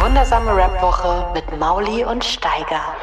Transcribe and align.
Wundersame 0.00 0.56
Rap-Woche 0.56 1.30
mit 1.34 1.60
Mauli 1.60 2.06
und 2.06 2.24
Steiger. 2.24 2.96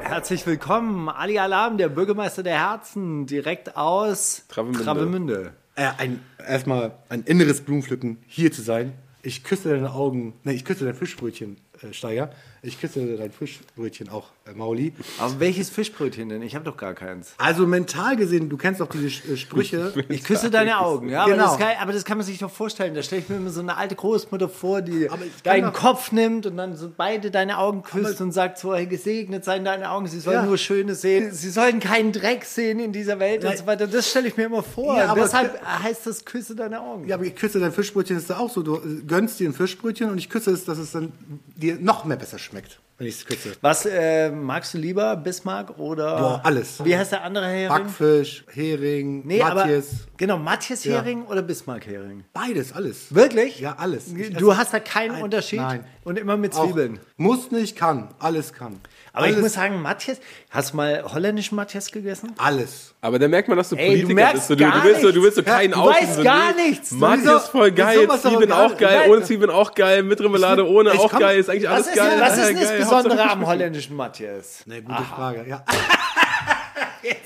Herzlich 0.00 0.46
willkommen, 0.46 1.10
Ali 1.10 1.38
Alarm, 1.38 1.76
der 1.76 1.90
Bürgermeister 1.90 2.42
der 2.42 2.58
Herzen, 2.58 3.26
direkt 3.26 3.76
aus 3.76 4.44
Travemünde. 4.48 4.84
Travemünde. 4.84 5.52
Äh, 5.74 5.90
ein, 5.98 6.24
erstmal 6.48 6.92
ein 7.10 7.24
inneres 7.24 7.60
Blumenpflücken, 7.60 8.16
hier 8.26 8.50
zu 8.50 8.62
sein. 8.62 8.94
Ich 9.20 9.44
küsse 9.44 9.68
deine 9.68 9.92
Augen, 9.92 10.32
nee, 10.44 10.52
ich 10.52 10.64
küsse 10.64 10.86
dein 10.86 10.94
Fischbrötchen, 10.94 11.58
äh, 11.82 11.92
Steiger. 11.92 12.30
Ich 12.64 12.80
küsse 12.80 13.16
dein 13.16 13.32
Fischbrötchen 13.32 14.08
auch, 14.08 14.28
äh, 14.46 14.52
Mauli. 14.54 14.92
Aber 15.18 15.40
welches 15.40 15.68
Fischbrötchen 15.68 16.28
denn? 16.28 16.42
Ich 16.42 16.54
habe 16.54 16.64
doch 16.64 16.76
gar 16.76 16.94
keins. 16.94 17.34
Also 17.36 17.66
mental 17.66 18.14
gesehen, 18.14 18.48
du 18.48 18.56
kennst 18.56 18.80
doch 18.80 18.86
diese 18.88 19.08
äh, 19.08 19.36
Sprüche. 19.36 19.92
Ich 20.08 20.22
küsse 20.22 20.48
deine 20.48 20.78
Augen, 20.78 21.08
ja, 21.08 21.22
aber, 21.24 21.32
Genau. 21.32 21.44
das 21.46 21.58
kann, 21.58 21.70
aber 21.80 21.92
das 21.92 22.04
kann 22.04 22.18
man 22.18 22.24
sich 22.26 22.38
doch 22.38 22.52
vorstellen. 22.52 22.94
Da 22.94 23.02
stelle 23.02 23.22
ich 23.22 23.28
mir 23.28 23.34
immer 23.38 23.50
so 23.50 23.58
eine 23.62 23.76
alte 23.76 23.96
Großmutter 23.96 24.48
vor, 24.48 24.80
die 24.80 25.10
Aber 25.10 25.24
deinen 25.42 25.72
doch- 25.72 25.80
Kopf 25.80 26.12
nimmt 26.12 26.46
und 26.46 26.56
dann 26.56 26.76
so 26.76 26.88
beide 26.96 27.32
deine 27.32 27.58
Augen 27.58 27.82
küsst 27.82 28.20
und 28.20 28.30
sagt 28.30 28.58
so, 28.58 28.72
hey, 28.76 28.86
gesegnet 28.86 29.44
seien 29.44 29.64
deine 29.64 29.90
Augen, 29.90 30.06
sie 30.06 30.20
sollen 30.20 30.36
Ja. 30.36 30.46
nur 30.46 30.56
Schönes 30.56 31.00
sehen, 31.00 31.32
sie 31.32 31.50
sollen 31.50 31.80
keinen 31.80 32.12
Dreck 32.12 32.44
sehen 32.44 32.78
in 32.78 32.92
dieser 32.92 33.18
Welt 33.18 33.42
und 33.42 33.48
Nein. 33.50 33.58
so 33.58 33.66
weiter. 33.66 33.88
Das 33.88 34.08
stelle 34.08 34.28
ich 34.28 34.36
mir 34.36 34.44
immer 34.44 34.62
vor. 34.62 34.96
Ja, 34.96 35.06
aber- 35.08 35.22
Deshalb 35.22 35.60
heißt 35.82 36.06
das 36.06 36.24
küsse 36.24 36.54
deine 36.54 36.80
Augen. 36.80 37.08
Ja, 37.08 37.16
aber 37.16 37.24
ich 37.24 37.34
küsse 37.34 37.58
dein 37.58 37.72
Fischbrötchen, 37.72 38.16
ist 38.16 38.30
da 38.30 38.38
auch 38.38 38.50
so. 38.50 38.62
Du 38.62 38.76
äh, 38.76 39.02
gönnst 39.04 39.40
dir 39.40 39.48
ein 39.48 39.52
Fischbrötchen 39.52 40.08
und 40.10 40.18
ich 40.18 40.30
küsse 40.30 40.52
es, 40.52 40.64
dass 40.64 40.78
es 40.78 40.92
dann 40.92 41.10
dir 41.56 41.76
noch 41.80 42.04
mehr 42.04 42.16
besser 42.16 42.38
schmeckt, 42.38 42.51
wenn 42.52 43.06
ich 43.08 43.14
es 43.16 43.24
küsse. 43.26 43.52
Was 43.60 43.84
äh, 43.86 44.30
magst 44.30 44.74
du 44.74 44.78
lieber, 44.78 45.16
Bismarck 45.16 45.78
oder? 45.78 46.18
Boah, 46.18 46.40
alles. 46.44 46.84
Wie 46.84 46.96
heißt 46.96 47.12
der 47.12 47.24
andere 47.24 47.46
Hering? 47.48 47.68
Backfisch, 47.68 48.44
Hering, 48.52 49.26
Nee, 49.26 49.42
aber 49.42 49.62
Matjes. 49.62 50.06
genau, 50.16 50.38
Matthias 50.38 50.84
Hering 50.84 51.24
oder 51.26 51.42
Bismarck 51.42 51.86
Hering? 51.86 52.24
Beides, 52.32 52.72
alles. 52.72 53.12
Wirklich? 53.12 53.58
Ja, 53.58 53.74
alles. 53.76 54.12
Ich 54.12 54.34
Du 54.36 54.56
hast 54.56 54.72
da 54.72 54.78
keinen 54.78 55.12
Nein, 55.12 55.22
Unterschied 55.22 55.58
nein. 55.60 55.84
Und 56.04 56.18
immer 56.18 56.36
mit 56.36 56.54
Auch 56.54 56.64
Zwiebeln. 56.66 57.00
Muss 57.16 57.50
nicht, 57.50 57.76
kann. 57.76 58.08
Alles 58.18 58.52
kann. 58.52 58.80
Aber 59.12 59.24
alles, 59.24 59.36
ich 59.36 59.42
muss 59.42 59.52
sagen, 59.52 59.80
Matthias, 59.82 60.18
hast 60.50 60.72
du 60.72 60.76
mal 60.78 61.04
holländischen 61.12 61.54
Matthias 61.56 61.90
gegessen? 61.92 62.32
Alles. 62.38 62.94
Aber 63.02 63.18
da 63.18 63.28
merkt 63.28 63.48
man, 63.48 63.58
dass 63.58 63.68
du 63.68 63.76
Ey, 63.76 63.84
du 63.86 63.90
Politiker 63.92 64.14
merkst 64.14 64.34
bist. 64.48 64.50
Du, 64.50 64.56
gar 64.56 64.72
du 64.80 64.84
willst 64.84 65.02
du 65.02 65.06
nichts. 65.08 65.22
willst 65.22 65.36
so 65.36 65.42
keinen 65.42 65.72
du 65.72 65.78
weißt 65.84 66.14
so, 66.16 66.22
gar 66.22 66.54
nee, 66.54 66.70
nichts. 66.70 66.92
Wieso- 66.92 67.38
voll 67.40 67.72
geil, 67.72 68.08
Zwiebeln 68.20 68.52
auch 68.52 68.76
geil, 68.76 69.10
ohne 69.10 69.22
Zwiebeln 69.22 69.50
auch 69.50 69.74
geil, 69.74 70.02
mit 70.02 70.20
Remoulade, 70.20 70.66
ohne 70.66 70.92
ich 70.92 70.98
auch 70.98 71.10
komm- 71.10 71.20
geil, 71.20 71.38
ist 71.38 71.50
eigentlich 71.50 71.64
Was 71.64 71.72
alles 71.74 71.86
ist, 71.88 71.96
geil. 71.96 72.16
was 72.20 72.38
ist 72.38 72.54
das 72.54 72.68
geil, 72.68 72.78
Besondere 72.78 73.30
am 73.30 73.46
holländischen 73.46 73.96
Matthias? 73.96 74.64
Eine 74.66 74.82
gute 74.82 75.02
Frage, 75.02 75.44
ja. 75.48 75.64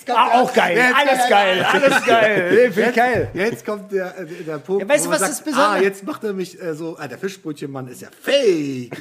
Ah, 0.08 0.40
auch 0.40 0.52
geil, 0.54 0.76
Jetzt- 0.76 0.94
alles 0.94 1.28
geil, 1.28 1.64
alles 1.64 2.04
geil. 2.06 2.50
Nee, 2.52 2.70
Finde 2.70 2.90
ich 2.90 2.96
geil. 2.96 3.28
Jetzt 3.34 3.66
kommt 3.66 3.90
der, 3.92 4.18
äh, 4.18 4.24
der 4.46 4.58
Punkt, 4.58 4.82
Ja, 4.82 4.88
weißt 4.88 5.06
du, 5.06 5.10
was 5.10 5.18
sagt, 5.20 5.32
das 5.32 5.42
Besondere- 5.42 5.68
Ah, 5.68 5.78
jetzt 5.82 6.04
macht 6.04 6.22
er 6.24 6.32
mich 6.32 6.60
äh, 6.62 6.74
so, 6.74 6.96
ah, 6.98 7.08
der 7.08 7.18
Fischbrötchenmann 7.18 7.88
ist 7.88 8.02
ja 8.02 8.08
fake. 8.22 8.96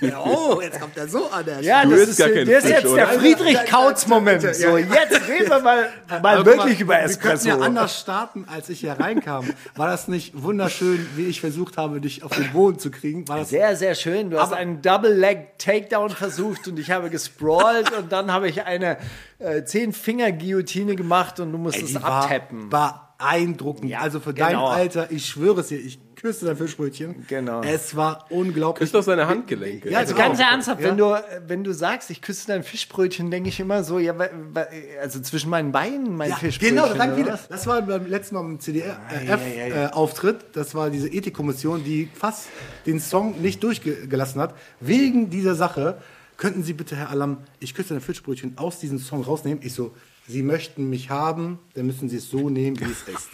ja, 0.00 0.20
oh, 0.24 0.60
jetzt 0.62 0.80
kommt 0.80 0.96
er 0.96 1.08
so 1.08 1.28
an 1.30 1.44
der 1.44 1.60
Ja, 1.60 1.84
Du 1.84 1.90
das 1.90 2.08
ist, 2.10 2.18
gar 2.18 2.28
keinen 2.28 2.48
das 2.48 2.64
ist 2.64 2.70
jetzt 2.70 2.94
der? 2.94 3.06
Friedrich-Kautz-Moment. 3.08 4.42
So, 4.42 4.76
jetzt 4.78 5.28
reden 5.28 5.48
wir 5.50 5.60
mal, 5.60 5.88
mal 6.22 6.36
Aber 6.36 6.46
wirklich 6.46 6.74
guck 6.78 6.80
über 6.80 6.94
mal, 6.94 7.08
Wir 7.08 7.16
könnten 7.16 7.28
Espresso. 7.36 7.48
ja 7.48 7.58
anders 7.58 8.00
starten, 8.00 8.46
als 8.52 8.68
ich 8.68 8.80
hier 8.80 8.92
reinkam. 8.92 9.48
War 9.76 9.88
das 9.88 10.08
nicht 10.08 10.40
wunderschön, 10.42 11.06
wie 11.16 11.26
ich 11.26 11.40
versucht 11.40 11.76
habe, 11.76 12.00
dich 12.00 12.22
auf 12.22 12.32
den 12.34 12.52
Boden 12.52 12.78
zu 12.78 12.90
kriegen? 12.90 13.26
War 13.28 13.38
das 13.38 13.50
Sehr, 13.50 13.76
sehr 13.76 13.94
schön. 13.94 14.30
Du 14.30 14.38
hast 14.40 14.52
einen 14.52 14.82
Double-Leg-Takedown 14.82 16.10
versucht 16.10 16.68
und 16.68 16.78
ich 16.78 16.90
habe 16.90 17.10
gesprawlt 17.10 17.90
und 17.96 18.12
dann 18.12 18.32
habe 18.32 18.48
ich 18.48 18.62
eine 18.64 18.98
äh, 19.38 19.64
Zehn-Finger-Guillotine 19.64 20.96
gemacht 20.96 21.40
und 21.40 21.52
du 21.52 21.58
musstest 21.58 21.90
die 21.90 21.94
war 22.02 22.24
abtappen. 22.24 22.68
beeindruckend. 22.70 23.90
Ja, 23.90 24.00
also 24.00 24.20
für 24.20 24.32
dein 24.34 24.50
genau. 24.52 24.68
Alter, 24.68 25.10
ich 25.10 25.26
schwöre 25.26 25.60
es 25.60 25.68
dir, 25.68 25.78
ich 25.78 25.98
küsse 26.16 26.46
dein 26.46 26.56
Fischbrötchen. 26.56 27.26
Genau. 27.28 27.60
Es 27.62 27.96
war 27.96 28.26
unglaublich. 28.30 28.80
Küsst 28.80 28.94
doch 28.94 29.02
seine 29.02 29.26
Handgelenke. 29.28 29.90
Ja, 29.90 29.98
Also 29.98 30.14
ganz 30.14 30.38
ernsthaft, 30.40 30.80
Ja. 30.80 30.88
wenn, 30.88 30.96
du, 30.96 31.14
wenn 31.46 31.64
du 31.64 31.72
sagst, 31.74 32.08
ich 32.10 32.22
küsse 32.22 32.46
dein 32.46 32.62
Fischbrötchen, 32.62 33.30
denke 33.30 33.50
ich 33.50 33.60
immer 33.60 33.84
so, 33.84 33.98
ja, 33.98 34.14
also 35.02 35.20
zwischen 35.20 35.50
meinen 35.50 35.70
Beinen 35.72 36.16
mein 36.16 36.30
Ja, 36.30 36.36
Fischbrötchen. 36.36 36.76
genau, 36.76 37.16
wieder. 37.16 37.34
was? 37.34 37.48
Das 37.48 37.66
war 37.66 37.82
beim 37.82 38.06
letzten 38.06 38.36
Mal 38.36 38.40
im 38.42 38.58
ja, 38.58 38.72
ja, 38.72 38.84
ja. 39.26 39.38
CDF-Auftritt. 39.38 40.36
das 40.54 40.74
war 40.74 40.88
diese 40.88 41.08
Ethikkommission, 41.08 41.84
die 41.84 42.08
fast 42.14 42.46
den 42.86 43.00
Song 43.00 43.42
nicht 43.42 43.62
durchgelassen 43.62 44.40
hat. 44.40 44.54
Wegen 44.80 45.28
dieser 45.28 45.54
Sache 45.54 45.98
könnten 46.36 46.62
Sie 46.62 46.72
bitte, 46.72 46.96
Herr 46.96 47.10
Alam, 47.10 47.38
ich 47.60 47.74
küsse 47.74 47.94
dein 47.94 48.00
Fischbrötchen 48.00 48.56
aus 48.58 48.78
diesem 48.80 48.98
Song 48.98 49.22
rausnehmen. 49.22 49.60
Ich 49.64 49.72
so, 49.74 49.92
Sie 50.26 50.42
möchten 50.42 50.88
mich 50.90 51.10
haben, 51.10 51.58
dann 51.74 51.86
müssen 51.86 52.08
Sie 52.08 52.16
es 52.16 52.30
so 52.30 52.48
nehmen, 52.50 52.78
wie 52.80 52.84
es 52.84 53.02
ist. 53.14 53.28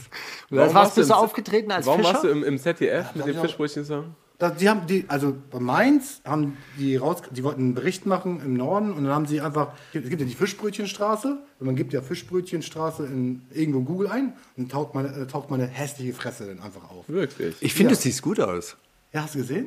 Warum 0.50 0.74
warst 0.74 0.90
hast 0.90 0.96
du 0.98 1.04
so 1.04 1.14
im- 1.14 1.18
aufgetreten 1.20 1.70
als 1.70 1.86
Warum 1.86 2.00
Fischer? 2.00 2.12
warst 2.14 2.24
du 2.24 2.28
im, 2.28 2.42
im 2.44 2.58
ZDF 2.58 3.14
mit 3.14 3.26
dem 3.26 3.34
ja. 3.36 3.40
Fischbrötchen-Song? 3.42 4.14
Die 4.58 4.70
haben 4.70 4.86
die, 4.86 5.04
also 5.06 5.36
bei 5.50 5.60
Mainz 5.60 6.22
haben 6.24 6.56
die 6.78 6.96
raus, 6.96 7.18
die 7.30 7.44
wollten 7.44 7.60
einen 7.60 7.74
Bericht 7.74 8.06
machen 8.06 8.40
im 8.42 8.54
Norden 8.54 8.90
und 8.94 9.04
dann 9.04 9.12
haben 9.12 9.26
sie 9.26 9.42
einfach, 9.42 9.74
es 9.92 10.08
gibt 10.08 10.18
ja 10.18 10.26
die 10.26 10.34
Fischbrötchenstraße 10.34 11.38
und 11.58 11.66
man 11.66 11.76
gibt 11.76 11.92
ja 11.92 12.00
Fischbrötchenstraße 12.00 13.04
in 13.04 13.42
irgendwo 13.52 13.80
in 13.80 13.84
Google 13.84 14.06
ein 14.08 14.32
und 14.56 14.72
taucht 14.72 14.94
meine, 14.94 15.08
äh, 15.14 15.26
taucht 15.26 15.50
meine 15.50 15.66
hässliche 15.66 16.14
Fresse 16.14 16.46
dann 16.46 16.60
einfach 16.60 16.88
auf. 16.90 17.04
Wirklich. 17.06 17.54
Ich 17.60 17.74
finde, 17.74 17.92
Ja. 17.92 17.96
du 17.96 18.02
siehst 18.02 18.22
gut 18.22 18.40
aus. 18.40 18.78
Ja, 19.12 19.24
hast 19.24 19.34
du 19.34 19.40
gesehen? 19.40 19.66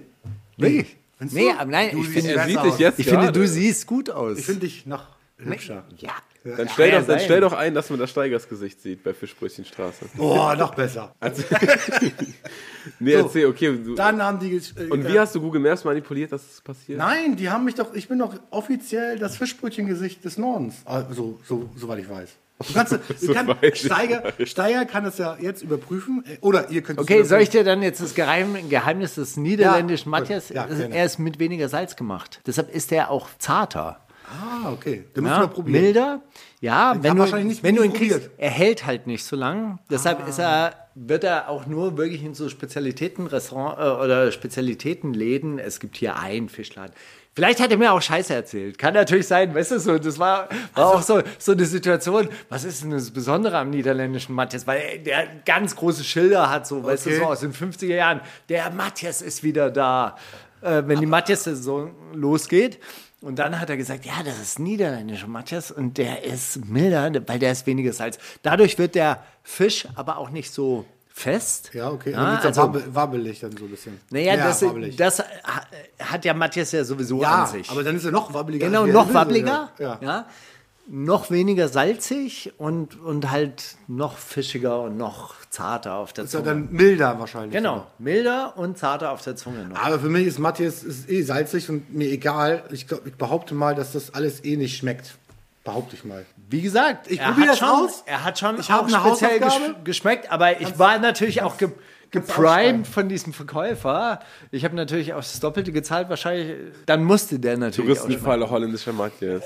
Wirklich? 0.58 0.98
Findest 1.30 1.36
Nee, 1.36 1.54
du? 1.60 1.66
nein, 1.70 1.92
Du 1.92 2.02
ich 2.02 2.10
finde, 2.10 2.34
er 2.34 2.46
sieht 2.48 2.64
dich 2.64 2.78
jetzt 2.78 3.00
ich 3.00 3.08
finde, 3.08 3.32
du 3.32 3.48
siehst 3.48 3.88
gut 3.88 4.10
aus. 4.10 4.38
Ich 4.40 4.46
finde 4.46 4.62
dich 4.62 4.86
noch 4.86 5.06
hübscher. 5.38 5.84
ja. 5.98 6.12
Dann 6.46 6.68
stell, 6.68 6.90
Ja, 6.90 7.00
doch, 7.00 7.08
dann 7.08 7.20
stell 7.22 7.40
doch 7.40 7.54
ein, 7.54 7.74
dass 7.74 7.90
man 7.90 8.00
das 8.00 8.10
Steigers 8.10 8.50
Gesicht 8.50 8.82
sieht 8.82 9.02
bei 9.02 9.14
Fischbrötchenstraße. 9.14 10.06
Oh, 10.18 10.52
noch 10.58 10.76
besser. 10.76 11.16
Nee, 13.00 13.14
erzähl, 13.14 13.46
okay. 13.46 13.78
Du, 13.82 13.96
Dann 13.96 14.22
haben 14.22 14.40
die. 14.40 14.56
Äh, 14.56 14.90
und 14.90 15.08
wie 15.08 15.18
hast 15.18 15.34
du 15.36 15.40
Google 15.42 15.62
Maps 15.62 15.86
manipuliert, 15.86 16.32
dass 16.34 16.42
es 16.56 16.62
passiert? 16.62 16.98
Nein, 17.00 17.36
die 17.38 17.50
haben 17.50 17.64
mich 17.64 17.76
doch. 17.76 17.94
Ich 17.94 18.10
bin 18.10 18.20
doch 18.20 18.36
offiziell 18.50 19.18
das 19.18 19.38
Fischbrötchengesicht 19.38 20.24
des 20.26 20.38
Nordens. 20.38 20.76
Also, 20.86 21.40
so, 21.48 21.70
soweit 21.78 22.00
ich 22.00 22.10
weiß. 22.10 22.30
Du 22.68 22.74
kannst, 22.74 22.94
du 23.22 23.34
kann, 23.34 23.56
Steiger, 23.74 24.24
Steiger 24.46 24.86
kann 24.86 25.06
es 25.06 25.18
ja 25.18 25.38
jetzt 25.40 25.62
überprüfen. 25.62 26.24
äh, 26.28 26.38
Oder 26.42 26.70
ihr 26.70 26.82
könnt 26.82 27.00
es 27.00 27.04
Okay, 27.04 27.24
soll 27.24 27.42
ich 27.42 27.50
dir 27.50 27.64
dann 27.64 27.82
jetzt 27.82 28.02
das 28.02 28.14
Geheim, 28.16 28.56
Geheimnis 28.70 29.16
des 29.16 29.38
niederländischen 29.38 30.12
Ja, 30.12 30.20
Matthias? 30.20 30.50
Ja, 30.50 30.66
gerne. 30.66 30.96
er 30.96 31.06
ist 31.06 31.20
mit 31.20 31.40
weniger 31.40 31.70
Salz 31.70 31.96
gemacht. 31.96 32.42
Deshalb 32.46 32.74
ist 32.74 32.92
er 32.92 33.10
auch 33.12 33.28
zarter. 33.40 34.00
Ah, 34.26 34.72
okay. 34.72 35.06
Dann 35.14 35.26
müssen 35.26 35.36
Ja, 35.36 35.42
wir 35.42 35.48
probieren. 35.48 35.82
milder. 35.84 36.22
Ja, 36.62 36.90
hab 36.96 37.04
wenn 37.04 37.16
du, 37.16 37.20
wahrscheinlich 37.22 37.48
nicht 37.48 37.64
wenn 37.64 37.76
du 37.76 37.84
ihn 37.84 37.94
kriegst, 37.94 38.30
er 38.38 38.50
hält 38.50 38.86
halt 38.86 39.06
nicht 39.06 39.24
so 39.26 39.36
lang. 39.36 39.80
Deshalb 39.92 40.22
Ah. 40.24 40.28
ist 40.30 40.40
er, 40.40 40.74
wird 40.96 41.24
er 41.24 41.50
auch 41.50 41.66
nur 41.68 41.98
wirklich 41.98 42.24
in 42.24 42.34
so 42.34 42.48
Spezialitätenrestaurant 42.50 43.78
äh, 43.80 44.04
oder 44.04 44.32
Spezialitätenläden. 44.32 45.60
Es 45.60 45.80
gibt 45.80 45.98
hier 45.98 46.18
einen 46.18 46.50
Fischladen. 46.50 46.94
Vielleicht 47.36 47.60
hat 47.60 47.72
er 47.72 47.78
mir 47.78 47.92
auch 47.92 48.02
Scheiße 48.02 48.34
erzählt. 48.34 48.78
Kann 48.78 48.94
natürlich 48.94 49.28
sein, 49.28 49.56
weißt 49.56 49.72
du, 49.72 49.80
so, 49.80 49.98
das 49.98 50.20
war, 50.20 50.50
war 50.76 50.94
auch 50.96 51.02
so, 51.02 51.22
so 51.40 51.54
eine 51.54 51.66
Situation. 51.66 52.30
Was 52.50 52.64
ist 52.64 52.84
denn 52.84 52.92
das 52.92 53.10
Besondere 53.10 53.58
am 53.58 53.72
niederländischen 53.72 54.36
Matthias? 54.36 54.68
Weil 54.68 55.00
der 55.00 55.28
ganz 55.46 55.76
große 55.76 56.04
Schilder 56.04 56.50
hat, 56.50 56.68
so, 56.68 56.84
weißt 56.84 57.06
du, 57.08 57.10
Okay. 57.10 57.20
so 57.20 57.26
aus 57.26 57.40
den 57.40 57.54
50er 57.54 57.96
Jahren. 57.96 58.22
Der 58.50 58.70
Matthias 58.70 59.22
ist 59.22 59.44
wieder 59.44 59.72
da. 59.72 60.16
Äh, 60.62 60.84
wenn 60.86 61.00
die 61.00 61.06
Matthias-Saison 61.06 61.92
losgeht. 62.14 62.80
Und 63.20 63.40
dann 63.40 63.60
hat 63.60 63.70
er 63.70 63.78
gesagt, 63.78 64.06
ja, 64.06 64.22
das 64.24 64.40
ist 64.40 64.60
niederländischer 64.60 65.28
Matthias 65.28 65.72
und 65.72 65.98
der 65.98 66.24
ist 66.24 66.66
milder, 66.66 67.10
weil 67.26 67.40
der 67.40 67.54
ist 67.54 67.66
weniger 67.66 67.94
Salz. 67.94 68.18
Dadurch 68.44 68.78
wird 68.78 68.96
der 68.96 69.24
Fisch 69.44 69.88
aber 69.96 70.18
auch 70.18 70.30
nicht 70.30 70.52
so 70.52 70.86
fest. 71.16 71.70
Ja, 71.74 71.92
okay. 71.92 72.12
Ja, 72.12 72.18
dann 72.24 72.32
wird's 72.34 72.46
also, 72.46 72.62
ja 72.62 72.68
wabbel, 72.68 72.84
wabbelig 72.96 73.40
dann 73.40 73.56
so 73.56 73.66
ein 73.66 73.70
bisschen. 73.72 74.00
naja, 74.10 74.36
das, 74.36 74.64
wabbelig. 74.64 74.96
das 74.96 75.20
ha- 75.20 75.66
hat 76.00 76.26
ja 76.26 76.34
Matthias 76.34 76.72
ja 76.72 76.84
sowieso 76.84 77.22
ja, 77.22 77.44
an 77.44 77.48
sich. 77.52 77.70
aber 77.70 77.84
dann 77.84 77.96
ist 77.96 78.04
er 78.06 78.12
noch 78.12 78.34
wabbeliger. 78.34 78.66
genau, 78.66 78.88
noch 78.88 79.08
will, 79.10 79.14
wabbliger. 79.14 79.70
Ja. 79.78 80.00
Ja. 80.02 80.26
Noch 80.88 81.32
weniger 81.32 81.70
salzig 81.70 82.52
und, 82.58 83.00
und 83.00 83.32
halt 83.32 83.78
noch 83.88 84.18
fischiger 84.18 84.82
und 84.82 84.98
noch 84.98 85.36
zarter 85.50 85.94
auf 85.94 86.12
der 86.12 86.26
Ist 86.26 86.34
ja 86.34 86.40
Zunge. 86.40 86.50
dann 86.50 86.72
milder 86.74 87.20
wahrscheinlich. 87.20 87.54
genau, 87.54 87.88
milder 88.00 88.58
und 88.58 88.78
zarter 88.78 89.12
auf 89.12 89.22
der 89.22 89.38
Zunge 89.38 89.66
noch. 89.66 89.78
Aber 89.82 89.98
für 90.00 90.10
mich 90.10 90.28
ist 90.28 90.40
Matthias 90.40 90.84
ist 90.84 91.10
eh 91.10 91.22
salzig 91.22 91.70
und 91.70 91.94
mir 91.94 92.10
egal. 92.10 92.64
Ich, 92.72 92.86
glaub, 92.88 93.06
ich 93.08 93.14
behaupte 93.14 93.54
mal, 93.56 93.76
dass 93.76 93.94
das 93.94 94.14
alles 94.14 94.44
eh 94.44 94.58
nicht 94.58 94.76
schmeckt. 94.76 95.16
Behaupte 95.64 95.96
ich 95.96 96.04
mal. 96.04 96.26
Wie 96.50 96.62
gesagt, 96.62 97.10
Ich 97.10 97.20
er 97.20 97.28
probier 97.30 97.44
hat 97.46 97.50
das 97.52 97.60
schon, 97.60 97.68
aus. 97.70 98.04
Er 98.06 98.24
hat 98.24 98.38
schon 98.38 98.60
Ich 98.60 98.70
auch 98.72 98.86
eine 98.88 98.90
speziell 99.00 99.40
Hausaufgabe. 99.42 99.74
gesch 99.74 99.84
geschmeckt, 99.86 100.32
aber 100.32 100.60
ich 100.62 100.78
war 100.78 101.00
natürlich 101.00 101.42
auch 101.42 101.58
ge 101.58 101.70
geprimed 102.12 102.86
von 102.86 103.10
diesem 103.10 103.34
Verkäufer. 103.34 104.20
Ich 104.52 104.64
habe 104.66 104.76
natürlich 104.76 105.14
auch 105.14 105.18
das 105.22 105.40
Doppelte 105.40 105.72
gezahlt, 105.72 106.10
wahrscheinlich. 106.10 106.58
Dann 106.86 107.04
musste 107.04 107.40
der 107.40 107.58
natürlich. 107.58 107.98
Touristenfalle 107.98 108.48
holländischer 108.50 108.94
Matjes. 108.94 109.42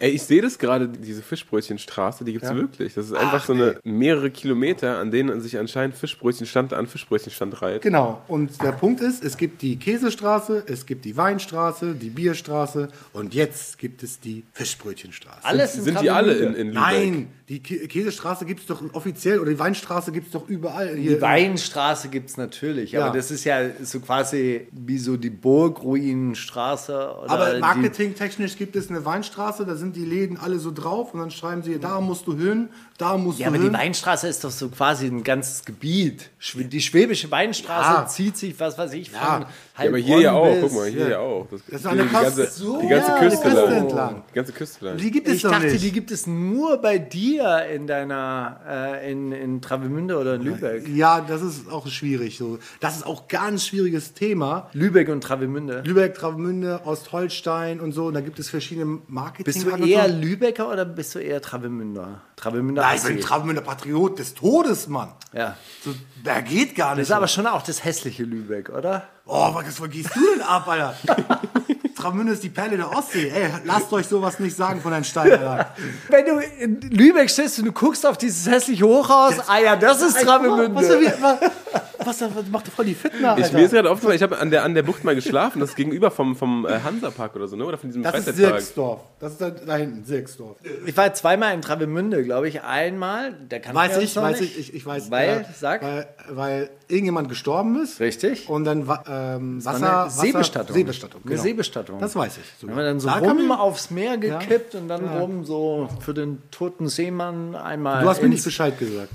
Ey, 0.00 0.10
ich 0.10 0.22
sehe 0.22 0.40
das 0.40 0.58
gerade, 0.58 0.88
diese 0.88 1.22
Fischbrötchenstraße, 1.22 2.24
die 2.24 2.32
gibt's 2.32 2.54
wirklich. 2.54 2.94
Das 2.94 3.06
ist 3.06 3.14
einfach 3.14 3.44
so 3.44 3.52
eine 3.52 3.80
mehrere 3.82 4.30
Kilometer, 4.30 4.98
an 4.98 5.10
denen 5.10 5.40
sich 5.40 5.58
anscheinend 5.58 5.96
Fischbrötchenstand 5.96 6.72
an 6.72 6.86
Fischbrötchenstand 6.86 7.60
reiht. 7.62 7.82
Genau. 7.82 8.22
Und 8.28 8.62
der 8.62 8.72
Punkt 8.72 9.00
ist, 9.00 9.24
es 9.24 9.36
gibt 9.36 9.60
die 9.60 9.76
Käsestraße, 9.76 10.62
es 10.66 10.86
gibt 10.86 11.04
die 11.04 11.16
Weinstraße, 11.16 11.94
die 11.94 12.10
Bierstraße 12.10 12.88
und 13.12 13.34
jetzt 13.34 13.78
gibt 13.78 14.04
es 14.04 14.20
die 14.20 14.44
Fischbrötchenstraße. 14.52 15.44
Alles 15.44 15.76
in 15.76 15.82
Sind 15.82 16.00
die 16.00 16.10
alle 16.10 16.34
in, 16.34 16.54
in 16.54 16.68
Lübeck? 16.68 16.80
Nein, 16.80 17.28
die 17.48 17.60
Kä- 17.60 17.86
Käsestraße 17.88 18.44
gibt 18.44 18.60
es 18.60 18.66
doch 18.66 18.82
offiziell 18.92 19.38
oder 19.40 19.50
die 19.50 19.58
Weinstraße 19.58 20.12
gibt 20.12 20.26
es 20.26 20.32
doch 20.32 20.46
überall. 20.48 20.94
Hier. 20.96 21.16
Die 21.16 21.22
Weinstraße 21.22 22.08
gibt 22.08 22.28
es 22.28 22.36
natürlich, 22.36 22.92
Ja. 22.92 23.06
aber 23.06 23.16
das 23.16 23.30
ist 23.30 23.44
ja 23.44 23.60
so 23.82 24.00
quasi 24.00 24.66
wie 24.72 24.98
so 24.98 25.16
die 25.16 25.30
Burgruinenstraße. 25.30 26.92
Oder 27.22 27.30
Aber 27.30 27.58
marketingtechnisch 27.58 28.56
gibt 28.56 28.76
es 28.76 28.90
eine 28.90 29.04
Weinstraße, 29.04 29.64
da 29.64 29.76
sind 29.76 29.96
die 29.96 30.04
Läden 30.04 30.36
alle 30.36 30.58
so 30.58 30.70
drauf 30.72 31.14
und 31.14 31.20
dann 31.20 31.30
schreiben 31.30 31.62
sie, 31.62 31.78
da 31.78 32.00
musst 32.00 32.26
du 32.26 32.36
hin, 32.36 32.68
da 32.98 33.16
musst 33.16 33.38
Ja, 33.38 33.46
du 33.46 33.54
aber 33.54 33.58
die 33.58 33.64
hin. 33.70 33.72
Weinstraße 33.72 34.28
ist 34.28 34.44
doch 34.44 34.50
so 34.50 34.68
quasi 34.68 35.06
ein 35.06 35.22
ganzes 35.24 35.64
Gebiet. 35.64 36.30
Die 36.54 36.80
schwäbische 36.80 37.30
Weinstraße 37.30 37.90
Ja. 38.02 38.06
zieht 38.06 38.36
sich, 38.36 38.58
was 38.58 38.76
weiß 38.76 38.92
ich, 38.94 39.10
von 39.10 39.20
Ja. 39.20 39.48
Ja, 39.80 39.88
aber 39.88 39.98
hier 39.98 40.20
ja 40.20 40.32
auch, 40.32 40.44
Heilbronn 40.46 40.70
guck 40.70 40.78
mal, 40.80 40.88
hier 40.90 41.08
ja, 41.10 41.18
auch. 41.20 41.46
Das, 41.50 41.60
Das 41.70 41.80
ist 41.80 41.86
eine 41.86 42.02
die, 42.02 42.08
ganze, 42.12 42.46
so, 42.50 42.80
die 42.80 42.88
ganze 42.88 43.10
ja, 43.12 43.18
Küste, 43.20 43.42
Küste 43.42 43.60
lang. 43.64 43.72
entlang. 43.76 44.22
Die 44.28 44.34
ganze 44.34 44.52
Küste 44.52 44.84
lang. 44.84 44.96
Die 44.96 45.10
gibt 45.12 45.28
es 45.28 45.34
Ich 45.34 45.42
doch 45.42 45.52
dachte, 45.52 45.66
nicht. 45.66 45.84
die 45.84 45.92
gibt 45.92 46.10
es 46.10 46.26
nur 46.26 46.78
bei 46.78 46.98
dir 46.98 47.37
in 47.40 47.86
deiner, 47.86 48.60
äh, 48.68 49.10
in, 49.12 49.32
in 49.32 49.60
Travemünde 49.62 50.18
oder 50.18 50.34
in 50.34 50.42
Lübeck. 50.42 50.88
ja, 50.88 51.20
das 51.20 51.42
ist 51.42 51.70
auch 51.70 51.86
schwierig. 51.88 52.38
So. 52.38 52.58
Das 52.80 52.96
ist 52.96 53.06
auch 53.06 53.28
ganz 53.28 53.66
schwieriges 53.66 54.14
Thema. 54.14 54.68
Lübeck 54.72 55.08
und 55.08 55.22
Travemünde. 55.22 55.82
Lübeck, 55.84 56.14
Travemünde, 56.14 56.80
Ostholstein 56.84 57.80
und 57.80 57.92
so. 57.92 58.06
Und 58.06 58.14
da 58.14 58.20
gibt 58.20 58.38
es 58.38 58.48
verschiedene 58.50 59.00
Marketing. 59.08 59.44
Bist 59.44 59.64
du 59.64 59.70
eher 59.86 60.08
Lübecker 60.08 60.70
oder 60.70 60.84
bist 60.84 61.14
du 61.14 61.18
eher 61.18 61.40
Travemünder? 61.42 62.22
Travemünder 62.36 62.82
Nein, 62.82 62.96
ich 62.96 63.04
bin. 63.04 63.20
Travemünder 63.20 63.62
Patriot 63.62 64.18
des 64.18 64.34
Todes, 64.34 64.88
Mann. 64.88 65.12
Ja. 65.32 65.56
So, 65.84 65.94
da 66.24 66.40
geht 66.40 66.74
gar 66.74 66.90
Das 66.90 66.96
nicht. 66.98 67.08
ist 67.08 67.12
aber 67.12 67.28
schon 67.28 67.46
auch 67.46 67.62
das 67.62 67.84
hässliche 67.84 68.22
Lübeck, 68.24 68.70
oder? 68.70 69.04
oh, 69.26 69.54
was, 69.54 69.80
was 69.80 69.90
gehst 69.90 70.10
du 70.16 70.20
denn 70.34 70.42
ab, 70.42 70.66
Alter? 70.68 70.94
Travemünde 71.98 72.32
ist 72.32 72.42
die 72.42 72.48
Perle 72.48 72.76
der 72.76 72.90
Ostsee. 72.90 73.28
Ey, 73.28 73.50
lasst 73.64 73.92
euch 73.92 74.06
sowas 74.06 74.38
nicht 74.38 74.56
sagen 74.56 74.80
von 74.80 74.92
Herrn 74.92 75.04
Steiner. 75.04 75.74
Wenn 76.08 76.26
du 76.26 76.38
in 76.38 76.80
Lübeck 76.80 77.28
stehst 77.28 77.58
und 77.58 77.64
du 77.66 77.72
guckst 77.72 78.06
auf 78.06 78.16
dieses 78.16 78.48
hässliche 78.48 78.84
Hochhaus, 78.84 79.34
ah 79.48 79.58
ja, 79.58 79.76
das 79.76 80.00
ist 80.02 80.20
Travemünde. 80.20 80.74
was, 80.74 80.88
was, 81.20 81.82
was 82.08 82.20
macht 82.50 82.68
voll 82.68 82.84
die 82.84 82.94
Fitner, 82.94 83.36
Ich, 83.38 83.44
Alter? 83.44 83.56
mir 83.58 83.64
ist 83.64 83.70
gerade 83.72 83.90
aufgefallen, 83.90 84.16
ich 84.16 84.22
habe 84.22 84.38
an 84.38 84.50
der, 84.50 84.64
an 84.64 84.74
der 84.74 84.82
Bucht 84.82 85.04
mal 85.04 85.14
geschlafen, 85.14 85.60
das 85.60 85.70
ist 85.70 85.76
gegenüber 85.76 86.10
vom, 86.10 86.36
vom 86.36 86.66
äh, 86.66 86.80
Hansapark 86.84 87.34
oder 87.36 87.46
so, 87.48 87.56
ne? 87.56 87.64
Oder 87.64 87.78
von 87.78 87.88
diesem 87.90 88.02
das 88.02 88.14
ist 88.14 88.24
Freizeitpark. 88.24 88.60
Sirksdorf. 88.60 89.00
Das 89.20 89.32
ist 89.32 89.40
da, 89.40 89.50
da 89.50 89.76
hinten, 89.76 90.04
Sirksdorf. 90.04 90.56
Ich 90.86 90.96
war 90.96 91.12
zweimal 91.14 91.54
in 91.54 91.62
Travemünde, 91.62 92.22
glaube 92.24 92.48
ich. 92.48 92.62
Einmal, 92.62 93.32
der 93.32 93.60
kann 93.60 93.74
Weiß 93.74 93.98
ich, 93.98 94.14
weiß 94.16 94.40
ich, 94.40 94.58
ich, 94.58 94.74
ich 94.74 94.86
weiß. 94.86 95.10
Weil, 95.10 95.28
äh, 95.40 95.44
sag. 95.58 95.82
Weil, 95.82 96.06
weil 96.30 96.70
irgendjemand 96.88 97.28
gestorben 97.28 97.82
ist. 97.82 98.00
Richtig. 98.00 98.48
Und 98.48 98.64
dann 98.64 98.80
ähm, 98.80 98.86
war 98.88 99.04
Wasser, 99.06 99.76
eine 99.76 99.86
Wasser, 100.06 100.20
Seebestattung. 100.22 100.74
Seebestattung. 100.76 101.20
Eine 101.26 101.38
Seebestattung. 101.38 101.98
Das 102.00 102.16
weiß 102.16 102.38
ich. 102.38 102.42
Da 102.42 102.60
sogar. 102.60 102.76
haben 102.76 102.82
wir 102.82 102.84
dann 102.88 103.00
so 103.00 103.08
Da 103.08 103.18
rum 103.18 103.46
man- 103.48 103.58
aufs 103.58 103.90
Meer 103.90 104.16
gekippt 104.18 104.74
und 104.74 104.88
dann 104.88 105.04
rum 105.06 105.44
so 105.44 105.88
für 106.00 106.14
den 106.14 106.42
toten 106.50 106.88
Seemann 106.88 107.54
einmal. 107.54 108.02
Du 108.02 108.08
hast 108.08 108.22
mir 108.22 108.28
nicht 108.28 108.44
Bescheid 108.44 108.78
gesagt. 108.78 109.08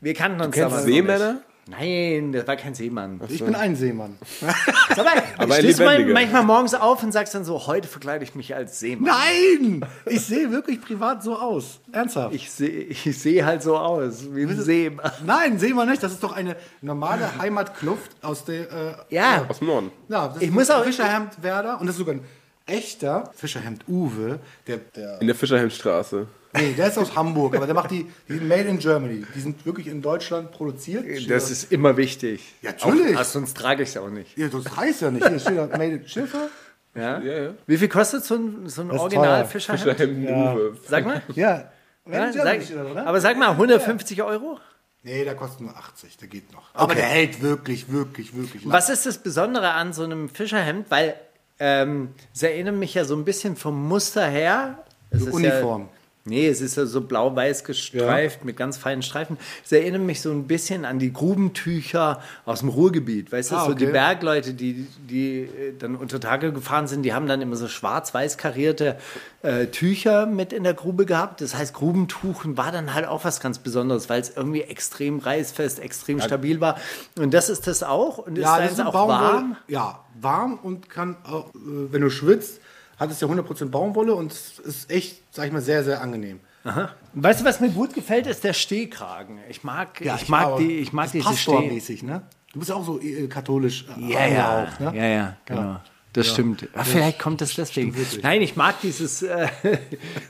Wir 0.00 0.14
kannten 0.14 0.40
uns 0.40 0.54
Kennst 0.54 0.70
damals 0.70 0.84
du 0.84 0.92
Seemänner? 0.92 1.32
nicht. 1.34 1.42
Nein, 1.68 2.30
das 2.32 2.46
war 2.46 2.54
kein 2.54 2.74
Seemann. 2.74 3.20
Ich 3.28 3.42
bin 3.44 3.56
ein 3.56 3.74
Seemann. 3.74 4.16
Sag 4.94 5.04
mal, 5.04 5.20
Aber 5.36 5.54
stehst 5.54 5.80
du 5.80 5.84
manchmal 6.12 6.44
morgens 6.44 6.74
auf 6.74 7.02
und 7.02 7.10
sagst 7.10 7.34
dann 7.34 7.44
so, 7.44 7.66
heute 7.66 7.88
verkleide 7.88 8.22
ich 8.22 8.36
mich 8.36 8.54
als 8.54 8.78
Seemann. 8.78 9.12
Nein! 9.12 9.84
Ich 10.06 10.20
sehe 10.26 10.52
wirklich 10.52 10.80
privat 10.80 11.24
so 11.24 11.36
aus. 11.36 11.80
Ernsthaft. 11.90 12.34
Ich 12.36 12.50
sehe 12.52 12.68
ich 12.84 13.02
seh 13.18 13.42
halt 13.42 13.64
so 13.64 13.76
aus, 13.76 14.32
wie 14.32 14.42
ein 14.44 14.60
Seemann. 14.60 15.10
Nein, 15.24 15.58
sehen 15.58 15.74
wir 15.74 15.86
nicht. 15.86 16.02
Das 16.02 16.12
ist 16.12 16.22
doch 16.22 16.32
eine 16.36 16.54
normale 16.82 17.36
Heimatkluft 17.38 18.12
aus 18.22 18.44
der. 18.44 18.70
Äh, 18.70 18.94
Ja, 19.14 19.44
Aus 19.48 19.58
dem 19.58 19.66
Norden. 19.66 19.90
ja, 20.08 20.28
das 20.28 20.36
Ich 20.42 20.48
ist 20.48 20.54
muss 20.54 20.70
auch- 20.70 20.84
Fischerhemd 20.84 21.42
Werder 21.42 21.80
und 21.80 21.86
das 21.88 21.96
ist 21.96 21.98
sogar 21.98 22.14
ein 22.14 22.24
echter 22.66 23.30
Fischerhemd 23.34 23.82
Uwe. 23.88 24.38
Der, 24.68 24.76
der, 24.76 25.20
In 25.20 25.26
der 25.26 25.34
Fischerhemdstraße. 25.36 26.28
Nee, 26.54 26.72
der 26.72 26.88
ist 26.88 26.98
aus 26.98 27.14
Hamburg, 27.14 27.56
aber 27.56 27.66
der 27.66 27.74
macht 27.74 27.90
die, 27.90 28.06
die 28.28 28.34
sind 28.34 28.48
made 28.48 28.62
in 28.62 28.78
Germany. 28.78 29.24
Die 29.34 29.40
sind 29.40 29.64
wirklich 29.66 29.86
in 29.86 30.02
Deutschland 30.02 30.52
produziert. 30.52 31.04
das 31.30 31.50
ist 31.50 31.72
immer 31.72 31.96
wichtig. 31.96 32.54
Ja, 32.62 32.72
natürlich. 32.72 33.16
Auch, 33.16 33.24
sonst 33.24 33.56
trage 33.56 33.82
ich 33.82 33.90
es 33.90 33.96
auch 33.96 34.08
nicht. 34.08 34.36
Ja, 34.36 34.48
das 34.48 34.76
heißt 34.76 35.02
ja 35.02 35.10
nicht. 35.10 35.26
Hier 35.26 35.38
steht 35.38 35.58
da 35.58 35.66
Made 35.66 35.84
in 35.84 36.08
Schiffer. 36.08 36.48
Ja? 36.94 37.20
Ja, 37.20 37.42
ja. 37.42 37.50
Wie 37.66 37.76
viel 37.76 37.88
kostet 37.88 38.24
so 38.24 38.34
ein, 38.36 38.68
so 38.68 38.82
ein 38.82 38.90
ist 38.90 39.00
Original 39.00 39.42
teuer. 39.42 39.44
Fischerhemd? 39.44 40.28
Uwe. 40.28 40.76
Sag 40.88 41.04
mal. 41.04 41.22
Ja. 41.34 41.70
Ja, 42.10 42.32
sag, 42.32 42.60
oder? 42.70 43.06
aber 43.06 43.20
sag 43.20 43.36
mal, 43.36 43.50
150 43.50 44.22
Euro? 44.22 44.60
Nee, 45.02 45.24
der 45.24 45.34
kostet 45.34 45.60
nur 45.60 45.76
80, 45.76 46.16
der 46.18 46.28
geht 46.28 46.52
noch. 46.52 46.62
Aber 46.72 46.94
der 46.94 47.04
hält 47.04 47.42
wirklich, 47.42 47.90
wirklich, 47.90 48.34
wirklich 48.36 48.64
lang. 48.64 48.72
Was 48.72 48.90
ist 48.90 49.06
das 49.06 49.18
Besondere 49.18 49.72
an 49.72 49.92
so 49.92 50.04
einem 50.04 50.28
Fischerhemd? 50.28 50.90
Weil 50.90 51.14
ähm, 51.58 52.10
es 52.34 52.42
erinnert 52.42 52.76
mich 52.76 52.94
ja 52.94 53.04
so 53.04 53.16
ein 53.16 53.24
bisschen 53.24 53.56
vom 53.56 53.88
Muster 53.88 54.26
her. 54.26 54.84
Es 55.10 55.22
ist 55.22 55.32
Uniform. 55.32 55.88
Ja, 56.26 56.30
nee, 56.30 56.48
es 56.48 56.60
ist 56.60 56.76
ja 56.76 56.86
so 56.86 57.00
blau-weiß 57.02 57.64
gestreift 57.64 58.44
mit 58.44 58.56
ganz 58.56 58.76
feinen 58.76 59.02
Streifen. 59.02 59.38
Es 59.64 59.72
erinnert 59.72 60.02
mich 60.02 60.20
so 60.20 60.30
ein 60.32 60.46
bisschen 60.46 60.84
an 60.84 60.98
die 60.98 61.12
Grubentücher 61.12 62.20
aus 62.44 62.60
dem 62.60 62.68
Ruhrgebiet. 62.68 63.30
Weißt 63.32 63.52
du, 63.52 63.56
Ah, 63.56 63.66
so 63.66 63.74
die 63.74 63.84
okay. 63.84 63.92
Bergleute, 63.92 64.52
die, 64.54 64.86
die 65.08 65.40
äh, 65.42 65.72
dann 65.78 65.94
unter 65.96 66.20
Tage 66.20 66.52
gefahren 66.52 66.86
sind, 66.88 67.02
die 67.02 67.14
haben 67.14 67.26
dann 67.26 67.40
immer 67.40 67.56
so 67.56 67.68
schwarz-weiß 67.68 68.38
karierte 68.38 68.96
äh, 69.42 69.66
Tücher 69.66 70.26
mit 70.26 70.52
in 70.52 70.64
der 70.64 70.74
Grube 70.74 71.06
gehabt. 71.06 71.40
Das 71.40 71.54
heißt, 71.56 71.72
Grubentuchen 71.74 72.56
war 72.56 72.72
dann 72.72 72.92
halt 72.94 73.06
auch 73.06 73.24
was 73.24 73.40
ganz 73.40 73.58
Besonderes, 73.58 74.08
weil 74.10 74.20
es 74.20 74.32
irgendwie 74.36 74.62
extrem 74.62 75.18
reißfest, 75.20 75.78
extrem 75.78 76.20
stabil 76.20 76.60
war. 76.60 76.76
Und 77.18 77.32
das 77.34 77.48
ist 77.48 77.66
das 77.66 77.82
auch. 77.82 78.18
Und 78.18 78.36
ist 78.36 78.42
Ja, 78.44 78.58
das 78.60 78.72
ist 78.72 78.80
auch 78.80 78.92
Baumwolle. 78.92 79.18
warm. 79.20 79.56
Ja, 79.68 80.00
warm 80.20 80.58
und 80.62 80.90
kann 80.90 81.16
auch, 81.24 81.54
äh, 81.54 81.58
wenn 81.92 82.02
du 82.02 82.10
schwitzt, 82.10 82.60
hat 82.98 83.10
es 83.10 83.20
ja 83.20 83.28
100% 83.28 83.66
Baumwolle 83.70 84.14
und 84.14 84.32
es 84.32 84.58
ist 84.58 84.90
echt, 84.90 85.22
sag 85.30 85.46
ich 85.46 85.52
mal, 85.52 85.60
sehr, 85.62 85.84
sehr 85.84 86.00
angenehm. 86.00 86.40
Weißt 87.14 87.40
du, 87.40 87.44
was 87.44 87.60
mir 87.60 87.68
gut 87.70 87.94
gefällt, 87.94 88.26
ist 88.26 88.42
der 88.42 88.52
Stehkragen. 88.52 89.38
Ich 89.48 89.62
mag, 89.62 90.00
ich 90.00 90.28
mag 90.28 90.46
aber 90.46 90.58
die, 90.58 90.78
ich 90.78 90.92
mag 90.92 91.10
diese 91.12 91.22
Steh. 91.22 91.28
Pastormäßig, 91.52 92.02
ne? 92.02 92.22
Du 92.52 92.58
bist 92.58 92.70
ja 92.70 92.74
auch 92.76 92.84
so 92.84 93.00
äh, 93.00 93.28
katholisch 93.28 93.84
äh, 93.96 94.12
Ja, 94.12 94.26
ja, 94.26 94.48
angehaucht, 94.58 94.80
ne? 94.80 94.92
ja, 94.96 95.06
ja, 95.06 95.36
genau. 95.44 95.76
Das 96.12 96.28
stimmt. 96.28 96.66
Ah, 96.74 96.82
vielleicht 96.82 97.18
kommt 97.18 97.42
das 97.42 97.54
deswegen. 97.54 97.94
Nein, 98.22 98.40
ich 98.40 98.56
mag 98.56 98.80
dieses, 98.80 99.20
äh, 99.22 99.48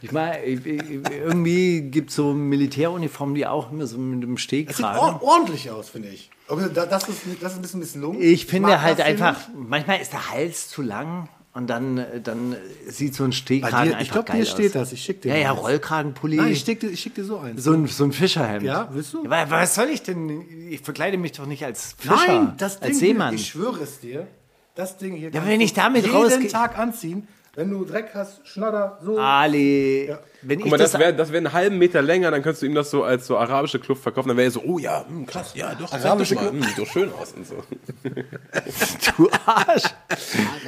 ich 0.03 0.11
mag, 0.11 0.39
ich- 0.45 0.67
ich- 0.67 0.83
irgendwie 1.11 1.83
gibt 1.83 2.11
es 2.11 2.17
so 2.17 2.33
Militäruniformen, 2.35 3.37
die 3.37 3.47
auch 3.47 3.71
immer 3.71 3.87
so 3.87 3.97
mit 3.97 4.21
dem 4.25 4.33
Das 4.35 4.41
sieht 4.43 4.45
Stehkragen. 4.75 4.99
or 4.99 5.23
ordentlich 5.23 5.71
aus, 5.71 5.89
finde 5.91 6.09
ich. 6.09 6.31
Das 6.49 7.09
ist, 7.09 7.23
das 7.41 7.53
ist 7.53 7.59
ein 7.59 7.63
bisschen 7.63 7.81
misslungen. 7.81 8.21
Ich 8.21 8.47
finde 8.47 8.71
mag 8.71 8.83
halt 8.83 9.01
einfach, 9.01 9.37
manchmal 9.55 10.01
ist 10.01 10.13
der 10.13 10.31
Hals 10.33 10.69
zu 10.69 10.83
lang 10.83 11.29
und 11.57 11.67
dann, 11.69 12.05
dann 12.23 12.55
sieht 12.87 13.15
so 13.15 13.25
ein 13.25 13.33
Stehkragen 13.33 13.85
dir, 13.85 13.91
ich 13.91 13.97
einfach 13.97 14.13
glaube, 14.13 14.27
geil 14.29 14.37
hier 14.37 14.45
aus. 14.45 14.51
steht 14.53 14.75
das. 14.75 14.93
Ich 14.93 15.03
schick 15.03 15.23
dir 15.23 15.31
Ja, 15.31 15.37
ja. 15.37 15.51
Rollkragenpulli. 15.53 16.37
Nein, 16.37 16.53
ich 16.53 16.61
schick 16.61 16.79
dir, 16.81 16.91
ich 16.91 17.01
schick 17.01 17.15
dir 17.15 17.25
so 17.25 17.39
eins. 17.39 17.65
so 17.65 17.73
ein, 17.73 17.87
so 17.87 18.05
ein 18.05 18.13
Fischerhemd. 18.13 18.63
Ja, 18.65 18.89
willst 18.93 19.13
du? 19.15 19.25
Ja, 19.25 19.31
wa- 19.31 19.47
was 19.51 19.75
soll 19.75 19.89
ich 19.89 20.03
denn? 20.03 20.45
Ich 20.71 20.81
verkleide 20.83 21.19
mich 21.19 21.33
doch 21.33 21.47
nicht 21.47 21.65
als 21.65 21.95
Fischer, 21.99 22.15
Nein, 22.27 22.55
das 22.59 22.79
Ding 22.79 22.89
als 22.91 22.99
hier, 22.99 23.09
Seemann. 23.09 23.35
ich 23.35 23.47
schwöre 23.49 23.83
es 23.83 23.99
dir, 24.01 24.27
das 24.75 24.97
Ding 24.99 25.15
hier 25.17 25.31
Ja, 25.31 25.47
wenn 25.47 25.61
ich 25.61 25.73
damit 25.73 26.05
jeden 26.05 26.15
rausge- 26.17 26.49
Tag 26.51 26.79
anziehen. 26.79 27.27
Wenn 27.55 27.71
du 27.71 27.85
Dreck 27.87 28.11
hast, 28.13 28.47
Schnodder, 28.47 28.99
so. 29.03 29.19
Ali, 29.19 30.15
wenn 30.43 30.59
Guck 30.59 30.67
ich 30.67 30.71
mal, 30.71 30.79
das, 30.79 30.93
das 30.93 31.01
wäre 31.01 31.15
das 31.15 31.33
wär 31.33 31.39
einen 31.39 31.53
halben 31.53 31.79
Meter 31.79 32.03
länger, 32.03 32.31
dann 32.31 32.43
könntest 32.43 32.63
du 32.63 32.67
ihm 32.67 32.75
das 32.75 32.91
so 32.91 33.03
als 33.03 33.27
so 33.27 33.37
arabische 33.37 33.79
Kluft 33.79 34.03
verkaufen. 34.03 34.29
Dann 34.29 34.37
wäre 34.37 34.49
er 34.49 34.51
so, 34.51 34.63
oh 34.65 34.79
ja, 34.79 35.05
hm, 35.07 35.27
krass, 35.27 35.53
ja, 35.55 35.75
doch, 35.75 35.93
Arabische 35.93 36.09
arabische 36.09 36.37
Kluft. 36.37 36.53
Hm, 36.53 36.63
sieht 36.63 36.79
doch 36.79 36.87
schön 36.87 37.13
aus 37.13 37.33
und 37.33 37.47
so. 37.47 37.63
du 39.17 39.31
Arsch. 39.47 39.83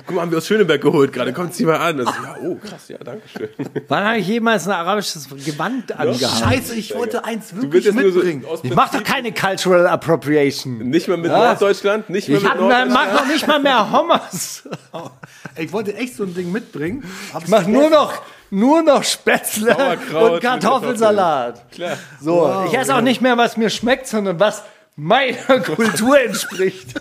Guck 0.07 0.17
mal, 0.17 0.23
haben 0.23 0.31
wir 0.31 0.39
aus 0.39 0.47
Schöneberg 0.47 0.81
geholt 0.81 1.13
gerade, 1.13 1.33
kommt 1.33 1.55
sie 1.55 1.65
mal 1.65 1.77
an. 1.77 1.99
So, 1.99 2.05
ja, 2.05 2.37
oh, 2.43 2.57
krass, 2.57 2.89
ja, 2.89 2.99
danke 2.99 3.29
schön. 3.29 3.49
Wann 3.89 4.05
habe 4.05 4.19
ich 4.19 4.27
jemals 4.27 4.67
ein 4.67 4.73
arabisches 4.73 5.29
Gewand 5.45 5.93
angehabt? 5.93 6.45
Scheiße, 6.45 6.75
ich 6.75 6.95
wollte 6.95 7.25
eins 7.25 7.55
wirklich 7.55 7.85
jetzt 7.85 7.95
nur 7.95 8.11
so 8.11 8.19
mitbringen. 8.19 8.45
aus 8.47 8.61
Ich 8.63 8.75
mach 8.75 8.91
doch 8.91 9.05
keine 9.05 9.33
Cultural 9.33 9.87
Appropriation. 9.87 10.79
Nicht 10.79 11.09
mal 11.09 11.17
mit 11.17 11.31
Was? 11.31 11.61
Norddeutschland, 11.61 12.11
nicht 12.11 12.29
mal 12.29 12.37
Ich 12.37 12.43
mit 12.43 12.51
hab, 12.51 12.59
Norddeutschland. 12.59 12.93
mach 12.93 13.13
noch 13.13 13.27
nicht 13.29 13.47
mal 13.47 13.61
mehr 13.61 13.93
Homers. 13.93 14.69
ich 15.57 15.73
wollte 15.73 15.95
echt 15.95 16.17
so 16.17 16.25
ein 16.25 16.35
Ding 16.35 16.53
mitbringen. 16.53 17.05
Ich 17.41 17.49
mach 17.49 17.67
nur 17.67 17.91
noch, 17.91 18.23
nur 18.51 18.83
noch 18.83 19.05
Spätzle 19.05 19.77
und 19.77 20.41
Kartoffelsalat. 20.41 21.71
Klar. 21.73 21.99
So, 22.21 22.65
ich 22.67 22.75
esse 22.77 22.95
auch 22.95 23.01
nicht 23.01 23.21
mehr, 23.21 23.37
was 23.37 23.57
mir 23.57 23.71
schmeckt, 23.71 24.07
sondern 24.07 24.41
was 24.41 24.63
meiner 24.97 25.61
Kultur 25.65 26.21
entspricht. 26.21 26.95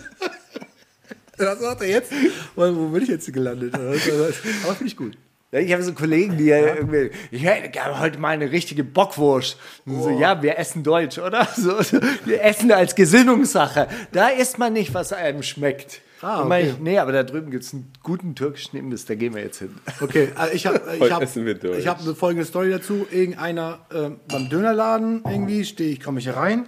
Was 1.40 1.60
sagt 1.60 1.82
er 1.82 1.88
jetzt? 1.88 2.10
Wo 2.56 2.88
bin 2.88 3.00
ich 3.00 3.08
jetzt 3.08 3.32
gelandet? 3.32 3.72
Aber 3.72 3.94
finde 3.94 4.86
ich 4.86 4.96
gut. 4.96 5.16
Ich 5.50 5.72
habe 5.72 5.82
so 5.82 5.94
Kollegen, 5.94 6.36
die 6.36 6.46
ja, 6.46 6.58
irgendwie, 6.58 7.10
ich 7.30 7.42
hätte 7.42 7.70
gerne 7.70 7.98
heute 8.00 8.18
mal 8.18 8.30
eine 8.30 8.50
richtige 8.50 8.84
Bockwurst. 8.84 9.56
Und 9.86 10.02
so, 10.02 10.10
ja, 10.10 10.42
wir 10.42 10.58
essen 10.58 10.82
Deutsch, 10.82 11.18
oder? 11.18 11.48
So, 11.56 11.80
so, 11.80 12.00
wir 12.26 12.42
essen 12.42 12.70
als 12.70 12.94
Gesinnungssache. 12.94 13.88
Da 14.12 14.28
isst 14.28 14.58
man 14.58 14.74
nicht, 14.74 14.92
was 14.92 15.14
einem 15.14 15.42
schmeckt. 15.42 16.02
Ah, 16.20 16.44
okay. 16.44 16.70
ich, 16.70 16.78
nee, 16.78 16.98
aber 16.98 17.12
da 17.12 17.22
drüben 17.22 17.50
gibt 17.50 17.64
es 17.64 17.72
einen 17.72 17.92
guten 18.02 18.34
türkischen 18.34 18.76
Imbiss, 18.76 19.04
da 19.04 19.14
gehen 19.14 19.34
wir 19.34 19.42
jetzt 19.42 19.58
hin. 19.58 19.74
Okay, 20.00 20.30
also 20.34 20.52
ich 20.52 20.66
habe 20.66 20.80
ich 21.00 21.12
hab, 21.12 21.22
ich 21.22 21.86
hab 21.86 22.00
eine 22.00 22.14
folgende 22.14 22.44
Story 22.44 22.70
dazu. 22.70 23.06
Irgendeiner 23.10 23.78
ähm, 23.94 24.18
beim 24.26 24.48
Dönerladen 24.48 25.22
irgendwie 25.24 25.64
stehe 25.64 25.90
ich, 25.90 26.02
komme 26.02 26.18
ich 26.18 26.34
rein 26.34 26.66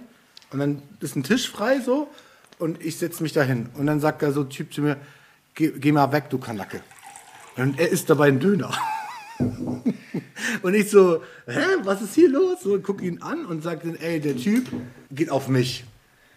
und 0.51 0.59
dann 0.59 0.81
ist 1.01 1.15
ein 1.15 1.23
Tisch 1.23 1.49
frei 1.49 1.79
so 1.81 2.07
und 2.59 2.83
ich 2.83 2.97
setze 2.97 3.23
mich 3.23 3.33
da 3.33 3.41
hin. 3.41 3.69
Und 3.73 3.87
dann 3.87 3.99
sagt 3.99 4.21
da 4.21 4.31
so 4.31 4.41
ein 4.41 4.49
Typ 4.49 4.73
zu 4.73 4.81
mir, 4.81 4.97
geh, 5.55 5.71
geh 5.71 5.91
mal 5.91 6.11
weg, 6.11 6.29
du 6.29 6.37
Kanacke. 6.37 6.81
Und 7.57 7.79
er 7.79 7.89
isst 7.89 8.09
dabei 8.09 8.27
einen 8.27 8.39
Döner. 8.39 8.71
und 10.61 10.73
ich 10.73 10.89
so, 10.89 11.23
hä, 11.47 11.65
was 11.83 12.01
ist 12.01 12.15
hier 12.15 12.29
los? 12.29 12.61
So, 12.63 12.79
guck 12.79 13.01
ihn 13.01 13.21
an 13.21 13.45
und 13.45 13.63
sag 13.63 13.83
dann, 13.83 13.95
ey, 13.95 14.19
der 14.19 14.37
Typ 14.37 14.67
geht 15.09 15.29
auf 15.29 15.47
mich. 15.47 15.83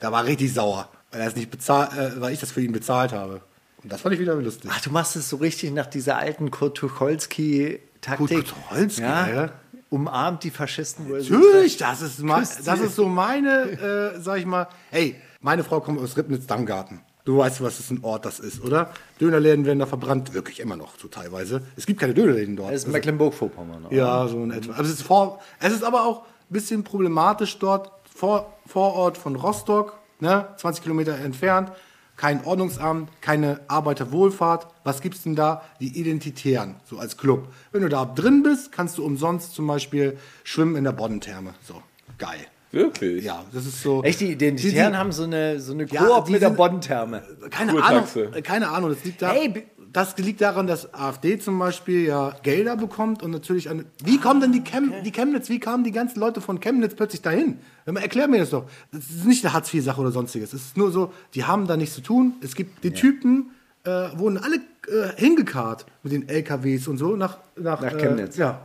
Da 0.01 0.11
war 0.13 0.25
richtig 0.25 0.53
sauer, 0.53 0.91
weil 1.15 1.21
er 1.23 1.29
es 1.29 1.37
nicht 1.37 1.51
bezahlt, 1.51 1.93
äh, 1.97 2.21
weil 2.21 2.33
ich 2.35 2.41
das 2.41 2.51
für 2.53 2.61
ihn 2.61 2.73
bezahlt 2.73 3.13
habe. 3.13 3.41
Und 3.83 3.93
das 3.93 4.01
fand 4.01 4.15
ich 4.15 4.21
wieder 4.21 4.35
lustig. 4.35 4.71
Ach, 4.73 4.81
du 4.81 4.91
machst 4.91 5.15
es 5.17 5.29
so 5.31 5.37
richtig 5.37 5.71
nach 5.73 5.87
dieser 5.87 6.17
alten 6.19 6.51
Kurt 6.51 6.77
Tucholsky-Taktik. 6.79 8.29
Kurt 8.37 8.49
Tucholsky, 8.49 9.03
ja. 9.03 9.29
ja. 9.29 9.51
Umarmt 9.91 10.43
die 10.43 10.51
Faschisten. 10.51 11.09
Natürlich, 11.11 11.77
das 11.77 12.03
ist, 12.03 12.21
das 12.65 12.81
ist 12.81 12.97
so 12.97 13.07
meine, 13.07 14.13
äh, 14.17 14.21
sag 14.21 14.39
ich 14.39 14.47
mal, 14.47 14.67
hey, 14.91 15.15
meine 15.41 15.63
Frau 15.63 15.81
kommt 15.81 16.01
aus 16.01 16.17
Ribnitz-Dammgarten. 16.17 17.01
Du 17.25 17.39
weißt, 17.39 17.63
was 17.63 17.79
das 17.79 17.91
ein 17.91 18.03
Ort 18.03 18.25
das 18.27 18.39
ist, 18.41 18.63
oder? 18.63 18.91
Dönerläden 19.21 19.65
werden 19.65 19.79
da 19.79 19.87
verbrannt, 19.87 20.35
wirklich 20.35 20.61
immer 20.61 20.77
noch 20.77 20.99
so 20.99 21.09
teilweise. 21.09 21.63
Es 21.77 21.87
gibt 21.87 22.01
keine 22.01 22.13
Dönerläden 22.13 22.57
dort. 22.57 22.71
Das 22.71 22.77
ist 22.81 22.85
Also- 22.85 22.93
Mecklenburg-Vorpommern. 22.93 23.87
ja, 23.91 24.27
so 24.29 24.43
in 24.43 24.51
etwa. 24.51 24.73
Aber 24.75 24.83
es 24.83 24.91
ist, 24.91 25.03
vor, 25.03 25.41
es 25.61 25.73
ist 25.73 25.85
aber 25.85 26.05
auch 26.05 26.23
ein 26.23 26.27
bisschen 26.53 26.83
problematisch 26.85 27.59
dort, 27.59 27.91
vor, 28.15 28.53
Vorort 28.67 29.17
von 29.17 29.37
Rostock, 29.37 29.99
ne, 30.21 30.49
20 30.57 30.83
Kilometer 30.83 31.17
entfernt. 31.19 31.73
Kein 32.17 32.45
Ordnungsamt, 32.45 33.11
keine 33.21 33.61
Arbeiterwohlfahrt. 33.67 34.69
Was 34.85 35.01
gibt's 35.01 35.23
denn 35.25 35.35
da? 35.35 35.63
Die 35.81 35.99
Identitären, 35.99 36.77
so 36.85 36.99
als 36.99 37.17
Club. 37.17 37.49
Wenn 37.73 37.83
du 37.83 37.89
da 37.89 38.05
drin 38.05 38.43
bist, 38.45 38.71
kannst 38.71 38.99
du 38.99 39.05
umsonst 39.05 39.53
zum 39.55 39.67
Beispiel 39.67 40.17
schwimmen 40.45 40.77
in 40.77 40.85
der 40.85 40.93
Bodentherme. 40.93 41.55
So, 41.67 41.83
geil. 42.19 42.39
Wirklich? 42.71 43.25
Ja, 43.25 43.45
das 43.53 43.67
ist 43.67 43.83
so. 43.83 44.03
Echt, 44.03 44.21
die 44.21 44.33
Identitären 44.33 44.87
Die- 44.87 44.91
die- 44.93 44.97
haben 44.99 45.13
so 45.13 45.23
eine, 45.25 45.61
so 45.61 45.73
eine 45.73 45.87
Ja, 45.87 46.05
Koop 46.05 46.27
die 46.27 46.33
mit 46.33 46.43
der 46.43 46.51
Bodentherme. 46.51 47.23
Keine 47.51 47.73
Kurtaxe. 47.73 48.27
Ahnung, 48.29 48.43
keine 48.43 48.69
Ahnung. 48.69 48.91
Das 48.91 49.05
liegt, 49.05 49.23
da, 49.23 49.31
Hey, 49.31 49.67
das 49.95 50.19
liegt 50.19 50.41
daran, 50.41 50.67
dass 50.67 50.93
AfD 50.93 51.39
zum 51.39 51.57
Beispiel 51.59 52.07
ja 52.07 52.35
Gelder 52.43 52.77
bekommt 52.77 53.23
und 53.23 53.31
natürlich 53.31 53.71
eine. 53.71 53.85
Wie 54.05 54.19
kommen 54.19 54.41
denn 54.41 54.51
die, 54.51 54.63
Chem, 54.63 54.93
die 55.05 55.13
Chemnitz, 55.13 55.49
wie 55.49 55.61
kamen 55.61 55.85
die 55.85 55.93
ganzen 55.93 56.19
Leute 56.19 56.41
von 56.41 56.59
Chemnitz 56.59 56.95
plötzlich 56.97 57.23
dahin? 57.23 57.59
Erklär 57.87 58.27
mir 58.27 58.41
das 58.41 58.51
doch. 58.51 58.65
Das 58.91 59.09
ist 59.09 59.25
nicht 59.25 59.45
eine 59.45 59.55
Hartz-IV-Sache 59.55 60.01
oder 60.01 60.11
sonstiges. 60.11 60.53
Es 60.53 60.63
ist 60.63 60.77
nur 60.77 60.91
so, 60.91 61.13
die 61.35 61.45
haben 61.45 61.69
da 61.69 61.77
nichts 61.77 61.95
zu 61.95 62.01
tun. 62.01 62.35
Es 62.43 62.57
gibt 62.57 62.83
die 62.83 62.91
Typen, 62.91 63.51
äh, 63.85 63.91
wurden 64.17 64.37
alle 64.39 64.57
äh, 64.57 65.15
hingekarrt 65.17 65.87
mit 66.03 66.13
den 66.13 66.29
LKWs 66.29 66.89
und 66.89 66.99
so 66.99 67.15
nach, 67.15 67.39
nach, 67.57 67.81
Nach 67.81 67.93
äh, 67.93 67.97
Chemnitz. 67.97 68.37
ja. 68.37 68.61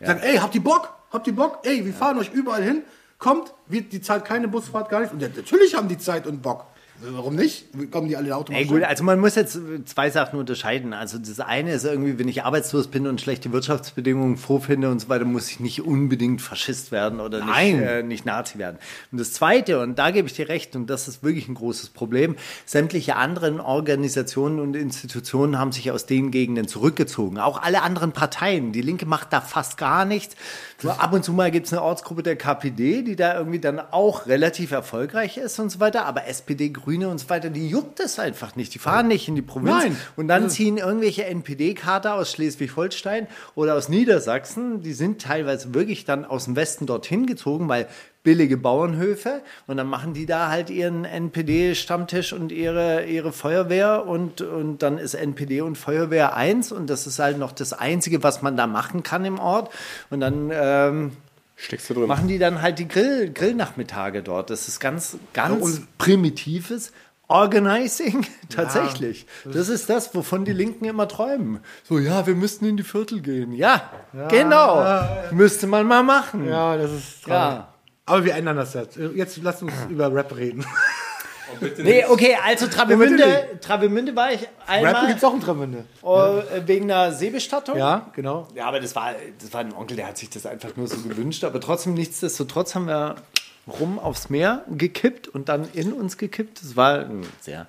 Sagen, 0.00 0.20
ey, 0.22 0.36
habt 0.36 0.54
ihr 0.54 0.62
Bock? 0.62 0.92
Habt 1.10 1.26
ihr 1.26 1.34
Bock? 1.34 1.58
Ey, 1.64 1.84
wir 1.84 1.92
fahren 1.92 2.18
euch 2.18 2.32
überall 2.32 2.62
hin. 2.62 2.82
Kommt, 3.18 3.52
wird 3.66 3.92
die 3.92 4.00
Zeit 4.00 4.24
keine 4.24 4.46
Busfahrt, 4.46 4.90
gar 4.90 5.00
nichts. 5.00 5.12
Und 5.12 5.20
ja, 5.20 5.28
natürlich 5.34 5.74
haben 5.74 5.88
die 5.88 5.98
Zeit 5.98 6.24
und 6.28 6.40
Bock. 6.40 6.66
Warum 7.00 7.36
nicht? 7.36 7.66
Kommen 7.92 8.08
die 8.08 8.16
alle 8.16 8.34
automatisch? 8.34 8.66
Ey, 8.66 8.72
gut, 8.72 8.82
also 8.82 9.04
man 9.04 9.20
muss 9.20 9.36
jetzt 9.36 9.58
zwei 9.84 10.10
Sachen 10.10 10.38
unterscheiden. 10.38 10.92
Also 10.92 11.18
das 11.18 11.38
eine 11.38 11.72
ist 11.72 11.84
irgendwie, 11.84 12.18
wenn 12.18 12.26
ich 12.26 12.42
arbeitslos 12.42 12.88
bin 12.88 13.06
und 13.06 13.20
schlechte 13.20 13.52
Wirtschaftsbedingungen 13.52 14.36
vorfinde 14.36 14.90
und 14.90 14.98
so 14.98 15.08
weiter, 15.08 15.24
muss 15.24 15.48
ich 15.48 15.60
nicht 15.60 15.82
unbedingt 15.82 16.42
Faschist 16.42 16.90
werden 16.90 17.20
oder 17.20 17.44
nicht, 17.44 17.56
äh, 17.56 18.02
nicht 18.02 18.26
Nazi 18.26 18.58
werden. 18.58 18.78
Und 19.12 19.18
das 19.18 19.32
zweite, 19.32 19.80
und 19.80 19.96
da 19.98 20.10
gebe 20.10 20.26
ich 20.26 20.34
dir 20.34 20.48
recht, 20.48 20.74
und 20.74 20.90
das 20.90 21.06
ist 21.06 21.22
wirklich 21.22 21.48
ein 21.48 21.54
großes 21.54 21.90
Problem, 21.90 22.34
sämtliche 22.66 23.14
anderen 23.14 23.60
Organisationen 23.60 24.58
und 24.58 24.74
Institutionen 24.74 25.56
haben 25.56 25.70
sich 25.70 25.92
aus 25.92 26.06
den 26.06 26.32
Gegenden 26.32 26.66
zurückgezogen. 26.66 27.38
Auch 27.38 27.62
alle 27.62 27.82
anderen 27.82 28.10
Parteien. 28.10 28.72
Die 28.72 28.82
Linke 28.82 29.06
macht 29.06 29.32
da 29.32 29.40
fast 29.40 29.78
gar 29.78 30.04
nichts. 30.04 30.34
Nur 30.82 31.00
ab 31.00 31.12
und 31.12 31.24
zu 31.24 31.32
mal 31.32 31.50
gibt 31.50 31.66
es 31.66 31.72
eine 31.72 31.82
Ortsgruppe 31.82 32.22
der 32.22 32.36
KPD, 32.36 33.02
die 33.02 33.16
da 33.16 33.36
irgendwie 33.36 33.60
dann 33.60 33.78
auch 33.78 34.26
relativ 34.26 34.72
erfolgreich 34.72 35.36
ist 35.36 35.58
und 35.60 35.70
so 35.70 35.80
weiter. 35.80 36.04
Aber 36.04 36.26
SPD, 36.26 36.70
Grüne 36.70 36.87
und 36.96 37.18
so 37.18 37.28
weiter, 37.28 37.50
die 37.50 37.68
juckt 37.68 38.00
es 38.00 38.18
einfach 38.18 38.56
nicht. 38.56 38.74
Die 38.74 38.78
fahren 38.78 39.08
nicht 39.08 39.28
in 39.28 39.34
die 39.34 39.42
Provinz. 39.42 39.68
Nein. 39.70 39.96
Und 40.16 40.28
dann 40.28 40.50
ziehen 40.50 40.78
irgendwelche 40.78 41.24
NPD-Kader 41.26 42.14
aus 42.14 42.32
Schleswig-Holstein 42.32 43.26
oder 43.54 43.74
aus 43.74 43.88
Niedersachsen, 43.88 44.82
die 44.82 44.92
sind 44.92 45.20
teilweise 45.20 45.74
wirklich 45.74 46.04
dann 46.04 46.24
aus 46.24 46.46
dem 46.46 46.56
Westen 46.56 46.86
dorthin 46.86 47.26
gezogen, 47.26 47.68
weil 47.68 47.88
billige 48.22 48.56
Bauernhöfe 48.56 49.42
und 49.66 49.76
dann 49.76 49.86
machen 49.86 50.12
die 50.12 50.26
da 50.26 50.48
halt 50.48 50.70
ihren 50.70 51.04
NPD-Stammtisch 51.04 52.32
und 52.32 52.52
ihre, 52.52 53.06
ihre 53.06 53.32
Feuerwehr 53.32 54.06
und, 54.06 54.42
und 54.42 54.82
dann 54.82 54.98
ist 54.98 55.14
NPD 55.14 55.60
und 55.60 55.76
Feuerwehr 55.76 56.36
eins 56.36 56.72
und 56.72 56.90
das 56.90 57.06
ist 57.06 57.18
halt 57.20 57.38
noch 57.38 57.52
das 57.52 57.72
Einzige, 57.72 58.22
was 58.22 58.42
man 58.42 58.56
da 58.56 58.66
machen 58.66 59.02
kann 59.02 59.24
im 59.24 59.38
Ort 59.38 59.72
und 60.10 60.20
dann 60.20 60.50
ähm, 60.52 61.12
Steckst 61.60 61.90
du 61.90 61.94
drin? 61.94 62.06
machen 62.06 62.28
die 62.28 62.38
dann 62.38 62.62
halt 62.62 62.78
die 62.78 62.86
Grill, 62.88 63.32
Grillnachmittage 63.32 64.22
dort. 64.22 64.48
Das 64.50 64.68
ist 64.68 64.78
ganz, 64.80 65.16
ganz 65.34 65.60
und- 65.62 65.98
primitives 65.98 66.92
Organizing, 67.26 68.24
tatsächlich. 68.48 69.26
das 69.44 69.68
ist 69.68 69.90
das, 69.90 70.14
wovon 70.14 70.46
die 70.46 70.52
Linken 70.54 70.86
immer 70.86 71.06
träumen. 71.08 71.60
So, 71.84 71.98
ja, 71.98 72.26
wir 72.26 72.34
müssten 72.34 72.64
in 72.64 72.78
die 72.78 72.82
Viertel 72.84 73.20
gehen. 73.20 73.52
Ja, 73.52 73.90
genau. 74.30 75.02
Müsste 75.32 75.66
man 75.66 75.86
mal 75.86 76.02
machen. 76.02 76.48
Ja, 76.48 76.76
das 76.78 76.90
ist 76.92 77.26
Ja. 77.26 77.48
traurig. 77.50 77.64
Aber 78.06 78.24
wir 78.24 78.34
ändern 78.36 78.56
das 78.56 78.72
jetzt. 78.72 78.96
Jetzt 78.96 79.38
lass 79.42 79.60
uns 79.62 79.72
über 79.90 80.10
Rap 80.14 80.34
reden. 80.34 80.64
Nee, 81.78 82.04
okay, 82.06 82.36
also 82.44 82.66
bitte 82.66 82.76
Travemünde, 82.76 83.58
Travemünde 83.60 84.16
war 84.16 84.32
ich 84.32 84.42
Rap 84.42 84.50
einmal 84.66 85.06
gibt's 85.06 85.24
auch 85.24 85.34
in 85.34 85.40
Travemünde. 85.40 85.84
äh, 86.02 86.66
wegen 86.66 86.90
einer 86.90 87.12
Seebestattung. 87.12 87.76
Ja, 87.76 88.10
genau. 88.14 88.48
Ja, 88.54 88.66
aber 88.66 88.80
das 88.80 88.94
war, 88.94 89.14
das 89.40 89.52
war 89.52 89.60
ein 89.60 89.74
Onkel, 89.74 89.96
der 89.96 90.08
hat 90.08 90.18
sich 90.18 90.30
das 90.30 90.46
einfach 90.46 90.76
nur 90.76 90.88
so 90.88 90.96
gewünscht. 90.96 91.44
Aber 91.44 91.60
trotzdem, 91.60 91.94
nichtsdestotrotz 91.94 92.74
haben 92.74 92.86
wir 92.86 93.16
rum 93.80 93.98
aufs 93.98 94.30
Meer 94.30 94.64
gekippt 94.68 95.28
und 95.28 95.48
dann 95.48 95.68
in 95.72 95.92
uns 95.92 96.16
gekippt. 96.16 96.62
Das 96.62 96.76
war 96.76 97.00
ein 97.00 97.26
sehr. 97.40 97.66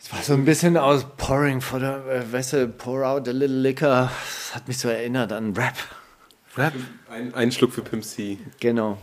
Es 0.00 0.12
war 0.12 0.22
so 0.22 0.32
ein 0.32 0.44
bisschen 0.44 0.76
aus 0.76 1.04
Pouring 1.16 1.60
for 1.60 1.80
the, 1.80 1.86
äh, 1.86 2.32
weißt 2.32 2.52
du, 2.54 2.68
pour 2.68 3.04
out 3.04 3.28
a 3.28 3.32
little 3.32 3.60
liquor. 3.60 4.10
Das 4.46 4.54
hat 4.54 4.68
mich 4.68 4.78
so 4.78 4.88
erinnert 4.88 5.32
an 5.32 5.54
Rap. 5.54 5.74
Rap. 6.56 6.72
Ein, 7.10 7.34
ein 7.34 7.52
Schluck 7.52 7.72
für 7.72 7.82
Pimp 7.82 8.04
C. 8.04 8.38
Genau. 8.60 8.98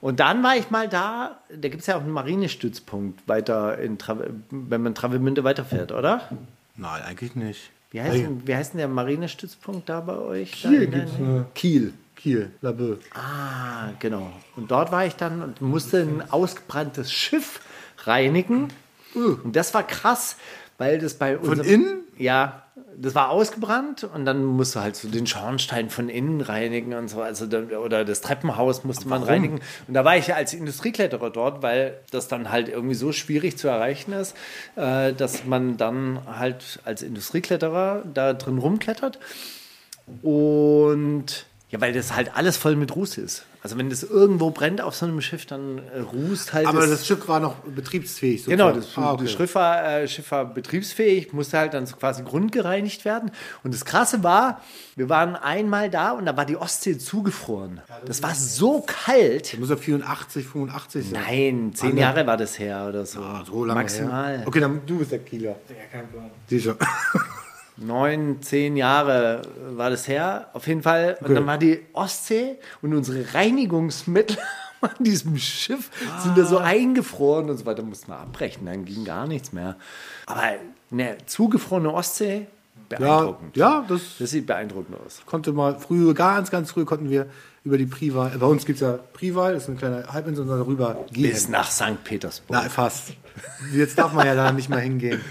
Und 0.00 0.20
dann 0.20 0.42
war 0.42 0.56
ich 0.56 0.70
mal 0.70 0.88
da, 0.88 1.38
da 1.50 1.68
gibt 1.68 1.82
es 1.82 1.86
ja 1.86 1.96
auch 1.96 2.00
einen 2.00 2.10
Marinestützpunkt 2.12 3.28
weiter 3.28 3.78
in 3.78 3.98
Trave, 3.98 4.30
wenn 4.50 4.82
man 4.82 4.94
Travemünde 4.94 5.44
weiterfährt, 5.44 5.92
oder? 5.92 6.28
Nein, 6.76 7.02
eigentlich 7.02 7.34
nicht. 7.34 7.70
Wie 7.90 8.00
heißt, 8.00 8.14
denn, 8.16 8.46
wie 8.46 8.54
heißt 8.54 8.72
denn 8.72 8.78
der 8.78 8.88
Marinestützpunkt 8.88 9.88
da 9.88 10.00
bei 10.00 10.16
euch? 10.16 10.52
Kiel 10.52 10.86
gibt's 10.86 11.12
Nähe? 11.18 11.28
eine- 11.28 11.46
Kiel. 11.54 11.92
Kiel, 12.16 12.50
Labö. 12.60 12.96
Ah, 13.14 13.90
genau. 13.98 14.30
Und 14.54 14.70
dort 14.70 14.92
war 14.92 15.06
ich 15.06 15.16
dann 15.16 15.42
und 15.42 15.60
musste 15.62 16.02
ein 16.02 16.22
ausgebranntes 16.30 17.10
Schiff 17.10 17.60
reinigen. 18.04 18.68
Und 19.14 19.56
das 19.56 19.72
war 19.72 19.86
krass, 19.86 20.36
weil 20.76 20.98
das 20.98 21.14
bei 21.14 21.38
uns. 21.38 21.48
Von 21.48 21.60
innen? 21.60 22.00
Ja, 22.18 22.64
das 22.96 23.14
war 23.14 23.30
ausgebrannt 23.30 24.04
und 24.04 24.24
dann 24.24 24.44
musst 24.44 24.74
du 24.74 24.80
halt 24.80 24.96
so 24.96 25.08
den 25.08 25.26
Schornstein 25.26 25.90
von 25.90 26.08
innen 26.08 26.40
reinigen 26.40 26.94
und 26.94 27.08
so. 27.08 27.22
Also 27.22 27.46
dann, 27.46 27.70
oder 27.70 28.04
das 28.04 28.20
Treppenhaus 28.20 28.84
musste 28.84 29.08
man 29.08 29.22
reinigen. 29.22 29.60
Und 29.88 29.94
da 29.94 30.04
war 30.04 30.16
ich 30.16 30.28
ja 30.28 30.36
als 30.36 30.54
Industriekletterer 30.54 31.30
dort, 31.30 31.62
weil 31.62 31.98
das 32.10 32.28
dann 32.28 32.50
halt 32.50 32.68
irgendwie 32.68 32.94
so 32.94 33.12
schwierig 33.12 33.58
zu 33.58 33.68
erreichen 33.68 34.12
ist, 34.12 34.36
äh, 34.76 35.12
dass 35.12 35.44
man 35.44 35.76
dann 35.76 36.20
halt 36.26 36.80
als 36.84 37.02
Industriekletterer 37.02 38.02
da 38.12 38.32
drin 38.32 38.58
rumklettert. 38.58 39.18
Und 40.22 41.46
ja, 41.70 41.80
weil 41.80 41.92
das 41.92 42.14
halt 42.14 42.36
alles 42.36 42.56
voll 42.56 42.76
mit 42.76 42.94
Ruß 42.94 43.18
ist. 43.18 43.46
Also 43.62 43.76
wenn 43.76 43.90
das 43.90 44.02
irgendwo 44.02 44.50
brennt 44.50 44.80
auf 44.80 44.94
so 44.94 45.04
einem 45.04 45.20
Schiff, 45.20 45.44
dann 45.44 45.78
äh, 45.94 46.00
rußt 46.00 46.54
halt 46.54 46.66
Aber 46.66 46.86
das 46.86 47.06
Schiff 47.06 47.28
war 47.28 47.40
noch 47.40 47.56
betriebsfähig. 47.56 48.46
Genau, 48.46 48.72
sozusagen. 48.72 48.96
das, 48.96 49.04
Ah, 49.04 49.12
okay. 49.12 49.22
das 49.24 49.32
Schiff, 49.32 49.54
war, 49.54 49.84
äh, 50.00 50.08
Schiff 50.08 50.30
war 50.30 50.44
betriebsfähig, 50.46 51.32
musste 51.34 51.58
halt 51.58 51.74
dann 51.74 51.84
so 51.84 51.96
quasi 51.96 52.22
grundgereinigt 52.22 53.04
werden. 53.04 53.30
Und 53.62 53.74
das 53.74 53.84
Krasse 53.84 54.22
war, 54.22 54.62
wir 54.96 55.10
waren 55.10 55.36
einmal 55.36 55.90
da 55.90 56.12
und 56.12 56.24
da 56.24 56.36
war 56.38 56.46
die 56.46 56.56
Ostsee 56.56 56.96
zugefroren. 56.96 57.82
Das 58.06 58.22
war 58.22 58.34
so 58.34 58.82
kalt. 58.86 59.58
Muss 59.58 59.68
er 59.68 59.76
84, 59.76 60.46
85 60.46 61.10
sein? 61.10 61.20
Nein, 61.22 61.72
zehn 61.74 61.90
Alle- 61.92 62.00
Jahre 62.00 62.26
war 62.26 62.38
das 62.38 62.58
her 62.58 62.86
oder 62.88 63.04
so. 63.04 63.20
Ah, 63.20 63.44
so 63.46 63.64
lange 63.66 63.80
Maximal. 63.80 64.38
Her. 64.38 64.48
Okay, 64.48 64.60
dann 64.60 64.80
du 64.86 64.98
bist 64.98 65.12
der 65.12 65.18
Kieler. 65.18 65.56
Ja, 65.68 65.74
kein 65.92 66.08
Plan. 66.08 66.30
Sicher. 66.48 66.76
Neun, 67.80 68.42
zehn 68.42 68.76
Jahre 68.76 69.42
war 69.70 69.90
das 69.90 70.06
her, 70.06 70.48
auf 70.52 70.66
jeden 70.66 70.82
Fall. 70.82 71.16
Und 71.22 71.34
dann 71.34 71.46
war 71.46 71.56
die 71.58 71.80
Ostsee 71.94 72.56
und 72.82 72.94
unsere 72.94 73.34
Reinigungsmittel 73.34 74.36
an 74.82 74.90
diesem 74.98 75.36
Schiff 75.38 75.90
sind 76.22 76.36
da 76.36 76.44
so 76.44 76.58
eingefroren 76.58 77.48
und 77.50 77.56
so 77.56 77.66
weiter. 77.66 77.82
Mussten 77.82 78.12
wir 78.12 78.18
abbrechen, 78.18 78.66
dann 78.66 78.84
ging 78.84 79.04
gar 79.04 79.26
nichts 79.26 79.52
mehr. 79.52 79.76
Aber 80.26 80.42
eine 80.92 81.16
zugefrorene 81.26 81.92
Ostsee, 81.92 82.46
Ja, 82.90 82.98
beeindruckend. 82.98 83.56
ja, 83.56 83.84
das 83.88 84.00
Das 84.18 84.30
sieht 84.30 84.46
beeindruckend 84.46 84.96
aus. 85.04 85.22
konnte 85.26 85.52
mal 85.52 85.78
früher, 85.78 86.12
ganz, 86.14 86.50
ganz 86.50 86.70
früh 86.72 86.84
konnten 86.84 87.08
wir 87.08 87.26
über 87.62 87.76
die 87.76 87.84
Prival, 87.86 88.30
bei 88.38 88.46
uns 88.46 88.64
gibt 88.64 88.76
es 88.76 88.80
ja 88.80 88.98
Prival, 89.12 89.52
das 89.52 89.64
ist 89.64 89.68
eine 89.68 89.78
kleine 89.78 90.06
Halbinsel, 90.12 90.46
darüber 90.46 90.96
gehen. 91.12 91.30
Bis 91.30 91.48
nach 91.48 91.70
St. 91.70 92.02
Petersburg. 92.04 92.58
Na, 92.62 92.68
fast. 92.70 93.12
Jetzt 93.72 93.98
darf 93.98 94.12
man 94.14 94.26
ja 94.26 94.34
da 94.34 94.50
nicht 94.52 94.68
mehr 94.70 94.78
hingehen. 94.80 95.20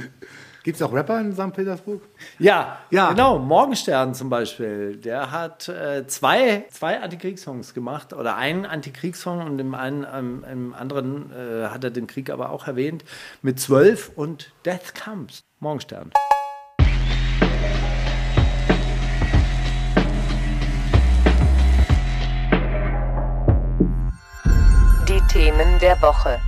Gibt 0.64 0.76
es 0.76 0.82
auch 0.82 0.94
Rapper 0.94 1.20
in 1.22 1.34
St. 1.34 1.54
Petersburg? 1.54 2.02
Ja, 2.38 2.80
Ja. 2.90 3.10
genau. 3.12 3.40
Morgenstern 3.40 4.14
zum 4.14 4.30
Beispiel. 4.30 4.98
Der 4.98 5.32
hat 5.32 5.70
äh, 5.70 6.06
zwei, 6.08 6.66
zwei 6.70 7.00
Antikriegssongs 7.00 7.74
gemacht 7.74 8.14
oder 8.14 8.36
einen 8.36 8.66
Antikriegssong 8.66 9.42
und 9.46 9.60
im, 9.60 9.74
einen, 9.74 10.06
ähm, 10.14 10.46
im 10.52 10.74
anderen 10.74 11.32
äh, 11.32 11.68
hat 11.68 11.84
er 11.84 11.92
den 11.92 12.08
Krieg 12.08 12.30
aber 12.30 12.50
auch 12.50 12.68
erwähnt 12.68 13.04
mit 13.42 13.60
zwölf 13.60 14.12
und 14.16 14.52
Death 14.66 14.94
Comes. 14.96 15.44
Morgenstern. 15.60 16.12
Die 25.08 25.22
Themen 25.34 25.80
der 25.80 26.00
Woche. 26.02 26.40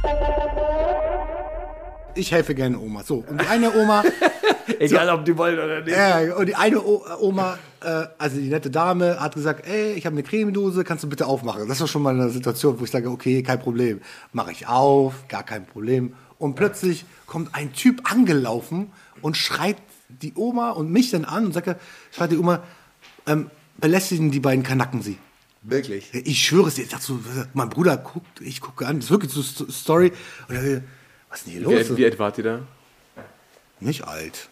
Ich 2.16 2.32
helfe 2.32 2.54
gerne 2.56 2.80
Oma. 2.80 3.04
So, 3.04 3.24
und 3.28 3.42
die 3.42 3.48
eine 3.48 3.74
Oma, 3.74 4.04
Egal, 4.80 5.10
ob 5.10 5.26
die 5.26 5.38
wollen 5.38 5.58
oder 5.58 5.82
nicht. 5.82 5.96
äh, 5.96 6.32
und 6.36 6.46
die 6.48 6.56
eine 6.56 6.82
o 6.82 7.04
Oma, 7.20 7.58
äh, 7.84 8.06
also 8.18 8.38
die 8.38 8.48
nette 8.50 8.70
Dame, 8.70 9.20
hat 9.20 9.34
gesagt, 9.36 9.66
ey, 9.68 9.94
ich 9.94 10.06
habe 10.06 10.14
eine 10.16 10.24
Cremedose, 10.24 10.84
kannst 10.84 11.04
du 11.04 11.10
bitte 11.10 11.26
aufmachen? 11.26 11.68
Das 11.68 11.80
war 11.80 11.88
schon 11.88 12.02
mal 12.02 12.14
eine 12.14 12.30
Situation, 12.30 12.80
wo 12.80 12.84
ich 12.84 12.92
sage, 12.92 13.10
okay, 13.10 13.44
kein 13.44 13.60
Problem. 13.60 14.02
Mache 14.34 14.52
ich 14.52 14.68
auf, 14.68 15.28
gar 15.28 15.44
kein 15.44 15.66
Problem. 15.66 16.14
Und 16.38 16.56
plötzlich 16.56 17.06
kommt 17.28 17.54
ein 17.54 17.74
Typ 17.74 18.12
angelaufen 18.12 18.92
und 19.22 19.38
schreit 19.38 19.78
die 20.10 20.34
Oma 20.36 20.72
und 20.72 20.92
mich 20.92 21.12
dann 21.12 21.26
an 21.26 21.46
und 21.46 21.54
sagt, 21.54 21.76
schreit 22.12 22.32
die 22.32 22.38
Oma, 22.38 22.64
ähm, 23.28 23.50
belästigen 23.78 24.32
die 24.32 24.40
beiden 24.40 24.64
Kanacken 24.64 25.02
sie. 25.02 25.18
Wirklich. 25.64 26.10
Ich 26.14 26.44
schwöre 26.44 26.70
es 26.70 26.76
dir, 26.76 26.84
ich 26.84 26.90
dachte 26.90 27.06
so, 27.06 27.20
mein 27.54 27.70
Bruder 27.70 27.96
guckt, 27.98 28.42
ich 28.42 28.62
gucke 28.62 28.88
an, 28.88 28.98
das 28.98 29.06
ist 29.06 29.12
wirklich 29.12 29.32
so 29.32 29.44
Sto- 29.44 29.70
Story. 29.72 30.12
Und 30.50 30.56
er, 30.56 30.82
was 31.32 31.40
ist 31.40 31.48
denn 31.48 31.54
hier 31.54 31.62
Wie, 31.62 31.74
los? 31.76 31.90
alt- 31.90 31.98
wie 31.98 32.06
alt 32.06 32.20
wart 32.20 32.38
ihr 32.38 32.44
da? 32.44 32.60
Nicht 33.80 34.08
alt. 34.08 34.50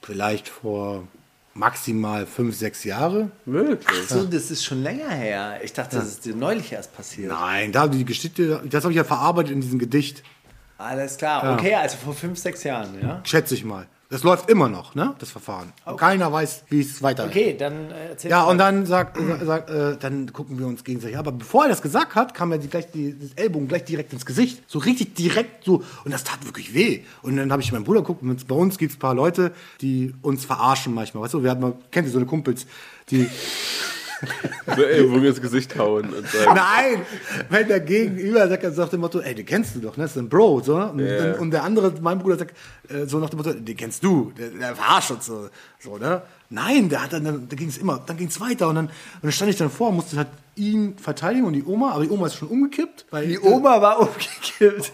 Vielleicht 0.00 0.48
vor 0.48 1.06
maximal 1.54 2.26
fünf, 2.26 2.56
sechs 2.56 2.84
Jahre. 2.84 3.30
Wirklich? 3.44 4.08
So, 4.08 4.24
das 4.24 4.50
ist 4.50 4.64
schon 4.64 4.82
länger 4.82 5.10
her. 5.10 5.60
Ich 5.62 5.74
dachte, 5.74 5.96
das 5.96 6.06
ist 6.08 6.24
dir 6.24 6.34
neulich 6.34 6.72
erst 6.72 6.96
passiert. 6.96 7.30
Nein, 7.30 7.72
da 7.72 7.86
die 7.88 8.04
Geschichte, 8.06 8.62
das 8.64 8.84
habe 8.84 8.92
ich 8.92 8.96
ja 8.96 9.04
verarbeitet 9.04 9.52
in 9.52 9.60
diesem 9.60 9.78
Gedicht, 9.78 10.22
Alles 10.78 11.18
klar. 11.18 11.52
Okay, 11.54 11.74
also 11.74 11.96
vor 11.98 12.14
fünf, 12.14 12.38
sechs 12.38 12.64
Jahren, 12.64 12.98
ja? 13.02 13.20
schätze 13.24 13.54
ich 13.54 13.64
mal. 13.64 13.86
Das 14.12 14.24
läuft 14.24 14.50
immer 14.50 14.68
noch, 14.68 14.94
ne? 14.94 15.14
Das 15.20 15.30
Verfahren. 15.30 15.72
Keiner 15.96 16.30
weiß, 16.30 16.64
wie 16.68 16.82
es 16.82 17.02
weitergeht. 17.02 17.32
Okay, 17.34 17.56
dann 17.58 17.90
äh, 17.90 18.08
erzähl 18.10 18.30
Ja, 18.30 18.44
und 18.44 18.58
dann 18.58 18.84
sagt, 18.84 19.16
sagt 19.42 19.70
äh, 19.70 19.96
dann 19.98 20.30
gucken 20.34 20.58
wir 20.58 20.66
uns 20.66 20.84
gegenseitig. 20.84 21.16
Aber 21.16 21.32
bevor 21.32 21.62
er 21.64 21.70
das 21.70 21.80
gesagt 21.80 22.14
hat, 22.14 22.34
kam 22.34 22.52
er 22.52 22.58
die, 22.58 22.68
gleich 22.68 22.90
die, 22.90 23.18
das 23.18 23.30
Ellbogen 23.36 23.68
gleich 23.68 23.84
direkt 23.84 24.12
ins 24.12 24.26
Gesicht. 24.26 24.62
So 24.66 24.80
richtig 24.80 25.14
direkt 25.14 25.64
so. 25.64 25.82
Und 26.04 26.12
das 26.12 26.24
tat 26.24 26.44
wirklich 26.44 26.74
weh. 26.74 27.00
Und 27.22 27.38
dann 27.38 27.50
habe 27.50 27.62
ich 27.62 27.72
meinen 27.72 27.84
Bruder 27.84 28.00
geguckt. 28.02 28.22
und 28.22 28.46
Bei 28.46 28.54
uns 28.54 28.76
gibt 28.76 28.90
es 28.92 28.98
ein 28.98 29.00
paar 29.00 29.14
Leute, 29.14 29.52
die 29.80 30.12
uns 30.20 30.44
verarschen 30.44 30.92
manchmal. 30.92 31.22
Weißt 31.24 31.32
du, 31.32 31.42
wir 31.42 31.48
haben, 31.50 31.60
mal- 31.62 31.74
kennt 31.90 32.06
ihr 32.06 32.12
so 32.12 32.18
eine 32.18 32.26
Kumpels, 32.26 32.66
die. 33.10 33.26
So 34.76 34.82
Ellbogen 34.84 35.24
ins 35.24 35.40
Gesicht 35.40 35.76
hauen 35.76 36.12
und 36.14 36.26
sagen, 36.28 36.54
Nein! 36.54 37.02
Wenn 37.50 37.68
der 37.68 37.80
Gegenüber 37.80 38.48
sagt, 38.48 38.62
er 38.62 38.70
sagt 38.72 38.92
dem 38.92 39.00
Motto, 39.00 39.20
ey, 39.20 39.34
den 39.34 39.44
kennst 39.44 39.74
du 39.74 39.80
doch, 39.80 39.96
ne? 39.96 40.04
Das 40.04 40.12
ist 40.12 40.18
ein 40.18 40.28
Bro, 40.28 40.60
so. 40.60 40.76
Und, 40.76 41.00
Ja. 41.00 41.34
und 41.34 41.50
der 41.50 41.64
andere, 41.64 41.92
mein 42.00 42.18
Bruder, 42.18 42.38
sagt 42.38 42.54
äh, 42.88 43.06
so 43.06 43.18
nach 43.18 43.28
dem 43.30 43.38
Motto, 43.38 43.52
den 43.52 43.76
kennst 43.76 44.02
du, 44.04 44.32
der, 44.38 44.50
der 44.50 44.76
verarscht 44.76 45.10
uns 45.10 45.26
so, 45.26 45.48
so, 45.80 45.98
ne? 45.98 46.22
Nein, 46.50 46.88
der 46.88 47.02
hat 47.02 47.12
dann, 47.12 47.24
dann 47.24 47.48
ging 47.48 47.68
es 47.68 47.78
immer, 47.78 48.00
dann 48.06 48.16
ging 48.16 48.28
es 48.28 48.40
weiter 48.40 48.68
und 48.68 48.76
dann, 48.76 48.86
und 48.86 48.92
dann 49.22 49.32
stand 49.32 49.50
ich 49.50 49.56
dann 49.56 49.70
vor, 49.70 49.90
musste 49.92 50.16
halt 50.16 50.28
ihn 50.54 50.96
verteidigen 50.98 51.46
und 51.46 51.54
die 51.54 51.64
Oma, 51.64 51.92
aber 51.92 52.04
die 52.04 52.10
Oma 52.10 52.26
ist 52.26 52.36
schon 52.36 52.48
umgekippt. 52.48 53.06
Weil 53.10 53.26
die 53.26 53.40
Oma 53.40 53.80
war 53.82 54.00
umgekippt. 54.00 54.92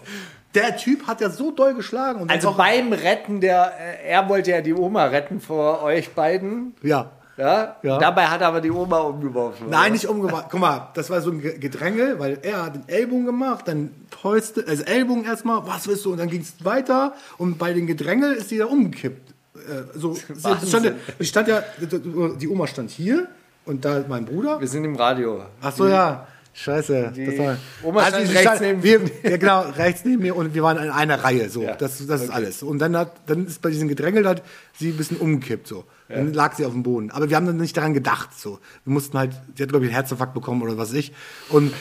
Der 0.55 0.77
Typ 0.79 1.07
hat 1.07 1.21
ja 1.21 1.29
so 1.29 1.51
doll 1.51 1.75
geschlagen. 1.75 2.25
Also 2.31 2.53
beim 2.55 2.93
Retten 2.93 3.41
der, 3.41 3.73
äh, 3.79 4.09
er 4.09 4.29
wollte 4.29 4.51
ja 4.53 4.61
die 4.63 4.73
Oma 4.73 5.05
retten 5.07 5.41
vor 5.41 5.83
euch 5.83 6.11
beiden. 6.15 6.75
ja. 6.83 7.11
Ja? 7.39 7.77
Ja. 7.83 7.99
Dabei 7.99 8.27
hat 8.27 8.41
er 8.43 8.49
aber 8.49 8.61
die 8.61 8.71
Oma 8.71 8.99
umgeworfen. 8.99 9.69
Nein, 9.71 9.93
nicht 9.93 10.07
umgemacht. 10.07 10.47
Guck 10.51 10.61
mal, 10.61 10.89
das 10.95 11.09
war 11.09 11.21
so 11.21 11.31
ein 11.31 11.41
Ge- 11.41 11.57
Gedränge, 11.59 12.19
weil 12.19 12.39
er 12.43 12.65
hat 12.67 12.75
den 12.75 12.89
Ellbogen 12.89 13.25
gemacht, 13.27 13.67
dann 13.69 13.91
Fäuste, 14.21 14.65
also 14.69 14.83
Ellbogen 14.83 15.25
erstmal, 15.25 15.65
was 15.67 15.87
willst 15.89 16.05
du? 16.05 16.11
Und 16.13 16.19
dann 16.19 16.29
ging 16.29 16.41
es 16.43 16.65
weiter 16.65 17.15
und 17.39 17.57
bei 17.59 17.73
den 17.73 17.87
Gedränge 17.87 18.27
ist 18.35 18.51
die 18.51 18.59
da 18.59 18.67
umgekippt. 18.67 19.31
Äh, 19.55 19.59
so, 19.99 20.15
stand, 20.67 20.93
die 21.21 21.25
stand 21.25 21.49
ja, 21.49 21.63
die 21.81 22.49
Oma 22.49 22.67
stand 22.67 22.91
hier 22.91 23.29
und 23.65 23.85
da 23.85 24.03
mein 24.09 24.25
Bruder. 24.25 24.61
Wir 24.61 24.69
sind 24.69 24.85
im 24.85 24.97
Radio. 24.97 25.43
Ach 25.63 25.73
so, 25.73 25.87
ja. 25.87 26.27
Scheiße. 26.59 27.13
Die 27.15 27.27
das 27.27 27.39
war, 27.39 27.57
Oma 27.85 28.11
sie 28.11 28.33
rechts 28.35 28.61
neben- 28.61 28.83
wir, 28.83 29.01
Ja, 29.23 29.37
genau, 29.37 29.61
rechts 29.63 30.05
neben 30.05 30.23
mir 30.23 30.35
und 30.35 30.55
wir 30.55 30.63
waren 30.63 30.77
in 30.79 30.91
einer 30.91 31.23
Reihe. 31.23 31.49
So, 31.51 31.63
Ja. 31.63 31.77
das, 31.77 32.05
das 32.07 32.23
ist 32.23 32.31
alles. 32.31 32.63
Und 32.65 32.81
dann, 32.81 32.97
hat, 32.97 33.13
dann 33.27 33.47
ist 33.47 33.63
bei 33.63 33.71
diesem 33.71 33.87
Gedrängel 33.89 34.27
hat 34.27 34.43
sie 34.79 34.89
ein 34.91 34.97
bisschen 34.97 35.19
umgekippt. 35.19 35.67
So. 35.69 35.85
Dann 36.09 36.33
lag 36.33 36.55
sie 36.57 36.65
auf 36.65 36.73
dem 36.73 36.83
Boden. 36.83 37.11
Aber 37.11 37.29
wir 37.29 37.37
haben 37.37 37.47
dann 37.47 37.59
nicht 37.59 37.77
daran 37.77 37.95
gedacht. 37.95 38.31
So. 38.39 38.59
Wir 38.85 38.93
mussten 38.93 39.17
halt, 39.19 39.33
sie 39.55 39.63
hat, 39.63 39.71
glaube 39.71 39.85
ich, 39.85 39.91
einen 39.91 39.97
Herzinfarkt 40.01 40.35
bekommen 40.35 40.63
oder 40.63 40.77
was 40.79 40.89
weiß 40.91 40.97
ich. 40.97 41.13
Und, 41.51 41.73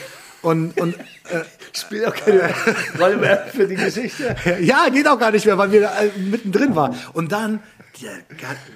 und, 0.44 0.80
und 0.80 0.96
äh, 0.96 1.44
Spielt 1.74 2.06
auch 2.08 2.16
keine 2.16 2.50
Rolle 3.00 3.18
mehr 3.18 3.48
für 3.54 3.68
die 3.68 3.76
Geschichte. 3.76 4.36
ja, 4.62 4.90
geht 4.90 5.08
auch 5.08 5.18
gar 5.20 5.32
nicht 5.32 5.46
mehr, 5.46 5.58
weil 5.58 5.72
wir 5.72 5.84
äh, 5.84 6.20
mittendrin 6.20 6.76
waren. 6.76 6.96
Und 7.14 7.32
dann, 7.32 7.62
der, 8.02 8.12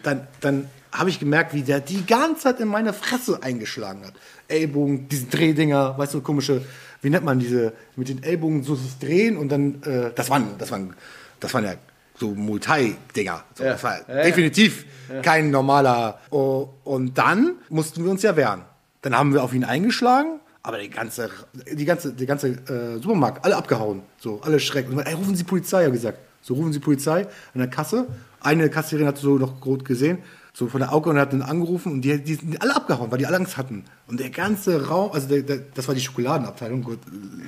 dann, 0.04 0.28
dann 0.40 0.70
habe 0.92 1.10
ich 1.10 1.20
gemerkt, 1.20 1.54
wie 1.54 1.62
der 1.62 1.80
die 1.80 2.06
ganze 2.06 2.42
Zeit 2.44 2.60
in 2.60 2.68
meine 2.68 2.94
Fresse 2.94 3.42
eingeschlagen 3.42 4.06
hat. 4.06 4.14
Ellbogen, 4.48 5.08
diese 5.08 5.26
Drehdinger, 5.28 5.98
weißt 5.98 6.14
du, 6.14 6.22
komische, 6.22 6.62
wie 7.02 7.10
nennt 7.10 7.24
man 7.26 7.40
diese, 7.40 7.74
mit 7.96 8.10
den 8.10 8.22
Ellbogen 8.24 8.64
so 8.64 8.76
sich 8.76 8.98
drehen 9.00 9.38
und 9.38 9.50
dann, 9.50 9.82
äh, 9.84 10.12
das 10.14 10.30
waren, 10.30 10.58
das 10.58 10.72
waren, 10.72 10.94
das 11.40 11.54
waren 11.54 11.64
ja 11.66 11.74
so 12.20 12.30
Muay-Dinger. 12.36 13.44
So, 13.56 13.64
Ja. 13.64 13.72
Das 13.74 13.84
war 13.84 14.00
Ja, 14.08 14.18
ja. 14.18 14.24
definitiv 14.24 14.86
kein 15.24 15.50
normaler. 15.52 16.20
Oh, 16.30 16.70
und 16.84 17.18
dann 17.18 17.56
mussten 17.70 18.04
wir 18.04 18.12
uns 18.12 18.22
ja 18.22 18.36
wehren. 18.36 18.62
Dann 19.02 19.18
haben 19.18 19.34
wir 19.34 19.44
auf 19.44 19.54
ihn 19.54 19.64
eingeschlagen, 19.64 20.40
aber 20.62 20.78
die 20.78 20.90
ganze, 20.90 21.30
die 21.74 21.86
ganze, 21.86 22.14
die 22.14 22.26
ganze 22.26 22.50
äh, 22.50 23.02
Supermarkt, 23.02 23.44
alle 23.44 23.56
abgehauen. 23.56 24.04
So, 24.20 24.42
alle 24.42 24.60
schreck. 24.60 24.90
Und 24.90 25.00
ey, 25.00 25.14
rufen 25.14 25.36
Sie 25.36 25.44
Polizei, 25.44 25.80
hat 25.80 25.86
er 25.86 25.92
gesagt. 25.92 26.20
So, 26.42 26.54
rufen 26.54 26.72
Sie 26.74 26.80
Polizei 26.80 27.22
an 27.54 27.60
der 27.60 27.68
Kasse. 27.68 28.08
Eine 28.42 28.70
Kassiererin 28.70 29.08
hat 29.08 29.18
so 29.18 29.38
noch 29.38 29.66
rot 29.66 29.86
gesehen, 29.86 30.20
so 30.54 30.68
von 30.68 30.82
der 30.82 30.94
Auge 30.94 31.10
und 31.10 31.18
hat 31.18 31.32
dann 31.32 31.42
angerufen 31.42 31.94
und 31.94 32.02
die, 32.02 32.22
die 32.22 32.36
sind 32.36 32.62
alle 32.62 32.76
abgehauen, 32.76 33.10
weil 33.10 33.18
die 33.18 33.26
alle 33.26 33.38
Angst 33.38 33.58
hatten. 33.58 33.86
Und 34.08 34.20
der 34.20 34.30
ganze 34.30 34.88
Raum, 34.88 35.12
also 35.14 35.28
der, 35.28 35.44
der, 35.44 35.60
das 35.74 35.88
war 35.88 35.96
die 35.96 36.02
Schokoladenabteilung, 36.02 36.84
gut, 36.84 37.00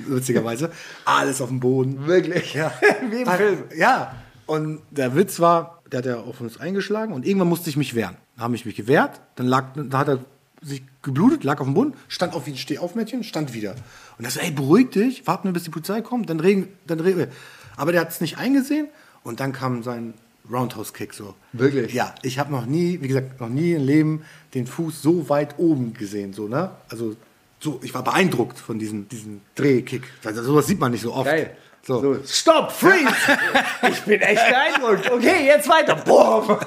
witzigerweise, 0.08 0.72
alles 1.06 1.42
auf 1.42 1.50
dem 1.50 1.60
Boden. 1.60 2.08
Wirklich? 2.08 2.54
Ja. 2.54 2.72
Wie 3.10 3.22
im 3.22 3.28
Film. 3.28 3.64
Ja. 3.76 4.16
Und 4.46 4.82
der 4.92 5.16
Witz 5.16 5.40
war, 5.40 5.82
der 5.92 6.00
hat 6.00 6.06
ja 6.06 6.18
auf 6.18 6.40
uns 6.42 6.60
eingeschlagen 6.60 7.14
und 7.14 7.26
irgendwann 7.26 7.50
musste 7.50 7.70
ich 7.70 7.78
mich 7.78 7.94
wehren. 7.94 8.16
Dann 8.36 8.46
habe 8.46 8.56
ich 8.56 8.66
mich 8.66 8.76
gewehrt, 8.76 9.22
dann 9.36 9.48
lag, 9.48 9.74
dann 9.76 9.94
hat 9.94 10.08
er 10.08 10.20
sich 10.62 10.84
geblutet, 11.02 11.44
lag 11.44 11.60
auf 11.60 11.68
dem 11.68 11.74
Boden, 11.74 11.94
stand 12.08 12.34
auf 12.34 12.46
wie 12.46 12.52
ein 12.52 12.58
Stehaufmädchen, 12.58 13.24
stand 13.24 13.54
wieder. 13.54 13.76
Und 14.18 14.26
er 14.26 14.32
so, 14.32 14.40
ey, 14.40 14.52
beruhig 14.52 14.92
dich, 14.92 15.28
warten 15.28 15.50
wir, 15.50 15.54
bis 15.54 15.64
die 15.64 15.70
Polizei 15.70 16.02
kommt, 16.02 16.30
dann 16.30 16.40
reden, 16.40 16.70
dann 16.88 17.00
reden 17.00 17.20
wir. 17.20 17.28
Aber 17.76 17.92
der 17.92 18.02
hat 18.02 18.10
es 18.10 18.22
nicht 18.22 18.38
eingesehen 18.38 18.88
und 19.24 19.40
dann 19.40 19.52
kam 19.52 19.84
sein 19.84 20.14
Roundhouse-Kick 20.52 21.14
so. 21.14 21.36
Wirklich? 21.54 21.94
Ja, 21.94 22.16
ich 22.22 22.40
habe 22.40 22.52
noch 22.52 22.66
nie, 22.66 23.00
wie 23.02 23.08
gesagt, 23.08 23.40
noch 23.40 23.50
nie 23.50 23.74
im 23.74 23.86
Leben 23.86 24.26
den 24.54 24.68
Fuß 24.68 25.02
so 25.02 25.30
weit 25.30 25.56
oben 25.58 25.94
gesehen, 25.94 26.34
so, 26.34 26.48
ne? 26.48 26.72
Also, 26.90 27.16
so, 27.60 27.80
ich 27.82 27.94
war 27.94 28.04
beeindruckt 28.04 28.60
von 28.60 28.78
diesem, 28.78 29.08
diesem 29.08 29.42
Drehkick. 29.56 30.04
Also, 30.24 30.44
sowas 30.44 30.68
sieht 30.68 30.80
man 30.80 30.92
nicht 30.92 31.02
so 31.02 31.14
oft. 31.14 31.26
Geil. 31.26 31.56
So. 31.86 32.02
So, 32.02 32.20
stopp, 32.26 32.72
freeze! 32.72 33.14
ich 33.90 34.02
bin 34.02 34.22
echt 34.22 34.42
beeindruckt. 34.48 35.12
Okay, 35.12 35.46
jetzt 35.46 35.68
weiter. 35.68 35.96
Boom! 35.96 36.58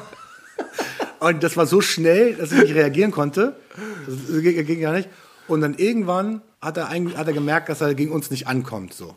Und 1.20 1.42
das 1.42 1.56
war 1.56 1.66
so 1.66 1.80
schnell, 1.80 2.34
dass 2.34 2.52
ich 2.52 2.60
nicht 2.60 2.74
reagieren 2.74 3.10
konnte. 3.10 3.56
Das 4.06 4.42
ging, 4.42 4.80
gar 4.80 4.92
nicht. 4.92 5.08
Und 5.48 5.60
dann 5.60 5.74
irgendwann 5.74 6.42
hat 6.60 6.76
er, 6.76 6.90
hat 6.90 7.26
er 7.26 7.32
gemerkt, 7.32 7.68
dass 7.68 7.80
er 7.80 7.94
gegen 7.94 8.12
uns 8.12 8.30
nicht 8.30 8.46
ankommt. 8.46 8.92
So. 8.92 9.14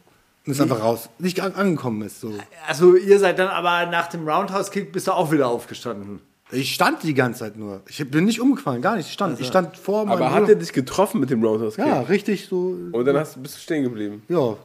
Und 0.50 0.56
ist 0.56 0.62
einfach 0.62 0.82
raus. 0.84 1.10
Nicht 1.20 1.42
an, 1.42 1.54
angekommen 1.54 2.02
ist. 2.02 2.20
So. 2.22 2.34
Also, 2.68 2.96
ihr 2.96 3.20
seid 3.20 3.40
dann 3.40 3.48
aber 3.50 3.86
nach 3.92 4.08
dem 4.08 4.28
Roundhouse-Kick 4.28 4.92
bist 4.92 5.08
du 5.08 5.12
auch 5.12 5.32
wieder 5.32 5.48
aufgestanden. 5.48 6.20
Ich 6.52 6.74
stand 6.74 7.04
die 7.04 7.14
ganze 7.14 7.42
Zeit 7.42 7.58
nur. 7.58 7.82
Ich 7.88 8.10
bin 8.10 8.26
nicht 8.26 8.42
umgefallen, 8.42 8.82
gar 8.82 8.96
nicht. 8.96 9.06
Ich 9.08 9.14
stand, 9.14 9.40
ich 9.40 9.46
stand 9.48 9.78
vor 9.78 10.06
meinem 10.06 10.14
aber 10.18 10.32
hat 10.32 10.40
Bruder. 10.42 10.54
er 10.54 10.60
dich 10.60 10.74
getroffen 10.74 11.20
mit 11.22 11.30
dem 11.30 11.44
Roundhouse 11.44 11.76
Kick? 11.76 11.86
Ja, 11.86 12.02
richtig 12.02 12.48
so. 12.48 12.76
Und 12.92 13.06
dann 13.06 13.16
hast, 13.18 13.42
bist 13.42 13.56
du 13.58 13.60
stehen 13.60 13.84
geblieben. 13.84 14.24
Ja. 14.30 14.56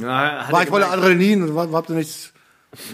Ja, 0.00 0.46
hat 0.46 0.52
War 0.52 0.62
ich 0.62 0.68
voller 0.68 0.86
gemerkt- 0.86 1.02
Adrenalin 1.04 1.42
und 1.42 1.54
war, 1.54 1.70
hab 1.72 1.86
da 1.86 1.94
nichts. 1.94 2.31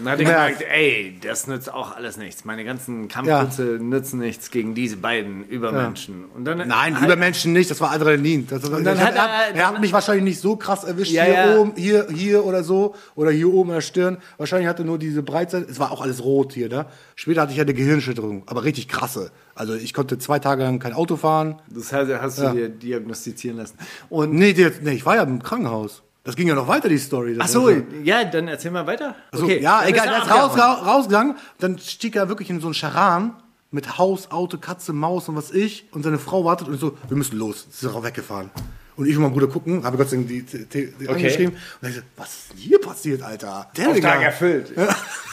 Dann 0.03 0.11
hat 0.11 0.19
er 0.19 0.25
Gemerkt. 0.25 0.59
gemerkt, 0.59 0.75
ey, 0.77 1.17
das 1.21 1.47
nützt 1.47 1.71
auch 1.73 1.95
alles 1.95 2.17
nichts. 2.17 2.43
Meine 2.43 2.65
ganzen 2.65 3.07
Kampfkünste 3.07 3.63
nützen 3.81 4.19
nichts 4.19 4.51
gegen 4.51 4.75
diese 4.75 4.97
beiden 4.97 5.45
Übermenschen. 5.45 6.25
Und 6.35 6.43
dann 6.43 6.57
Nein, 6.67 6.97
hat- 6.99 7.05
über 7.05 7.15
Menschen 7.15 7.53
nicht, 7.53 7.71
das 7.71 7.79
war 7.79 7.91
Adrenalin. 7.91 8.45
Das, 8.47 8.61
und 8.65 8.83
dann 8.83 8.99
hat 8.99 9.15
er, 9.15 9.23
er- 9.23 9.55
er 9.55 9.67
hat 9.69 9.79
mich 9.79 9.93
wahrscheinlich 9.93 10.25
nicht 10.25 10.41
so 10.41 10.57
krass 10.57 10.83
erwischt, 10.83 11.13
Ja, 11.13 11.23
hier 11.23 11.33
ja. 11.33 11.57
oben, 11.57 11.73
hier, 11.77 12.07
hier 12.13 12.43
oder 12.43 12.61
so, 12.65 12.93
oder 13.15 13.31
hier 13.31 13.53
oben 13.53 13.69
an 13.69 13.75
der 13.75 13.81
Stirn. 13.81 14.17
Wahrscheinlich 14.37 14.67
hatte 14.67 14.83
er 14.83 14.85
nur 14.85 14.99
diese 14.99 15.23
Breitseite, 15.23 15.67
es 15.71 15.79
war 15.79 15.93
auch 15.93 16.01
alles 16.01 16.21
rot 16.25 16.51
hier, 16.51 16.67
ne? 16.67 16.85
Später 17.15 17.41
hatte 17.43 17.51
ich 17.51 17.57
ja 17.57 17.63
eine 17.63 17.73
Gehirnschütterung, 17.73 18.43
aber 18.47 18.65
richtig 18.65 18.89
krasse. 18.89 19.31
Also 19.55 19.75
ich 19.75 19.93
konnte 19.93 20.17
zwei 20.17 20.39
Tage 20.39 20.61
lang 20.63 20.79
kein 20.79 20.91
Auto 20.93 21.15
fahren. 21.15 21.61
Das 21.69 21.93
hast, 21.93 22.09
hast 22.21 22.37
du 22.39 22.43
Ja. 22.43 22.51
dir 22.53 22.67
diagnostizieren 22.69 23.55
lassen. 23.57 23.77
Und 24.09 24.33
Nee, 24.33 24.53
nee, 24.81 24.91
ich 24.91 25.05
war 25.05 25.15
ja 25.15 25.23
im 25.23 25.41
Krankenhaus. 25.41 26.03
Das 26.29 26.35
ging 26.35 26.47
ja 26.47 26.53
noch 26.53 26.67
weiter, 26.67 26.89
die 26.89 26.99
Story. 26.99 27.35
Ach 27.39 27.47
so, 27.47 27.69
ist 27.69 27.85
ja, 28.03 28.23
dann 28.23 28.47
erzähl 28.47 28.69
mal 28.69 28.85
weiter. 28.85 29.15
So, 29.31 29.49
ja, 29.49 29.79
dann 29.79 29.89
egal, 29.89 30.07
der 30.09 30.17
ist 30.19 30.27
er 30.27 30.35
raus, 30.35 30.85
rausgegangen, 30.85 31.35
dann 31.57 31.79
stieg 31.79 32.15
er 32.15 32.29
wirklich 32.29 32.51
in 32.51 32.61
so 32.61 32.67
einen 32.67 32.75
Charan 32.75 33.33
mit 33.71 33.97
Haus, 33.97 34.29
Auto, 34.29 34.59
Katze, 34.59 34.93
Maus 34.93 35.27
und 35.27 35.35
was 35.35 35.49
ich 35.49 35.87
und 35.91 36.03
seine 36.03 36.19
Frau 36.19 36.45
wartet 36.45 36.67
und 36.67 36.79
so, 36.79 36.95
wir 37.07 37.17
müssen 37.17 37.39
los, 37.39 37.65
sie 37.71 37.87
ist 37.87 37.91
auch 37.91 38.03
weggefahren. 38.03 38.51
Und 38.95 39.07
ich 39.07 39.15
und 39.15 39.23
mein 39.23 39.31
Bruder 39.31 39.47
gucken, 39.47 39.83
habe 39.83 39.97
Gott 39.97 40.11
sei 40.11 40.17
Dank 40.17 40.27
die, 40.27 40.43
die, 40.43 40.65
die, 40.65 40.93
die 40.99 41.09
angeschrieben 41.09 41.57
und 41.81 41.89
ich 41.89 41.95
so, 41.95 42.01
was 42.15 42.27
ist 42.27 42.51
denn 42.51 42.57
hier 42.59 42.79
passiert, 42.79 43.23
Alter? 43.23 43.67
Der 43.75 43.89
Auftrag 43.89 44.21
erfüllt. 44.21 44.71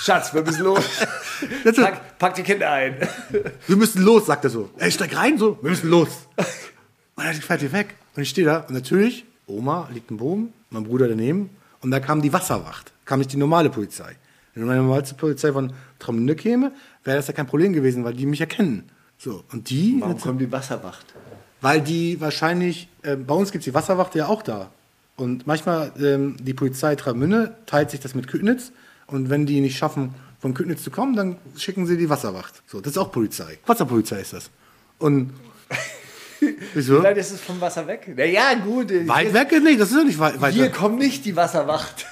Schatz, 0.00 0.32
wir 0.32 0.42
müssen 0.44 0.62
los. 0.62 0.82
Pack, 1.76 2.18
pack 2.18 2.35
die 2.37 2.42
Kinder 2.42 2.70
ein. 2.70 2.96
Wir 3.66 3.76
müssen 3.76 4.00
los, 4.00 4.24
sagt 4.24 4.44
er 4.44 4.50
so. 4.50 4.70
Ey, 4.78 4.90
steig 4.90 5.14
rein, 5.14 5.37
so, 5.37 5.59
wir 5.61 5.68
müssen 5.68 5.90
los. 5.90 6.09
Und 7.16 7.24
dann 7.26 7.35
fährt 7.35 7.61
hier 7.61 7.72
weg. 7.72 7.96
Und 8.14 8.22
ich 8.22 8.30
stehe 8.30 8.46
da 8.46 8.61
und 8.61 8.70
natürlich, 8.70 9.26
Oma 9.46 9.88
liegt 9.92 10.11
im 10.11 10.16
Boden, 10.16 10.52
mein 10.70 10.85
Bruder 10.85 11.09
daneben 11.09 11.50
und 11.80 11.90
da 11.90 12.00
kam 12.00 12.22
die 12.22 12.32
Wasserwacht, 12.32 12.92
kam 13.04 13.18
nicht 13.20 13.32
die 13.32 13.37
normale 13.37 13.70
Polizei. 13.70 14.16
Wenn 14.54 14.64
die 14.68 14.74
normalste 14.74 15.14
Polizei 15.14 15.52
von 15.52 15.72
Tramünde 15.98 16.35
käme, 16.35 16.72
wäre 17.04 17.18
das 17.18 17.26
ja 17.26 17.35
kein 17.35 17.46
Problem 17.46 17.72
gewesen, 17.72 18.04
weil 18.04 18.14
die 18.14 18.26
mich 18.26 18.40
erkennen. 18.40 18.88
So, 19.18 19.44
und 19.52 19.70
die, 19.70 19.96
Warum 20.00 20.18
kommt 20.18 20.40
die 20.40 20.50
Wasserwacht? 20.50 21.14
weil 21.61 21.80
die 21.80 22.20
wahrscheinlich, 22.20 22.88
äh, 23.02 23.16
bei 23.16 23.35
uns 23.35 23.50
gibt 23.50 23.62
es 23.62 23.64
die 23.66 23.74
Wasserwacht 23.74 24.14
ja 24.14 24.26
auch 24.28 24.42
da. 24.42 24.70
Und 25.16 25.46
manchmal, 25.46 25.92
ähm, 25.98 26.37
die 26.40 26.52
Polizei 26.54 26.94
Tramünde 26.96 27.56
teilt 27.66 27.90
sich 27.90 28.00
das 28.00 28.14
mit 28.14 28.28
Ködnitz. 28.28 28.72
Und 29.06 29.30
wenn 29.30 29.46
die 29.46 29.61
nicht 29.61 29.76
schaffen, 29.78 30.14
von 30.38 30.52
Ködnitz 30.52 30.82
zu 30.82 30.90
kommen, 30.90 31.16
dann 31.16 31.38
schicken 31.56 31.87
sie 31.87 31.96
die 31.96 32.11
Wasserwacht. 32.11 32.62
So, 32.66 32.80
das 32.80 32.92
ist 32.92 32.98
auch 32.98 33.11
Polizei. 33.11 33.59
Wasserpolizei 33.66 34.20
ist 34.20 34.32
das. 34.35 34.50
Und 34.98 35.32
wieso? 36.75 37.01
Vielleicht 37.01 37.18
ist 37.18 37.31
es 37.33 37.40
vom 37.40 37.61
Wasser 37.61 37.87
weg. 37.87 38.12
Na 38.16 38.25
ja, 38.25 38.55
gut. 38.55 38.90
Weit 39.07 39.33
weg? 39.33 39.49
Nee, 39.62 39.77
das 39.77 39.90
ist 39.90 39.96
doch 39.99 40.05
nicht 40.05 40.18
weit, 40.18 40.40
weit 40.40 40.55
Hier 40.55 40.64
weg. 40.64 40.75
kommt 40.75 40.99
nicht 40.99 41.25
die 41.25 41.37
Wasserwacht. 41.37 42.07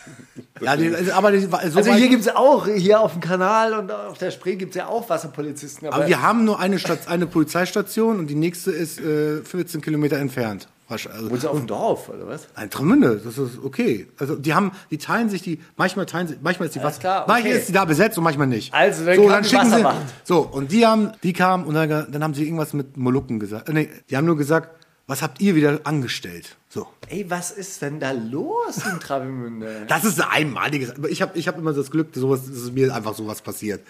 Ja, 0.60 0.76
die, 0.76 0.94
also, 0.94 1.12
aber 1.12 1.32
die, 1.32 1.40
so 1.40 1.50
Also 1.50 1.76
weit, 1.76 1.96
hier 1.96 2.08
gibt 2.08 2.22
es 2.22 2.34
auch, 2.34 2.66
hier 2.66 3.00
auf 3.00 3.12
dem 3.12 3.20
Kanal 3.20 3.74
und 3.74 3.90
auf 3.90 4.18
der 4.18 4.30
Spree 4.30 4.56
gibt 4.56 4.70
es 4.70 4.76
ja 4.76 4.87
auch 4.87 5.08
Wasserpolizisten. 5.08 5.88
Aber, 5.88 5.96
aber 5.96 6.06
wir 6.08 6.22
haben 6.22 6.44
nur 6.44 6.60
eine, 6.60 6.78
Stat 6.78 7.08
eine 7.08 7.26
Polizeistation 7.26 8.18
und 8.18 8.28
die 8.28 8.34
nächste 8.34 8.70
ist 8.70 9.00
äh, 9.00 9.42
14 9.42 9.80
Kilometer 9.80 10.16
entfernt. 10.18 10.68
Also, 10.86 11.30
wohnst 11.30 11.44
du 11.44 11.48
auf 11.48 11.56
dem 11.56 11.66
Dorf, 11.66 12.08
oder 12.10 12.26
was? 12.26 12.46
Ein 12.54 12.68
Tramünde, 12.68 13.20
das 13.24 13.38
ist 13.38 13.58
okay. 13.62 14.06
Also 14.18 14.36
die 14.36 14.52
haben, 14.52 14.72
die 14.90 14.98
teilen 14.98 15.30
sich 15.30 15.40
die, 15.42 15.58
manchmal 15.76 16.04
teilen 16.04 16.28
sie, 16.28 16.36
manchmal 16.42 16.66
ist 16.68 16.74
die 16.74 16.80
Alles 16.80 16.94
was, 16.94 17.00
klar, 17.00 17.22
okay. 17.22 17.32
manchmal 17.32 17.52
ist 17.54 17.68
die 17.68 17.72
da 17.72 17.84
besetzt 17.86 18.18
und 18.18 18.24
manchmal 18.24 18.46
nicht. 18.46 18.74
Also, 18.74 19.06
dann 19.06 19.16
so, 19.16 19.28
dann 19.28 19.44
schicken 19.44 19.66
sie, 19.66 19.72
Wasserwacht. 19.72 19.96
so 20.24 20.40
und 20.40 20.72
die 20.72 20.86
haben, 20.86 21.12
die 21.22 21.32
kamen 21.32 21.64
und 21.64 21.74
dann, 21.74 21.88
dann 21.88 22.22
haben 22.22 22.34
sie 22.34 22.44
irgendwas 22.44 22.74
mit 22.74 22.96
Molukken 22.98 23.40
gesagt. 23.40 23.68
Äh, 23.68 23.72
nee, 23.72 23.88
die 24.10 24.16
haben 24.16 24.26
nur 24.26 24.36
gesagt, 24.36 24.84
was 25.06 25.22
habt 25.22 25.40
ihr 25.40 25.54
wieder 25.54 25.80
angestellt? 25.84 26.56
So. 26.74 26.88
Ey, 27.08 27.24
was 27.30 27.52
ist 27.52 27.82
denn 27.82 28.00
da 28.00 28.10
los 28.10 28.78
in 28.90 28.98
Travemünde? 28.98 29.84
Das 29.87 30.02
ist 30.04 30.20
ein 30.20 30.28
einmaliges. 30.28 30.92
Ich 31.08 31.22
habe 31.22 31.38
ich 31.38 31.46
hab 31.46 31.56
immer 31.56 31.72
das 31.72 31.88
Glück, 31.88 32.08
sowas, 32.14 32.40
dass 32.48 32.72
mir 32.72 32.92
einfach 32.92 33.14
sowas 33.14 33.40
passiert. 33.42 33.80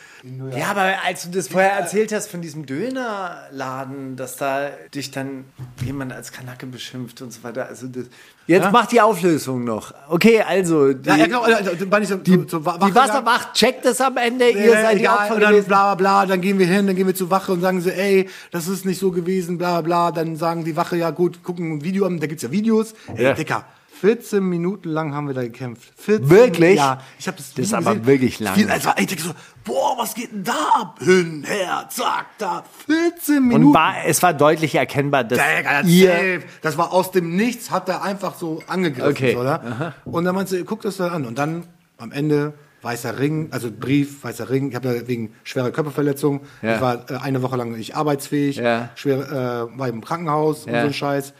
Ja, 0.55 0.67
aber 0.67 0.93
als 1.07 1.23
du 1.23 1.31
das 1.31 1.49
vorher 1.49 1.73
erzählt 1.73 2.13
hast 2.13 2.29
von 2.31 2.43
diesem 2.43 2.67
Dönerladen, 2.67 4.17
dass 4.17 4.37
da 4.37 4.69
dich 4.95 5.11
dann 5.11 5.45
jemand 5.83 6.13
als 6.13 6.31
Kanacke 6.31 6.67
beschimpft 6.67 7.23
und 7.23 7.33
so 7.33 7.43
weiter. 7.43 7.69
Also 7.69 7.87
das, 7.87 8.05
jetzt 8.47 8.65
Ja? 8.65 8.71
macht 8.71 8.93
die 8.93 9.01
Auflösung 9.01 9.65
noch. 9.65 9.95
Okay, 10.09 10.43
also 10.43 10.93
die, 10.93 11.09
Ja, 11.09 11.17
ja 11.17 11.25
genau, 11.27 11.47
nicht 11.47 12.09
so, 12.09 12.17
die, 12.17 12.35
so, 12.47 12.47
so, 12.49 12.59
die 12.61 12.95
Wasserwacht 12.95 13.55
checkt 13.55 13.87
es 13.87 13.99
am 14.03 14.19
Ende, 14.19 14.51
ihr 14.51 14.57
Nee, 14.61 14.69
seid 14.73 14.95
die 14.97 15.01
egal, 15.01 15.19
Opfer 15.31 15.35
und 15.37 15.41
dann 15.41 15.65
bla 15.65 15.95
bla 15.95 15.95
bla, 15.95 16.27
dann 16.27 16.41
gehen 16.43 16.59
wir 16.59 16.67
hin, 16.67 16.87
dann 16.87 16.97
gehen 16.97 17.07
wir 17.07 17.15
zur 17.15 17.31
Wache 17.31 17.53
und 17.53 17.63
sagen 17.63 17.81
sie, 17.81 17.93
ey, 17.93 18.29
das 18.51 18.69
ist 18.69 18.85
nicht 18.85 18.99
so 19.01 19.11
gewesen, 19.11 19.57
bla 19.57 19.81
bla, 19.81 20.11
dann 20.13 20.37
sagen 20.37 20.65
die 20.65 20.77
Wache, 20.77 20.97
ja 20.97 21.11
gut, 21.11 21.43
gucken 21.43 21.73
ein 21.79 21.85
Video 21.85 22.05
an, 22.05 22.21
da 22.21 22.27
gibt's 22.27 22.43
ja 22.43 22.51
Videos. 22.75 22.95
Ey, 23.15 23.25
Ja. 23.25 23.33
Dicker, 23.35 23.65
14 24.01 24.43
Minuten 24.45 24.89
lang 24.91 25.15
haben 25.15 25.29
wir 25.29 25.35
da 25.35 25.43
gekämpft. 25.43 25.93
14, 25.99 26.29
Wirklich? 26.29 26.77
Ja, 26.77 26.99
ich 27.19 27.27
habe 27.27 27.37
das 27.39 27.55
Das 27.55 27.65
ist 27.67 27.73
aber 27.75 28.05
wirklich 28.05 28.39
lang. 28.41 28.55
Viel- 28.55 28.69
war, 28.69 28.99
ich 28.99 29.07
denke 29.07 29.23
so, 29.23 29.31
boah, 29.65 29.97
was 29.97 30.15
geht 30.15 30.31
denn 30.33 30.45
da 30.45 30.53
ab? 30.75 30.99
Hin, 31.01 31.43
her, 31.47 31.87
zack, 31.89 32.27
da, 32.39 32.65
14 32.87 33.43
Minuten. 33.43 33.67
Und 33.69 33.75
war, 33.75 33.95
es 34.07 34.23
war 34.23 34.35
deutlich 34.35 34.75
erkennbar, 34.75 35.25
dass 35.25 35.39
Digga, 35.39 35.81
ihr... 35.83 36.43
Das 36.61 36.77
war 36.77 36.93
aus 36.93 37.13
dem 37.13 37.35
Nichts, 37.37 37.71
hat 37.71 37.89
er 37.89 38.03
einfach 38.03 38.35
so 38.35 38.63
angegriffen, 38.67 39.11
Okay. 39.11 39.37
oder? 39.37 39.95
Und 40.05 40.25
dann 40.25 40.35
meinte 40.35 40.57
sie, 40.57 40.65
guck 40.65 40.83
das 40.83 40.99
da 40.99 41.09
an. 41.09 41.25
Und 41.25 41.39
dann 41.39 41.65
am 41.97 42.13
Ende 42.13 42.53
weißer 42.85 43.19
Ring, 43.19 43.49
also 43.51 43.71
Brief, 43.71 44.23
weißer 44.23 44.51
Ring. 44.51 44.69
Ich 44.71 44.75
habe 44.77 44.95
ja 44.95 45.09
wegen 45.09 45.33
schwerer 45.43 45.71
Körperverletzung, 45.71 46.43
Ja. 46.63 46.77
ich 46.77 46.81
war 46.81 47.11
äh, 47.11 47.17
eine 47.17 47.43
Woche 47.43 47.57
lang 47.57 47.73
nicht 47.77 47.97
arbeitsfähig, 47.97 48.57
Ja. 48.57 48.91
schwer, 48.95 49.71
äh, 49.75 49.79
war 49.79 49.89
im 49.89 50.05
Krankenhaus 50.05 50.67
und 50.67 50.73
Ja. 50.73 50.83
so 50.83 50.87
ein 50.89 50.93
Scheiß. 50.95 51.33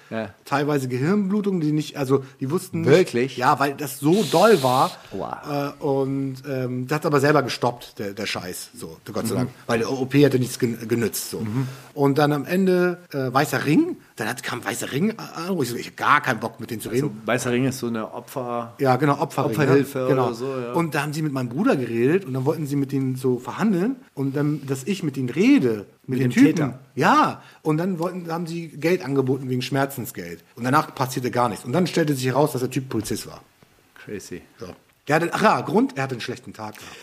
Teilweise 0.45 0.89
Gehirnblutung, 0.89 1.61
die 1.61 1.73
nicht, 1.73 1.97
also 1.97 2.25
die 2.41 2.51
wussten 2.51 2.81
nicht. 2.83 2.91
Wirklich? 2.91 3.37
Ja, 3.37 3.59
weil 3.61 3.75
das 3.75 3.99
so 4.01 4.25
doll 4.31 4.63
war. 4.63 4.91
Wow. 5.13 5.35
Äh, 5.81 5.83
und 5.85 6.37
ähm, 6.49 6.87
das 6.87 6.97
hat 6.97 7.07
aber 7.07 7.21
selber 7.21 7.43
gestoppt, 7.43 7.99
der, 7.99 8.13
der 8.13 8.27
Scheiß. 8.27 8.71
So, 8.75 8.97
Gott 9.13 9.25
Mhm. 9.25 9.29
sei 9.29 9.35
Dank. 9.37 9.51
Weil 9.67 9.79
der 9.81 9.91
OP 9.93 10.15
hätte 10.15 10.39
nichts 10.39 10.59
gen 10.59 10.89
genützt. 10.89 11.31
So. 11.31 11.47
Und 11.95 12.19
dann 12.19 12.33
am 12.33 12.45
Ende 12.47 12.99
äh, 13.13 13.33
weißer 13.33 13.65
Ring. 13.65 13.97
Dann 14.17 14.29
hat, 14.29 14.45
kam 14.45 14.65
weißer 14.65 14.93
Ring 14.93 15.19
an. 15.19 15.59
Ich, 15.61 15.71
so, 15.71 15.77
ich 15.77 15.89
hab 15.89 15.97
gar 15.97 16.21
keinen 16.21 16.39
Bock 16.39 16.61
mit 16.61 16.71
denen 16.71 16.81
zu 16.81 16.89
reden. 16.89 17.21
Weißer 17.25 17.51
Ring 17.51 17.65
ist 17.67 17.81
so 17.81 17.89
eine 17.89 18.15
Opfer... 18.15 18.75
Ja, 18.79 18.95
genau, 18.95 19.21
Opferring. 19.21 19.51
Opferhilfe 19.51 19.99
ne? 19.99 20.07
genau. 20.07 20.27
oder 20.27 20.35
so, 20.35 20.47
ja. 20.47 20.73
Und 20.73 20.95
da 20.95 21.03
haben 21.03 21.13
sie 21.13 21.23
mit 21.23 21.33
meinem 21.33 21.49
Bruder 21.49 21.75
geredet 21.75 22.25
und 22.25 22.33
dann 22.33 22.45
wollten 22.45 22.67
sie 22.67 22.77
mit 22.77 22.93
denen 22.93 23.17
so 23.17 23.41
verhandeln 23.41 23.97
und 24.15 24.37
dann, 24.37 24.65
dass 24.67 24.85
ich 24.85 25.03
mit 25.03 25.17
ihnen 25.17 25.31
rede, 25.31 25.87
mit, 26.07 26.21
den 26.21 26.31
dem 26.31 26.33
Typen. 26.33 26.47
Täter? 26.47 26.79
Ja, 26.95 27.43
und 27.63 27.79
dann 27.79 27.99
wollten, 27.99 28.31
haben 28.31 28.47
sie 28.47 28.69
Geld 28.69 29.05
angeboten 29.05 29.49
wegen 29.49 29.63
Schmerzensgeld. 29.63 30.45
Und 30.55 30.63
danach 30.63 30.95
passierte 30.95 31.33
gar 31.33 31.49
nichts. 31.49 31.65
Und 31.65 31.73
dann 31.73 31.89
stellte 31.89 32.15
sich 32.15 32.27
heraus, 32.27 32.53
dass 32.53 32.61
der 32.61 32.71
Typ 32.71 32.89
Polizist 32.89 33.27
war. 33.27 33.43
Crazy. 34.05 34.43
So. 34.61 34.67
Der 35.09 35.17
hatte, 35.17 35.31
ach 35.33 35.43
ja, 35.43 35.61
Grund, 35.63 35.97
er 35.97 36.05
hatte 36.05 36.15
einen 36.15 36.21
schlechten 36.21 36.53
Tag 36.53 36.77
gehabt. 36.77 36.97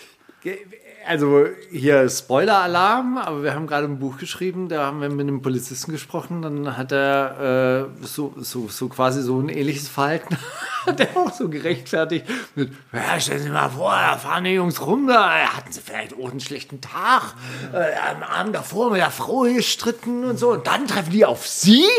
Also 1.07 1.47
hier 1.71 2.07
Spoiler-Alarm, 2.09 3.17
aber 3.17 3.43
wir 3.43 3.53
haben 3.53 3.65
gerade 3.65 3.85
ein 3.87 3.99
Buch 3.99 4.17
geschrieben, 4.17 4.69
da 4.69 4.85
haben 4.85 5.01
wir 5.01 5.09
mit 5.09 5.27
einem 5.27 5.41
Polizisten 5.41 5.91
gesprochen, 5.91 6.41
dann 6.41 6.77
hat 6.77 6.91
er 6.91 7.89
äh, 8.01 8.05
so, 8.05 8.33
so, 8.37 8.67
so 8.67 8.87
quasi 8.87 9.21
so 9.21 9.39
ein 9.39 9.49
ähnliches 9.49 9.87
Verhalten, 9.87 10.37
hat 10.85 10.99
er 10.99 11.17
auch 11.17 11.33
so 11.33 11.49
gerechtfertigt 11.49 12.25
mit, 12.55 12.71
ja, 12.93 13.19
stellen 13.19 13.41
Sie 13.41 13.49
mal 13.49 13.69
vor, 13.69 13.91
da 13.91 14.17
fahren 14.17 14.43
die 14.43 14.51
Jungs 14.51 14.85
rum, 14.85 15.07
da 15.07 15.29
hatten 15.29 15.71
sie 15.71 15.81
vielleicht 15.81 16.13
auch 16.13 16.29
einen 16.29 16.39
schlechten 16.39 16.81
Tag, 16.81 17.33
äh, 17.73 17.93
am 18.11 18.23
Abend 18.23 18.55
davor 18.55 18.91
mit 18.91 18.99
der 18.99 19.11
Frau 19.11 19.41
gestritten 19.41 20.23
und 20.25 20.37
so, 20.37 20.51
und 20.51 20.67
dann 20.67 20.87
treffen 20.87 21.11
die 21.11 21.25
auf 21.25 21.47
Sie? 21.47 21.85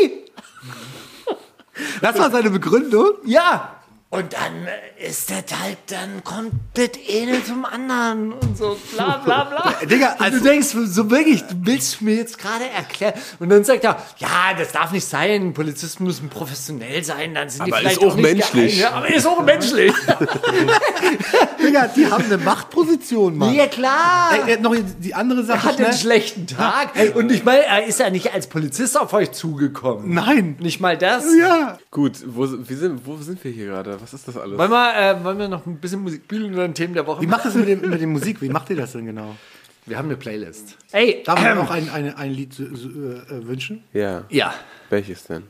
Das 2.01 2.19
war 2.19 2.29
seine 2.29 2.51
Begründung? 2.51 3.13
Ja. 3.25 3.82
Und 4.13 4.33
dann 4.33 4.67
äh, 4.67 5.09
ist 5.09 5.31
der 5.31 5.37
halt, 5.37 5.77
dann 5.87 6.23
kommt 6.23 6.51
das 6.75 6.89
eine 7.11 7.43
zum 7.43 7.65
anderen 7.65 8.31
und 8.33 8.55
so, 8.55 8.77
bla 8.93 9.17
bla 9.17 9.45
bla. 9.45 9.73
Digga, 9.89 10.17
also- 10.19 10.37
du 10.37 10.43
denkst 10.43 10.67
so 10.67 11.09
wirklich, 11.09 11.41
du 11.41 11.55
willst 11.63 11.99
mir 11.99 12.17
jetzt 12.17 12.37
gerade 12.37 12.65
erklären. 12.69 13.15
Und 13.39 13.49
dann 13.49 13.63
sagt 13.63 13.83
er, 13.83 13.97
ja, 14.19 14.53
das 14.55 14.71
darf 14.71 14.91
nicht 14.91 15.07
sein, 15.07 15.55
Polizisten 15.55 16.03
müssen 16.03 16.29
professionell 16.29 17.03
sein, 17.03 17.33
dann 17.33 17.49
sind 17.49 17.65
die 17.65 17.73
Aber 17.73 17.79
vielleicht 17.79 18.03
ist 18.03 18.07
auch 18.07 18.15
nicht 18.15 18.23
menschlich. 18.35 18.77
geeignet. 18.77 18.93
Aber 18.97 19.07
ist 19.15 19.25
auch 19.25 19.41
menschlich. 19.43 19.93
Digga, 21.63 21.87
die 21.87 22.05
haben 22.11 22.25
eine 22.25 22.37
Machtposition, 22.37 23.35
Mann. 23.35 23.55
ja, 23.55 23.65
klar. 23.65 24.29
Ey, 24.45 24.53
äh, 24.53 24.59
noch 24.59 24.75
die 24.99 25.15
andere 25.15 25.43
Sache. 25.43 25.69
er 25.69 25.71
hat 25.73 25.77
einen 25.79 25.85
schnell. 25.87 25.97
schlechten 26.21 26.45
Tag. 26.45 26.89
Und 27.15 27.31
ich 27.31 27.43
meine, 27.43 27.65
er 27.65 27.85
ist 27.87 27.99
ja 27.99 28.11
nicht 28.11 28.31
als 28.31 28.45
Polizist 28.45 28.95
auf 28.95 29.11
euch 29.13 29.31
zugekommen. 29.31 30.13
Nein. 30.13 30.57
Nicht 30.59 30.79
mal 30.79 30.99
das. 30.99 31.25
Ja. 31.39 31.79
Gut, 31.89 32.19
wo, 32.27 32.47
wir 32.47 32.77
sind, 32.77 33.07
wo 33.07 33.17
sind 33.17 33.43
wir 33.43 33.51
hier 33.51 33.65
gerade? 33.65 34.02
Was 34.03 34.13
ist 34.13 34.27
das 34.27 34.35
alles? 34.35 34.57
Wollen 34.57 34.69
wir, 34.69 34.95
äh, 34.95 35.23
wollen 35.23 35.39
wir 35.39 35.47
noch 35.47 35.65
ein 35.65 35.77
bisschen 35.77 36.01
Musik 36.01 36.23
spielen 36.25 36.51
und 36.51 36.57
dann 36.57 36.73
Themen 36.73 36.93
der 36.93 37.07
Woche 37.07 37.21
Wie 37.21 37.27
macht 37.27 37.45
das 37.45 37.55
mit, 37.55 37.69
dem, 37.69 37.89
mit 37.89 38.01
der 38.01 38.07
Musik? 38.07 38.41
Wie 38.41 38.49
macht 38.49 38.69
ihr 38.69 38.75
das 38.75 38.91
denn 38.91 39.05
genau? 39.05 39.37
Wir 39.85 39.97
haben 39.97 40.09
eine 40.09 40.17
Playlist. 40.17 40.77
Ey, 40.91 41.23
Darf 41.25 41.39
ich 41.39 41.55
noch 41.55 41.71
ein, 41.71 41.89
ein, 41.89 42.13
ein 42.13 42.31
Lied 42.31 42.59
äh, 42.59 42.63
äh, 42.63 43.47
wünschen? 43.47 43.83
Ja. 43.93 44.25
ja. 44.29 44.53
Welches 44.89 45.23
denn? 45.23 45.43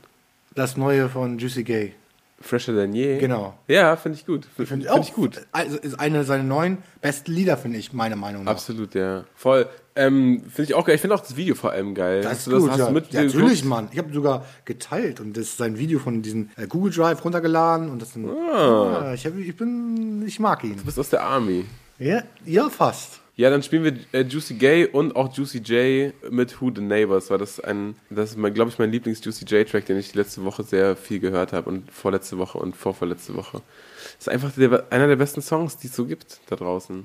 Das 0.54 0.76
neue 0.76 1.08
von 1.08 1.36
Juicy 1.38 1.64
Gay. 1.64 1.94
Fresher 2.40 2.74
than 2.74 2.92
je? 2.92 3.18
Genau. 3.18 3.58
Ja, 3.66 3.96
finde 3.96 4.18
ich 4.18 4.26
gut. 4.26 4.44
Finde 4.44 4.68
Finde 4.68 4.88
find 4.88 5.04
ich 5.04 5.14
gut. 5.14 5.40
Also 5.50 5.76
ist 5.76 5.98
eine 5.98 6.22
seiner 6.22 6.44
neuen 6.44 6.78
besten 7.00 7.32
Lieder, 7.32 7.56
finde 7.56 7.78
ich, 7.78 7.92
meiner 7.92 8.16
Meinung 8.16 8.44
nach. 8.44 8.52
Absolut, 8.52 8.94
ja. 8.94 9.24
Voll. 9.34 9.68
Ähm, 9.96 10.42
finde 10.48 10.70
ich 10.70 10.74
auch 10.74 10.84
geil. 10.84 10.96
Ich 10.96 11.00
finde 11.00 11.14
auch 11.14 11.20
das 11.20 11.36
Video 11.36 11.54
vor 11.54 11.70
allem 11.70 11.94
geil. 11.94 12.22
Das 12.22 12.32
Hast 12.32 12.38
ist 12.38 12.46
du 12.46 12.50
das, 12.52 12.60
gut, 12.62 12.70
hast 12.70 12.78
ja. 12.78 13.20
ja, 13.20 13.24
natürlich, 13.24 13.64
Mann. 13.64 13.88
Ich 13.92 13.98
habe 13.98 14.12
sogar 14.12 14.44
geteilt 14.64 15.20
und 15.20 15.36
das 15.36 15.44
ist 15.44 15.58
sein 15.58 15.78
Video 15.78 15.98
von 15.98 16.22
diesem 16.22 16.50
äh, 16.56 16.66
Google 16.66 16.92
Drive 16.92 17.24
runtergeladen 17.24 17.90
und 17.90 18.02
das 18.02 18.12
sind, 18.12 18.28
ah. 18.28 19.12
ich, 19.14 19.24
hab, 19.24 19.38
ich 19.38 19.56
bin, 19.56 20.24
ich 20.26 20.40
mag 20.40 20.64
ihn. 20.64 20.76
Du 20.76 20.84
bist 20.84 20.98
aus 20.98 21.10
der 21.10 21.22
Army. 21.22 21.64
Ja, 21.98 22.22
ja, 22.44 22.68
fast. 22.70 23.20
Ja, 23.36 23.50
dann 23.50 23.64
spielen 23.64 23.84
wir 23.84 23.94
äh, 24.12 24.24
Juicy 24.24 24.54
Gay 24.54 24.86
und 24.86 25.16
auch 25.16 25.32
Juicy 25.32 25.58
J 25.58 26.14
mit 26.30 26.60
Who 26.60 26.70
the 26.74 26.80
Neighbors, 26.80 27.30
weil 27.30 27.38
das 27.38 27.58
ein, 27.58 27.96
das 28.08 28.30
ist, 28.30 28.54
glaube 28.54 28.70
ich, 28.70 28.78
mein 28.78 28.92
Lieblings-Juicy 28.92 29.44
J-Track, 29.44 29.86
den 29.86 29.98
ich 29.98 30.12
die 30.12 30.18
letzte 30.18 30.44
Woche 30.44 30.62
sehr 30.62 30.94
viel 30.94 31.18
gehört 31.18 31.52
habe 31.52 31.68
und 31.68 31.90
vorletzte 31.90 32.38
Woche 32.38 32.58
und 32.58 32.76
vorvorletzte 32.76 33.34
Woche. 33.34 33.60
Das 34.18 34.26
ist 34.26 34.28
einfach 34.28 34.52
der, 34.52 34.84
einer 34.90 35.08
der 35.08 35.16
besten 35.16 35.42
Songs, 35.42 35.76
die 35.78 35.88
es 35.88 35.96
so 35.96 36.06
gibt 36.06 36.40
da 36.48 36.54
draußen. 36.54 37.04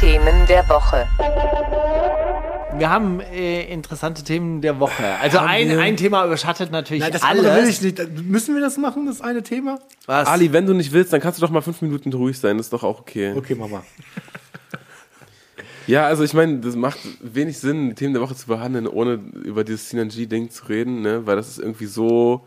Themen 0.00 0.46
der 0.48 0.66
Woche. 0.70 1.06
Wir 2.78 2.88
haben 2.88 3.20
äh, 3.20 3.70
interessante 3.70 4.24
Themen 4.24 4.62
der 4.62 4.80
Woche. 4.80 5.04
Also 5.20 5.36
ein, 5.40 5.78
ein 5.78 5.98
Thema 5.98 6.24
überschattet 6.24 6.72
natürlich 6.72 7.02
Nein, 7.02 7.12
das 7.12 7.22
alles. 7.22 7.44
andere 7.44 7.62
will 7.62 7.68
ich 7.68 7.82
nicht. 7.82 8.24
Müssen 8.24 8.54
wir 8.54 8.62
das 8.62 8.78
machen, 8.78 9.04
das 9.04 9.20
eine 9.20 9.42
Thema? 9.42 9.78
Was? 10.06 10.26
Ali, 10.26 10.54
wenn 10.54 10.64
du 10.64 10.72
nicht 10.72 10.92
willst, 10.92 11.12
dann 11.12 11.20
kannst 11.20 11.38
du 11.38 11.44
doch 11.44 11.52
mal 11.52 11.60
fünf 11.60 11.82
Minuten 11.82 12.10
ruhig 12.14 12.38
sein, 12.38 12.56
das 12.56 12.68
ist 12.68 12.72
doch 12.72 12.82
auch 12.82 13.00
okay. 13.00 13.34
Okay, 13.36 13.54
Mama. 13.54 13.82
Ja, 15.86 16.06
also 16.06 16.24
ich 16.24 16.32
meine, 16.32 16.60
das 16.60 16.76
macht 16.76 16.98
wenig 17.20 17.58
Sinn, 17.58 17.90
die 17.90 17.94
Themen 17.94 18.14
der 18.14 18.22
Woche 18.22 18.34
zu 18.34 18.46
behandeln, 18.46 18.86
ohne 18.86 19.20
über 19.44 19.64
dieses 19.64 19.90
Synergy-Ding 19.90 20.48
zu 20.48 20.66
reden, 20.66 21.02
ne? 21.02 21.26
weil 21.26 21.36
das 21.36 21.48
ist 21.48 21.58
irgendwie 21.58 21.86
so. 21.86 22.46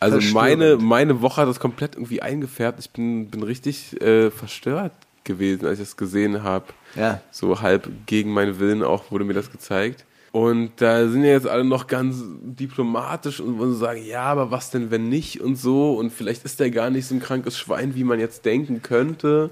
Also 0.00 0.20
meine, 0.34 0.76
meine 0.76 1.22
Woche 1.22 1.40
hat 1.40 1.48
das 1.48 1.60
komplett 1.60 1.94
irgendwie 1.94 2.20
eingefärbt. 2.20 2.78
Ich 2.78 2.90
bin, 2.90 3.30
bin 3.30 3.42
richtig 3.42 3.98
äh, 4.02 4.30
verstört 4.30 4.92
gewesen, 5.24 5.66
als 5.66 5.78
ich 5.78 5.86
das 5.86 5.96
gesehen 5.96 6.42
habe. 6.42 6.66
Ja. 6.94 7.20
So 7.30 7.60
halb 7.60 7.88
gegen 8.06 8.32
meinen 8.32 8.58
Willen 8.58 8.82
auch 8.82 9.10
wurde 9.10 9.24
mir 9.24 9.34
das 9.34 9.50
gezeigt. 9.50 10.04
Und 10.34 10.72
da 10.78 11.08
sind 11.08 11.22
ja 11.22 11.30
jetzt 11.30 11.46
alle 11.46 11.64
noch 11.64 11.86
ganz 11.86 12.16
diplomatisch 12.42 13.38
und 13.38 13.58
wollen 13.58 13.76
sagen, 13.76 14.04
ja, 14.04 14.24
aber 14.24 14.50
was 14.50 14.70
denn, 14.70 14.90
wenn 14.90 15.08
nicht 15.08 15.40
und 15.40 15.54
so 15.54 15.94
und 15.94 16.10
vielleicht 16.10 16.44
ist 16.44 16.58
der 16.58 16.70
gar 16.70 16.90
nicht 16.90 17.06
so 17.06 17.14
ein 17.14 17.20
krankes 17.20 17.56
Schwein, 17.56 17.94
wie 17.94 18.02
man 18.02 18.18
jetzt 18.18 18.44
denken 18.44 18.82
könnte 18.82 19.50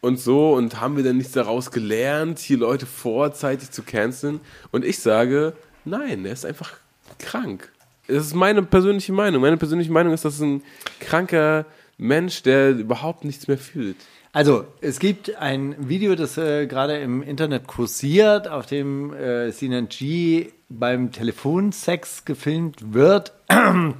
und 0.00 0.18
so 0.18 0.54
und 0.54 0.80
haben 0.80 0.96
wir 0.96 1.04
denn 1.04 1.18
nichts 1.18 1.32
daraus 1.32 1.70
gelernt, 1.70 2.40
hier 2.40 2.58
Leute 2.58 2.86
vorzeitig 2.86 3.70
zu 3.70 3.84
canceln? 3.84 4.40
Und 4.72 4.84
ich 4.84 4.98
sage, 4.98 5.52
nein, 5.84 6.26
er 6.26 6.32
ist 6.32 6.44
einfach 6.44 6.72
krank. 7.20 7.70
Das 8.08 8.26
ist 8.26 8.34
meine 8.34 8.64
persönliche 8.64 9.12
Meinung. 9.12 9.40
Meine 9.40 9.56
persönliche 9.56 9.92
Meinung 9.92 10.12
ist, 10.12 10.24
das 10.24 10.34
ist 10.34 10.40
ein 10.40 10.62
kranker 10.98 11.66
Mensch, 11.96 12.42
der 12.42 12.70
überhaupt 12.70 13.24
nichts 13.24 13.48
mehr 13.48 13.58
fühlt. 13.58 13.96
Also, 14.32 14.66
es 14.80 14.98
gibt 14.98 15.36
ein 15.36 15.76
Video, 15.88 16.16
das 16.16 16.36
äh, 16.36 16.66
gerade 16.66 16.98
im 16.98 17.22
Internet 17.22 17.68
kursiert, 17.68 18.48
auf 18.48 18.66
dem 18.66 19.14
äh, 19.14 19.52
Sinan 19.52 19.88
G 19.88 20.50
beim 20.68 21.12
Telefonsex 21.12 22.24
gefilmt 22.24 22.92
wird. 22.92 23.32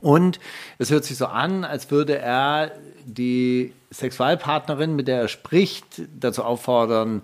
Und 0.00 0.40
es 0.78 0.90
hört 0.90 1.04
sich 1.04 1.16
so 1.16 1.26
an, 1.26 1.64
als 1.64 1.90
würde 1.90 2.18
er 2.18 2.72
die 3.04 3.72
Sexualpartnerin, 3.92 4.94
mit 4.94 5.08
der 5.08 5.22
er 5.22 5.28
spricht, 5.28 6.02
dazu 6.18 6.44
auffordern, 6.44 7.22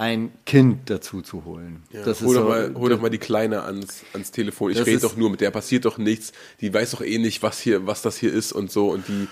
ein 0.00 0.32
Kind 0.46 0.88
dazu 0.88 1.20
zu 1.20 1.44
holen. 1.44 1.82
das 1.92 2.22
hol, 2.22 2.28
ist 2.28 2.36
doch 2.36 2.42
so, 2.42 2.48
mal, 2.48 2.74
hol 2.74 2.88
doch 2.88 3.02
mal 3.02 3.10
die 3.10 3.18
Kleine 3.18 3.64
ans, 3.64 4.02
ans 4.14 4.30
Telefon. 4.30 4.72
Ich 4.72 4.86
rede 4.86 5.00
doch 5.00 5.14
nur, 5.14 5.28
mit 5.28 5.42
der 5.42 5.50
passiert 5.50 5.84
doch 5.84 5.98
nichts. 5.98 6.32
Die 6.62 6.72
weiß 6.72 6.92
doch 6.92 7.02
eh 7.02 7.18
nicht, 7.18 7.42
was 7.42 7.60
hier, 7.60 7.86
was 7.86 8.00
das 8.00 8.16
hier 8.16 8.32
ist 8.32 8.52
und 8.52 8.72
so. 8.72 8.90
Und 8.90 9.06
die 9.08 9.28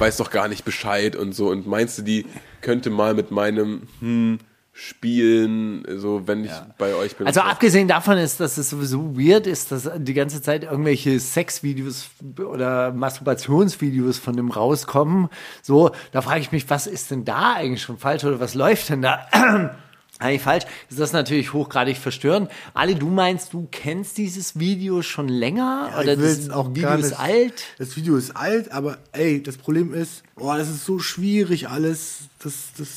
weiß 0.00 0.16
doch 0.16 0.32
gar 0.32 0.48
nicht 0.48 0.64
Bescheid 0.64 1.14
und 1.14 1.36
so. 1.36 1.50
Und 1.50 1.68
meinst 1.68 1.98
du, 1.98 2.02
die 2.02 2.26
könnte 2.62 2.90
mal 2.90 3.14
mit 3.14 3.30
meinem 3.30 3.82
hm, 4.00 4.40
spielen, 4.72 5.84
so 5.98 6.26
wenn 6.26 6.44
ich 6.44 6.50
bei 6.78 6.96
euch 6.96 7.14
bin? 7.14 7.28
Also 7.28 7.42
abgesehen 7.42 7.86
davon 7.86 8.18
ist, 8.18 8.40
dass 8.40 8.58
es 8.58 8.70
sowieso 8.70 9.16
weird 9.16 9.46
ist, 9.46 9.70
dass 9.70 9.88
die 9.98 10.14
ganze 10.14 10.42
Zeit 10.42 10.64
irgendwelche 10.64 11.20
Sexvideos 11.20 12.08
oder 12.38 12.92
Masturbationsvideos 12.92 14.18
von 14.18 14.34
dem 14.34 14.50
rauskommen. 14.50 15.28
So, 15.62 15.92
da 16.10 16.22
frage 16.22 16.40
ich 16.40 16.50
mich, 16.50 16.68
was 16.68 16.88
ist 16.88 17.12
denn 17.12 17.24
da 17.24 17.52
eigentlich 17.54 17.82
schon 17.82 17.98
falsch 17.98 18.24
oder 18.24 18.40
was 18.40 18.56
läuft 18.56 18.88
denn 18.88 19.02
da? 19.02 19.76
Eigentlich 20.18 20.42
falsch, 20.42 20.64
ist 20.90 20.98
das 20.98 21.12
natürlich 21.12 21.52
hochgradig 21.52 21.96
verstörend. 21.96 22.50
Ali, 22.74 22.96
du 22.96 23.08
meinst, 23.08 23.52
du 23.52 23.68
kennst 23.70 24.18
dieses 24.18 24.58
Video 24.58 25.02
schon 25.02 25.28
länger? 25.28 25.90
oder 26.00 26.14
ich 26.14 26.18
will 26.18 26.36
das 26.36 26.50
auch 26.50 26.70
Video 26.74 26.92
ist 26.94 27.10
nicht- 27.10 27.20
alt? 27.20 27.64
Das 27.78 27.96
Video 27.96 28.16
ist 28.16 28.36
alt, 28.36 28.72
aber 28.72 28.98
ey, 29.12 29.42
das 29.42 29.56
Problem 29.56 29.94
ist, 29.94 30.22
oh, 30.36 30.52
das 30.56 30.68
ist 30.70 30.84
so 30.84 30.98
schwierig 30.98 31.68
alles. 31.68 32.18
Das, 32.42 32.54
das, 32.76 32.88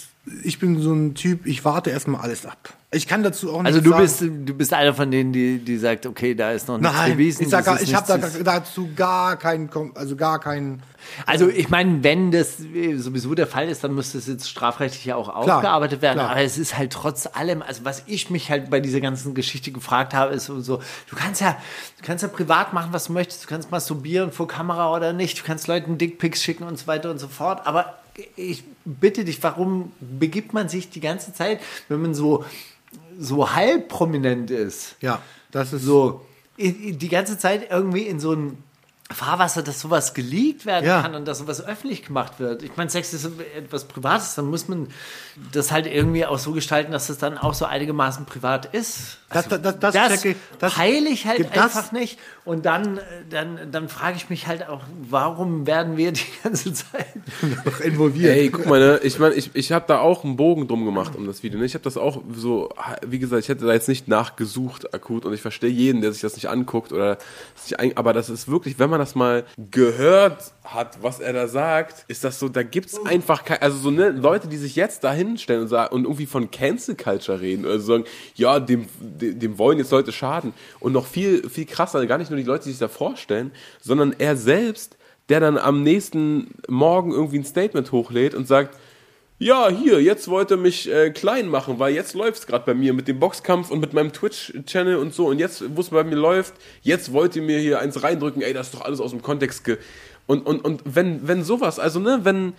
ich 0.43 0.57
bin 0.60 0.81
so 0.81 0.93
ein 0.93 1.13
Typ, 1.13 1.45
ich 1.45 1.63
warte 1.63 1.91
erstmal 1.91 2.21
alles 2.21 2.45
ab. 2.45 2.73
Ich 2.93 3.08
kann 3.08 3.23
dazu 3.23 3.54
auch 3.54 3.60
nicht 3.63 3.67
Also 3.67 3.80
du 3.80 3.91
sagen, 3.91 4.01
bist, 4.01 4.21
du 4.21 4.54
bist 4.54 4.73
einer 4.73 4.93
von 4.93 5.10
denen, 5.10 5.32
die, 5.32 5.60
die 5.60 5.77
sagt, 5.77 6.06
okay, 6.06 6.36
da 6.36 6.51
ist 6.51 6.67
noch 6.67 6.77
nichts 6.77 6.93
Nein, 6.93 7.13
bewiesen. 7.13 7.43
ich, 7.43 7.49
sag, 7.49 7.63
gar- 7.63 7.82
ich 7.82 7.95
habe 7.95 8.19
da, 8.19 8.27
dazu 8.43 8.89
gar 8.93 9.38
keinen, 9.38 9.69
also 9.95 10.17
gar 10.17 10.41
keinen. 10.41 10.84
Also 11.25 11.47
ich 11.47 11.69
meine, 11.69 12.04
wenn 12.04 12.32
das 12.32 12.60
äh, 12.60 12.97
sowieso 12.97 13.34
der 13.34 13.47
Fall 13.47 13.69
ist, 13.69 13.86
dann 13.86 13.95
müsste 13.95 14.17
es 14.17 14.27
jetzt 14.27 14.49
strafrechtlich 14.49 15.06
ja 15.06 15.15
auch 15.15 15.30
aufgearbeitet 15.30 16.01
werden. 16.01 16.17
klar. 16.17 16.32
Aber 16.32 16.41
es 16.41 16.58
ist 16.58 16.77
halt 16.77 16.91
trotz 16.91 17.30
allem, 17.32 17.62
also 17.62 17.86
was 17.86 18.04
ich 18.08 18.30
mich 18.30 18.51
halt 18.51 18.69
bei 18.69 18.82
dieser 18.82 18.99
ganzen 18.99 19.34
Geschichte 19.36 19.71
gefragt 19.71 20.13
habe, 20.13 20.34
ist 20.34 20.47
so, 20.47 20.60
so 20.60 20.82
du 21.10 21.15
kannst 21.15 21.39
ja, 21.39 21.56
du 21.97 22.06
kannst 22.06 22.23
ja 22.23 22.27
privat 22.27 22.73
machen, 22.73 22.89
was 22.91 23.06
du 23.06 23.13
möchtest. 23.13 23.45
Du 23.45 23.47
kannst 23.47 23.71
masturbieren 23.71 24.34
vor 24.34 24.49
Kamera 24.49 24.93
oder 24.93 25.13
nicht. 25.13 25.39
Du 25.39 25.43
kannst 25.45 25.67
Leuten 25.69 25.97
Dickpics 25.97 26.43
schicken 26.43 26.65
und 26.65 26.77
so 26.77 26.88
weiter 26.88 27.10
und 27.10 27.19
so 27.19 27.30
fort. 27.30 27.65
Aber 27.65 27.95
ich 28.36 28.65
bitte 28.84 29.23
dich, 29.23 29.41
warum 29.41 29.93
begibt 30.01 30.51
man 30.54 30.67
sich 30.67 30.89
die 30.89 30.99
ganze 30.99 31.34
Zeit, 31.34 31.62
wenn 31.88 32.01
man 32.01 32.13
so 32.13 32.43
so 33.23 33.53
halb 33.53 33.88
prominent 33.88 34.49
ist? 34.51 34.95
Ja, 35.01 35.21
das 35.51 35.73
ist 35.73 35.84
so 35.84 36.25
die 36.57 37.10
ganze 37.10 37.38
Zeit 37.38 37.69
irgendwie 37.71 38.01
in 38.07 38.19
so 38.19 38.34
ein 38.34 38.57
Fahrwasser, 39.12 39.62
dass 39.62 39.81
sowas 39.81 40.13
geleakt 40.13 40.65
werden 40.65 40.86
Ja. 40.86 41.01
kann 41.01 41.15
und 41.15 41.25
dass 41.27 41.39
sowas 41.39 41.62
öffentlich 41.65 42.05
gemacht 42.05 42.39
wird. 42.39 42.63
Ich 42.63 42.77
meine, 42.77 42.89
Sex 42.89 43.13
ist 43.13 43.27
etwas 43.57 43.84
Privates, 43.84 44.36
dann 44.36 44.45
muss 44.45 44.69
man 44.69 44.88
das 45.51 45.69
halt 45.71 45.86
irgendwie 45.86 46.25
auch 46.25 46.39
so 46.39 46.53
gestalten, 46.53 46.93
dass 46.93 47.10
es 47.10 47.17
dann 47.17 47.38
auch 47.38 47.53
so 47.53 47.65
einigermaßen 47.65 48.25
privat 48.25 48.67
ist. 48.73 49.17
Das- 49.29 49.49
das- 49.49 49.62
das- 49.62 49.79
das 49.79 49.93
das 49.93 50.23
das- 50.60 50.73
peile 50.73 51.10
ich 51.10 51.25
halt 51.25 51.45
das- 51.53 51.75
einfach 51.75 51.91
nicht. 51.91 52.19
Und 52.43 52.65
dann, 52.65 52.97
äh, 52.97 53.01
dann, 53.30 53.71
dann 53.71 53.88
frage 53.88 54.17
ich 54.17 54.30
mich 54.32 54.47
halt 54.47 54.67
auch, 54.67 54.82
warum 55.10 55.67
werden 55.67 55.95
wir 55.95 56.12
die 56.12 56.25
ganze 56.43 56.73
Zeit 56.73 57.06
noch 57.65 57.80
involviert. 57.80 58.36
Ey, 58.36 58.49
guck 58.49 58.65
mal, 58.65 58.80
ne? 58.80 58.99
ich 59.04 59.19
meine, 59.19 59.36
ich, 59.36 59.51
ich 59.54 59.71
habe 59.71 59.86
da 59.88 59.99
auch 59.99 60.23
einen 60.23 60.38
Bogen 60.38 60.67
drum 60.67 60.86
gemacht 60.86 61.15
um 61.15 61.27
das 61.27 61.43
Video. 61.43 61.60
Ne? 61.60 61.65
Ich 61.65 61.75
habe 61.75 61.84
das 61.84 61.97
auch 61.97 62.23
so, 62.34 62.69
wie 63.06 63.19
gesagt, 63.19 63.43
ich 63.43 63.49
hätte 63.49 63.65
da 63.65 63.73
jetzt 63.73 63.88
nicht 63.88 64.08
nachgesucht 64.08 64.93
akut 64.93 65.25
und 65.25 65.34
ich 65.34 65.41
verstehe 65.41 65.69
jeden, 65.69 66.01
der 66.01 66.13
sich 66.13 66.21
das 66.21 66.34
nicht 66.34 66.49
anguckt 66.49 66.91
oder 66.91 67.19
sich 67.56 67.80
ein, 67.80 67.95
aber 67.95 68.12
das 68.13 68.30
ist 68.30 68.47
wirklich, 68.47 68.80
wenn 68.80 68.89
man 68.89 68.99
das 68.99 69.13
mal 69.13 69.45
gehört 69.69 70.51
hat, 70.63 71.04
was 71.04 71.19
er 71.19 71.34
da 71.34 71.47
sagt, 71.47 72.06
ist 72.08 72.23
das 72.23 72.39
so, 72.39 72.49
da 72.49 72.63
gibt's 72.63 72.97
einfach 73.06 73.45
kein, 73.45 73.62
also 73.62 73.77
so 73.77 73.91
ne, 73.91 74.10
Leute, 74.10 74.47
die 74.47 74.58
sich 74.58 74.75
jetzt 74.75 75.04
da 75.04 75.13
hinstellen 75.13 75.63
und, 75.63 75.67
sagen, 75.67 75.93
und 75.93 76.04
irgendwie 76.06 76.25
von 76.25 76.49
Cancel 76.49 76.95
Culture 76.95 77.39
reden 77.39 77.65
oder 77.65 77.80
sagen, 77.80 78.06
ja, 78.36 78.60
dem, 78.60 78.88
dem, 78.99 79.39
dem 79.39 79.58
wollen 79.58 79.77
jetzt 79.77 79.91
Leute 79.91 80.12
schaden 80.12 80.54
und 80.80 80.93
noch 80.93 81.06
viel, 81.06 81.47
viel 81.49 81.65
krasser, 81.65 82.06
gar 82.08 82.17
nicht 82.17 82.30
nur 82.31 82.39
die 82.39 82.45
Leute, 82.45 82.65
die 82.65 82.71
sich 82.71 82.79
da 82.79 82.87
vorstellen, 82.87 83.51
sondern 83.79 84.15
er 84.17 84.35
selbst, 84.35 84.97
der 85.29 85.39
dann 85.39 85.57
am 85.57 85.83
nächsten 85.83 86.55
Morgen 86.67 87.11
irgendwie 87.11 87.39
ein 87.39 87.45
Statement 87.45 87.91
hochlädt 87.91 88.33
und 88.33 88.47
sagt, 88.47 88.77
ja, 89.41 89.69
hier, 89.69 89.99
jetzt 89.99 90.27
wollte 90.27 90.55
mich 90.55 90.87
äh, 90.91 91.09
klein 91.09 91.47
machen, 91.47 91.79
weil 91.79 91.95
jetzt 91.95 92.13
läuft's 92.13 92.45
gerade 92.45 92.63
bei 92.63 92.75
mir 92.75 92.93
mit 92.93 93.07
dem 93.07 93.19
Boxkampf 93.19 93.71
und 93.71 93.79
mit 93.79 93.91
meinem 93.91 94.13
Twitch-Channel 94.13 94.97
und 94.97 95.15
so. 95.15 95.27
Und 95.27 95.39
jetzt, 95.39 95.63
wo 95.75 95.81
es 95.81 95.89
bei 95.89 96.03
mir 96.03 96.15
läuft, 96.15 96.53
jetzt 96.83 97.11
wollt 97.11 97.35
ihr 97.35 97.41
mir 97.41 97.57
hier 97.57 97.79
eins 97.79 98.03
reindrücken, 98.03 98.43
ey, 98.43 98.53
das 98.53 98.67
ist 98.67 98.75
doch 98.75 98.81
alles 98.81 98.99
aus 98.99 99.11
dem 99.11 99.23
Kontext 99.23 99.63
ge... 99.63 99.77
Und, 100.27 100.45
und, 100.45 100.63
und 100.63 100.83
wenn, 100.85 101.27
wenn 101.27 101.43
sowas, 101.43 101.79
also 101.79 101.99
ne, 101.99 102.19
wenn 102.21 102.53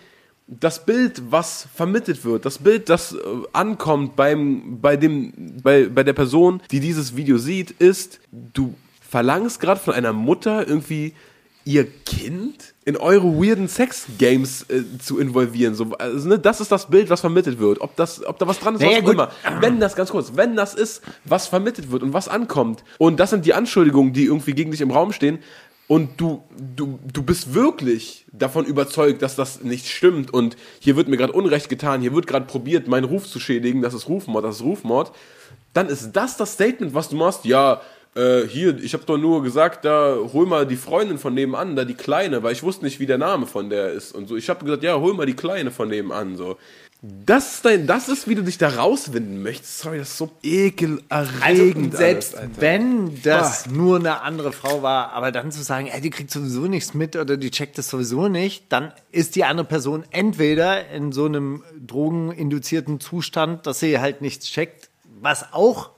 das 0.47 0.85
Bild, 0.85 1.21
was 1.31 1.67
vermittelt 1.73 2.25
wird, 2.25 2.45
das 2.45 2.57
Bild, 2.57 2.89
das 2.89 3.13
äh, 3.13 3.17
ankommt 3.53 4.17
beim, 4.17 4.81
bei, 4.81 4.97
dem, 4.97 5.61
bei, 5.63 5.87
bei 5.87 6.03
der 6.03 6.13
Person, 6.13 6.61
die 6.69 6.81
dieses 6.81 7.15
Video 7.15 7.37
sieht, 7.37 7.71
ist, 7.71 8.19
du 8.31 8.75
verlangst 9.13 9.59
gerade 9.59 9.79
von 9.79 9.93
einer 9.93 10.11
Mutter 10.11 10.67
irgendwie 10.67 11.13
ihr 11.65 11.85
Kind 11.85 12.73
in 12.83 12.97
eure 12.97 13.27
weirden 13.27 13.67
Sex-Games 13.67 14.65
äh, 14.69 14.81
zu 14.97 15.19
involvieren. 15.19 15.75
So, 15.75 15.91
also, 15.99 16.27
ne, 16.27 16.39
das 16.39 16.59
ist 16.59 16.71
das 16.71 16.87
Bild, 16.87 17.11
was 17.11 17.21
vermittelt 17.21 17.59
wird. 17.59 17.79
Ob, 17.81 17.95
das, 17.95 18.25
ob 18.25 18.39
da 18.39 18.47
was 18.47 18.59
dran 18.59 18.73
ist, 18.73 18.81
Naja, 18.81 18.93
was 18.93 19.01
auch 19.01 19.05
gut. 19.05 19.13
immer. 19.13 19.61
Wenn 19.61 19.79
das, 19.79 19.95
ganz 19.95 20.09
kurz, 20.09 20.31
wenn 20.33 20.55
das 20.55 20.73
ist, 20.73 21.03
was 21.25 21.45
vermittelt 21.45 21.91
wird 21.91 22.01
und 22.01 22.11
was 22.11 22.27
ankommt, 22.27 22.83
und 22.97 23.19
das 23.19 23.29
sind 23.29 23.45
die 23.45 23.53
Anschuldigungen, 23.53 24.13
die 24.13 24.25
irgendwie 24.25 24.53
gegen 24.53 24.71
dich 24.71 24.81
im 24.81 24.89
Raum 24.89 25.13
stehen, 25.13 25.37
und 25.87 26.19
du, 26.19 26.41
du, 26.75 26.97
du 27.13 27.21
bist 27.21 27.53
wirklich 27.53 28.25
davon 28.31 28.65
überzeugt, 28.65 29.21
dass 29.21 29.35
das 29.35 29.61
nicht 29.61 29.87
stimmt 29.87 30.33
und 30.33 30.57
hier 30.79 30.95
wird 30.95 31.07
mir 31.07 31.17
gerade 31.17 31.33
Unrecht 31.33 31.69
getan, 31.69 32.01
hier 32.01 32.15
wird 32.15 32.25
gerade 32.25 32.47
probiert, 32.47 32.87
meinen 32.87 33.03
Ruf 33.03 33.27
zu 33.27 33.39
schädigen, 33.39 33.83
das 33.83 33.93
ist 33.93 34.09
Rufmord, 34.09 34.43
das 34.43 34.55
ist 34.55 34.63
Rufmord, 34.63 35.11
dann 35.73 35.87
ist 35.87 36.13
das 36.13 36.35
das 36.35 36.53
Statement, 36.53 36.95
was 36.95 37.09
du 37.09 37.15
machst, 37.15 37.45
ja, 37.45 37.79
äh, 38.15 38.47
hier, 38.47 38.77
ich 38.77 38.93
habe 38.93 39.05
doch 39.05 39.17
nur 39.17 39.41
gesagt, 39.43 39.85
da 39.85 40.15
hol 40.33 40.45
mal 40.45 40.67
die 40.67 40.75
Freundin 40.75 41.17
von 41.17 41.33
nebenan, 41.33 41.75
da 41.75 41.83
die 41.83 41.95
Kleine, 41.95 42.43
weil 42.43 42.53
ich 42.53 42.63
wusste 42.63 42.85
nicht, 42.85 42.99
wie 42.99 43.05
der 43.05 43.17
Name 43.17 43.47
von 43.47 43.69
der 43.69 43.91
ist 43.91 44.13
und 44.13 44.27
so. 44.27 44.35
Ich 44.35 44.49
habe 44.49 44.63
gesagt, 44.63 44.83
ja, 44.83 44.99
hol 44.99 45.13
mal 45.13 45.25
die 45.25 45.35
Kleine 45.35 45.71
von 45.71 45.89
nebenan, 45.89 46.35
so. 46.35 46.57
Das 47.05 47.55
ist, 47.55 47.65
dein, 47.65 47.85
das 47.85 48.07
ist, 48.07 48.29
wie 48.29 48.35
du 48.35 48.43
dich 48.43 48.57
da 48.57 48.69
rauswinden 48.69 49.43
möchtest. 49.43 49.79
Sorry, 49.79 49.97
das 49.97 50.11
ist 50.11 50.17
so 50.19 50.31
ekelerregend. 50.41 51.93
Also 51.93 51.97
selbst 51.97 52.37
alles, 52.37 52.51
wenn 52.59 53.21
das 53.23 53.67
nur 53.67 53.97
eine 53.97 54.21
andere 54.21 54.53
Frau 54.53 54.83
war, 54.83 55.11
aber 55.11 55.33
dann 55.33 55.51
zu 55.51 55.63
sagen, 55.63 55.87
ey, 55.87 55.99
die 55.99 56.11
kriegt 56.11 56.31
sowieso 56.31 56.61
nichts 56.61 56.93
mit 56.93 57.17
oder 57.17 57.35
die 57.35 57.51
checkt 57.51 57.77
das 57.77 57.89
sowieso 57.89 58.29
nicht, 58.29 58.71
dann 58.71 58.93
ist 59.11 59.35
die 59.35 59.43
andere 59.43 59.67
Person 59.67 60.05
entweder 60.11 60.89
in 60.91 61.11
so 61.11 61.25
einem 61.25 61.63
drogeninduzierten 61.85 63.01
Zustand, 63.01 63.67
dass 63.67 63.81
sie 63.81 63.99
halt 63.99 64.21
nichts 64.21 64.45
checkt, 64.45 64.89
was 65.19 65.51
auch 65.51 65.89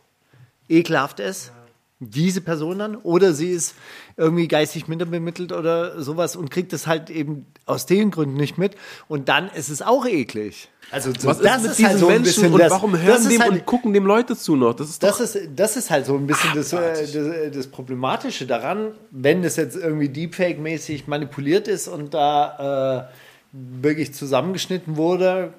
ekelhaft 0.70 1.20
ist, 1.20 1.52
diese 2.00 2.42
Person 2.42 2.80
dann, 2.80 2.96
oder 2.98 3.34
sie 3.34 3.52
ist 3.52 3.74
irgendwie 4.18 4.48
geistig 4.50 4.88
minder 4.90 5.06
bemittelt 5.06 5.52
oder 5.54 6.02
sowas 6.02 6.36
und 6.36 6.52
kriegt 6.52 6.74
es 6.74 6.88
halt 6.88 7.10
eben 7.10 7.46
aus 7.66 7.86
den 7.86 8.12
Gründen 8.12 8.36
nicht 8.36 8.58
mit 8.58 8.76
und 9.08 9.30
dann 9.30 9.50
ist 9.50 9.70
es 9.70 9.82
auch 9.82 10.06
eklig. 10.06 10.68
Also 10.92 11.12
so, 11.18 11.30
Was 11.30 11.40
ist 11.40 11.62
mit 11.64 11.72
diesen 11.78 11.86
halt 11.90 12.00
so 12.00 12.08
Menschen 12.08 12.24
bisschen 12.24 12.54
und 12.54 12.60
das- 12.60 12.72
warum 12.72 12.92
das 12.92 13.02
hören 13.02 13.18
ist 13.22 13.32
dem 13.32 13.42
halt- 13.42 13.52
und 13.54 13.66
gucken 13.66 13.94
dem 13.94 14.06
Leute 14.06 14.36
zu 14.36 14.56
noch? 14.58 14.74
Das 14.74 14.90
ist 14.90 15.02
das 15.02 15.20
ist, 15.22 15.38
das 15.56 15.78
ist 15.78 15.90
halt 15.90 16.06
so 16.06 16.16
ein 16.16 16.28
bisschen 16.28 16.50
das, 16.54 16.74
äh, 16.74 17.08
das, 17.50 17.54
das 17.56 17.68
Problematische 17.68 18.46
daran, 18.46 18.92
wenn 19.12 19.42
das 19.42 19.56
jetzt 19.56 19.78
irgendwie 19.78 20.10
Deepfake-mäßig 20.10 21.08
manipuliert 21.08 21.68
ist 21.70 21.88
und 21.88 22.14
da 22.14 23.08
äh, 23.10 23.52
wirklich 23.82 24.14
zusammengeschnitten 24.14 24.98
wurde, 24.98 25.54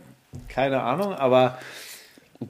keine 0.48 0.82
Ahnung, 0.82 1.14
aber 1.14 1.58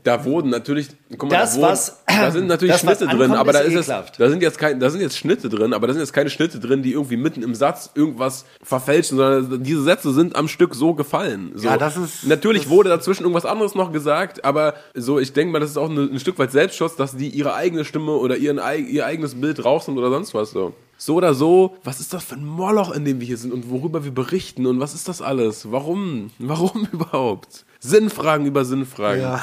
Da 0.03 0.25
wurden 0.25 0.51
natürlich, 0.51 0.89
guck 1.17 1.31
mal, 1.31 1.39
Das, 1.39 1.53
da, 1.55 1.61
wurden, 1.61 1.71
was- 1.71 2.03
da 2.07 2.31
sind 2.31 2.47
natürlich 2.47 2.75
das, 2.75 2.81
Schnitte 2.83 3.07
drin, 3.07 3.33
aber 3.33 3.53
da 3.53 3.59
ist 3.61 3.73
ist 3.75 3.81
es, 3.81 3.87
ekelhaft. 3.89 4.21
da 4.21 4.29
sind 4.31 4.43
jetzt 4.43 4.59
kein, 4.59 4.79
da 4.81 4.91
sind 4.91 5.01
jetzt 5.01 5.19
Schnitte 5.19 5.49
drin, 5.49 5.73
aber 5.73 5.87
da 5.87 5.93
sind 5.93 6.01
jetzt 6.01 6.13
keine 6.13 6.31
Schnitte 6.31 6.61
drin, 6.61 6.83
die 6.83 6.93
irgendwie 6.93 7.17
mitten 7.17 7.43
im 7.43 7.55
Satz 7.55 7.91
irgendwas 7.95 8.45
verfälschen, 8.63 9.17
sondern 9.19 9.63
diese 9.63 9.83
Sätze 9.83 10.13
sind 10.13 10.37
am 10.37 10.47
Stück 10.49 10.75
so 10.75 10.95
gefallen. 10.95 11.53
So. 11.55 11.67
Ja, 11.67 11.77
das 11.77 11.97
ist- 11.97 12.25
natürlich 12.27 12.63
das- 12.63 12.71
wurde 12.71 12.89
dazwischen 12.91 13.23
irgendwas 13.25 13.45
anderes 13.47 13.75
noch 13.75 13.93
gesagt, 13.93 14.45
aber 14.45 14.75
so, 14.95 15.19
ich 15.19 15.33
denke 15.33 15.53
mal, 15.53 15.59
das 15.61 15.71
ist 15.71 15.77
auch 15.79 15.91
ein, 15.91 15.99
ein 16.15 16.21
Stück 16.21 16.39
weit 16.39 16.53
Selbstschutz, 16.53 16.97
dass 16.97 17.17
die 17.17 17.29
ihre 17.29 17.55
eigene 17.55 17.85
Stimme 17.85 18.13
oder 18.13 18.37
ihren, 18.37 18.61
ihr 18.89 19.05
eigenes 19.05 19.35
Bild 19.41 19.65
rausnehmen 19.65 19.99
oder 20.03 20.11
sonst 20.11 20.33
was 20.35 20.51
so. 20.53 20.73
So 20.99 21.17
oder 21.17 21.35
so, 21.35 21.77
was 21.85 22.01
ist 22.01 22.15
das 22.15 22.25
für 22.25 22.37
ein 22.37 22.47
Moloch, 22.47 22.91
in 22.95 23.05
dem 23.05 23.21
wir 23.21 23.27
hier 23.27 23.37
sind 23.37 23.53
und 23.53 23.69
worüber 23.69 24.05
wir 24.05 24.13
berichten 24.15 24.65
und 24.65 24.81
was 24.81 24.95
ist 24.95 25.09
das 25.09 25.21
alles? 25.21 25.71
Warum? 25.71 26.31
Warum 26.39 26.89
überhaupt? 26.93 27.67
Sinnfragen 27.81 28.47
über 28.47 28.65
Sinnfragen. 28.65 29.21
Ja. 29.21 29.43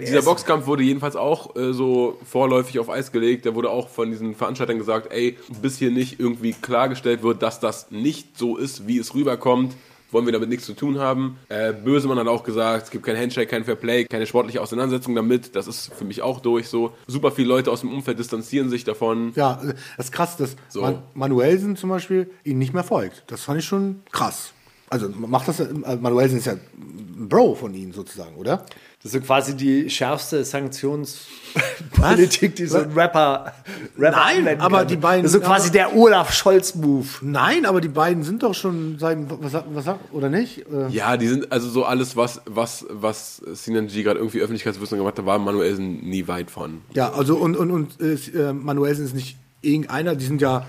Dieser 0.00 0.22
Boxkampf 0.22 0.66
wurde 0.66 0.82
jedenfalls 0.82 1.14
auch 1.14 1.54
äh, 1.58 1.72
so 1.72 2.18
vorläufig 2.24 2.78
auf 2.78 2.88
Eis 2.88 3.12
gelegt. 3.12 3.46
Da 3.46 3.54
wurde 3.54 3.70
auch 3.70 3.88
von 3.88 4.10
diesen 4.10 4.34
Veranstaltern 4.34 4.78
gesagt, 4.78 5.12
ey, 5.12 5.36
bis 5.60 5.78
hier 5.78 5.90
nicht 5.90 6.20
irgendwie 6.20 6.52
klargestellt 6.52 7.22
wird, 7.22 7.42
dass 7.42 7.60
das 7.60 7.90
nicht 7.90 8.38
so 8.38 8.56
ist, 8.56 8.86
wie 8.86 8.98
es 8.98 9.14
rüberkommt, 9.14 9.74
wollen 10.10 10.24
wir 10.24 10.32
damit 10.32 10.48
nichts 10.48 10.64
zu 10.64 10.74
tun 10.74 10.98
haben. 10.98 11.36
Äh, 11.48 11.72
Bösemann 11.72 12.18
hat 12.18 12.28
auch 12.28 12.44
gesagt, 12.44 12.84
es 12.84 12.90
gibt 12.90 13.04
kein 13.04 13.16
Handshake, 13.16 13.48
kein 13.48 13.64
Fairplay, 13.64 14.04
keine 14.04 14.26
sportliche 14.26 14.62
Auseinandersetzung 14.62 15.14
damit. 15.14 15.54
Das 15.54 15.66
ist 15.66 15.92
für 15.94 16.04
mich 16.04 16.22
auch 16.22 16.40
durch 16.40 16.68
so. 16.68 16.92
Super 17.06 17.30
viele 17.30 17.48
Leute 17.48 17.70
aus 17.70 17.80
dem 17.80 17.92
Umfeld 17.92 18.18
distanzieren 18.18 18.70
sich 18.70 18.84
davon. 18.84 19.32
Ja, 19.34 19.60
das 19.96 20.06
ist 20.06 20.12
krass, 20.12 20.36
dass 20.36 20.56
So. 20.68 20.80
Man 20.80 21.02
Manuelsen 21.14 21.76
zum 21.76 21.90
Beispiel 21.90 22.30
ihn 22.44 22.58
nicht 22.58 22.72
mehr 22.72 22.84
folgt. 22.84 23.24
Das 23.26 23.42
fand 23.42 23.58
ich 23.58 23.66
schon 23.66 24.00
krass. 24.10 24.52
Also 24.90 25.10
macht 25.10 25.48
das, 25.48 25.60
äh, 25.60 25.68
Manuelsen 26.00 26.38
ist 26.38 26.46
ja 26.46 26.54
ein 26.54 27.28
Bro 27.28 27.56
von 27.56 27.74
ihnen 27.74 27.92
sozusagen, 27.92 28.36
oder? 28.36 28.64
Das 29.02 29.12
ist 29.12 29.12
so 29.12 29.20
quasi 29.20 29.54
die 29.56 29.88
schärfste 29.90 30.44
Sanktionspolitik, 30.44 32.56
die 32.56 32.66
so 32.66 32.78
ein 32.78 32.92
Rapper, 32.92 33.52
Rapper 33.98 34.16
Nein, 34.16 34.60
aber 34.60 34.78
kann. 34.78 34.88
die 34.88 34.96
beiden- 34.96 35.22
Das 35.22 35.34
ist 35.34 35.40
so 35.40 35.46
quasi 35.46 35.70
der 35.70 35.96
Olaf 35.96 36.32
Scholz-Move. 36.32 37.06
Nein, 37.22 37.66
aber 37.66 37.80
die 37.80 37.88
beiden 37.88 38.22
sind 38.22 38.42
doch 38.42 38.54
schon 38.54 38.98
seit, 38.98 39.18
was, 39.40 39.62
was 39.72 39.84
sagt, 39.84 40.12
oder 40.12 40.28
nicht? 40.28 40.66
Äh, 40.70 40.88
Ja, 40.90 41.16
die 41.16 41.28
sind 41.28 41.50
also 41.52 41.68
so 41.68 41.84
alles, 41.84 42.16
was, 42.16 42.40
was, 42.46 42.86
was 42.90 43.36
Sinan 43.52 43.86
G 43.88 44.02
gerade 44.02 44.18
irgendwie 44.18 44.40
Öffentlichkeitswissen 44.40 44.98
gemacht 44.98 45.18
hat, 45.18 45.26
war 45.26 45.38
Manuelsen 45.38 46.00
nie 46.08 46.26
weit 46.28 46.50
von. 46.50 46.82
Ja, 46.94 47.12
also 47.12 47.36
und, 47.36 47.56
und, 47.56 47.70
und 47.70 48.00
äh, 48.00 48.14
äh, 48.14 48.52
Manuelsen 48.52 49.04
ist 49.04 49.14
nicht 49.14 49.36
irgendeiner, 49.62 50.14
die 50.16 50.24
sind 50.24 50.40
ja, 50.40 50.66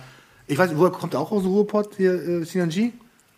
ich 0.47 0.57
weiß, 0.57 0.71
woher 0.75 0.91
kommt 0.91 1.13
er 1.13 1.19
auch 1.19 1.31
aus 1.31 1.43
dem 1.43 1.51
Ruhrpott, 1.51 1.91
hier, 1.97 2.13
äh, 2.13 2.43
Sinan 2.45 2.69
G? 2.69 2.91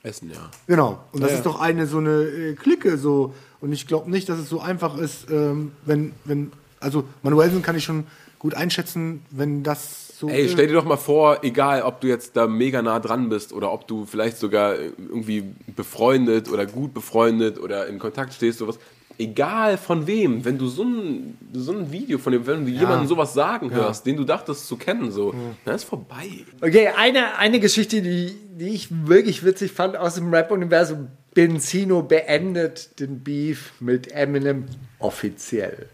Essen, 0.03 0.31
ja. 0.31 0.49
Genau. 0.67 0.99
Und 1.11 1.21
das 1.21 1.31
Ja, 1.31 1.37
ist 1.37 1.45
ja. 1.45 1.51
doch 1.51 1.61
eine 1.61 1.85
so 1.85 1.99
eine 1.99 2.23
äh, 2.23 2.53
Clique 2.55 2.97
so. 2.97 3.33
Und 3.61 3.71
ich 3.71 3.87
glaube 3.87 4.09
nicht, 4.09 4.27
dass 4.27 4.39
es 4.39 4.49
so 4.49 4.59
einfach 4.59 4.97
ist, 4.97 5.29
ähm, 5.29 5.71
wenn, 5.85 6.13
wenn, 6.25 6.51
also 6.79 7.03
Manuelsen 7.21 7.61
kann 7.61 7.75
ich 7.75 7.83
schon 7.83 8.05
gut 8.39 8.55
einschätzen, 8.55 9.21
wenn 9.29 9.61
das 9.61 10.17
so. 10.17 10.27
Ey, 10.27 10.49
stell 10.49 10.67
dir 10.67 10.73
doch 10.73 10.85
mal 10.85 10.97
vor, 10.97 11.43
egal 11.43 11.83
ob 11.83 12.01
du 12.01 12.07
jetzt 12.07 12.35
da 12.35 12.47
mega 12.47 12.81
nah 12.81 12.99
dran 12.99 13.29
bist 13.29 13.53
oder 13.53 13.71
ob 13.71 13.87
du 13.87 14.05
vielleicht 14.05 14.37
sogar 14.37 14.75
irgendwie 14.75 15.43
befreundet 15.75 16.49
oder 16.49 16.65
gut 16.65 16.93
befreundet 16.93 17.59
oder 17.59 17.85
in 17.87 17.99
Kontakt 17.99 18.33
stehst, 18.33 18.57
sowas. 18.59 18.79
Egal 19.19 19.77
von 19.77 20.07
wem, 20.07 20.43
wenn 20.45 20.57
du 20.57 20.67
so 20.67 20.83
ein, 20.83 21.37
so 21.53 21.71
ein 21.73 21.91
Video 21.91 22.17
von 22.17 22.33
dem, 22.33 22.47
wenn 22.47 22.65
du 22.65 22.71
jemanden 22.71 23.07
sowas 23.07 23.35
sagen 23.35 23.69
hörst, 23.69 24.07
den 24.07 24.17
du 24.17 24.23
dachtest 24.23 24.65
zu 24.67 24.77
kennen, 24.77 25.11
so, 25.11 25.35
dann 25.63 25.75
ist 25.75 25.83
vorbei. 25.83 26.29
Okay, 26.59 26.87
eine, 26.97 27.37
eine 27.37 27.59
Geschichte, 27.59 28.01
die, 28.01 28.33
die 28.57 28.69
ich 28.69 28.87
wirklich 29.07 29.45
witzig 29.45 29.73
fand 29.73 29.95
aus 29.95 30.15
dem 30.15 30.33
Rap-Universum. 30.33 31.09
Benzino 31.33 32.01
beendet 32.03 32.99
den 32.99 33.23
Beef 33.23 33.71
mit 33.79 34.11
Eminem 34.11 34.65
offiziell. 34.99 35.87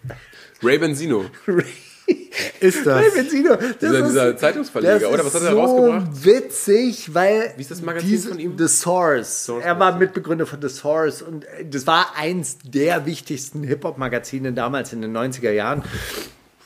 Ray 0.64 0.80
Benzino. 0.80 1.26
ist 2.60 2.86
das. 2.86 2.98
Ray 3.04 3.12
Benzino, 3.14 3.56
das 3.56 3.78
Dieser- 3.80 4.00
ist, 4.00 4.10
dieser 4.10 4.38
Zeitungsverleger, 4.38 5.00
das 5.00 5.10
oder? 5.12 5.26
Was 5.26 5.36
hat 5.36 5.42
er 5.44 5.52
so 5.52 5.60
rausgebracht? 5.60 6.26
witzig, 6.26 7.14
weil 7.14 7.54
Wie 7.56 7.62
ist 7.62 7.70
das 7.72 7.82
Magazin 7.82 8.20
von 8.20 8.40
ihm? 8.40 8.58
The 8.58 8.68
Source. 8.68 9.50
er 9.62 9.78
war 9.80 9.98
Mitbegründer 9.98 10.46
von 10.48 10.62
The 10.62 10.70
Source 10.70 11.22
und 11.22 11.46
äh, 11.46 11.66
das 11.70 11.86
war 11.86 12.16
eins 12.16 12.58
der 12.64 13.06
wichtigsten 13.06 13.64
Hip-Hop-Magazine 13.64 14.54
damals 14.54 14.92
in 14.94 15.02
den 15.02 15.16
90er 15.16 15.52
Jahren. 15.52 15.84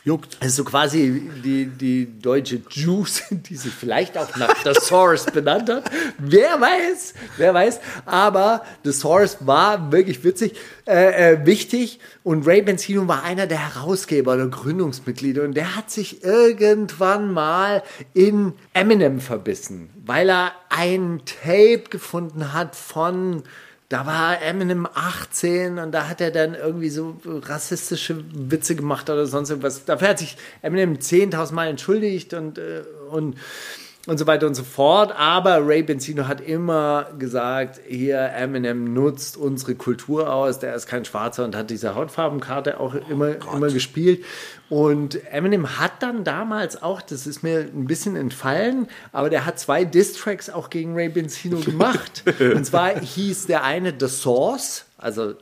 Juckt. 0.03 0.37
Das 0.39 0.49
ist 0.49 0.55
so 0.55 0.63
quasi 0.63 1.29
die, 1.43 1.67
die 1.67 2.19
deutsche 2.19 2.61
Juice, 2.71 3.23
die 3.31 3.55
sich 3.55 3.71
vielleicht 3.71 4.17
auch 4.17 4.35
nach 4.35 4.55
The 4.63 4.73
Source 4.73 5.25
benannt 5.25 5.69
hat. 5.69 5.91
Wer 6.17 6.59
weiß, 6.59 7.13
wer 7.37 7.53
weiß. 7.53 7.79
Aber 8.07 8.63
The 8.83 8.93
Source 8.93 9.37
war 9.41 9.91
wirklich 9.91 10.23
witzig, 10.23 10.55
äh, 10.87 11.33
äh, 11.33 11.45
wichtig. 11.45 11.99
Und 12.23 12.47
Ray 12.47 12.63
Benzino 12.63 13.07
war 13.07 13.23
einer 13.23 13.45
der 13.45 13.75
Herausgeber 13.75 14.33
oder 14.33 14.47
Gründungsmitglieder. 14.47 15.43
Und 15.43 15.53
der 15.53 15.75
hat 15.75 15.91
sich 15.91 16.23
irgendwann 16.23 17.31
mal 17.31 17.83
in 18.15 18.53
Eminem 18.73 19.19
verbissen, 19.19 19.91
weil 20.03 20.31
er 20.31 20.53
ein 20.69 21.21
Tape 21.25 21.83
gefunden 21.91 22.53
hat 22.53 22.75
von 22.75 23.43
da 23.91 24.05
war 24.05 24.41
Eminem 24.41 24.87
18 24.93 25.77
und 25.77 25.91
da 25.91 26.07
hat 26.07 26.21
er 26.21 26.31
dann 26.31 26.55
irgendwie 26.55 26.89
so 26.89 27.17
rassistische 27.25 28.23
Witze 28.33 28.75
gemacht 28.75 29.09
oder 29.09 29.25
sonst 29.25 29.49
irgendwas. 29.49 29.83
Dafür 29.83 30.07
hat 30.07 30.19
sich 30.19 30.37
Eminem 30.61 30.95
10.000 30.95 31.53
Mal 31.53 31.67
entschuldigt 31.67 32.33
und, 32.33 32.57
äh, 32.57 32.83
und, 33.09 33.35
und 34.07 34.17
so 34.17 34.27
weiter 34.27 34.47
und 34.47 34.55
so 34.55 34.63
fort. 34.63 35.13
Aber 35.15 35.65
Ray 35.65 35.83
Benzino 35.83 36.27
hat 36.27 36.41
immer 36.41 37.07
gesagt, 37.17 37.79
hier 37.87 38.19
Eminem 38.35 38.93
nutzt 38.93 39.37
unsere 39.37 39.75
Kultur 39.75 40.33
aus, 40.33 40.59
der 40.59 40.75
ist 40.75 40.87
kein 40.87 41.05
Schwarzer 41.05 41.45
und 41.45 41.55
hat 41.55 41.69
diese 41.69 41.95
Hautfarbenkarte 41.95 42.79
auch 42.79 42.95
immer, 43.09 43.35
immer 43.53 43.69
gespielt. 43.69 44.23
Und 44.69 45.23
Eminem 45.31 45.79
hat 45.79 46.01
dann 46.01 46.23
damals 46.23 46.81
auch, 46.81 47.01
das 47.01 47.27
ist 47.27 47.43
mir 47.43 47.59
ein 47.59 47.85
bisschen 47.85 48.15
entfallen, 48.15 48.87
aber 49.11 49.29
der 49.29 49.45
hat 49.45 49.59
zwei 49.59 49.83
Diss-Tracks 49.85 50.49
auch 50.49 50.69
gegen 50.69 50.95
Ray 50.95 51.09
Benzino 51.09 51.57
gemacht. 51.65 52.23
Und 52.39 52.65
zwar 52.65 52.99
hieß 52.99 53.47
der 53.47 53.63
eine 53.63 53.93
The 53.99 54.07
Source, 54.07 54.85
also 54.97 55.35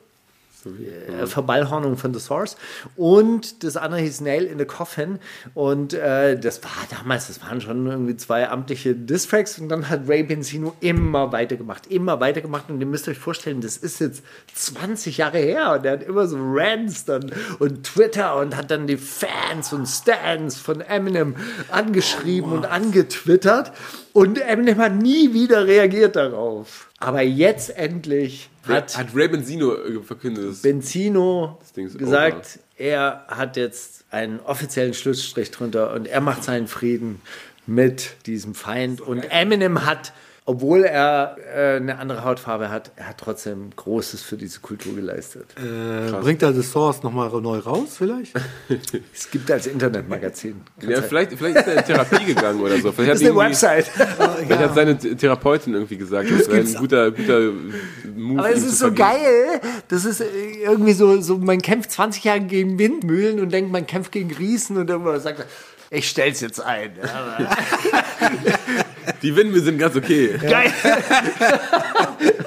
äh, 0.65 1.25
Verballhornung 1.25 1.97
von 1.97 2.13
The 2.13 2.19
Source. 2.19 2.57
Und 2.95 3.63
das 3.63 3.77
andere 3.77 4.01
hieß 4.01 4.21
Nail 4.21 4.45
in 4.45 4.59
the 4.59 4.65
Coffin. 4.65 5.19
Und 5.53 5.93
äh, 5.93 6.39
das 6.39 6.63
war 6.63 6.71
damals, 6.89 7.27
das 7.27 7.41
waren 7.41 7.61
schon 7.61 7.87
irgendwie 7.87 8.17
zwei 8.17 8.49
amtliche 8.49 8.95
Distracks. 8.95 9.59
Und 9.59 9.69
dann 9.69 9.89
hat 9.89 10.07
Ray 10.07 10.23
Benzino 10.23 10.75
immer 10.79 11.31
weitergemacht, 11.31 11.87
immer 11.87 12.19
weitergemacht. 12.19 12.69
Und 12.69 12.79
ihr 12.79 12.87
müsst 12.87 13.07
euch 13.07 13.17
vorstellen, 13.17 13.61
das 13.61 13.77
ist 13.77 13.99
jetzt 13.99 14.23
20 14.53 15.17
Jahre 15.17 15.37
her. 15.37 15.73
Und 15.77 15.85
er 15.85 15.93
hat 15.93 16.03
immer 16.03 16.27
so 16.27 16.37
Rants 16.39 17.05
dann 17.05 17.31
und 17.59 17.83
Twitter 17.83 18.35
und 18.37 18.55
hat 18.55 18.71
dann 18.71 18.87
die 18.87 18.97
Fans 18.97 19.71
und 19.73 19.87
Stans 19.87 20.57
von 20.57 20.81
Eminem 20.81 21.35
angeschrieben 21.71 22.51
und 22.51 22.65
angetwittert. 22.65 23.71
Und 24.13 24.39
Eminem 24.39 24.79
hat 24.79 24.95
nie 24.95 25.33
wieder 25.33 25.65
reagiert 25.65 26.15
darauf. 26.15 26.88
Aber 26.99 27.21
jetzt 27.21 27.75
endlich 27.77 28.49
hat 28.67 28.97
Hat 28.97 29.07
Ray 29.15 29.27
Benzino 29.29 29.73
äh, 29.73 30.01
verkündet. 30.01 30.61
Benzino 30.61 31.57
Ding 31.75 31.87
ist 31.87 31.97
gesagt, 31.97 32.59
er 32.77 33.25
hat 33.27 33.57
jetzt 33.57 34.05
einen 34.11 34.39
offiziellen 34.41 34.93
Schlussstrich 34.93 35.51
drunter 35.51 35.93
und 35.93 36.07
er 36.07 36.21
macht 36.21 36.43
seinen 36.43 36.67
Frieden 36.67 37.21
mit 37.65 38.15
diesem 38.25 38.55
Feind. 38.55 39.01
Und 39.01 39.23
Eminem 39.31 39.85
hat 39.85 40.13
obwohl 40.49 40.83
er 40.83 41.35
äh, 41.55 41.75
eine 41.75 41.99
andere 41.99 42.23
Hautfarbe 42.23 42.71
hat, 42.71 42.89
er 42.95 43.09
hat 43.09 43.19
trotzdem 43.19 43.69
Großes 43.75 44.23
für 44.23 44.35
diese 44.35 44.61
Kultur 44.61 44.95
geleistet. 44.95 45.45
Äh, 45.55 46.11
bringt 46.11 46.41
er 46.41 46.53
The 46.53 46.63
Source 46.63 47.03
nochmal 47.03 47.29
neu 47.39 47.59
raus, 47.59 47.89
vielleicht? 47.95 48.33
Es 49.13 49.29
gibt 49.29 49.51
als 49.51 49.67
Internetmagazin. 49.67 50.61
Ja, 50.81 51.03
vielleicht, 51.03 51.33
vielleicht 51.33 51.57
ist 51.57 51.67
er 51.67 51.77
in 51.77 51.85
Therapie 51.85 52.25
gegangen 52.25 52.61
oder 52.61 52.79
so. 52.81 52.91
Vielleicht 52.91 53.11
Das 53.11 53.19
hat, 53.19 53.21
ist 53.21 53.29
eine 53.29 53.35
Website. 53.35 53.85
vielleicht 53.85 54.61
hat 54.61 54.73
seine 54.73 54.97
Therapeutin 54.97 55.75
irgendwie 55.75 55.97
gesagt, 55.97 56.31
das 56.31 56.49
wäre 56.49 56.65
ein 56.65 56.73
guter, 56.73 57.11
guter 57.11 57.51
Move. 58.15 58.39
Aber 58.39 58.49
es 58.49 58.63
ist 58.63 58.79
so 58.79 58.87
vergeben. 58.87 59.07
geil. 59.07 59.61
Das 59.89 60.03
ist 60.03 60.19
irgendwie 60.63 60.93
so, 60.93 61.21
so, 61.21 61.37
man 61.37 61.61
kämpft 61.61 61.91
20 61.91 62.23
Jahre 62.23 62.41
gegen 62.41 62.79
Windmühlen 62.79 63.39
und 63.39 63.53
denkt, 63.53 63.71
man 63.71 63.85
kämpft 63.85 64.11
gegen 64.11 64.33
Riesen 64.33 64.77
und 64.77 64.89
irgendwann 64.89 65.19
sagt 65.21 65.41
er, 65.41 65.45
ich 65.91 66.09
stell's 66.09 66.41
jetzt 66.41 66.59
ein. 66.59 66.93
Die 69.21 69.35
Windmühlen 69.35 69.65
sind 69.65 69.77
ganz 69.77 69.95
okay. 69.95 70.37
Geil. 70.41 70.71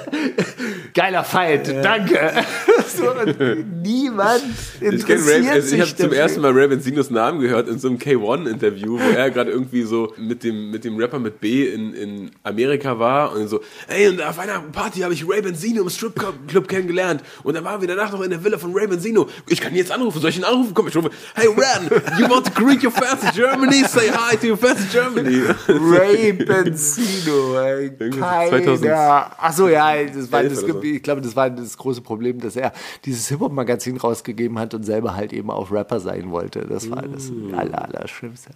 Geiler 0.93 1.23
Fight, 1.23 1.67
danke. 1.83 2.19
so, 2.87 3.11
und 3.11 3.81
niemand 3.81 4.43
interessiert 4.79 5.27
Ray, 5.27 5.49
also 5.49 5.67
sich 5.67 5.79
ich 5.79 5.81
habe 5.81 5.95
zum 5.95 6.13
ersten 6.13 6.41
Mal 6.41 6.51
Ray 6.51 6.67
Benzinos 6.67 7.09
Namen 7.09 7.39
gehört 7.39 7.67
in 7.67 7.79
so 7.79 7.87
einem 7.87 7.97
K1-Interview, 7.97 8.99
wo 8.99 9.17
er 9.17 9.31
gerade 9.31 9.51
irgendwie 9.51 9.83
so 9.83 10.13
mit 10.17 10.43
dem, 10.43 10.71
mit 10.71 10.83
dem 10.83 10.97
Rapper 10.97 11.19
mit 11.19 11.39
B 11.39 11.67
in, 11.67 11.93
in 11.93 12.31
Amerika 12.43 12.99
war 12.99 13.33
und 13.33 13.47
so, 13.47 13.61
ey, 13.87 14.07
und 14.07 14.21
auf 14.21 14.37
einer 14.37 14.59
Party 14.59 14.99
habe 14.99 15.13
ich 15.13 15.27
Ray 15.27 15.41
Benzino 15.41 15.81
im 15.81 15.89
Stripclub 15.89 16.67
kennengelernt 16.67 17.23
und 17.43 17.55
dann 17.55 17.63
waren 17.63 17.81
wir 17.81 17.87
danach 17.87 18.11
noch 18.11 18.21
in 18.21 18.29
der 18.29 18.43
Villa 18.43 18.57
von 18.57 18.73
Ray 18.73 18.87
Benzino. 18.87 19.27
Ich 19.47 19.61
kann 19.61 19.71
ihn 19.71 19.77
jetzt 19.77 19.91
anrufen, 19.91 20.21
soll 20.21 20.29
ich 20.29 20.37
ihn 20.37 20.43
anrufen? 20.43 20.73
Komm, 20.73 20.87
ich 20.87 20.95
rufe, 20.95 21.09
hey 21.33 21.47
Ran, 21.47 21.89
you 22.19 22.29
want 22.29 22.45
to 22.45 22.51
greet 22.51 22.83
your 22.83 22.91
fans 22.91 23.23
in 23.23 23.31
Germany? 23.35 23.83
Say 23.85 24.11
hi 24.11 24.35
to 24.35 24.47
your 24.47 24.57
fans 24.57 24.81
in 24.81 24.89
Germany. 24.91 25.41
Ray 25.67 26.33
Benzino, 26.33 27.59
ey. 27.59 27.89
Keiner. 28.11 28.49
2011 28.49 28.93
Achso, 29.37 29.67
ja, 29.67 30.03
das 30.03 30.31
war 30.31 30.43
das, 30.43 30.59
so. 30.59 30.82
Ich 30.83 31.01
glaube, 31.03 31.21
das 31.21 31.35
war 31.35 31.49
das 31.49 31.77
große 31.77 32.01
Problem, 32.01 32.39
dass 32.39 32.55
er 32.55 32.73
dieses 33.05 33.27
Hip-Hop-Magazin 33.29 33.97
rausgegeben 33.97 34.59
hat 34.59 34.73
und 34.73 34.83
selber 34.83 35.15
halt 35.15 35.33
eben 35.33 35.49
auch 35.49 35.71
Rapper 35.71 35.99
sein 35.99 36.31
wollte. 36.31 36.61
Das 36.67 36.89
war 36.91 37.01
das 37.03 37.29
Mm. 37.31 37.53
aller, 37.55 37.81
aller 37.83 38.07
Schlimmste. 38.07 38.51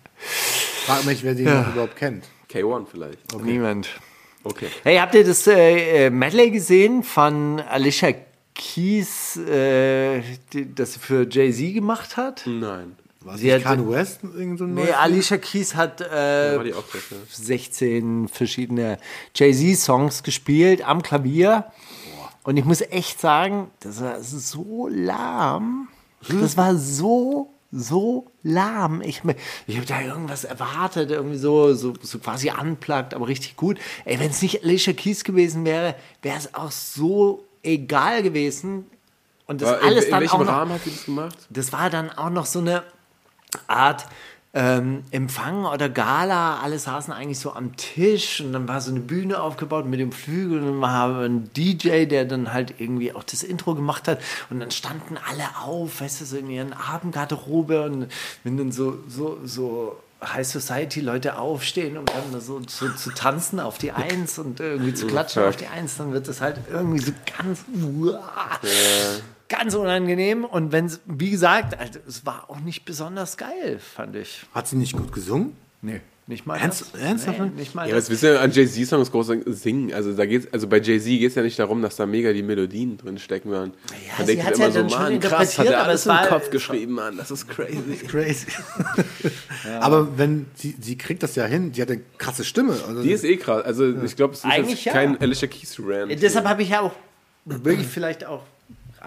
Frag 0.86 1.06
mich, 1.06 1.24
wer 1.24 1.36
den 1.36 1.46
noch 1.46 1.72
überhaupt 1.74 1.96
kennt. 1.96 2.26
K1 2.52 2.86
vielleicht. 2.92 3.20
Niemand. 3.44 3.90
Okay. 4.44 4.68
Hey, 4.84 4.98
habt 4.98 5.16
ihr 5.16 5.26
das 5.26 5.46
äh, 5.48 6.06
äh, 6.06 6.10
Medley 6.10 6.52
gesehen 6.52 7.04
von 7.04 7.60
Alicia 7.60 8.14
Keys, 8.56 9.38
äh, 9.38 10.22
die, 10.54 10.74
das 10.74 10.94
sie 10.94 11.00
für 11.00 11.28
Jay-Z 11.30 11.74
gemacht 11.74 12.18
hat? 12.18 12.44
Nein. 12.46 12.96
War 13.22 13.38
Sie 13.38 13.52
hat- 13.54 13.64
Kanye 13.64 13.90
West? 13.90 14.22
So 14.22 14.66
Nee, 14.66 14.92
Alicia 14.92 15.38
Keys 15.38 15.76
hat 15.76 16.00
äh, 16.00 16.06
das, 16.58 16.64
ne? 16.64 17.18
16 17.30 18.28
verschiedene 18.30 18.98
Jay-Z-Songs 19.36 20.24
gespielt 20.24 20.82
am 20.88 21.02
Klavier. 21.04 21.66
Und 22.48 22.56
ich 22.56 22.64
muss 22.64 22.80
echt 22.80 23.20
sagen, 23.20 23.72
das 23.82 24.00
war 24.00 24.22
so 24.22 24.88
lahm. 24.90 25.90
Das 26.30 26.56
war 26.56 26.78
so, 26.78 27.50
so 27.74 28.32
lahm. 28.42 29.02
Ich, 29.02 29.22
ich 29.68 29.76
habe 29.76 29.86
da 29.86 30.00
irgendwas 30.00 30.46
erwartet, 30.46 31.12
irgendwie 31.12 31.40
so, 31.40 31.74
so, 31.74 31.94
so 32.02 32.20
quasi 32.20 32.50
unplugged, 32.50 33.14
aber 33.14 33.28
richtig 33.28 33.58
gut. 33.58 33.80
Ey, 34.06 34.18
wenn 34.22 34.30
es 34.30 34.42
nicht 34.42 34.64
Alicia 34.64 34.94
Keys 34.94 35.26
gewesen 35.26 35.66
wäre, 35.66 35.94
wäre 36.22 36.38
es 36.38 36.54
auch 36.56 36.72
so 36.72 37.44
egal 37.64 38.24
gewesen. 38.24 38.86
Und 39.46 39.62
das 39.62 39.82
in, 39.82 39.86
alles 39.86 40.06
in 40.06 40.12
dann 40.12 40.22
welchem 40.22 40.36
auch 40.36 40.46
noch, 40.46 40.48
Rahmen 40.48 40.72
hat 40.72 40.84
sie 40.86 40.92
das 40.92 41.04
gemacht? 41.04 41.38
das 41.50 41.74
war 41.74 41.90
dann 41.90 42.12
auch 42.12 42.30
noch 42.30 42.46
so 42.46 42.60
eine 42.60 42.84
Art 43.68 44.06
ähm, 44.58 45.04
Empfang 45.12 45.66
oder 45.66 45.88
Gala. 45.88 46.60
Alle 46.62 46.80
saßen 46.80 47.14
eigentlich 47.14 47.38
so 47.38 47.54
am 47.54 47.78
Tisch 47.78 48.42
und 48.42 48.54
dann 48.54 48.68
war 48.68 48.82
so 48.82 48.90
eine 48.90 49.02
Bühne 49.02 49.40
aufgebaut 49.40 49.86
mit 49.86 50.00
dem 50.00 50.12
Flügel 50.12 50.60
und 50.60 50.66
dann 50.66 50.82
war 50.82 51.20
ein 51.22 51.52
DJ, 51.54 52.06
der 52.06 52.26
dann 52.26 52.52
halt 52.52 52.74
irgendwie 52.80 53.14
auch 53.14 53.24
das 53.24 53.44
Intro 53.44 53.76
gemacht 53.76 54.08
hat 54.08 54.20
und 54.50 54.60
dann 54.60 54.72
standen 54.72 55.18
alle 55.30 55.44
auf, 55.64 56.02
weißt 56.02 56.22
du, 56.22 56.26
so 56.26 56.38
in 56.38 56.50
ihren 56.50 56.74
Abendgarderobe 56.74 57.84
und 57.84 58.08
wenn 58.44 58.58
dann 58.58 58.72
so, 58.72 58.98
so, 59.08 59.38
so 59.46 59.96
High 60.24 60.48
Society 60.48 61.02
Leute 61.02 61.38
aufstehen, 61.38 61.96
um 61.96 62.06
dann 62.06 62.42
so 62.42 62.60
zu, 62.62 62.96
zu 62.96 63.12
tanzen 63.12 63.60
auf 63.60 63.78
die 63.78 63.92
Eins 63.92 64.40
und 64.40 64.60
irgendwie 64.60 64.96
zu 64.96 65.06
klatschen 65.06 65.44
auf 65.44 65.56
die 65.56 65.68
Eins, 65.68 65.98
dann 65.98 66.14
wird 66.14 66.28
das 66.28 66.42
halt 66.42 66.60
irgendwie 66.72 67.00
so 67.00 67.12
ganz 67.38 67.60
ganz 69.50 69.74
unangenehm 69.76 70.46
und 70.46 70.72
wenn 70.72 70.92
wie 71.06 71.30
gesagt, 71.32 71.78
also, 71.80 72.00
es 72.08 72.26
war 72.26 72.50
auch 72.50 72.60
nicht 72.60 72.86
besonders 72.86 73.38
geil, 73.38 73.80
fand 73.80 74.16
ich. 74.16 74.42
Hat 74.54 74.68
sie 74.68 74.76
nicht 74.78 74.94
gut 74.96 75.12
gesungen? 75.14 75.56
Nee, 75.82 76.02
nicht 76.26 76.46
mal 76.46 76.58
Ernst- 76.58 76.94
das. 76.94 77.02
ernsthaft? 77.02 77.40
Nee, 77.40 77.50
nicht 77.56 77.74
mal 77.76 77.88
Ja, 77.88 77.96
das. 77.96 78.10
wissen 78.10 78.24
wir 78.32 78.42
an 78.42 78.52
Jay-Z-Songs 78.52 79.12
groß 79.12 79.32
singen? 79.46 79.94
Also 79.94 80.12
da 80.14 80.26
geht's, 80.26 80.52
also 80.52 80.68
bei 80.68 80.80
Jay-Z 80.82 81.06
geht 81.08 81.30
es 81.30 81.36
ja 81.36 81.44
nicht 81.44 81.58
darum, 81.60 81.82
dass 81.82 81.96
da 81.96 82.06
mega 82.06 82.34
die 82.34 82.44
Melodien 82.44 82.98
drin 82.98 83.18
stecken. 83.20 83.52
Man, 83.52 83.72
Ja, 84.08 84.14
man 84.18 84.28
sie 84.28 84.36
denkt 84.36 84.56
immer 84.56 84.66
ja 84.66 84.72
so, 84.72 84.80
dann 84.80 84.90
schon 84.90 85.00
Mann, 85.00 85.20
krass, 85.22 85.58
hat 85.58 85.68
er 85.68 85.84
alles 85.84 86.06
es 86.06 86.12
im 86.24 86.28
Kopf 86.28 86.50
geschrieben, 86.50 86.94
Mann, 86.94 87.16
das 87.16 87.32
ist 87.32 87.48
crazy. 87.48 87.98
Crazy. 88.08 88.48
Aber 89.80 90.18
wenn 90.18 90.48
sie, 90.56 90.76
sie 90.82 90.98
kriegt 90.98 91.24
das 91.24 91.36
ja 91.36 91.46
hin, 91.46 91.72
die 91.72 91.82
hat 91.82 91.90
eine 91.92 92.02
krasse 92.18 92.44
Stimme. 92.44 92.74
Also 92.88 93.02
Die 93.04 93.12
ist 93.12 93.24
eh 93.24 93.38
krass. 93.38 93.64
Also 93.64 93.88
ich 94.04 94.16
glaube, 94.16 94.34
es 94.34 94.44
ist 94.44 94.84
ja. 94.86 94.92
kein 94.94 95.20
Alicia 95.22 95.48
Keys 95.48 95.78
Rant. 95.82 96.22
Deshalb 96.22 96.46
habe 96.46 96.62
ich 96.64 96.70
ja 96.70 96.82
auch 96.82 96.94
wirklich 97.46 97.88
vielleicht 97.88 98.26
auch 98.26 98.44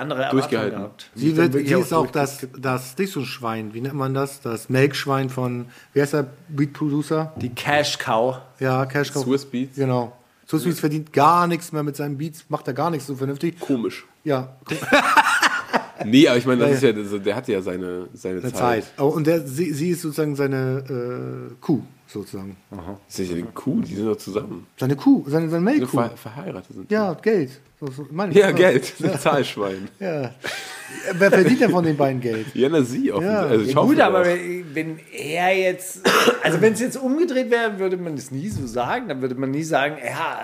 andere 0.00 0.20
Erwartungen 0.22 0.40
Durchgehalten. 0.42 0.78
gehabt. 0.78 1.10
sie, 1.14 1.36
wird, 1.36 1.52
sie 1.52 1.60
ist 1.74 1.92
auch 1.92 2.10
das, 2.10 2.46
das 2.58 2.94
Dixon-Schwein, 2.96 3.72
wie 3.74 3.80
nennt 3.80 3.94
man 3.94 4.14
das? 4.14 4.40
Das 4.40 4.68
Melkschwein 4.68 5.30
von, 5.30 5.66
wie 5.92 6.00
heißt 6.02 6.14
der 6.14 6.26
Beat-Producer? 6.48 7.32
die 7.36 7.50
Cash 7.50 7.98
Cow. 7.98 8.38
Ja, 8.58 8.86
Cash 8.86 9.12
Cow. 9.12 9.22
Swiss 9.22 9.44
Beats. 9.44 9.76
Genau. 9.76 10.16
Swiss 10.48 10.64
Beats 10.64 10.80
verdient 10.80 11.12
gar 11.12 11.46
nichts 11.46 11.70
mehr 11.72 11.82
mit 11.82 11.94
seinen 11.96 12.18
Beats, 12.18 12.44
macht 12.48 12.66
er 12.66 12.74
gar 12.74 12.90
nichts 12.90 13.06
so 13.06 13.14
vernünftig. 13.14 13.60
Komisch. 13.60 14.04
Ja, 14.24 14.56
Nee, 16.04 16.26
aber 16.28 16.38
ich 16.38 16.46
meine, 16.46 16.60
das 16.62 16.72
ist 16.72 16.82
ja, 16.82 16.90
also, 16.92 17.18
der 17.18 17.36
hatte 17.36 17.52
ja 17.52 17.60
seine, 17.60 18.08
seine 18.14 18.40
eine 18.40 18.52
Zeit. 18.52 18.84
Zeit. 18.84 18.92
Oh, 18.98 19.08
und 19.08 19.26
der, 19.26 19.46
sie, 19.46 19.72
sie 19.72 19.90
ist 19.90 20.00
sozusagen 20.00 20.34
seine 20.34 21.50
äh, 21.50 21.54
Kuh, 21.60 21.82
sozusagen. 22.06 22.56
Das 23.06 23.18
ist 23.18 23.28
ja 23.28 23.36
die 23.36 23.42
Kuh, 23.42 23.80
die 23.82 23.94
sind 23.96 24.06
doch 24.06 24.16
zusammen. 24.16 24.66
Seine 24.78 24.96
Kuh, 24.96 25.24
seine, 25.28 25.50
seine 25.50 25.72
Die 25.72 25.78
Melkkuh. 25.80 25.98
ver 25.98 26.10
verheiratet 26.16 26.74
sind. 26.74 26.90
Ja, 26.90 27.12
Geld. 27.14 27.60
So, 27.80 27.90
so, 27.90 28.06
meine. 28.10 28.34
Ja, 28.34 28.50
Geld. 28.52 28.92
Ein 29.02 29.18
Zahlschwein. 29.18 29.88
Ja. 29.98 30.34
Wer 31.12 31.30
verdient 31.30 31.60
denn 31.60 31.70
von 31.70 31.84
den 31.84 31.96
beiden 31.96 32.20
Geld? 32.20 32.46
Ja, 32.54 32.68
na 32.68 32.82
sie 32.82 33.10
offensichtlich. 33.12 33.24
Ja. 33.42 33.46
also 33.46 33.64
ich 33.64 33.74
Ja, 33.74 33.80
gut, 33.82 34.00
aber 34.00 34.20
auch. 34.20 34.24
wenn, 34.26 34.74
wenn 34.74 34.98
er 35.12 35.56
jetzt, 35.58 36.00
also 36.42 36.60
wenn 36.60 36.72
es 36.74 36.80
jetzt 36.80 36.96
umgedreht 36.96 37.50
wäre, 37.50 37.78
würde 37.78 37.96
man 37.96 38.16
das 38.16 38.30
nie 38.30 38.48
so 38.48 38.66
sagen. 38.66 39.08
Dann 39.08 39.20
würde 39.22 39.34
man 39.34 39.50
nie 39.50 39.62
sagen, 39.62 39.96
ja, 40.04 40.40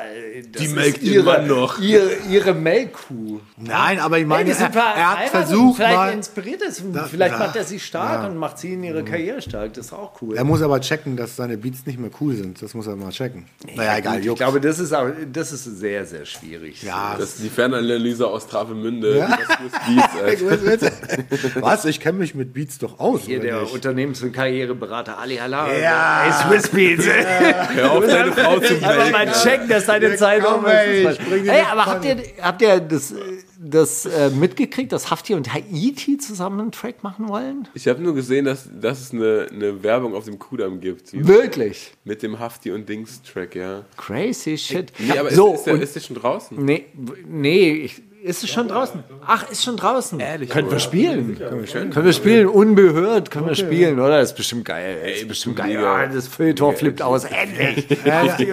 das 0.53 0.63
Die 0.63 0.69
melkt 0.69 1.03
ihre, 1.03 1.47
noch. 1.47 1.79
Ihre, 1.79 2.11
ihre 2.31 2.55
Melkkuh. 2.55 3.41
Nein, 3.59 4.01
aber 4.01 4.17
ich 4.17 4.23
Hey, 4.23 4.27
meine, 4.29 4.45
die 4.55 4.61
er, 4.61 4.71
er 4.75 5.11
hat 5.21 5.29
versucht 5.29 5.77
vielleicht 5.77 5.97
mal. 5.97 6.13
inspiriert 6.13 6.63
es. 6.67 6.83
Da- 6.93 7.05
vielleicht 7.05 7.33
ja. 7.33 7.39
macht 7.39 7.57
er 7.57 7.65
sie 7.65 7.79
stark 7.79 8.23
Ja. 8.23 8.29
und 8.29 8.37
macht 8.37 8.59
sie 8.59 8.73
in 8.73 8.83
ihre 8.83 9.05
Karriere 9.05 9.43
stark. 9.43 9.75
Das 9.75 9.87
ist 9.87 9.93
auch 9.93 10.21
cool. 10.23 10.37
Er 10.37 10.45
muss 10.45 10.63
aber 10.63 10.81
checken, 10.81 11.17
dass 11.17 11.37
seine 11.37 11.57
Beats 11.59 11.85
nicht 11.87 11.99
mehr 11.99 12.11
cool 12.21 12.35
sind. 12.35 12.61
Das 12.63 12.75
muss 12.75 12.87
er 12.87 12.97
mal 12.97 13.11
checken. 13.11 13.45
naja, 13.77 13.99
egal, 13.99 14.19
ich 14.21 14.25
juckt. 14.27 14.39
glaube, 14.39 14.61
das 14.61 14.79
ist 14.79 14.93
auch, 14.93 15.09
das 15.33 15.53
ist 15.53 15.65
sehr, 15.65 16.05
sehr 16.07 16.25
schwierig. 16.25 16.83
ja, 16.83 17.15
Das 17.19 17.35
ist 17.35 17.45
die 17.45 17.49
Fernanalyse 17.51 18.27
aus 18.27 18.47
Travemünde. 18.49 19.27
Das 19.29 19.59
Swiss 19.59 19.73
Beats. 19.87 20.36
Was? 21.61 21.85
Ich 21.85 22.01
kenne 22.01 22.19
mich 22.19 22.35
mit 22.35 22.53
Beats 22.53 22.79
doch 22.79 22.99
aus. 22.99 23.23
Hier 23.23 23.41
der 23.41 23.63
nicht? 23.63 23.73
Unternehmens- 23.73 24.23
und 24.23 24.33
Karriereberater 24.33 25.19
Ali 25.19 25.37
Halal. 25.37 25.81
Ja. 25.81 26.27
Ey, 26.27 26.33
Swiss 26.33 26.69
Beats. 26.69 27.07
Hör 27.07 27.93
auf, 27.93 28.07
deine 28.07 28.33
Frau 28.33 28.59
zu 28.61 28.75
Einfach 28.75 29.11
mal 29.13 29.33
checken, 29.33 29.69
dass 29.69 29.87
deine 29.87 30.17
Zeit 30.17 30.43
komm, 30.45 30.65
um 30.65 30.67
ey, 30.67 31.05
ist. 31.05 31.21
Ey, 31.47 31.63
aber 31.71 31.87
habt 31.87 32.05
ihr, 32.05 32.17
habt 32.43 32.63
ihr 32.63 32.81
das, 32.81 33.15
das 33.59 34.07
äh, 34.07 34.31
mitgekriegt, 34.31 34.93
dass 34.93 35.11
Hafti 35.11 35.35
und 35.35 35.53
Haiti 35.53 36.19
zusammen 36.19 36.61
einen 36.61 36.73
Track 36.73 37.03
machen 37.03 37.29
wollen? 37.29 37.69
Ich 37.75 37.89
habe 37.89 38.03
nur 38.03 38.15
gesehen, 38.15 38.45
dass, 38.45 38.69
dass 38.81 39.01
es 39.01 39.13
eine, 39.13 39.49
eine 39.53 39.83
Werbung 39.83 40.15
auf 40.15 40.25
dem 40.25 40.39
Kudamm 40.39 40.81
gibt. 40.81 41.13
Wirklich? 41.13 41.93
Mit 42.05 42.23
dem 42.23 42.39
Hafti 42.39 42.71
und 42.71 42.89
Dings 42.89 43.23
Track, 43.23 43.55
ja. 43.55 43.85
Crazy 43.97 44.57
shit. 44.59 44.93
Nee, 44.99 45.19
aber 45.19 45.31
so, 45.31 45.53
ist, 45.55 45.59
ist, 45.61 45.65
der, 45.67 45.75
und- 45.75 45.83
ist 45.83 45.95
der 45.97 46.01
schon 46.01 46.17
draußen? 46.17 46.65
Nee, 46.65 46.87
nee, 47.27 47.71
ich, 47.73 48.03
ist 48.27 48.43
es 48.45 48.51
schon 48.51 48.69
draußen? 48.69 49.03
Ach, 49.27 49.49
ist 49.51 49.65
schon 49.65 49.77
draußen. 49.77 50.19
Ehrlich, 50.21 50.51
Können 50.51 50.71
wir 50.71 50.79
spielen? 50.81 51.39
Können 51.39 52.05
wir 52.05 52.13
spielen, 52.13 52.47
unbehört 52.49 53.31
können 53.31 53.47
wir 53.47 53.55
spielen, 53.55 53.99
oder? 54.01 54.19
Das 54.21 54.31
ist 54.33 54.37
bestimmt 54.37 54.65
geil. 54.65 54.99
Ey, 55.03 55.15
ist 55.21 55.29
bestimmt 55.29 55.57
geil. 55.57 55.71
Ja, 55.73 56.07
das 56.07 56.27
Feuilleton 56.29 56.77
flippt 56.77 57.03
aus. 57.03 57.25
Endlich. 57.25 57.87
Haiti. 58.05 58.53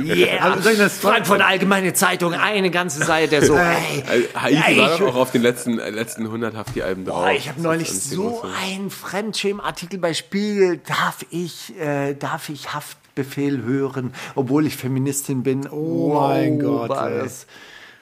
Yeah. 0.00 0.52
Also 0.52 0.70
das- 0.76 0.98
Frankfurt 0.98 1.42
Allgemeine 1.42 1.92
Zeitung, 1.92 2.34
eine 2.34 2.70
ganze 2.70 3.04
Seite 3.04 3.44
so. 3.44 3.54
Ey, 3.56 4.28
Haiti 4.34 4.78
war 4.78 4.92
ich- 4.94 4.98
doch 4.98 5.08
auch 5.08 5.16
auf 5.16 5.30
den 5.32 5.42
letzten, 5.42 5.78
äh, 5.78 5.90
letzten 5.90 6.24
100 6.26 6.56
Hafti-Alben 6.56 7.04
drauf. 7.04 7.24
Boah, 7.24 7.32
ich 7.32 7.48
habe 7.48 7.56
Das 7.56 7.64
neulich 7.64 7.92
so 7.92 8.42
einen 8.62 8.90
Fremdschämen-Artikel 8.90 9.98
bei 9.98 10.14
Spiegel. 10.14 10.78
Darf 10.86 11.18
ich, 11.30 11.78
äh, 11.78 12.14
darf 12.14 12.48
ich 12.48 12.72
Haftbefehl 12.74 13.62
hören, 13.62 14.14
obwohl 14.34 14.66
ich 14.66 14.76
Feministin 14.76 15.42
bin? 15.42 15.68
Oh 15.68 16.14
mein 16.20 16.58
Gott, 16.58 16.88
war 16.90 17.10
ey. 17.10 17.28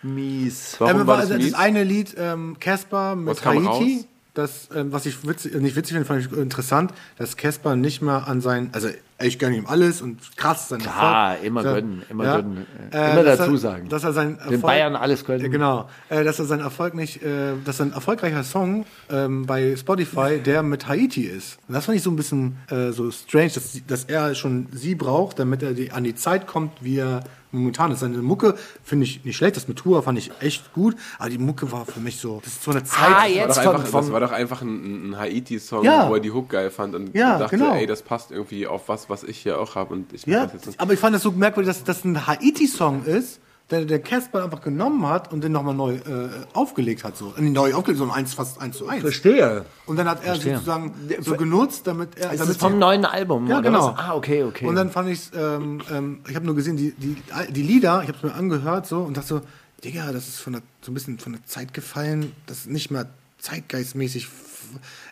Das 0.02 0.10
mies. 0.10 0.76
Warum 0.78 1.00
Ähm, 1.02 1.06
war 1.06 1.16
das 1.18 1.28
das, 1.28 1.38
mies? 1.38 1.54
eine 1.54 1.84
Lied, 1.84 2.14
ähm, 2.18 2.56
Casper 2.60 3.14
mit 3.16 3.28
Was 3.28 3.40
kam 3.40 3.56
Haiti. 3.68 3.94
raus? 3.96 4.06
Das, 4.34 4.70
ähm, 4.74 4.90
was 4.92 5.04
ich 5.04 5.28
witzig, 5.28 5.54
nicht 5.56 5.76
witzig 5.76 5.92
finde, 5.92 6.06
fand 6.06 6.24
ich 6.24 6.32
interessant, 6.32 6.94
dass 7.18 7.36
Casper 7.36 7.76
nicht 7.76 8.00
mehr 8.00 8.26
an 8.26 8.40
sein, 8.40 8.70
also 8.72 8.88
ich 9.20 9.38
gönne 9.38 9.56
ihm 9.58 9.66
alles 9.66 10.00
und 10.00 10.38
krass 10.38 10.70
sein 10.70 10.78
Klar, 10.80 11.32
Erfolg. 11.32 11.46
immer 11.46 11.62
gönnen, 11.62 12.02
immer 12.08 12.24
ja. 12.24 12.36
gönnen. 12.36 12.66
Äh, 12.92 12.96
Äh, 12.96 13.12
immer 13.12 13.24
dass 13.24 13.38
dazu 13.40 13.52
er, 13.52 13.58
sagen. 13.58 13.88
Dass 13.90 14.04
er 14.04 14.14
seinen 14.14 14.36
Erfolg, 14.38 14.50
Den 14.50 14.60
Bayern 14.62 14.96
alles 14.96 15.26
gönnen. 15.26 15.42
Ja, 15.42 15.48
genau. 15.48 15.90
Äh, 16.08 16.24
dass 16.24 16.38
er 16.38 16.46
seinen 16.46 16.62
Erfolg 16.62 16.94
nicht, 16.94 17.22
äh, 17.22 17.52
dass 17.66 17.78
ein 17.82 17.92
erfolgreicher 17.92 18.42
Song 18.42 18.86
ähm, 19.10 19.44
bei 19.44 19.76
Spotify, 19.76 20.38
der 20.42 20.62
mit 20.62 20.88
Haiti 20.88 21.24
ist. 21.24 21.58
Und 21.68 21.74
das 21.74 21.84
fand 21.84 21.98
ich 21.98 22.02
so 22.02 22.10
ein 22.10 22.16
bisschen 22.16 22.56
äh, 22.70 22.90
so 22.92 23.10
strange, 23.10 23.50
dass, 23.50 23.78
dass 23.86 24.04
er 24.04 24.34
schon 24.34 24.66
sie 24.72 24.94
braucht, 24.94 25.40
damit 25.40 25.62
er 25.62 25.74
die, 25.74 25.92
an 25.92 26.04
die 26.04 26.14
Zeit 26.14 26.46
kommt, 26.46 26.82
wie 26.82 26.96
er 26.96 27.22
momentan 27.52 27.92
ist. 27.92 28.00
Seine 28.00 28.18
Mucke 28.18 28.56
finde 28.82 29.04
ich 29.04 29.24
nicht 29.24 29.36
schlecht, 29.36 29.56
das 29.56 29.68
mit 29.68 29.78
Tour 29.78 30.02
fand 30.02 30.18
ich 30.18 30.30
echt 30.40 30.72
gut, 30.72 30.96
aber 31.18 31.28
die 31.30 31.38
Mucke 31.38 31.70
war 31.70 31.84
für 31.86 32.00
mich 32.00 32.16
so, 32.18 32.40
das 32.42 32.54
ist 32.54 32.62
so 32.64 32.70
eine 32.70 32.82
Zeit. 32.84 32.98
Ah, 33.00 33.08
Das 33.12 33.16
war, 33.18 33.28
jetzt 33.28 33.56
doch 33.58 33.64
von- 33.64 33.76
einfach, 33.76 34.00
das 34.00 34.12
war 34.12 34.20
doch 34.20 34.32
einfach 34.32 34.62
ein, 34.62 35.10
ein 35.10 35.18
Haiti-Song, 35.18 35.84
Ja. 35.84 36.08
wo 36.08 36.14
er 36.14 36.20
die 36.20 36.30
Hook 36.32 36.48
geil 36.48 36.70
fand 36.70 36.94
und 36.94 37.14
Ja, 37.14 37.38
dachte, 37.38 37.56
genau. 37.56 37.74
ey, 37.74 37.86
das 37.86 38.02
passt 38.02 38.30
irgendwie 38.30 38.66
auf 38.66 38.88
was, 38.88 39.08
was 39.10 39.22
ich 39.22 39.38
hier 39.38 39.60
auch 39.60 39.74
habe 39.74 40.02
Ja, 40.26 40.46
das 40.46 40.78
aber 40.78 40.92
ich 40.94 40.98
fand 40.98 41.14
das 41.14 41.22
so 41.22 41.30
merkwürdig, 41.32 41.68
dass 41.68 41.84
das 41.84 42.04
ein 42.04 42.26
Haiti-Song 42.26 43.04
ist, 43.04 43.40
der 43.72 43.84
der 43.84 43.98
Casper 44.00 44.44
einfach 44.44 44.60
genommen 44.60 45.06
hat 45.08 45.32
und 45.32 45.42
den 45.42 45.52
nochmal 45.52 45.74
neu 45.74 45.94
äh, 45.94 46.28
aufgelegt 46.52 47.02
hat. 47.04 47.16
So. 47.16 47.34
Äh, 47.36 47.42
neu 47.42 47.74
aufgelegt, 47.74 47.98
so 47.98 48.04
ein 48.04 48.10
eins, 48.10 48.34
fast 48.34 48.60
eins 48.60 48.76
zu 48.76 48.86
eins. 48.86 49.00
Verstehe. 49.00 49.64
Und 49.86 49.96
dann 49.96 50.08
hat 50.08 50.18
er 50.18 50.34
Verstehe. 50.34 50.54
sozusagen 50.54 50.94
so 51.20 51.36
genutzt, 51.36 51.86
damit 51.86 52.16
er. 52.18 52.32
Ist 52.32 52.40
damit 52.40 52.56
vom 52.58 52.78
neuen 52.78 53.04
Album? 53.04 53.48
ja, 53.48 53.58
oder 53.58 53.70
genau. 53.70 53.92
Was? 53.92 53.98
Ah, 53.98 54.14
okay, 54.14 54.44
okay. 54.44 54.66
Und 54.66 54.76
dann 54.76 54.90
fand 54.90 55.08
ich 55.08 55.30
ähm, 55.34 55.80
ähm, 55.90 56.20
ich 56.28 56.34
habe 56.34 56.46
nur 56.46 56.54
gesehen, 56.54 56.76
die, 56.76 56.92
die, 56.92 57.16
die 57.50 57.62
Lieder, 57.62 58.02
ich 58.02 58.08
habe 58.08 58.18
es 58.18 58.22
mir 58.22 58.34
angehört 58.34 58.86
so 58.86 59.00
und 59.00 59.16
dachte 59.16 59.28
so, 59.28 59.40
Digga, 59.84 60.12
das 60.12 60.28
ist 60.28 60.38
von 60.38 60.52
der, 60.52 60.62
so 60.80 60.90
ein 60.90 60.94
bisschen 60.94 61.18
von 61.18 61.32
der 61.32 61.44
Zeit 61.44 61.74
gefallen, 61.74 62.32
das 62.46 62.58
ist 62.58 62.70
nicht 62.70 62.90
mehr 62.90 63.06
zeitgeistmäßig. 63.38 64.28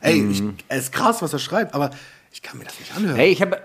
Ey, 0.00 0.30
ich, 0.30 0.42
es 0.68 0.84
ist 0.84 0.92
krass, 0.92 1.22
was 1.22 1.32
er 1.32 1.38
schreibt, 1.38 1.74
aber 1.74 1.90
ich 2.32 2.42
kann 2.42 2.58
mir 2.58 2.64
das 2.64 2.78
nicht 2.78 2.94
anhören. 2.96 3.16
Hey, 3.16 3.30
ich 3.30 3.42
habe 3.42 3.58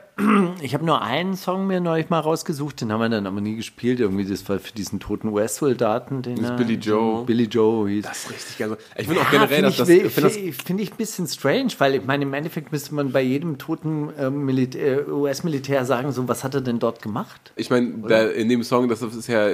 ich 0.62 0.74
hab 0.74 0.82
nur 0.82 1.02
einen 1.02 1.36
Song 1.36 1.68
mir 1.68 1.82
neulich 1.82 2.10
mal 2.10 2.20
rausgesucht, 2.20 2.80
den 2.80 2.92
haben 2.92 3.02
wir 3.02 3.10
dann 3.10 3.28
aber 3.28 3.42
nie 3.42 3.56
gespielt. 3.58 4.00
Irgendwie, 4.00 4.24
das 4.26 4.48
war 4.48 4.60
für 4.60 4.72
diesen 4.72 5.00
toten 5.02 5.28
US-Soldaten. 5.28 6.22
den 6.22 6.38
Das 6.38 6.52
er- 6.52 6.56
Billy 6.56 6.76
Joe. 6.76 7.26
Billy 7.26 7.44
Joe 7.46 7.90
hieß. 7.90 8.06
Das 8.06 8.24
ist 8.26 8.32
richtig 8.32 8.58
geil. 8.58 8.78
Ich 8.98 9.08
finde 9.08 9.22
auch 9.22 9.26
Ja, 9.26 9.32
generell, 9.46 9.62
dass 9.64 9.74
ich, 9.74 9.78
das, 9.80 9.88
finde 9.88 10.10
find 10.10 10.26
das 10.56 10.66
find 10.66 10.82
ich 10.82 10.92
ein 10.92 10.98
bisschen 10.98 11.28
strange, 11.28 11.68
weil 11.80 11.96
ich 11.96 12.06
meine, 12.06 12.24
im 12.24 12.34
Endeffekt 12.34 12.72
müsste 12.72 12.96
man 12.96 13.12
bei 13.12 13.22
jedem 13.22 13.58
toten 13.58 14.10
äh, 14.18 14.30
Militär- 14.30 15.08
US-Militär 15.10 15.84
sagen, 15.86 16.12
so, 16.14 16.26
was 16.28 16.44
hat 16.46 16.56
er 16.56 16.62
denn 16.62 16.80
dort 16.80 17.02
gemacht? 17.02 17.52
Ich 17.58 17.70
meine, 17.70 17.90
in 18.32 18.48
dem 18.48 18.64
Song, 18.64 18.88
das 18.88 19.02
ist 19.02 19.28
ja, 19.28 19.50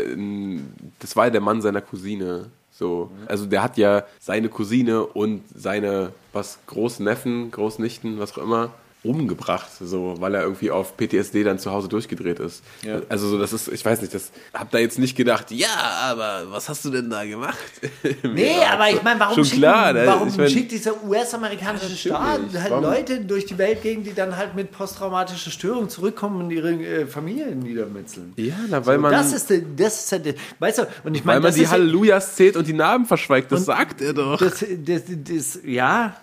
das 0.99 1.15
war 1.15 1.25
ja 1.25 1.29
der 1.31 1.41
Mann 1.41 1.61
seiner 1.61 1.81
Cousine. 1.81 2.47
So, 2.71 3.09
also 3.27 3.45
der 3.45 3.63
hat 3.63 3.77
ja 3.77 4.03
seine 4.19 4.49
Cousine 4.49 5.05
und 5.05 5.41
seine 5.55 6.13
was 6.33 6.59
Großneffen, 6.67 7.51
Großnichten, 7.51 8.19
was 8.19 8.33
auch 8.37 8.43
immer 8.43 8.69
umgebracht, 9.03 9.67
so, 9.79 10.15
weil 10.19 10.35
er 10.35 10.43
irgendwie 10.43 10.69
auf 10.69 10.95
PTSD 10.95 11.43
dann 11.43 11.57
zu 11.57 11.71
Hause 11.71 11.87
durchgedreht 11.87 12.39
ist. 12.39 12.61
Also 13.09 13.29
so, 13.29 13.39
das 13.39 13.51
ist, 13.51 13.67
ich 13.67 13.83
weiß 13.83 13.99
nicht, 14.01 14.13
das 14.13 14.31
hab 14.53 14.69
da 14.69 14.77
jetzt 14.77 14.99
nicht 14.99 15.17
gedacht, 15.17 15.49
ja, 15.49 15.69
aber 16.03 16.43
was 16.51 16.69
hast 16.69 16.85
du 16.85 16.91
denn 16.91 17.09
da 17.09 17.25
gemacht? 17.25 17.57
Nee, 18.23 18.55
aber 18.71 18.89
ich 18.91 19.01
meine, 19.01 19.19
warum, 19.19 19.35
Schon 19.35 19.45
schicken, 19.45 19.61
klar, 19.61 19.93
ne? 19.93 20.03
warum 20.05 20.27
Ich 20.27 20.37
mein- 20.37 20.49
schickt 20.49 20.71
dieser 20.71 21.03
US-amerikanische 21.03 21.95
Staat 21.95 22.39
halt 22.53 22.69
warum? 22.69 22.83
Leute 22.83 23.21
durch 23.21 23.45
die 23.47 23.57
Welt 23.57 23.81
gegen, 23.81 24.03
die 24.03 24.13
dann 24.13 24.37
halt 24.37 24.55
mit 24.55 24.71
posttraumatischer 24.71 25.49
Störung 25.51 25.89
zurückkommen 25.89 26.41
und 26.43 26.51
ihre 26.51 26.71
äh, 26.71 27.05
Familien 27.07 27.59
niedermetzeln? 27.59 28.33
Ja, 28.37 28.53
na, 28.69 28.85
weil 28.85 28.97
So, 28.97 29.01
man, 29.01 29.11
das 29.11 29.33
ist, 29.33 29.49
der- 29.49 29.61
das 29.75 30.11
ist 30.11 30.25
der, 30.25 30.35
weißt 30.59 30.77
du, 30.79 30.81
und 31.03 31.15
ich 31.15 31.21
weil 31.21 31.25
meine, 31.25 31.39
man 31.39 31.43
das 31.49 31.55
die 31.55 31.63
ja- 31.63 31.69
Hallelujahs 31.71 32.35
zählt 32.35 32.55
und 32.55 32.67
die 32.67 32.73
Namen 32.73 33.05
verschweigt, 33.05 33.51
das 33.51 33.65
sagt 33.65 34.01
er 34.01 34.13
doch. 34.13 34.37
das, 34.39 34.63
das, 34.85 35.01
das, 35.07 35.59
ja. 35.65 36.15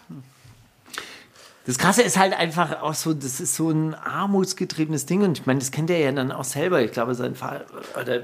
Das 1.69 1.77
Krasse 1.77 2.01
ist 2.01 2.19
halt 2.19 2.33
einfach 2.33 2.81
auch 2.81 2.95
so, 2.95 3.12
das 3.12 3.41
ist 3.41 3.55
so 3.55 3.69
ein 3.69 3.95
armutsgetriebenes 3.95 5.05
Ding 5.05 5.21
und 5.23 5.39
ich 5.39 5.45
meine, 5.45 5.59
das 5.59 5.71
kennt 5.71 5.91
er 5.91 5.99
ja 5.99 6.11
dann 6.12 6.33
auch 6.33 6.45
selber. 6.45 6.81
Ich 6.81 6.93
glaube, 6.93 7.14
sein 7.14 7.35
Vater, 7.35 7.66
oder 8.01 8.21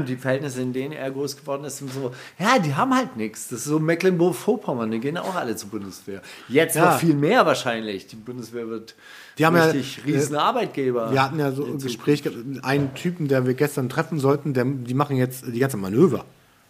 die 0.02 0.16
Verhältnisse, 0.16 0.62
in 0.62 0.72
denen 0.72 0.92
er 0.92 1.08
groß 1.12 1.36
geworden 1.36 1.62
ist, 1.62 1.78
sind 1.78 1.92
so, 1.92 2.10
ja, 2.40 2.58
die 2.58 2.74
haben 2.74 2.92
halt 2.92 3.16
nichts. 3.16 3.46
Das 3.50 3.60
ist 3.60 3.66
so 3.66 3.78
Mecklenburg-Vorpommern, 3.78 4.90
die 4.90 4.98
gehen 4.98 5.16
auch 5.16 5.36
alle 5.36 5.54
zur 5.54 5.70
Bundeswehr. 5.70 6.22
Jetzt 6.48 6.74
Ja. 6.74 6.90
noch 6.90 6.98
viel 6.98 7.14
mehr 7.14 7.46
wahrscheinlich. 7.46 8.08
Die 8.08 8.16
Bundeswehr 8.16 8.68
wird 8.68 8.96
Die 9.38 9.46
haben 9.46 9.54
ja, 9.54 9.66
richtig 9.66 10.04
riesen 10.04 10.34
äh, 10.34 10.38
Arbeitgeber. 10.38 11.12
Wir 11.12 11.22
hatten 11.22 11.38
ja 11.38 11.52
so 11.52 11.66
ein 11.66 11.78
Gespräch 11.78 12.24
mit 12.24 12.64
einen 12.64 12.94
Typen, 12.94 13.28
der 13.28 13.46
wir 13.46 13.54
gestern 13.54 13.88
treffen 13.88 14.18
sollten, 14.18 14.54
der, 14.54 14.64
die 14.64 14.94
machen 14.94 15.16
jetzt 15.16 15.44
die 15.46 15.60
ganze 15.60 15.76
Manöver. 15.76 16.24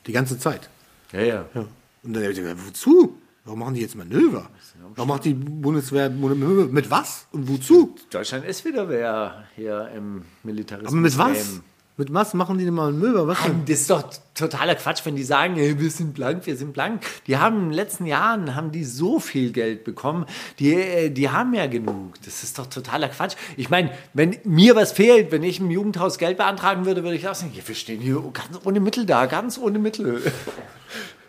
Die 0.07 0.13
ganze 0.13 0.39
Zeit. 0.39 0.69
Ja, 1.11 1.21
ja. 1.21 1.45
Ja. 1.55 1.65
Und 2.03 2.13
dann 2.13 2.23
habe 2.23 2.33
ich 2.33 2.39
gesagt, 2.39 2.59
wozu? 2.67 3.18
Warum 3.49 3.61
machen 3.61 3.75
die 3.77 3.81
jetzt 3.81 3.97
Manöver? 3.97 4.51
Warum 4.95 5.09
macht 5.09 5.25
die 5.25 5.33
Bundeswehr 5.33 6.11
Manöver? 6.11 6.71
Mit 6.71 6.91
was? 6.91 7.29
Und 7.33 7.49
wozu? 7.49 7.95
Deutschland 8.11 8.45
ist 8.45 8.63
wieder 8.67 8.91
wer 8.91 9.45
hier 9.57 9.91
im 9.97 10.21
Militarismus. 10.43 10.93
Aber 10.93 11.01
mit 11.01 11.17
was? 11.17 11.33
Game. 11.33 11.63
Mit 11.97 12.13
was 12.13 12.35
machen 12.35 12.59
die 12.59 12.67
denn 12.67 12.75
mal 12.75 12.93
Manöver? 12.93 13.27
Was 13.27 13.43
denn? 13.45 13.65
Das 13.65 13.81
ist 13.81 13.89
doch 13.89 14.05
totaler 14.35 14.75
Quatsch, 14.75 15.01
wenn 15.07 15.17
die 15.17 15.23
sagen, 15.23 15.55
hey, 15.55 15.81
wir 15.81 15.91
sind 15.91 16.13
blank, 16.13 16.45
wir 16.45 16.59
sind 16.59 16.75
blank. 16.75 17.03
Die 17.27 17.39
haben 17.39 17.57
in 17.57 17.65
den 17.69 17.73
letzten 17.73 18.05
Jahren 18.05 18.55
haben 18.55 18.71
die 18.71 18.85
so 18.85 19.19
viel 19.19 19.51
Geld 19.51 19.83
bekommen, 19.83 20.27
die, 20.59 20.75
äh, 20.75 21.09
die 21.09 21.31
haben 21.31 21.55
ja 21.55 21.69
genug. 21.69 22.17
Das 22.27 22.43
ist 22.43 22.59
doch 22.59 22.67
totaler 22.67 23.09
Quatsch. 23.09 23.37
Ich 23.57 23.71
meine, 23.71 23.91
wenn 24.13 24.37
mir 24.45 24.77
was 24.77 24.93
fehlt, 24.93 25.33
wenn 25.33 25.43
ich 25.43 25.59
im 25.59 25.71
Jugendhaus 25.71 26.19
Geld 26.19 26.37
beantragen 26.37 26.85
würde, 26.85 27.03
würde 27.03 27.17
ich 27.17 27.27
auch 27.27 27.35
sagen, 27.35 27.53
ja, 27.55 27.67
wir 27.67 27.75
stehen 27.75 28.03
hier 28.03 28.23
ganz 28.31 28.67
ohne 28.67 28.79
Mittel 28.79 29.07
da, 29.07 29.25
ganz 29.25 29.57
ohne 29.57 29.79
Mittel. 29.79 30.21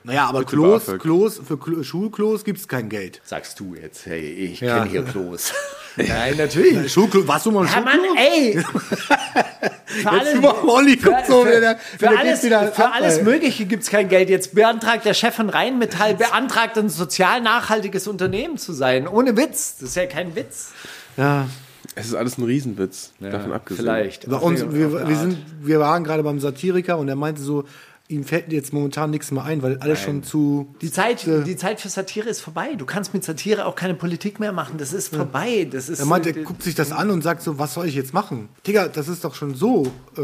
Naja, 0.04 0.28
aber 0.28 0.44
Klos. 0.46 0.84
Klos, 1.00 1.42
für 1.46 1.58
Klo, 1.58 1.84
Schulklos 1.84 2.44
gibt 2.44 2.60
es 2.60 2.68
kein 2.68 2.90
Geld. 2.90 3.22
Sagst 3.26 3.60
du 3.60 3.76
jetzt, 3.76 4.06
hey, 4.06 4.22
ich 4.22 4.62
Ja. 4.62 4.80
kenne 4.80 4.90
hier 4.90 5.04
Klos. 5.04 5.52
Nein, 5.98 6.36
natürlich. 6.38 6.92
Schulklo, 6.92 7.28
warst 7.28 7.46
du 7.46 7.52
mal 7.52 7.66
ein 7.68 7.74
Ja, 7.74 7.82
Mann, 7.82 8.00
Schulklo? 8.00 8.16
ey! 8.18 8.64
Für 9.86 10.10
alles, 10.12 10.36
Olli 10.68 10.96
guckt 10.98 11.26
so, 11.28 11.44
für, 11.44 11.48
wie 11.58 11.60
der- 11.62 11.80
wie 11.98 12.06
für 12.06 12.10
alles, 12.18 12.44
wieder 12.44 12.72
für 12.72 12.86
ab, 12.86 12.92
alles. 12.96 13.22
Mögliche 13.24 13.66
gibt 13.66 13.84
es 13.84 13.90
kein 13.90 14.08
Geld. 14.08 14.30
Jetzt 14.30 14.54
beantragt 14.54 15.04
der 15.04 15.16
Chef 15.16 15.34
von 15.36 15.50
Rheinmetall, 15.50 16.14
beantragt 16.16 16.78
ein 16.78 16.90
sozial 16.90 17.42
nachhaltiges 17.42 18.08
Unternehmen 18.08 18.58
zu 18.58 18.72
sein. 18.72 19.08
Ohne 19.08 19.36
Witz. 19.36 19.78
Das 19.80 19.90
ist 19.90 19.96
ja 19.96 20.06
kein 20.06 20.36
Witz. 20.36 20.72
Ja. 21.18 21.48
Es 21.96 22.06
ist 22.06 22.14
alles 22.14 22.38
ein 22.38 22.44
Riesenwitz, 22.46 23.14
davon 23.20 23.52
abgesehen. 23.52 23.84
Vielleicht. 23.84 24.30
Bei 24.30 24.38
uns, 24.38 24.62
wir, 24.72 25.08
wir, 25.08 25.16
sind, 25.16 25.38
wir 25.60 25.80
waren 25.80 26.04
gerade 26.04 26.22
beim 26.24 26.40
Satiriker 26.40 26.98
und 27.00 27.10
er 27.10 27.16
meinte 27.16 27.42
so, 27.42 27.66
ihm 28.10 28.24
fällt 28.24 28.52
jetzt 28.52 28.74
momentan 28.74 29.12
nichts 29.12 29.30
mehr 29.32 29.44
ein, 29.44 29.62
weil 29.62 29.78
alles 29.78 30.02
schon 30.02 30.24
zu. 30.24 30.74
Die 30.82 30.92
Zeit, 30.92 31.26
Äh, 31.28 31.44
die 31.44 31.56
Zeit 31.56 31.80
für 31.80 31.90
Satire 31.90 32.28
ist 32.28 32.42
vorbei. 32.42 32.74
Du 32.76 32.86
kannst 32.86 33.14
mit 33.14 33.24
Satire 33.24 33.66
auch 33.66 33.76
keine 33.76 33.94
Politik 33.94 34.40
mehr 34.40 34.52
machen. 34.52 34.78
Das 34.80 34.94
ist 34.94 35.16
vorbei. 35.16 35.68
Das 35.70 35.90
ist 35.90 36.00
Er 36.00 36.06
meinte, 36.08 36.32
äh, 36.32 36.38
er 36.40 36.44
guckt 36.44 36.64
sich 36.64 36.74
das 36.74 36.92
an 36.92 37.12
und 37.12 37.22
sagt 37.22 37.44
so, 37.44 37.60
was 37.60 37.76
soll 37.76 37.86
ich 37.86 37.94
jetzt 37.94 38.14
machen? 38.14 38.50
Digga, 38.66 38.88
das 38.88 39.08
ist 39.08 39.24
doch 39.24 39.36
schon 39.36 39.54
so 39.54 39.92
äh, 40.18 40.22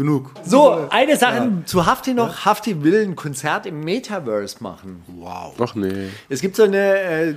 genug. 0.00 0.30
so, 0.46 0.88
eine 0.88 1.18
Sache 1.18 1.52
zu 1.66 1.84
Hafti 1.84 2.14
noch. 2.14 2.46
Hafti 2.46 2.82
will 2.82 3.02
ein 3.02 3.16
Konzert 3.16 3.66
im 3.66 3.80
Metaverse 3.80 4.56
machen. 4.60 5.02
Wow. 5.06 5.54
Ach 5.60 5.74
nee. 5.74 6.08
Es 6.30 6.40
gibt 6.40 6.56
so 6.56 6.62
eine, 6.62 6.98
äh, 6.98 7.34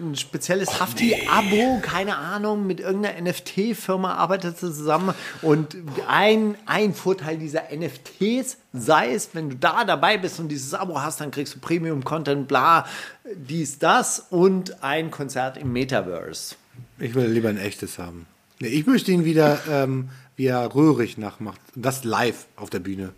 ein 0.00 0.16
spezielles 0.16 0.80
Hafti-Abo, 0.80 1.80
keine 1.82 2.16
Ahnung, 2.16 2.66
mit 2.66 2.80
irgendeiner 2.80 3.30
NFT-Firma 3.30 4.14
arbeitet 4.14 4.58
zusammen. 4.58 5.14
Und 5.42 5.76
ein, 6.08 6.54
ein 6.64 6.94
Vorteil 6.94 7.36
dieser 7.36 7.64
NFTs 7.76 8.56
sei 8.72 9.12
es, 9.12 9.30
wenn 9.34 9.50
du 9.50 9.56
da 9.56 9.84
dabei 9.84 10.16
bist 10.16 10.40
und 10.40 10.48
dieses 10.48 10.72
Abo 10.72 11.00
hast, 11.02 11.20
dann 11.20 11.30
kriegst 11.30 11.56
du 11.56 11.58
Premium-Content, 11.58 12.48
bla, 12.48 12.86
dies, 13.34 13.78
das 13.78 14.26
und 14.30 14.82
ein 14.82 15.10
Konzert 15.10 15.58
im 15.58 15.74
Metaverse. 15.74 16.54
Ich 16.98 17.14
will 17.14 17.26
lieber 17.26 17.50
ein 17.50 17.58
echtes 17.58 17.98
haben. 17.98 18.26
Nee, 18.60 18.68
ich 18.68 18.86
möchte 18.86 19.12
ihn 19.12 19.24
wieder, 19.24 19.60
ähm, 19.70 20.08
wie 20.38 20.46
er 20.46 20.74
Röhrig 20.74 21.18
nachmacht. 21.18 21.60
Und 21.74 21.84
das 21.84 22.04
live 22.04 22.46
auf 22.56 22.70
der 22.70 22.78
Bühne. 22.78 23.12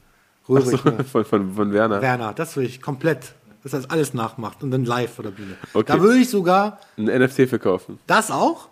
Röhrig, 0.49 0.83
ne? 0.85 1.05
Von, 1.05 1.25
von, 1.25 1.55
von 1.55 1.73
Werner. 1.73 2.01
Werner, 2.01 2.33
das 2.33 2.57
will 2.57 2.65
ich 2.65 2.81
komplett. 2.81 3.35
Dass 3.63 3.75
er 3.75 3.81
das 3.81 3.91
alles 3.91 4.15
nachmacht 4.15 4.63
und 4.63 4.71
dann 4.71 4.87
live 4.87 5.13
vor 5.13 5.23
der 5.23 5.33
Bühne. 5.33 5.55
Okay. 5.75 5.85
Da 5.87 6.01
würde 6.01 6.19
ich 6.19 6.31
sogar 6.31 6.81
Ein 6.97 7.05
NFT 7.05 7.47
verkaufen. 7.47 7.99
das 8.07 8.31
auch, 8.31 8.71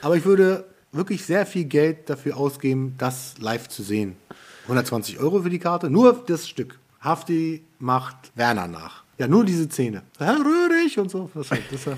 aber 0.00 0.16
ich 0.16 0.24
würde 0.24 0.64
wirklich 0.92 1.24
sehr 1.24 1.44
viel 1.44 1.64
Geld 1.64 2.08
dafür 2.08 2.36
ausgeben, 2.36 2.94
das 2.98 3.34
live 3.40 3.66
zu 3.68 3.82
sehen. 3.82 4.14
120 4.62 5.18
Euro 5.18 5.42
für 5.42 5.50
die 5.50 5.58
Karte, 5.58 5.90
nur 5.90 6.22
das 6.24 6.48
Stück. 6.48 6.78
Hafti 7.00 7.64
macht 7.80 8.30
Werner 8.36 8.68
nach. 8.68 9.02
Ja, 9.18 9.26
nur 9.26 9.44
diese 9.44 9.68
Szene. 9.68 10.02
Herr 10.18 10.36
Röhrig 10.36 10.96
und 11.00 11.10
so. 11.10 11.28
Das, 11.34 11.48
das, 11.48 11.58
das, 11.70 11.96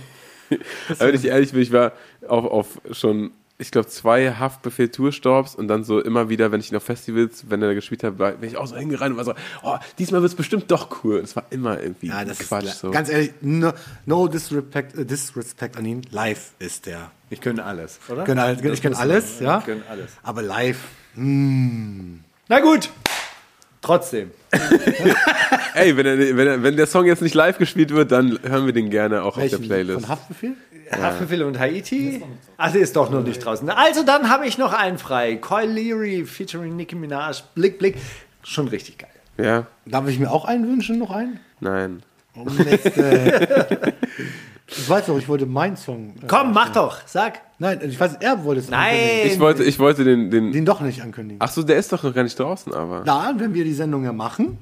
Aber 0.98 1.08
wenn 1.08 1.14
ich 1.14 1.26
ehrlich 1.26 1.52
bin, 1.52 1.60
ich 1.60 1.72
war 1.72 1.92
auf, 2.26 2.44
auf 2.46 2.80
schon, 2.92 3.32
ich 3.60 3.70
glaube, 3.70 3.88
zwei 3.88 4.32
Haftbefehl-Tourstops 4.32 5.54
und 5.54 5.68
dann 5.68 5.84
so 5.84 6.00
immer 6.00 6.28
wieder, 6.28 6.50
wenn 6.50 6.60
ich 6.60 6.72
noch 6.72 6.82
Festivals, 6.82 7.44
wenn 7.50 7.60
er 7.62 7.68
da 7.68 7.74
gespielt 7.74 8.02
hat, 8.02 8.16
bin 8.16 8.48
ich 8.48 8.56
auch 8.56 8.66
so 8.66 8.76
hingerannt 8.76 9.12
und 9.12 9.16
war 9.18 9.24
so, 9.24 9.34
oh, 9.62 9.76
diesmal 9.98 10.22
wird 10.22 10.32
es 10.32 10.36
bestimmt 10.36 10.70
doch 10.70 11.04
cool. 11.04 11.20
Das 11.20 11.36
war 11.36 11.44
immer 11.50 11.80
irgendwie 11.80 12.08
ja, 12.08 12.24
das 12.24 12.38
Quatsch. 12.38 12.64
ist, 12.64 12.80
so. 12.80 12.90
ganz 12.90 13.10
ehrlich, 13.10 13.32
no, 13.42 13.72
no 14.06 14.28
disrespect, 14.28 14.96
äh, 14.96 15.04
disrespect 15.04 15.76
an 15.76 15.84
ihn. 15.84 16.02
Live 16.10 16.52
ist 16.58 16.86
der. 16.86 17.10
Ich 17.28 17.40
könnte 17.40 17.64
alles, 17.64 18.00
oder? 18.08 18.24
Können 18.24 18.40
alles, 18.40 18.62
ich 18.62 18.82
kann 18.82 18.94
alles, 18.94 19.40
ja. 19.40 19.60
können 19.60 19.84
alles. 19.88 20.10
Aber 20.22 20.42
live, 20.42 20.78
Na 21.14 22.60
gut. 22.60 22.90
Trotzdem. 23.82 24.30
Ey, 25.74 25.96
wenn, 25.96 26.06
er, 26.06 26.18
wenn, 26.36 26.46
er, 26.46 26.62
wenn 26.62 26.76
der 26.76 26.86
Song 26.86 27.06
jetzt 27.06 27.22
nicht 27.22 27.34
live 27.34 27.58
gespielt 27.58 27.90
wird, 27.90 28.12
dann 28.12 28.38
hören 28.42 28.66
wir 28.66 28.72
den 28.72 28.90
gerne 28.90 29.22
auch 29.22 29.28
auf 29.28 29.34
der 29.34 29.52
Welchen? 29.52 29.66
Playlist. 29.66 30.00
Von 30.00 30.08
Haftbefehl? 30.08 30.56
Haftbefehl 30.92 31.42
und 31.44 31.58
Haiti. 31.58 32.22
Der 32.58 32.74
ist 32.74 32.96
doch 32.96 33.10
noch 33.10 33.22
nicht 33.22 33.44
draußen. 33.44 33.68
Also 33.70 34.02
dann 34.02 34.28
habe 34.28 34.46
ich 34.46 34.58
noch 34.58 34.72
einen 34.72 34.98
frei. 34.98 35.36
Coil 35.36 35.68
Leary 35.68 36.24
featuring 36.26 36.76
Nicki 36.76 36.96
Minaj. 36.96 37.42
Blick, 37.54 37.78
Blick. 37.78 37.96
Schon 38.42 38.68
richtig 38.68 38.98
geil. 38.98 39.10
Ja? 39.38 39.66
Darf 39.86 40.08
ich 40.08 40.18
mir 40.18 40.30
auch 40.30 40.44
einen 40.44 40.66
wünschen, 40.68 40.98
noch 40.98 41.10
einen? 41.10 41.40
Nein. 41.60 42.02
Mist, 42.34 42.86
ey. 42.96 43.48
Ich 44.70 44.88
weiß 44.88 45.06
doch, 45.06 45.18
ich 45.18 45.28
wollte 45.28 45.46
meinen 45.46 45.76
Song. 45.76 46.14
äh, 46.22 46.26
Komm, 46.26 46.52
mach 46.52 46.70
doch. 46.70 46.98
Sag. 47.06 47.40
Nein, 47.58 47.80
ich 47.82 47.98
weiß, 47.98 48.16
er 48.20 48.42
wollte 48.44 48.60
es 48.60 48.70
Nein. 48.70 48.94
ankündigen. 48.94 49.32
Ich 49.32 49.40
wollte, 49.40 49.64
ich 49.64 49.78
wollte 49.78 50.04
den, 50.04 50.30
den. 50.30 50.52
Den 50.52 50.64
doch 50.64 50.80
nicht 50.80 51.02
ankündigen. 51.02 51.38
Ach 51.40 51.50
so, 51.50 51.62
der 51.62 51.76
ist 51.76 51.92
doch 51.92 52.02
noch 52.02 52.14
gar 52.14 52.22
nicht 52.22 52.38
draußen, 52.38 52.72
aber. 52.72 53.02
Na, 53.04 53.34
wenn 53.36 53.52
wir 53.54 53.64
die 53.64 53.74
Sendung 53.74 54.04
ja 54.04 54.12
machen, 54.12 54.58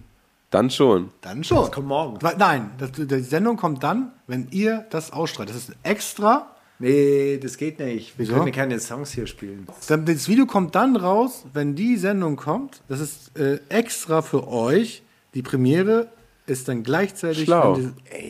Dann 0.50 0.70
schon. 0.70 1.10
dann 1.20 1.44
schon. 1.44 1.58
Das 1.58 1.72
kommt 1.72 1.86
morgen. 1.88 2.18
Nein, 2.38 2.70
das, 2.78 2.90
die 2.92 3.20
Sendung 3.20 3.56
kommt 3.56 3.82
dann, 3.84 4.12
wenn 4.26 4.48
ihr 4.50 4.86
das 4.90 5.12
ausstrahlt. 5.12 5.50
Das 5.50 5.56
ist 5.56 5.72
extra. 5.82 6.50
Nee, 6.80 7.38
das 7.42 7.56
geht 7.56 7.80
nicht. 7.80 8.16
Wir 8.18 8.26
Wieso? 8.28 8.38
können 8.38 8.52
keine 8.52 8.78
Songs 8.78 9.10
hier 9.10 9.26
spielen. 9.26 9.66
Das 9.88 10.28
Video 10.28 10.46
kommt 10.46 10.74
dann 10.76 10.94
raus, 10.94 11.44
wenn 11.52 11.74
die 11.74 11.96
Sendung 11.96 12.36
kommt. 12.36 12.82
Das 12.88 13.00
ist 13.00 13.36
äh, 13.36 13.58
extra 13.68 14.22
für 14.22 14.46
euch. 14.46 15.02
Die 15.34 15.42
Premiere 15.42 16.06
ist 16.46 16.68
dann 16.68 16.84
gleichzeitig. 16.84 17.44
Schlau. 17.44 17.78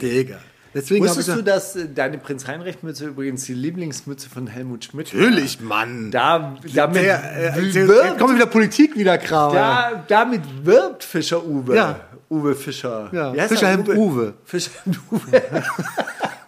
Digga. 0.01 0.39
Deswegen 0.79 1.05
Wusstest 1.05 1.29
du, 1.31 1.43
dass 1.43 1.75
äh, 1.75 1.89
deine 1.93 2.19
Prinz 2.19 2.47
Heinrich-Mütze 2.47 3.07
übrigens 3.07 3.45
die 3.45 3.55
Lieblingsmütze 3.55 4.31
von 4.31 4.47
Helmut 4.47 4.85
Schmidt 4.85 5.13
war? 5.13 5.21
Natürlich, 5.21 5.61
Mann. 5.61 6.13
Da, 6.13 6.57
damit, 6.73 7.03
Der, 7.03 7.57
äh, 7.57 7.73
der, 7.73 7.89
wirbt, 7.89 8.19
kommt 8.19 8.37
wieder 8.37 8.47
Politik 8.47 8.97
wieder, 8.97 9.19
Kram. 9.19 9.53
da, 9.53 10.05
damit 10.07 10.43
wirbt 10.63 11.03
Fischer 11.03 11.45
Uwe. 11.45 11.75
Ja. 11.75 12.01
Uwe 12.31 12.55
Fischer. 12.55 13.09
Ja, 13.13 13.33
Fischer 13.49 13.63
er? 13.63 13.69
Helmut 13.71 13.89
Uwe. 13.89 14.35
Fischer 14.45 14.71
Uwe. 15.11 15.43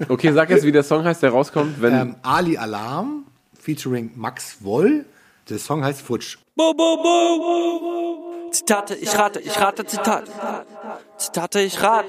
Okay, 0.09 0.33
sag 0.33 0.49
jetzt, 0.51 0.65
wie 0.65 0.71
der 0.73 0.85
Song 0.85 1.05
heißt, 1.05 1.23
der 1.25 1.31
rauskommt, 1.31 1.83
wenn. 1.83 1.93
Ähm, 1.93 2.17
Ali 2.23 2.57
Alarm 2.57 3.25
featuring 3.59 4.13
Max 4.15 4.59
Woll. 4.61 5.07
Der 5.49 5.59
Song 5.59 5.83
heißt 5.83 6.03
Futsch. 6.03 6.39
Zitate, 8.51 8.95
ich 8.97 9.17
rate, 9.17 9.41
ich 9.41 9.61
rate 9.61 9.85
Zitat. 9.87 10.25
Zitate, 11.17 11.61
ich 11.61 11.83
rate. 11.83 12.09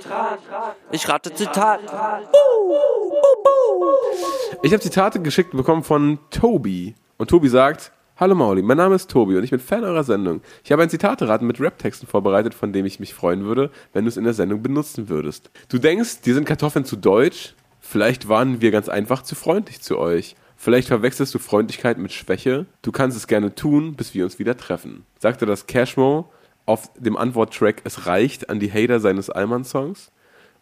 Ich 0.91 1.07
rate 1.07 1.33
Zitat. 1.33 1.79
Ich 4.63 4.73
habe 4.73 4.81
Zitate 4.81 5.21
geschickt 5.21 5.51
bekommen 5.51 5.83
von 5.83 6.19
Tobi. 6.31 6.95
Und 7.17 7.29
Tobi 7.29 7.47
sagt: 7.47 7.91
Hallo 8.17 8.35
Mauli, 8.35 8.61
mein 8.61 8.77
Name 8.77 8.95
ist 8.95 9.09
Tobi 9.09 9.37
und 9.37 9.43
ich 9.43 9.51
bin 9.51 9.59
Fan 9.59 9.83
eurer 9.83 10.03
Sendung. 10.03 10.41
Ich 10.63 10.71
habe 10.71 10.83
ein 10.83 10.89
Zitateraten 10.89 11.45
mit 11.45 11.59
Rap-Texten 11.59 12.07
vorbereitet, 12.07 12.53
von 12.53 12.73
dem 12.73 12.85
ich 12.85 12.99
mich 12.99 13.13
freuen 13.13 13.43
würde, 13.45 13.71
wenn 13.93 14.05
du 14.05 14.09
es 14.09 14.17
in 14.17 14.23
der 14.23 14.33
Sendung 14.33 14.61
benutzen 14.61 15.09
würdest. 15.09 15.51
Du 15.69 15.77
denkst, 15.77 16.21
dir 16.21 16.33
sind 16.33 16.45
Kartoffeln 16.45 16.85
zu 16.85 16.95
deutsch? 16.95 17.55
Vielleicht 17.79 18.29
waren 18.29 18.61
wir 18.61 18.71
ganz 18.71 18.89
einfach 18.89 19.23
zu 19.23 19.35
freundlich 19.35 19.81
zu 19.81 19.97
euch. 19.97 20.35
Vielleicht 20.63 20.89
verwechselst 20.89 21.33
du 21.33 21.39
Freundlichkeit 21.39 21.97
mit 21.97 22.11
Schwäche. 22.11 22.67
Du 22.83 22.91
kannst 22.91 23.17
es 23.17 23.25
gerne 23.25 23.55
tun, 23.55 23.95
bis 23.95 24.13
wir 24.13 24.23
uns 24.23 24.37
wieder 24.37 24.55
treffen. 24.55 25.07
Sagte 25.17 25.47
das 25.47 25.65
Cashmo 25.65 26.31
auf 26.67 26.91
dem 26.99 27.17
Antworttrack 27.17 27.81
Es 27.83 28.05
reicht 28.05 28.47
an 28.47 28.59
die 28.59 28.71
Hater 28.71 28.99
seines 28.99 29.31
Allmann-Songs? 29.31 30.11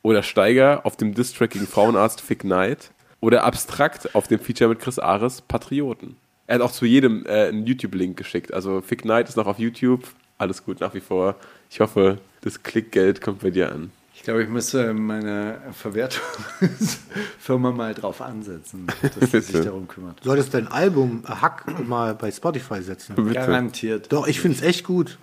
Oder 0.02 0.24
Steiger 0.24 0.86
auf 0.86 0.96
dem 0.96 1.14
Distrack 1.14 1.50
gegen 1.50 1.68
Frauenarzt 1.68 2.22
Fick 2.22 2.44
Knight? 2.44 2.92
Oder 3.20 3.44
Abstrakt 3.44 4.16
auf 4.16 4.30
dem 4.30 4.40
Feature 4.40 4.70
mit 4.70 4.80
Chris 4.80 5.00
Ares 5.00 5.42
Patrioten? 5.42 6.16
Er 6.48 6.56
hat 6.56 6.62
auch 6.62 6.72
zu 6.72 6.86
jedem 6.86 7.26
äh, 7.26 7.50
einen 7.50 7.68
YouTube-Link 7.68 8.16
geschickt. 8.16 8.54
Also 8.54 8.80
Fick 8.80 9.02
Knight 9.02 9.28
ist 9.28 9.36
noch 9.36 9.48
auf 9.48 9.60
YouTube. 9.60 10.06
Alles 10.38 10.64
gut 10.64 10.80
nach 10.80 10.94
wie 10.94 11.02
vor. 11.02 11.36
Ich 11.70 11.82
hoffe, 11.82 12.20
das 12.40 12.64
Klickgeld 12.64 13.20
kommt 13.20 13.42
bei 13.42 13.50
dir 13.50 13.74
an. 13.74 13.92
Ich 14.30 14.32
glaube, 14.32 14.44
ich 14.44 14.50
müsste 14.50 14.94
meine 14.94 15.60
Verwertungsfirma 15.72 17.72
mal 17.72 17.96
drauf 17.96 18.22
ansetzen, 18.22 18.86
dass 19.20 19.32
sie 19.32 19.42
sich 19.42 19.66
darum 19.66 19.88
kümmert. 19.88 20.20
Du 20.20 20.26
solltest 20.26 20.54
dein 20.54 20.68
Album 20.68 21.24
äh, 21.28 21.32
Hack 21.32 21.66
mal 21.88 22.14
bei 22.14 22.30
Spotify 22.30 22.80
setzen. 22.84 23.16
Bitte. 23.16 23.34
Garantiert. 23.34 24.14
Doch, 24.14 24.28
ich 24.28 24.40
finde 24.40 24.58
es 24.58 24.64
echt 24.64 24.86
gut. 24.86 25.18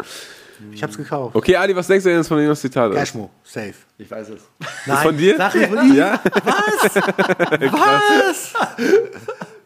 Ich 0.73 0.83
hab's 0.83 0.97
gekauft. 0.97 1.37
Okay, 1.37 1.55
Adi, 1.55 1.77
was 1.77 1.87
denkst 1.87 2.03
du 2.03 2.09
denn 2.09 2.19
jetzt 2.19 2.27
von 2.27 2.39
dem 2.39 2.53
Zitat? 2.57 2.91
ist? 2.91 2.99
Cashmo, 2.99 3.31
safe. 3.45 3.75
Ich 3.97 4.11
weiß 4.11 4.31
es. 4.31 4.41
Nein, 4.87 5.03
von 5.05 5.17
dir? 5.17 5.37
Sag 5.37 5.55
ich 5.55 5.67
von 5.69 5.89
dir? 5.89 5.95
Ja? 5.95 6.21
Was? 7.61 8.55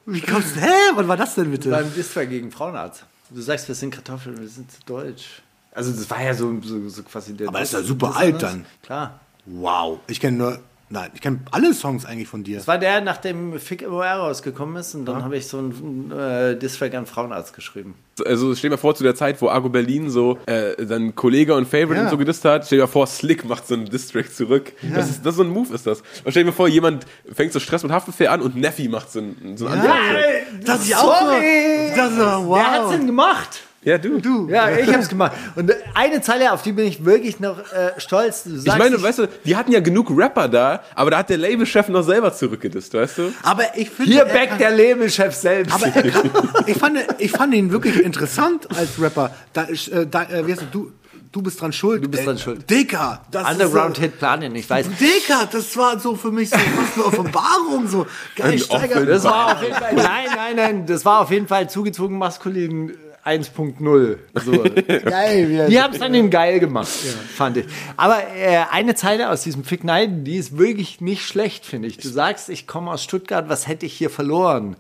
Wie 0.05 0.21
kommst 0.21 0.55
du? 0.55 0.61
Hä? 0.61 0.69
Was 0.97 1.09
war 1.09 1.17
das 1.17 1.35
denn 1.37 1.51
bitte? 1.51 1.71
Beim 1.71 1.91
Distrack 1.95 2.29
gegen 2.29 2.51
Frauenarzt. 2.51 3.07
Du 3.31 3.41
sagst, 3.41 3.67
wir 3.69 3.75
sind 3.75 3.95
Kartoffeln, 3.95 4.39
wir 4.39 4.49
sind 4.49 4.71
zu 4.71 4.81
deutsch. 4.85 5.41
Also 5.73 5.93
das 5.93 6.11
war 6.11 6.23
ja 6.23 6.35
so, 6.35 6.61
so, 6.61 6.87
so 6.91 7.03
quasi 7.05 7.33
der... 7.33 7.49
Aber 7.49 7.63
ist 7.63 7.73
ja 7.73 7.81
super 7.81 8.15
alt 8.15 8.43
dann. 8.43 8.67
Klar. 8.83 9.19
Wow. 9.47 9.99
Ich 10.07 10.21
kenne 10.21 10.37
nur. 10.37 10.59
Nein, 10.93 11.09
ich 11.15 11.21
kenne 11.21 11.39
alle 11.53 11.73
Songs 11.73 12.05
eigentlich 12.05 12.27
von 12.27 12.43
dir. 12.43 12.57
Das 12.57 12.67
war 12.67 12.77
der, 12.77 13.01
nachdem 13.01 13.61
Fick 13.61 13.89
MOR 13.89 14.05
rausgekommen 14.05 14.75
ist 14.75 14.97
und 14.97 15.05
dann 15.07 15.23
habe 15.23 15.37
ich 15.37 15.47
so 15.47 15.59
einen 15.59 16.11
äh, 16.11 16.57
Distrack 16.59 16.95
an 16.95 17.07
Frauenarzt 17.07 17.55
geschrieben. 17.55 17.95
Also 18.27 18.57
stell 18.57 18.71
dir 18.71 18.75
mal 18.75 18.81
vor, 18.81 18.97
zu 18.97 19.05
der 19.05 19.15
Zeit, 19.15 19.41
wo 19.41 19.49
Argo 19.49 19.69
Berlin 19.69 20.11
so 20.11 20.37
äh, 20.47 20.85
dann 20.85 21.15
Kollege 21.15 21.55
und 21.55 21.67
Favorite 21.69 21.95
Ja. 21.95 22.03
und 22.03 22.11
so 22.11 22.17
gedisst 22.19 22.45
hat, 22.45 22.67
stell 22.67 22.79
dir 22.79 22.87
mal 22.87 22.91
vor, 22.91 23.07
Slick 23.07 23.45
macht 23.45 23.69
so 23.69 23.75
einen 23.75 23.85
Distrack 23.85 24.35
zurück. 24.35 24.73
Das, 24.93 25.09
ist, 25.09 25.25
das 25.25 25.35
ist 25.35 25.37
so 25.37 25.45
ein 25.45 25.51
Move 25.51 25.73
ist 25.73 25.87
das. 25.87 26.01
Und 26.25 26.33
stell 26.33 26.43
dir 26.43 26.51
mal 26.51 26.57
vor, 26.57 26.67
jemand 26.67 27.07
fängt 27.33 27.53
so 27.53 27.61
Stress 27.61 27.85
mit 27.85 27.93
Haftbefehl 27.93 28.27
an 28.27 28.43
und 28.43 28.57
Neffi 28.57 28.89
macht 28.89 29.13
so 29.13 29.21
einen, 29.21 29.57
so 29.57 29.69
einen 29.69 29.81
Antworttrack. 29.83 30.25
Das 30.65 30.83
ist 30.85 30.97
auch 30.97 31.21
Sorry! 31.21 31.91
so. 31.91 31.97
Das 31.97 32.11
ist, 32.11 32.19
wow. 32.19 32.57
Wer 32.59 32.71
hat's 32.73 32.91
denn 32.91 33.07
gemacht? 33.07 33.61
Ja, 33.83 33.97
du. 33.97 34.21
Du. 34.21 34.47
Ja, 34.51 34.71
ich 34.71 34.93
hab's 34.93 35.09
gemacht. 35.09 35.33
Und 35.57 35.73
eine 35.95 36.21
Zeile, 36.21 36.53
auf 36.53 36.61
die 36.63 36.73
bin 36.73 36.87
ich 36.87 37.03
wirklich 37.05 37.41
noch 37.41 37.59
äh, 37.73 37.99
stolz. 37.99 38.45
Du 38.45 38.57
Ich 38.57 38.63
sagst, 38.65 38.79
meine, 38.79 39.03
weißt 39.03 39.21
du, 39.21 39.27
die 39.45 39.57
hatten 39.57 39.73
ja 39.73 39.81
genug 39.81 40.09
Rapper 40.15 40.49
da, 40.49 40.83
aber 40.95 41.11
da 41.13 41.19
hat 41.19 41.31
der 41.31 41.39
Labelchef 41.39 41.89
noch 41.89 42.03
selber 42.03 42.33
zurückgedisst, 42.35 42.93
weißt 42.93 43.19
du? 43.19 43.33
Aber 43.43 43.65
ich 43.77 43.89
finde. 43.89 44.13
hier 44.13 44.23
er 44.25 44.35
backt 44.35 44.61
der 44.61 44.71
Labelchef 44.73 45.35
selbst. 45.35 45.73
Aber 45.73 45.87
er 45.87 46.11
kann, 46.11 46.31
ich, 46.67 46.77
fand, 46.77 46.99
ich 47.19 47.31
fand 47.31 47.55
ihn 47.55 47.73
wirklich 47.73 47.99
interessant 48.01 48.69
als 48.77 49.01
Rapper. 49.01 49.35
Da, 49.55 49.65
äh, 49.65 50.07
da, 50.07 50.25
äh, 50.25 50.47
wie 50.47 50.53
heißt 50.53 50.63
du, 50.63 50.67
du, 50.71 50.93
du 51.33 51.41
bist 51.43 51.59
dran 51.59 51.73
schuld. 51.73 52.05
Du 52.05 52.09
bist 52.11 52.25
Äh, 52.25 52.27
dran 52.27 52.39
schuld. 52.39 52.69
Dicker. 52.69 53.23
Das 53.31 53.51
Underground 53.51 53.97
ist 53.97 54.05
Hit 54.05 54.19
planen, 54.19 54.55
ich 54.57 54.69
weiß. 54.69 54.85
so, 54.85 54.93
Dicker, 54.93 55.49
das 55.51 55.75
war 55.79 55.99
so 55.99 56.17
für 56.17 56.31
mich 56.31 56.51
so 56.51 56.59
fast 56.59 56.97
eine 56.97 57.05
Offenbarung. 57.07 57.89
So. 57.89 58.07
Geil, 58.37 58.53
Ein 58.53 58.59
Steiger. 58.59 59.07
Das 59.07 59.25
war 59.25 59.55
auf 59.57 59.63
jeden 59.63 59.75
Fall, 59.75 59.95
nein, 59.95 60.27
nein, 60.37 60.57
nein, 60.57 60.87
das 60.87 61.03
war 61.07 61.21
auf 61.21 61.31
jeden 61.31 61.49
Fall 61.49 61.71
zugezogen 61.71 62.19
maskulin 62.19 62.93
1.0. 63.25 64.17
So. 64.45 64.53
Geil. 65.05 65.67
Die 65.69 65.81
haben 65.81 65.93
es 65.93 65.99
dann 66.01 66.15
in 66.15 66.31
geil 66.31 66.61
gemacht, 66.61 66.89
fand 66.89 67.59
ich. 67.59 67.67
Aber 67.97 68.19
äh, 68.37 68.65
eine 68.71 68.95
Zeile 68.95 69.31
aus 69.31 69.43
diesem 69.43 69.65
Fick 69.65 69.85
Nein, 69.85 70.25
die 70.25 70.37
ist 70.37 70.57
wirklich 70.57 71.01
nicht 71.01 71.23
schlecht, 71.27 71.67
finde 71.67 71.89
ich. 71.89 71.99
Du 71.99 72.09
sagst, 72.09 72.49
ich 72.49 72.67
komme 72.67 72.91
aus 72.91 73.03
Stuttgart, 73.05 73.49
was 73.49 73.67
hätte 73.69 73.87
ich 73.87 73.93
hier 73.93 74.11
verloren? 74.11 74.77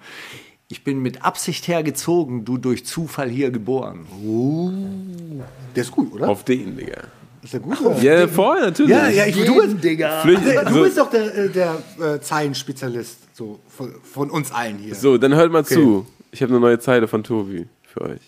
Ich 0.68 0.84
bin 0.84 1.00
mit 1.00 1.24
Absicht 1.24 1.66
hergezogen, 1.68 2.44
du 2.44 2.56
durch 2.56 2.86
Zufall 2.86 3.28
hier 3.28 3.50
geboren. 3.50 4.06
Der 5.74 5.82
ist 5.82 5.90
gut, 5.90 6.12
oder? 6.12 6.28
Auf 6.28 6.44
den, 6.44 6.76
Digga. 6.76 7.02
Ist 7.42 7.54
der 7.54 7.60
gut? 7.60 7.80
Oder? 7.80 7.98
Ja, 8.02 8.28
vorher 8.28 8.66
natürlich. 8.66 8.90
Ja, 8.90 9.08
ja, 9.08 9.26
ich, 9.26 9.44
du 9.44 9.60
bist, 9.60 9.82
Digga. 9.82 10.20
Flücht- 10.20 10.42
du 10.44 10.74
so, 10.74 10.82
bist 10.82 10.98
doch 10.98 11.10
der, 11.10 11.34
äh, 11.36 11.48
der 11.48 11.76
äh, 12.00 12.20
Zeilenspezialist 12.20 13.18
so, 13.34 13.58
von, 13.68 13.94
von 14.02 14.30
uns 14.30 14.52
allen 14.52 14.78
hier. 14.78 14.94
so, 14.94 15.18
dann 15.18 15.34
hört 15.34 15.50
mal 15.50 15.64
zu. 15.64 16.06
Ich 16.32 16.42
habe 16.42 16.52
eine 16.52 16.60
neue 16.60 16.78
Zeile 16.78 17.08
von 17.08 17.24
Tobi 17.24 17.66
für 17.82 18.02
euch. 18.02 18.20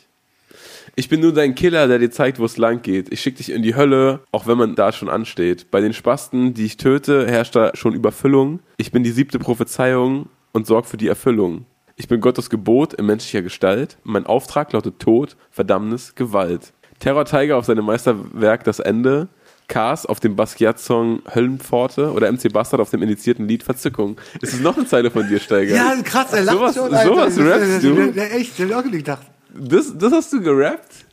Ich 0.95 1.09
bin 1.09 1.21
nur 1.21 1.33
dein 1.33 1.55
Killer, 1.55 1.89
der 1.89 1.99
dir 1.99 2.11
zeigt, 2.11 2.39
wo 2.39 2.45
es 2.45 2.59
lang 2.59 2.83
geht. 2.83 3.11
Ich 3.13 3.21
schick 3.21 3.37
dich 3.37 3.51
in 3.51 3.63
die 3.63 3.75
Hölle, 3.75 4.21
auch 4.31 4.47
wenn 4.47 4.59
man 4.59 4.75
da 4.75 4.93
schon 4.93 5.09
ansteht. 5.09 5.71
Bei 5.71 5.81
den 5.81 5.95
Spasten, 5.95 6.53
die 6.53 6.67
ich 6.67 6.77
töte, 6.77 7.27
herrscht 7.27 7.57
da 7.57 7.71
schon 7.75 7.95
Überfüllung. 7.95 8.61
Ich 8.77 8.93
bin 8.93 9.03
die 9.03 9.11
siebte 9.11 9.39
Prophezeiung 9.39 10.29
und 10.53 10.67
sorg 10.67 10.85
für 10.87 10.99
die 10.99 11.09
Erfüllung. 11.09 11.65
Ich 11.97 12.09
bin 12.09 12.21
Gottes 12.21 12.51
Gebot 12.51 12.93
in 12.95 13.07
menschlicher 13.07 13.41
Gestalt. 13.43 13.97
Mein 14.05 14.27
Auftrag 14.27 14.73
lautet 14.73 14.99
Tod, 14.99 15.37
Verdammnis, 15.51 16.15
Gewalt. 16.15 16.73
Terror 16.99 17.25
Tiger 17.25 17.57
auf 17.57 17.65
seinem 17.65 17.87
Meisterwerk 17.87 18.65
Das 18.65 18.79
Ende. 18.79 19.29
Cars 19.69 20.05
auf 20.05 20.21
dem 20.21 20.37
Basquiat-Song 20.37 21.23
Höllenpforte 21.35 22.13
oder 22.13 22.31
MC 22.31 22.53
Bastard 22.53 22.81
auf 22.83 22.91
dem 22.91 23.01
indizierten 23.03 23.49
Lied 23.49 23.63
Verzückung. 23.63 24.19
Ist 24.43 24.53
es 24.53 24.61
noch 24.61 24.77
eine 24.77 24.87
Zeile 24.87 25.11
von 25.11 25.27
dir, 25.27 25.39
Steiger? 25.39 25.75
Ja, 25.75 25.95
krass, 26.05 26.35
er 26.35 26.43
lacht 26.43 26.57
Sowas- 26.59 26.75
schon. 26.75 26.91
sowas 26.91 27.35
Das- 27.37 27.47
rappst 27.47 27.83
du? 27.83 28.13
Ja, 28.15 28.25
echt, 28.25 28.59
hab 28.59 28.67
ich 28.67 28.75
auch 28.75 28.83
gedacht. 28.85 29.27
Das, 29.55 29.97
das 29.97 30.13
hast 30.13 30.33
du 30.33 30.41
gerappt? 30.41 31.05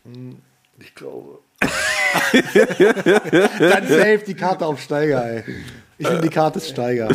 Ich 0.80 0.96
glaube. 0.96 1.40
Dann 3.60 3.88
safe 3.88 4.22
die 4.26 4.34
Karte 4.34 4.66
auf 4.66 4.82
Steiger, 4.82 5.26
ey. 5.26 5.44
Ich 5.98 6.08
nehme 6.08 6.22
die 6.22 6.30
Karte 6.30 6.62
Steiger. 6.62 7.10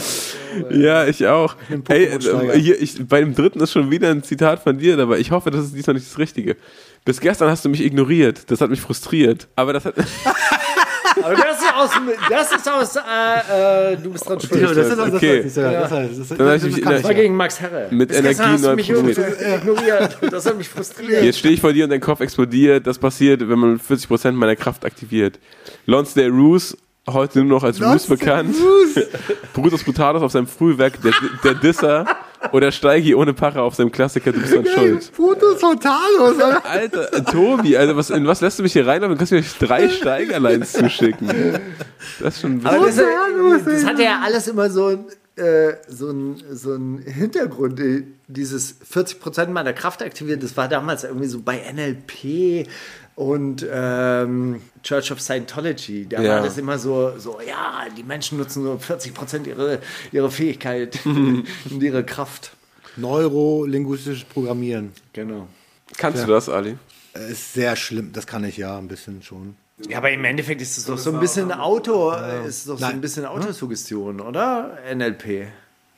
Ja, 0.71 1.07
ich 1.07 1.27
auch. 1.27 1.57
nehm 1.71 1.83
Ey, 1.89 2.05
äh, 2.05 2.59
hier, 2.59 2.81
ich, 2.81 3.09
bei 3.09 3.21
dem 3.21 3.35
dritten 3.35 3.61
ist 3.61 3.73
schon 3.73 3.91
wieder 3.91 4.11
ein 4.11 4.23
Zitat 4.23 4.63
von 4.63 4.77
dir, 4.77 4.99
aber 4.99 5.19
ich 5.19 5.31
hoffe, 5.31 5.51
das 5.51 5.65
ist 5.65 5.75
diesmal 5.75 5.95
nicht 5.95 6.07
das 6.07 6.19
Richtige. 6.19 6.57
Bis 7.05 7.21
gestern 7.21 7.49
hast 7.49 7.65
du 7.65 7.71
mich 7.71 7.83
ignoriert. 7.83 8.51
Das 8.51 8.61
hat 8.61 8.69
mich 8.69 8.83
frustriert. 8.83 9.49
Aber 9.57 9.73
das 9.73 9.87
hat. 9.87 9.95
Aber 11.23 11.35
das 11.35 11.59
ist 11.61 11.75
aus, 11.75 11.91
dem- 11.93 12.11
das 12.31 12.53
ist 12.53 12.69
aus, 12.71 12.97
äh, 12.97 13.93
äh, 13.93 13.97
du 13.97 14.11
bist 14.11 14.29
dran 14.29 14.41
schuld. 14.41 14.63
Das 14.63 14.77
ist 14.77 14.99
das, 14.99 15.13
Okay. 15.15 15.43
das, 15.45 15.55
das, 15.55 15.65
das, 15.65 15.91
das, 15.91 16.29
das, 16.29 16.39
Dann 16.39 16.49
hab 16.49 16.57
ich 16.57 16.63
mich 16.77 16.85
Das 16.85 17.05
war 17.05 17.15
gegen 17.15 17.37
Max 17.37 17.61
Herre. 17.61 17.89
Mit 17.91 18.09
Bis 18.09 18.19
Energie 18.19 18.41
hast 18.43 18.65
du 18.65 18.75
mich 18.75 18.89
neu 18.89 18.95
irgendwie 18.97 19.21
ignoriert. 19.55 20.19
Das 20.31 20.47
hat 20.47 20.57
mich 20.59 20.69
frustriert. 20.69 21.23
Jetzt 21.25 21.39
stehe 21.39 21.55
ich 21.55 21.61
vor 21.61 21.73
dir 21.73 21.85
und 21.85 21.91
dein 21.91 22.01
Kopf 22.01 22.21
explodiert. 22.21 22.87
Das 22.87 22.99
passiert, 22.99 23.41
wenn 23.49 23.59
man 23.59 23.79
40% 23.81 24.33
meiner 24.33 24.57
Kraft 24.57 24.85
aktiviert. 24.85 25.39
Lonsdale 25.87 26.31
Roos, 26.31 26.77
heute 27.09 27.41
nur 27.41 27.49
noch 27.59 27.65
als 27.65 27.81
Roos 27.83 28.07
bekannt. 28.07 28.57
Brutus 29.53 29.85
Brutalis 29.85 30.23
auf 30.23 30.33
seinem 30.33 30.47
Frühwerk, 30.47 31.01
der, 31.03 31.13
der 31.43 31.55
Disser. 31.55 32.05
Oder 32.53 32.73
Steigi 32.73 33.15
ohne 33.15 33.35
Pache 33.35 33.61
auf 33.61 33.75
seinem 33.75 33.93
Klassiker, 33.93 34.33
du 34.33 34.41
bist 34.41 34.55
dran 34.55 34.67
schuld. 34.67 35.11
Fotos 35.13 35.61
von 35.61 35.79
Talos. 35.79 36.41
Alter. 36.41 36.65
Alter, 36.65 37.13
äh, 37.13 37.23
Tobi, 37.23 37.77
also 37.77 37.97
was, 37.97 38.11
in 38.11 38.27
was 38.27 38.41
lässt 38.41 38.59
du 38.59 38.63
mich 38.63 38.73
hier 38.73 38.87
rein? 38.87 39.01
Du 39.03 39.17
kannst 39.17 39.33
mir 39.33 39.43
drei 39.61 39.89
Steigerlines 39.89 40.73
zuschicken. 40.73 41.29
Das 42.21 42.35
ist 42.35 42.41
schon 42.43 42.59
ein 42.59 42.67
Aber 42.67 42.87
bisschen. 42.87 43.07
das, 43.51 43.65
das 43.65 43.85
hatte 43.87 44.03
ja 44.03 44.21
alles 44.23 44.47
immer 44.49 44.71
so 44.71 44.89
ein, 44.89 45.07
äh, 45.37 45.75
so 45.89 46.11
ein, 46.11 46.43
so 46.53 46.75
ein 46.75 46.99
Hintergrund. 46.99 47.81
Dieses 48.29 48.77
40% 48.81 49.49
meiner 49.49 49.73
Kraft 49.73 50.03
aktiviert, 50.03 50.43
das 50.43 50.57
war 50.57 50.69
damals 50.69 51.05
irgendwie 51.05 51.27
so 51.27 51.41
bei 51.41 51.61
NLP 51.73 52.67
und 53.17 53.65
ähm, 53.71 54.61
Church 54.83 55.13
of 55.13 55.21
Scientology. 55.21 56.07
Da 56.09 56.21
Ja. 56.21 56.37
war 56.37 56.43
das 56.43 56.59
immer 56.59 56.79
so, 56.79 57.13
so, 57.19 57.39
ja, 57.47 57.85
die 57.97 58.03
Menschen 58.03 58.39
nutzen 58.39 58.65
nur 58.65 58.79
40% 58.79 59.47
ihre, 59.47 59.81
ihre 60.13 60.31
Fähigkeit 60.31 60.99
und 61.05 61.45
ihre 61.81 62.05
Kraft. 62.05 62.53
Neurolinguistisches 62.97 64.25
Programmieren. 64.25 64.93
Genau. 65.13 65.49
Kannst 65.97 66.23
du 66.25 66.29
das, 66.29 66.49
Ali? 66.49 66.77
Äh, 67.15 67.31
Ist 67.33 67.53
sehr 67.55 67.77
schlimm. 67.77 68.11
Das 68.13 68.27
kann 68.27 68.45
ich 68.45 68.57
ja 68.57 68.79
ein 68.79 68.89
bisschen 68.89 69.23
schon. 69.23 69.57
Ja, 69.89 69.99
aber 69.99 70.11
im 70.11 70.25
Endeffekt 70.25 70.63
ist 70.63 70.79
es 70.79 70.87
doch 70.87 70.99
so 70.99 71.13
ein 71.13 71.19
bisschen 71.21 71.51
Auto, 71.51 72.13
äh, 72.13 72.47
ist 72.47 72.69
doch 72.69 72.79
so 72.79 72.85
ein 72.85 73.01
bisschen 73.01 73.25
Autosuggestion, 73.25 74.21
oder? 74.21 74.79
NLP. 74.95 75.49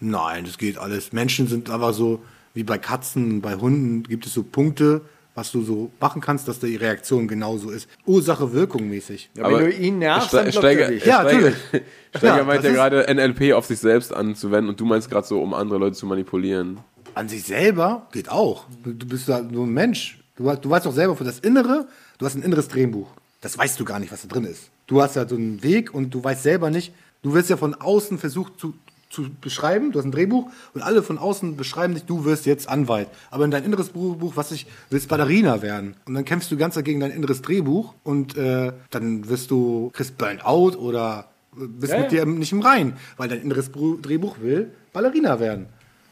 Nein, 0.01 0.45
das 0.47 0.57
geht 0.59 0.79
alles. 0.79 1.13
Menschen 1.13 1.47
sind 1.47 1.69
aber 1.71 1.93
so, 1.93 2.23
wie 2.55 2.65
bei 2.65 2.79
Katzen, 2.79 3.43
bei 3.43 3.55
Hunden 3.57 4.03
gibt 4.03 4.25
es 4.27 4.33
so 4.33 4.43
Punkte, 4.43 5.03
was 5.37 5.53
du 5.53 5.63
so 5.63 5.91
machen 6.01 6.21
kannst, 6.21 6.49
dass 6.49 6.59
die 6.59 6.77
Reaktion 6.77 7.29
genauso 7.29 7.71
ist. 7.71 7.89
Ursache-Wirkung 8.07 8.89
mäßig. 8.89 9.31
Ja, 9.37 9.45
wenn 9.45 9.67
du 9.67 9.71
ihn 9.71 9.99
nervst, 9.99 10.33
dann 10.33 10.45
blockt 10.45 10.59
Steiger, 10.59 10.85
er 10.87 10.91
dich. 10.91 11.05
Ja, 11.05 11.23
natürlich. 11.23 11.55
Steiger 12.17 12.37
Ja, 12.39 12.45
meint 12.45 12.65
ja 12.65 12.73
gerade 12.73 13.15
NLP 13.15 13.53
auf 13.53 13.67
sich 13.67 13.79
selbst 13.79 14.15
anzuwenden 14.15 14.71
und 14.71 14.81
du 14.81 14.87
meinst 14.87 15.11
gerade 15.11 15.27
so, 15.27 15.41
um 15.41 15.53
andere 15.53 15.79
Leute 15.79 15.95
zu 15.95 16.07
manipulieren. 16.07 16.79
An 17.15 17.29
sich 17.29 17.45
selber 17.45 18.09
geht 18.13 18.31
auch. 18.31 18.65
Du, 18.83 18.95
du 18.95 19.07
bist 19.07 19.29
da 19.29 19.43
nur 19.43 19.67
ein 19.67 19.73
Mensch. 19.73 20.19
Du, 20.37 20.45
du 20.45 20.71
weißt 20.71 20.87
doch 20.87 20.93
selber 20.93 21.15
für 21.15 21.25
das 21.25 21.39
Innere, 21.39 21.87
du 22.19 22.27
hast 22.27 22.35
ein 22.35 22.43
inneres 22.43 22.69
Drehbuch. 22.69 23.09
Das 23.43 23.59
weißt 23.59 23.79
du 23.79 23.85
gar 23.85 23.99
nicht, 23.99 24.11
was 24.13 24.23
da 24.23 24.29
drin 24.29 24.45
ist. 24.45 24.71
Du 24.87 25.03
hast 25.03 25.17
ja 25.17 25.29
so 25.29 25.37
einen 25.37 25.63
Weg 25.63 25.93
und 25.93 26.11
du 26.15 26.25
weißt 26.25 26.43
selber 26.43 26.71
nicht. 26.71 26.95
Du 27.23 27.35
wirst 27.35 27.51
ja 27.51 27.59
von 27.59 27.75
außen 27.75 28.19
versucht 28.19 28.59
zu, 28.59 28.73
zu 29.09 29.27
beschreiben. 29.41 29.93
Du 29.93 29.99
hast 29.99 30.07
ein 30.07 30.13
Drehbuch 30.13 30.51
und 30.75 30.83
alle 30.83 31.03
von 31.03 31.19
außen 31.19 31.57
beschreiben 31.57 31.95
dich, 31.95 32.05
du 32.05 32.25
wirst 32.25 32.47
jetzt 32.47 32.69
Anwalt. 32.69 33.09
Aber 33.31 33.45
in 33.45 33.51
dein 33.51 33.65
inneres 33.65 33.91
Buch, 33.91 34.33
was 34.35 34.53
ich, 34.53 34.67
willst 34.91 35.09
Ballerina 35.09 35.63
werden. 35.63 35.95
Und 36.07 36.15
dann 36.15 36.25
kämpfst 36.25 36.51
du 36.51 36.57
ganz 36.57 36.77
gegen 36.83 37.01
dein 37.01 37.11
inneres 37.11 37.43
Drehbuch 37.43 37.95
und 38.05 38.37
äh, 38.37 38.73
dann 38.91 39.29
wirst 39.29 39.51
du, 39.51 39.91
kriegst 39.93 40.19
Burnout 40.19 40.77
oder 40.77 41.29
bist 41.57 41.93
Ja, 41.93 42.01
mit 42.01 42.13
ja. 42.13 42.25
dir 42.25 42.31
nicht 42.31 42.53
im 42.53 42.61
Rein, 42.61 42.97
weil 43.17 43.29
dein 43.29 43.41
inneres 43.41 43.71
Drehbuch 43.73 44.37
will 44.41 44.71
Ballerina 44.93 45.41
werden. 45.41 45.67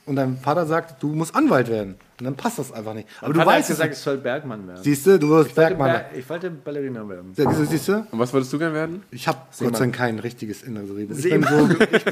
Und 0.06 0.16
dein 0.16 0.36
Vater 0.38 0.66
sagt, 0.66 1.02
du 1.02 1.08
musst 1.08 1.34
Anwalt 1.34 1.68
werden. 1.68 1.96
Und 2.20 2.26
dann 2.26 2.36
passt 2.36 2.60
das 2.60 2.70
einfach 2.72 2.94
nicht. 2.94 3.08
Aber 3.20 3.32
du 3.32 3.44
weißt 3.44 3.68
gesagt, 3.68 3.92
es 3.92 3.98
ich 3.98 4.04
soll 4.04 4.18
Bergmann 4.18 4.68
werden. 4.68 4.82
Siehst 4.84 5.04
du, 5.04 5.18
du 5.18 5.30
wirst 5.30 5.50
Ich 5.50 5.56
wollte, 5.56 5.70
Bergmann. 5.74 5.92
Ber- 5.92 6.16
ich 6.16 6.28
wollte 6.28 6.50
Ballerina 6.50 7.08
werden. 7.08 7.32
Ja, 7.36 7.44
Siehst 7.50 7.60
du, 7.60 7.64
siehst 7.66 7.88
du? 7.88 8.06
Und 8.12 8.18
was 8.20 8.32
wolltest 8.32 8.52
du 8.52 8.58
gern 8.58 8.72
werden? 8.72 9.02
Ich 9.10 9.26
habe 9.26 9.38
Gott 9.58 9.74
sei 9.76 9.80
Dank 9.80 9.96
kein 9.96 10.18
richtiges 10.20 10.62
inneres 10.62 10.90
Drehbuch. 10.90 11.16
Ich, 11.16 11.28
bin 11.28 11.42
so, 11.42 11.68
Ich 11.94 12.04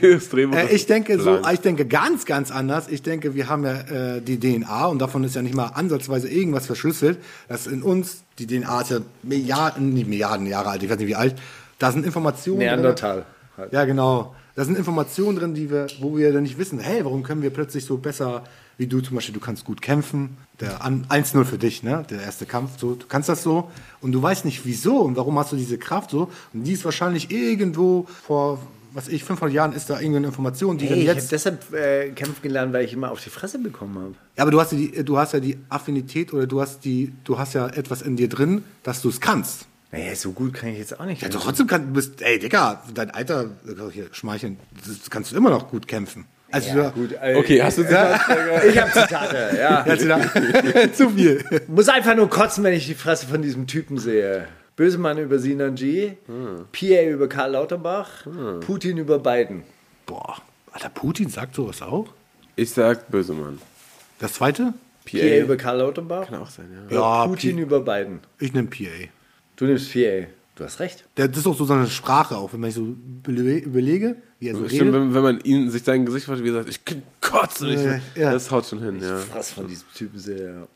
bin's 0.00 0.30
geworden. 0.30 0.52
äh, 0.68 0.74
ich 0.74 0.86
denke 0.86 1.18
so, 1.20 1.40
ich 1.50 1.60
denke 1.60 1.86
ganz, 1.86 2.26
ganz 2.26 2.50
anders. 2.50 2.88
Ich 2.88 3.02
denke, 3.02 3.34
wir 3.34 3.48
haben 3.48 3.64
ja 3.64 4.16
äh, 4.16 4.20
die 4.20 4.38
DNA 4.38 4.86
und 4.86 4.98
davon 4.98 5.24
ist 5.24 5.34
ja 5.34 5.42
nicht 5.42 5.54
mal 5.54 5.68
ansatzweise 5.68 6.28
irgendwas 6.28 6.66
verschlüsselt. 6.66 7.18
Das 7.48 7.66
in 7.66 7.82
uns, 7.82 8.24
die 8.38 8.46
DNA 8.46 8.82
ist 8.82 8.90
ja 8.90 8.98
Milliarden, 9.22 9.94
nicht 9.94 10.06
Milliarden 10.08 10.46
Jahre 10.46 10.70
alt, 10.70 10.82
ich 10.82 10.90
weiß 10.90 10.98
nicht 10.98 11.08
wie 11.08 11.16
alt. 11.16 11.34
Da 11.78 11.92
sind 11.92 12.04
Informationen. 12.04 12.58
Neandertal. 12.58 13.24
Halt. 13.56 13.72
Ja, 13.72 13.86
genau. 13.86 14.34
Da 14.56 14.64
sind 14.64 14.76
Informationen 14.76 15.38
drin, 15.38 15.54
die 15.54 15.70
wir, 15.70 15.86
wo 16.00 16.16
wir 16.16 16.32
dann 16.32 16.42
nicht 16.42 16.58
wissen, 16.58 16.78
hey, 16.80 17.04
warum 17.04 17.22
können 17.22 17.42
wir 17.42 17.50
plötzlich 17.50 17.84
so 17.84 17.96
besser, 17.98 18.44
wie 18.78 18.86
du 18.86 19.00
zum 19.00 19.14
Beispiel, 19.14 19.34
du 19.34 19.40
kannst 19.40 19.64
gut 19.64 19.80
kämpfen. 19.82 20.36
Der 20.58 20.82
an- 20.84 21.06
1-0 21.08 21.44
für 21.44 21.58
dich, 21.58 21.82
ne? 21.82 22.04
Der 22.10 22.20
erste 22.22 22.46
Kampf, 22.46 22.72
so, 22.78 22.94
du 22.94 23.06
kannst 23.06 23.28
das 23.28 23.42
so. 23.42 23.70
Und 24.00 24.12
du 24.12 24.22
weißt 24.22 24.44
nicht 24.44 24.64
wieso 24.64 25.00
und 25.00 25.16
warum 25.16 25.38
hast 25.38 25.52
du 25.52 25.56
diese 25.56 25.78
Kraft 25.78 26.10
so. 26.10 26.30
Und 26.52 26.64
die 26.64 26.72
ist 26.72 26.84
wahrscheinlich 26.84 27.30
irgendwo 27.30 28.06
vor, 28.26 28.58
was 28.92 29.06
ich, 29.06 29.22
500 29.22 29.54
Jahren 29.54 29.72
ist 29.72 29.88
da 29.88 30.00
irgendeine 30.00 30.26
Information, 30.28 30.76
die 30.78 30.86
Hey, 30.86 30.90
dann 30.94 31.02
ich 31.02 31.08
habe 31.10 31.18
jetzt. 31.20 31.30
deshalb 31.30 31.72
äh, 31.72 32.10
kämpfen 32.10 32.42
gelernt, 32.42 32.72
weil 32.72 32.84
ich 32.84 32.92
immer 32.92 33.12
auf 33.12 33.22
die 33.22 33.30
Fresse 33.30 33.58
bekommen 33.58 33.96
habe. 33.96 34.14
Ja, 34.36 34.42
aber 34.42 34.50
du 34.50 34.60
hast, 34.60 34.72
ja 34.72 34.78
die, 34.78 35.04
du 35.04 35.16
hast 35.16 35.32
ja 35.32 35.40
die 35.40 35.58
Affinität 35.68 36.32
oder 36.32 36.46
du 36.46 36.60
hast 36.60 36.84
die, 36.84 37.12
du 37.24 37.38
hast 37.38 37.52
ja 37.54 37.68
etwas 37.68 38.02
in 38.02 38.16
dir 38.16 38.28
drin, 38.28 38.64
dass 38.82 39.00
du 39.02 39.08
es 39.10 39.20
kannst. 39.20 39.66
Naja, 39.92 40.14
so 40.14 40.30
gut 40.32 40.54
kann 40.54 40.68
ich 40.70 40.78
jetzt 40.78 40.98
auch 41.00 41.04
nicht. 41.04 41.20
Ja, 41.22 41.28
doch, 41.28 41.42
trotzdem 41.42 41.66
kann, 41.66 41.88
du 41.88 41.92
bist, 41.94 42.22
ey, 42.22 42.38
Digga, 42.38 42.82
dein 42.94 43.10
Alter, 43.10 43.50
hier, 43.92 44.06
schmeicheln, 44.12 44.58
das 44.86 45.10
kannst 45.10 45.32
du 45.32 45.36
immer 45.36 45.50
noch 45.50 45.68
gut 45.68 45.88
kämpfen. 45.88 46.26
Also, 46.52 46.68
ja, 46.78 46.90
gut. 46.90 47.12
äh, 47.20 47.36
Okay, 47.36 47.62
hast 47.62 47.78
du 47.78 47.82
Ich 48.68 48.78
habe 48.78 48.90
Zitate, 48.92 49.56
ja. 49.56 49.84
Ja, 49.96 50.92
zu 50.92 51.10
viel. 51.10 51.44
Muss 51.68 51.88
einfach 51.88 52.14
nur 52.16 52.28
kotzen, 52.30 52.62
wenn 52.64 52.72
ich 52.74 52.86
die 52.86 52.94
Fresse 52.94 53.26
von 53.26 53.42
diesem 53.42 53.66
Typen 53.66 53.98
sehe. 53.98 54.46
Bösemann 54.76 55.18
über 55.18 55.38
Sinan 55.38 55.74
G, 55.74 56.12
PA 56.72 57.02
über 57.08 57.28
Karl 57.28 57.52
Lauterbach, 57.52 58.08
Putin 58.60 58.96
über 58.98 59.18
Biden. 59.18 59.62
Boah, 60.06 60.36
Alter, 60.72 60.88
Putin 60.88 61.28
sagt 61.28 61.54
sowas 61.54 61.82
auch? 61.82 62.06
Ich 62.56 62.70
sag 62.70 63.10
Bösemann. 63.10 63.60
Das 64.20 64.34
zweite? 64.34 64.72
PA 65.04 65.16
über 65.36 65.56
Karl 65.56 65.78
Lauterbach, 65.78 66.26
Kann 66.28 66.40
auch 66.40 66.50
sein, 66.50 66.66
ja. 66.90 66.96
Ja, 66.96 67.26
Putin 67.26 67.56
P- 67.56 67.62
über 67.62 67.80
Biden. 67.80 68.20
Ich 68.38 68.52
nehme 68.52 68.68
PA. 68.68 68.86
Du 69.60 69.66
nimmst 69.66 69.92
PA. 69.92 70.26
Du 70.56 70.64
hast 70.64 70.80
recht. 70.80 71.04
Das 71.14 71.36
ist 71.36 71.46
auch 71.46 71.56
so 71.56 71.66
seine 71.66 71.86
Sprache, 71.86 72.36
auch 72.36 72.52
wenn 72.54 72.60
man 72.60 72.70
sich 72.70 72.82
so 72.82 72.96
überlege, 73.30 74.16
wie 74.38 74.48
er 74.48 74.56
so 74.56 74.66
Stimmt, 74.66 74.80
redet. 74.82 74.94
wenn, 74.94 75.14
wenn 75.14 75.22
man 75.22 75.40
ihn 75.40 75.70
sich 75.70 75.82
sein 75.82 76.06
Gesicht 76.06 76.24
vorstellt, 76.24 76.46
wie 76.46 76.54
er 76.56 76.62
sagt, 76.62 76.70
ich 76.70 76.82
kann 76.82 77.02
kotzen. 77.20 77.68
Ich, 77.68 78.18
Ja. 78.20 78.32
Das 78.32 78.50
haut 78.50 78.64
schon 78.64 78.82
hin, 78.82 79.00
ja. 79.02 79.20
Was 79.34 79.52
von 79.52 79.68
diesem 79.68 79.86
Typen 79.94 80.18
sehe. 80.18 80.46
Ja. 80.46 80.66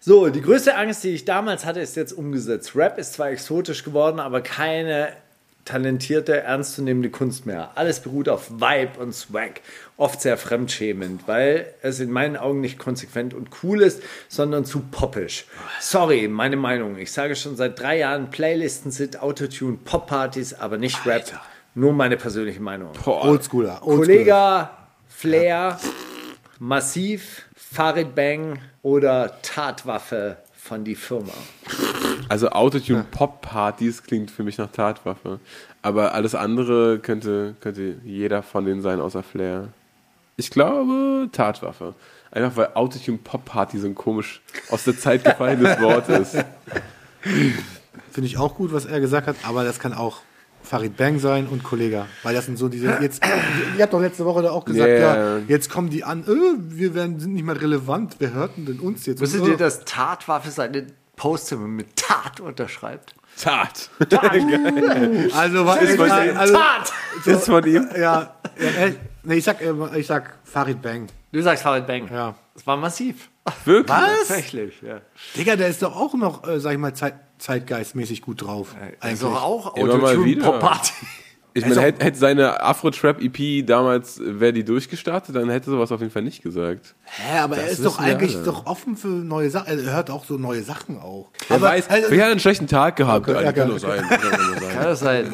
So, 0.00 0.28
die 0.28 0.42
größte 0.42 0.76
Angst, 0.76 1.04
die 1.04 1.08
ich 1.08 1.24
damals 1.24 1.64
hatte, 1.64 1.80
ist 1.80 1.96
jetzt 1.96 2.12
umgesetzt. 2.12 2.76
Rap 2.76 2.98
ist 2.98 3.14
zwar 3.14 3.30
exotisch 3.30 3.82
geworden, 3.82 4.20
aber 4.20 4.42
keine 4.42 5.08
talentierte, 5.64 6.40
ernstzunehmende 6.40 7.10
Kunst 7.10 7.46
mehr. 7.46 7.70
Alles 7.74 8.00
beruht 8.00 8.28
auf 8.28 8.50
Vibe 8.50 8.98
und 9.00 9.14
Swag. 9.14 9.60
Oft 9.96 10.20
sehr 10.20 10.36
fremdschämend, 10.36 11.22
weil 11.26 11.72
es 11.82 12.00
in 12.00 12.10
meinen 12.10 12.36
Augen 12.36 12.60
nicht 12.60 12.78
konsequent 12.78 13.34
und 13.34 13.48
cool 13.62 13.80
ist, 13.80 14.02
sondern 14.28 14.64
zu 14.64 14.80
poppisch. 14.90 15.46
Sorry, 15.80 16.28
meine 16.28 16.56
Meinung. 16.56 16.98
Ich 16.98 17.12
sage 17.12 17.36
schon 17.36 17.56
seit 17.56 17.78
drei 17.78 17.98
Jahren, 17.98 18.30
Playlisten 18.30 18.90
sind 18.90 19.22
Autotune, 19.22 19.78
Poppartys, 19.84 20.54
aber 20.54 20.76
nicht 20.76 21.06
Rap. 21.06 21.24
Nur 21.74 21.92
meine 21.92 22.16
persönliche 22.16 22.60
Meinung. 22.60 22.90
Oldschooler. 23.04 23.84
Oldschooler. 23.84 23.96
Kollege, 23.96 24.68
Flair, 25.08 25.80
Massiv, 26.58 27.46
Farid 27.56 28.14
Bang 28.14 28.60
oder 28.82 29.38
Tatwaffe 29.42 30.36
von 30.56 30.84
die 30.84 30.94
Firma. 30.94 31.32
Also 32.28 32.50
Autotune-Pop-Partys 32.50 34.02
klingt 34.02 34.30
für 34.30 34.42
mich 34.42 34.58
nach 34.58 34.70
Tatwaffe. 34.70 35.40
Aber 35.82 36.14
alles 36.14 36.34
andere 36.34 36.98
könnte, 36.98 37.54
könnte 37.60 37.96
jeder 38.04 38.42
von 38.42 38.64
denen 38.64 38.82
sein, 38.82 39.00
außer 39.00 39.22
Flair. 39.22 39.68
Ich 40.36 40.50
glaube 40.50 41.28
Tatwaffe. 41.32 41.94
Einfach 42.30 42.56
weil 42.56 42.68
Autotune-Pop-Party 42.74 43.78
so 43.78 43.86
ein 43.86 43.94
komisch 43.94 44.40
aus 44.70 44.84
der 44.84 44.98
Zeit 44.98 45.22
gefallenes 45.24 45.80
Wort 45.80 46.08
ist. 46.08 46.36
Finde 47.22 48.26
ich 48.26 48.38
auch 48.38 48.54
gut, 48.56 48.72
was 48.72 48.84
er 48.86 49.00
gesagt 49.00 49.26
hat, 49.26 49.36
aber 49.44 49.64
das 49.64 49.78
kann 49.78 49.92
auch 49.92 50.18
Farid 50.62 50.96
Bang 50.96 51.18
sein 51.18 51.46
und 51.46 51.62
Kollega. 51.62 52.06
Weil 52.22 52.34
das 52.34 52.46
sind 52.46 52.58
so 52.58 52.68
diese, 52.68 52.98
jetzt, 53.00 53.22
ihr 53.76 53.82
habt 53.82 53.92
doch 53.92 54.00
letzte 54.00 54.24
Woche 54.24 54.42
da 54.42 54.50
auch 54.50 54.64
gesagt, 54.64 54.88
Yeah. 54.88 55.38
ja, 55.38 55.42
jetzt 55.46 55.70
kommen 55.70 55.90
die 55.90 56.04
an, 56.04 56.24
äh, 56.24 56.56
wir 56.58 56.94
werden, 56.94 57.20
sind 57.20 57.34
nicht 57.34 57.44
mehr 57.44 57.60
relevant, 57.60 58.16
wer 58.18 58.32
hört 58.32 58.52
denn 58.56 58.80
uns 58.80 59.06
jetzt? 59.06 59.20
Wusstet 59.20 59.42
Und, 59.42 59.48
ihr, 59.48 59.54
äh, 59.54 59.58
dass 59.58 59.84
Tatwaffe 59.84 60.50
seine 60.50 60.86
Poster 61.16 61.56
mit 61.56 61.96
Tat 61.96 62.40
unterschreibt? 62.40 63.14
Tat. 63.40 63.90
Also, 65.34 65.66
was 65.66 65.82
ist 65.82 65.96
von 65.96 66.10
also, 66.10 66.38
also, 66.38 66.54
Tat! 66.54 66.92
ist 67.26 67.46
von 67.46 67.66
ihm. 67.66 67.88
ja, 67.96 68.34
ja, 68.58 68.86
äh, 68.86 68.94
nee, 69.24 69.36
ich 69.36 69.44
sag, 69.44 69.60
äh, 69.60 69.98
ich 69.98 70.06
sag 70.06 70.38
Farid 70.44 70.80
Bang. 70.80 71.08
Du 71.32 71.42
sagst 71.42 71.62
Farid 71.64 71.86
Bang. 71.86 72.08
Ja. 72.12 72.34
Das 72.54 72.66
war 72.66 72.76
massiv. 72.76 73.28
Wirklich? 73.64 73.88
Was? 73.88 74.28
Tatsächlich, 74.28 74.80
ja. 74.82 75.00
Digga, 75.36 75.56
der 75.56 75.68
ist 75.68 75.82
doch 75.82 75.96
auch 75.96 76.14
noch, 76.14 76.46
äh, 76.46 76.60
sag 76.60 76.72
ich 76.72 76.78
mal, 76.78 76.94
Zeit, 76.94 77.14
zeitgeistmäßig 77.38 78.22
gut 78.22 78.42
drauf. 78.42 78.74
Also 79.00 79.28
auch 79.28 79.76
Immer 79.76 79.98
mal 79.98 80.04
Autotune 80.04 80.24
wieder. 80.24 80.44
Pop 80.44 80.60
Party. 80.60 80.92
Ich 81.56 81.62
Er 81.62 81.68
meine, 81.68 81.80
hätte, 81.82 82.04
hätte 82.04 82.18
seine 82.18 82.60
Afro-Trap-EP 82.62 83.64
damals, 83.64 84.20
wäre 84.20 84.52
die 84.52 84.64
durchgestartet, 84.64 85.36
dann 85.36 85.48
hätte 85.50 85.70
sowas 85.70 85.92
auf 85.92 86.00
jeden 86.00 86.12
Fall 86.12 86.22
nicht 86.22 86.42
gesagt. 86.42 86.96
Hä, 87.04 87.38
aber 87.38 87.56
er 87.56 87.62
Das 87.62 87.72
ist 87.74 87.84
doch 87.84 88.00
wir 88.00 88.06
eigentlich 88.06 88.34
alle. 88.34 88.44
doch 88.44 88.66
offen 88.66 88.96
für 88.96 89.06
neue 89.06 89.50
Sachen. 89.50 89.68
Er 89.86 89.94
hört 89.94 90.10
auch 90.10 90.24
so 90.24 90.36
neue 90.36 90.64
Sachen 90.64 90.98
auch. 91.00 91.30
Wer 91.46 91.56
aber 91.58 91.66
weiß, 91.68 91.88
also, 91.88 92.08
hat 92.10 92.12
er 92.18 92.26
einen 92.26 92.40
schlechten 92.40 92.66
Tag 92.66 92.96
gehabt. 92.96 93.28
Okay, 93.28 93.44
Ja, 93.44 93.52
kann 93.52 93.78
sein. 93.78 93.98
Immer 94.00 94.60
sein. 94.60 94.72
Kann 94.72 94.82
das 94.84 95.00
sein? 95.00 95.32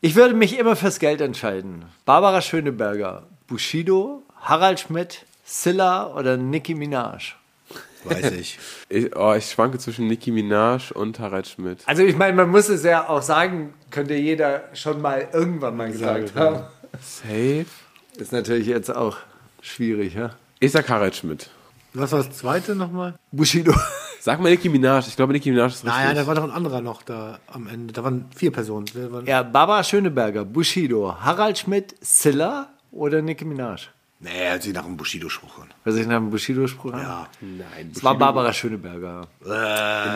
Ich 0.00 0.16
würde 0.16 0.34
mich 0.34 0.58
immer 0.58 0.74
fürs 0.76 0.98
Geld 0.98 1.20
entscheiden. 1.20 1.84
Barbara 2.06 2.40
Schöneberger, 2.40 3.24
Bushido, 3.46 4.22
Harald 4.40 4.80
Schmidt, 4.80 5.26
Silla 5.44 6.14
oder 6.14 6.38
Nicki 6.38 6.74
Minaj. 6.74 7.34
Weiß 8.04 8.30
ich. 8.38 8.58
Ich, 8.88 9.16
oh, 9.16 9.34
ich 9.34 9.50
schwanke 9.50 9.78
zwischen 9.78 10.06
Nicki 10.06 10.30
Minaj 10.30 10.92
und 10.92 11.18
Harald 11.18 11.46
Schmidt. 11.46 11.82
Also 11.86 12.02
ich 12.02 12.16
meine, 12.16 12.34
man 12.36 12.50
muss 12.50 12.68
es 12.68 12.82
ja 12.84 13.08
auch 13.08 13.22
sagen, 13.22 13.74
könnte 13.90 14.14
jeder 14.14 14.64
schon 14.72 15.00
mal 15.00 15.28
irgendwann 15.32 15.76
mal 15.76 15.90
gesagt 15.90 16.34
haben. 16.36 16.62
Safe? 17.00 17.66
Ist 18.16 18.32
natürlich 18.32 18.66
jetzt 18.66 18.94
auch 18.94 19.16
schwierig, 19.62 20.14
ja? 20.14 20.30
Ich 20.58 20.72
sag 20.72 20.88
Harald 20.88 21.16
Schmidt. 21.16 21.50
Was 21.94 22.12
war 22.12 22.22
das 22.22 22.36
zweite 22.36 22.74
nochmal? 22.76 23.14
Bushido. 23.32 23.74
Sag 24.22 24.38
mal 24.38 24.50
Nicki 24.50 24.68
Minaj. 24.68 25.08
Ich 25.08 25.16
glaube, 25.16 25.32
Nicki 25.32 25.50
Minaj 25.50 25.68
ist 25.68 25.76
richtig. 25.84 25.92
Naja, 25.92 26.12
da 26.12 26.26
war 26.26 26.34
doch 26.34 26.44
ein 26.44 26.50
anderer 26.50 26.82
noch 26.82 27.02
da 27.02 27.38
am 27.46 27.66
Ende. 27.66 27.94
Da 27.94 28.04
waren 28.04 28.26
vier 28.36 28.52
Personen. 28.52 28.84
Wer 28.92 29.10
war- 29.10 29.22
Ja, 29.26 29.42
Barbara 29.42 29.82
Schöneberger, 29.82 30.44
Bushido, 30.44 31.16
Harald 31.18 31.56
Schmidt, 31.58 31.94
Silla 32.02 32.68
oder 32.92 33.22
Nicki 33.22 33.46
Minaj? 33.46 33.88
Nee, 34.22 34.28
er 34.38 34.52
hat 34.54 34.62
sie 34.62 34.72
nach 34.72 34.84
einem 34.84 34.98
Bushido-Spruch 34.98 35.60
an. 35.60 35.68
Was 35.84 35.96
ich 35.96 36.06
nach 36.06 36.18
dem 36.18 36.28
Bushido-Spruch 36.28 36.92
habe? 36.92 37.02
Ja. 37.02 37.28
Nein, 37.40 37.90
Es 37.94 38.04
war 38.04 38.18
Barbara 38.18 38.52
Schöneberger. 38.52 39.28
In 39.42 39.48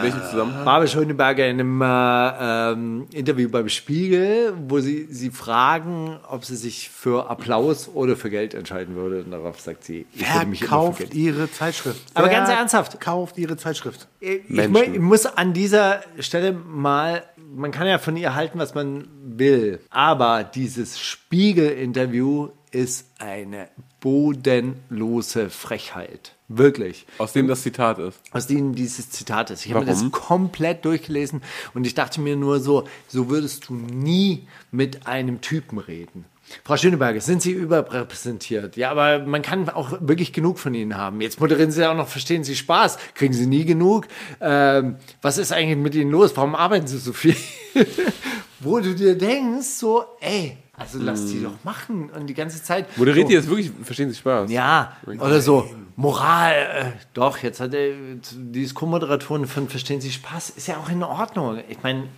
welchem 0.02 0.20
Zusammenhang? 0.30 0.62
Barbara 0.62 0.86
Schöneberger 0.86 1.46
in 1.48 1.58
einem 1.60 1.80
äh, 1.80 2.72
ähm, 2.72 3.06
Interview 3.14 3.48
beim 3.48 3.70
Spiegel, 3.70 4.52
wo 4.68 4.80
sie, 4.80 5.06
sie 5.10 5.30
fragen, 5.30 6.18
ob 6.28 6.44
sie 6.44 6.56
sich 6.56 6.90
für 6.90 7.30
Applaus 7.30 7.88
oder 7.88 8.14
für 8.14 8.28
Geld 8.28 8.52
entscheiden 8.52 8.94
würde. 8.94 9.20
Und 9.22 9.30
darauf 9.30 9.58
sagt 9.60 9.84
sie, 9.84 10.04
ich 10.12 10.20
würde 10.20 10.32
Wer 10.40 10.46
mich 10.48 10.60
immer 10.60 10.68
kauft 10.70 10.98
für 10.98 11.04
Geld. 11.04 11.14
ihre 11.14 11.50
Zeitschrift? 11.50 12.02
Aber 12.12 12.26
Wer 12.26 12.34
ganz 12.34 12.50
ernsthaft. 12.50 13.00
kauft 13.00 13.38
ihre 13.38 13.56
Zeitschrift? 13.56 14.06
Ich, 14.20 14.42
ich 14.50 14.98
muss 15.00 15.24
an 15.24 15.54
dieser 15.54 16.02
Stelle 16.18 16.52
mal, 16.52 17.24
man 17.54 17.70
kann 17.70 17.86
ja 17.86 17.98
von 17.98 18.16
ihr 18.16 18.34
halten, 18.34 18.58
was 18.58 18.74
man 18.74 19.08
will, 19.22 19.80
aber 19.90 20.44
dieses 20.44 21.00
Spiegel-Interview 21.00 22.48
ist 22.70 23.06
eine 23.18 23.68
bodenlose 24.00 25.48
Frechheit. 25.48 26.34
Wirklich. 26.48 27.06
Aus 27.18 27.32
dem 27.32 27.48
das 27.48 27.62
Zitat 27.62 27.98
ist. 27.98 28.20
aus 28.32 28.46
denen 28.46 28.74
dieses 28.74 29.10
Zitat 29.10 29.50
ist. 29.50 29.64
Ich 29.64 29.72
habe 29.72 29.84
mir 29.84 29.90
das 29.90 30.10
komplett 30.10 30.84
durchgelesen 30.84 31.42
und 31.72 31.86
ich 31.86 31.94
dachte 31.94 32.20
mir 32.20 32.36
nur 32.36 32.60
so, 32.60 32.84
so 33.08 33.30
würdest 33.30 33.68
du 33.68 33.74
nie 33.74 34.46
mit 34.70 35.06
einem 35.06 35.40
Typen 35.40 35.78
reden. 35.78 36.26
Frau 36.62 36.76
Schöneberger, 36.76 37.20
sind 37.20 37.42
Sie 37.42 37.52
überrepräsentiert? 37.52 38.76
Ja, 38.76 38.90
aber 38.90 39.20
man 39.20 39.42
kann 39.42 39.68
auch 39.68 39.98
wirklich 40.00 40.32
genug 40.32 40.58
von 40.58 40.74
Ihnen 40.74 40.96
haben. 40.96 41.20
Jetzt 41.20 41.40
moderieren 41.40 41.70
Sie 41.70 41.84
auch 41.88 41.96
noch, 41.96 42.08
verstehen 42.08 42.44
Sie 42.44 42.54
Spaß? 42.54 42.98
Kriegen 43.14 43.34
Sie 43.34 43.46
nie 43.46 43.64
genug? 43.64 44.06
Ähm, 44.40 44.96
was 45.22 45.38
ist 45.38 45.52
eigentlich 45.52 45.78
mit 45.78 45.94
Ihnen 45.94 46.10
los? 46.10 46.36
Warum 46.36 46.54
arbeiten 46.54 46.86
Sie 46.86 46.98
so 46.98 47.12
viel? 47.12 47.36
Wo 48.60 48.78
du 48.80 48.94
dir 48.94 49.16
denkst, 49.16 49.66
so, 49.66 50.04
ey, 50.20 50.56
also 50.76 50.98
lass 51.00 51.26
die 51.26 51.42
doch 51.42 51.62
machen 51.64 52.10
und 52.10 52.26
die 52.26 52.34
ganze 52.34 52.62
Zeit. 52.62 52.96
Moderiert 52.96 53.26
so, 53.26 53.32
ihr 53.32 53.38
jetzt 53.38 53.48
wirklich, 53.48 53.70
verstehen 53.82 54.10
Sie 54.10 54.16
Spaß? 54.16 54.50
ja, 54.50 54.96
oder 55.06 55.40
so, 55.40 55.68
Moral, 55.96 56.52
äh, 56.54 56.84
doch, 57.12 57.38
jetzt 57.38 57.60
hat 57.60 57.74
er, 57.74 57.92
die 58.32 58.62
ist 58.62 58.74
Co-Moderatorin 58.74 59.46
von 59.46 59.68
Verstehen 59.68 60.00
Sie 60.00 60.10
Spaß, 60.10 60.50
ist 60.50 60.66
ja 60.66 60.78
auch 60.78 60.88
in 60.88 61.02
Ordnung. 61.02 61.60
Ich 61.68 61.82
meine, 61.82 62.08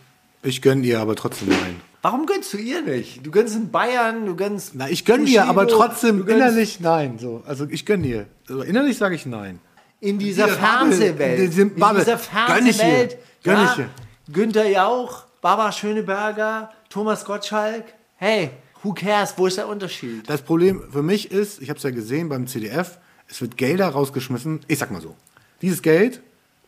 Ich 0.43 0.62
gönne 0.62 0.87
ihr 0.87 1.01
aber 1.01 1.14
trotzdem 1.16 1.49
nein. 1.49 1.80
Warum 2.07 2.25
gönnst 2.27 2.53
du 2.53 2.59
ihr 2.59 2.83
nicht? 2.83 3.27
Du 3.27 3.33
gönnst 3.33 3.57
in 3.57 3.73
Bayern, 3.73 4.27
du 4.27 4.37
gönnst. 4.37 4.77
Na, 4.77 4.89
ich 4.89 5.05
gönne 5.05 5.25
ihr, 5.29 5.45
aber 5.47 5.67
trotzdem 5.67 6.29
innerlich 6.29 6.79
nein. 6.79 7.19
So, 7.19 7.43
also 7.47 7.67
ich 7.69 7.85
gönne 7.85 8.07
ihr. 8.07 8.27
Also 8.49 8.63
innerlich 8.63 8.97
sage 8.97 9.17
ich 9.17 9.27
nein. 9.27 9.59
In 9.99 10.21
dieser 10.21 10.47
Fernsehwelt. 10.47 11.41
in 11.41 11.51
diesem 11.51 11.69
In 11.71 11.75
dieser 11.75 11.85
Gönn 11.85 11.97
ich 11.97 12.09
ihr. 12.09 12.19
Fernsehwelt. 12.19 13.19
Gönn 13.43 13.57
ja, 13.57 13.73
ich 13.73 13.79
ihr. 13.79 13.91
Günther 14.33 14.69
Jauch, 14.69 15.25
Barbara 15.41 15.73
Schöneberger, 15.73 16.71
Thomas 16.91 17.25
Gottschalk. 17.25 17.85
Hey, 18.15 18.51
who 18.85 18.93
cares? 18.93 19.35
Wo 19.37 19.49
ist 19.49 19.57
der 19.57 19.67
Unterschied? 19.67 20.31
Das 20.31 20.43
Problem 20.43 20.85
für 20.89 21.03
mich 21.03 21.33
ist, 21.33 21.61
ich 21.61 21.71
habe 21.71 21.79
es 21.79 21.83
ja 21.83 21.91
gesehen 21.91 22.29
beim 22.29 22.47
CDF, 22.47 22.99
es 23.29 23.41
wird 23.41 23.57
Gelder 23.57 23.89
rausgeschmissen. 23.89 24.61
Ich 24.69 24.79
sag 24.79 24.93
mal 24.93 25.01
so, 25.01 25.17
dieses 25.61 25.83
Geld 25.83 26.21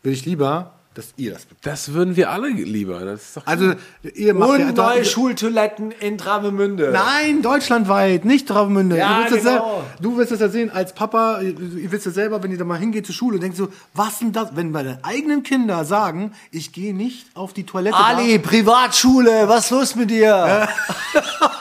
will 0.03 0.11
ich 0.11 0.25
lieber, 0.25 0.78
dass 0.99 1.13
ihr 1.17 1.31
das 1.31 1.45
bezahlt. 1.45 1.65
Das 1.65 1.93
würden 1.93 2.15
wir 2.15 2.29
alle 2.29 2.49
lieber. 2.49 2.99
Das 3.05 3.21
ist 3.21 3.37
doch 3.37 3.47
Also 3.47 3.73
ihr 4.15 4.33
macht 4.33 4.49
Und 4.49 4.59
ja, 4.59 4.71
neue 4.71 5.05
Schultoiletten 5.05 5.91
in 5.91 6.17
Travemünde. 6.17 6.91
Nein, 6.91 7.41
deutschlandweit, 7.41 8.25
nicht 8.25 8.47
Travemünde. 8.47 8.97
Ja, 8.97 9.13
du, 9.13 9.19
willst 9.21 9.45
das 9.45 9.53
genau. 9.53 9.77
ja, 9.77 10.01
du 10.01 10.17
wirst 10.17 10.31
das 10.31 10.39
ja 10.41 10.49
sehen 10.49 10.69
als 10.69 10.93
Papa, 10.93 11.39
ihr 11.41 11.91
wisst 11.91 12.05
ja 12.05 12.11
selber, 12.11 12.43
wenn 12.43 12.51
ihr 12.51 12.57
da 12.57 12.65
mal 12.65 12.77
hingeht 12.77 13.05
zur 13.05 13.15
Schule, 13.15 13.39
denkst 13.39 13.57
du, 13.57 13.69
was 13.93 14.19
denn 14.19 14.33
das? 14.33 14.55
Wenn 14.55 14.71
meine 14.71 14.99
eigenen 15.03 15.43
Kinder 15.43 15.85
sagen, 15.85 16.33
ich 16.51 16.73
gehe 16.73 16.93
nicht 16.93 17.27
auf 17.33 17.53
die 17.53 17.65
Toilette. 17.65 17.95
Ali, 17.95 18.39
Privatschule, 18.39 19.47
was 19.47 19.65
ist 19.65 19.71
los 19.71 19.95
mit 19.95 20.09
dir? 20.09 20.67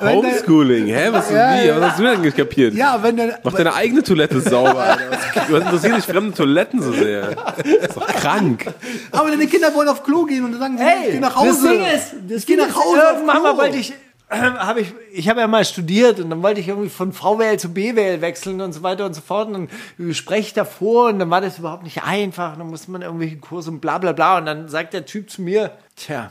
Homeschooling. 0.00 0.86
Hä? 0.86 1.08
Was, 1.12 1.26
ist 1.26 1.32
Ja, 1.36 1.54
wie? 1.62 1.66
ja. 1.66 1.80
Was 1.80 1.90
hast 1.90 1.98
du 1.98 2.02
denn 2.04 2.20
nicht 2.22 2.36
kapiert? 2.36 2.74
Ja, 2.74 2.98
wenn 3.02 3.16
dann, 3.16 3.32
Mach 3.42 3.52
deine 3.52 3.74
eigene 3.74 4.02
Toilette 4.02 4.40
sauber, 4.40 4.78
Alter. 4.82 5.10
Was, 5.10 5.50
was 5.52 5.62
interessiert 5.62 5.96
dich 5.98 6.04
fremde 6.04 6.34
Toiletten 6.36 6.82
so 6.82 6.92
sehr? 6.92 7.30
Das 7.34 7.66
ist 7.66 7.96
doch 7.96 8.06
krank. 8.06 8.66
aber 9.12 9.30
deine 9.30 9.46
Kinder 9.46 9.74
wollen 9.74 9.88
auf 9.88 10.02
Klo 10.02 10.24
gehen 10.24 10.44
und 10.44 10.52
dann 10.52 10.60
sagen 10.60 10.78
sie, 10.78 10.84
Hey, 10.84 11.06
ich 11.06 11.10
gehe 11.12 11.20
nach 11.20 11.36
Hause. 11.36 11.48
Das 11.50 11.60
Ding 11.70 11.84
ist, 11.84 12.14
das 12.34 12.46
Ding 12.46 12.56
nach 12.58 12.68
ist, 12.68 12.76
Hause. 12.76 13.24
mal 13.26 13.40
Klo. 13.40 13.56
wollte 13.58 13.76
ich, 13.76 13.92
habe 14.30 14.80
ich, 14.80 14.92
ich 15.12 15.28
habe 15.28 15.40
ja 15.40 15.46
mal 15.48 15.64
studiert 15.64 16.20
und 16.20 16.30
dann 16.30 16.42
wollte 16.42 16.60
ich 16.60 16.68
irgendwie 16.68 16.88
von 16.88 17.12
VWL 17.12 17.58
zu 17.58 17.72
BWL 17.74 18.20
wechseln 18.20 18.60
und 18.60 18.72
so 18.72 18.82
weiter 18.82 19.04
und 19.06 19.14
so 19.14 19.20
fort 19.20 19.48
und 19.48 19.68
dann 19.98 20.14
spreche 20.14 20.40
ich 20.40 20.52
davor 20.54 21.08
und 21.08 21.18
dann 21.18 21.30
war 21.30 21.40
das 21.40 21.58
überhaupt 21.58 21.82
nicht 21.82 22.04
einfach. 22.04 22.56
Dann 22.56 22.68
musste 22.68 22.90
man 22.92 23.02
irgendwelche 23.02 23.36
Kurse 23.38 23.70
und 23.70 23.80
bla 23.80 23.98
bla 23.98 24.12
bla 24.12 24.38
und 24.38 24.46
dann 24.46 24.68
sagt 24.68 24.94
der 24.94 25.04
Typ 25.04 25.30
zu 25.30 25.42
mir, 25.42 25.72
tja, 25.96 26.30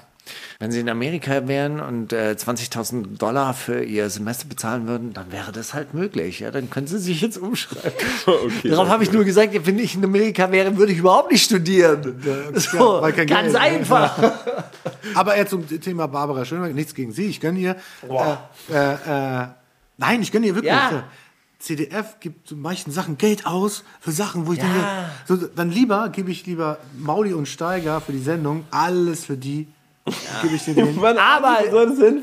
wenn 0.59 0.71
Sie 0.71 0.79
in 0.79 0.89
Amerika 0.89 1.47
wären 1.47 1.79
und 1.79 2.13
äh, 2.13 2.35
20.000 2.37 3.17
Dollar 3.17 3.53
für 3.53 3.83
Ihr 3.83 4.09
Semester 4.09 4.47
bezahlen 4.47 4.87
würden, 4.87 5.13
dann 5.13 5.31
wäre 5.31 5.51
das 5.51 5.73
halt 5.73 5.93
möglich. 5.93 6.39
Ja, 6.39 6.51
dann 6.51 6.69
können 6.69 6.87
Sie 6.87 6.97
sich 6.99 7.21
jetzt 7.21 7.37
umschreiben. 7.37 7.91
Darauf 8.63 8.89
habe 8.89 9.03
ich 9.03 9.11
nur 9.11 9.23
gesagt, 9.23 9.53
ja, 9.53 9.65
wenn 9.65 9.79
ich 9.79 9.95
in 9.95 10.03
Amerika 10.03 10.51
wäre, 10.51 10.75
würde 10.77 10.91
ich 10.91 10.99
überhaupt 10.99 11.31
nicht 11.31 11.43
studieren. 11.43 12.21
So, 12.59 13.01
weil 13.01 13.13
kein 13.13 13.27
ganz 13.27 13.55
einfach. 13.55 14.17
Aber 15.15 15.37
jetzt 15.37 15.49
zum 15.51 15.65
Thema 15.81 16.07
Barbara 16.07 16.45
Schöneberger, 16.45 16.73
nichts 16.73 16.93
gegen 16.93 17.11
sie, 17.11 17.25
ich 17.25 17.39
gönne 17.39 17.59
ihr. 17.59 17.75
Äh, 18.09 18.73
äh, 18.73 19.43
äh, 19.43 19.47
nein, 19.97 20.21
ich 20.21 20.31
gönne 20.31 20.47
ihr 20.47 20.55
wirklich. 20.55 20.73
Ja. 20.73 21.03
CDF 21.59 22.19
gibt 22.21 22.47
zu 22.47 22.55
manchen 22.55 22.91
Sachen 22.91 23.17
Geld 23.17 23.45
aus 23.45 23.83
für 23.99 24.11
Sachen, 24.11 24.47
wo 24.47 24.53
ich 24.53 24.59
Ja. 24.59 24.65
denke, 25.27 25.45
so, 25.45 25.47
dann 25.55 25.69
lieber 25.71 26.09
gebe 26.09 26.31
ich 26.31 26.45
lieber 26.45 26.77
Mauli 26.97 27.33
und 27.33 27.47
Steiger 27.47 27.99
für 28.01 28.13
die 28.13 28.19
Sendung, 28.21 28.65
alles 28.71 29.25
für 29.25 29.35
die. 29.37 29.67
Gebe 30.41 30.55
ich 30.55 30.63
denen. 30.65 30.99
Aber 31.17 31.59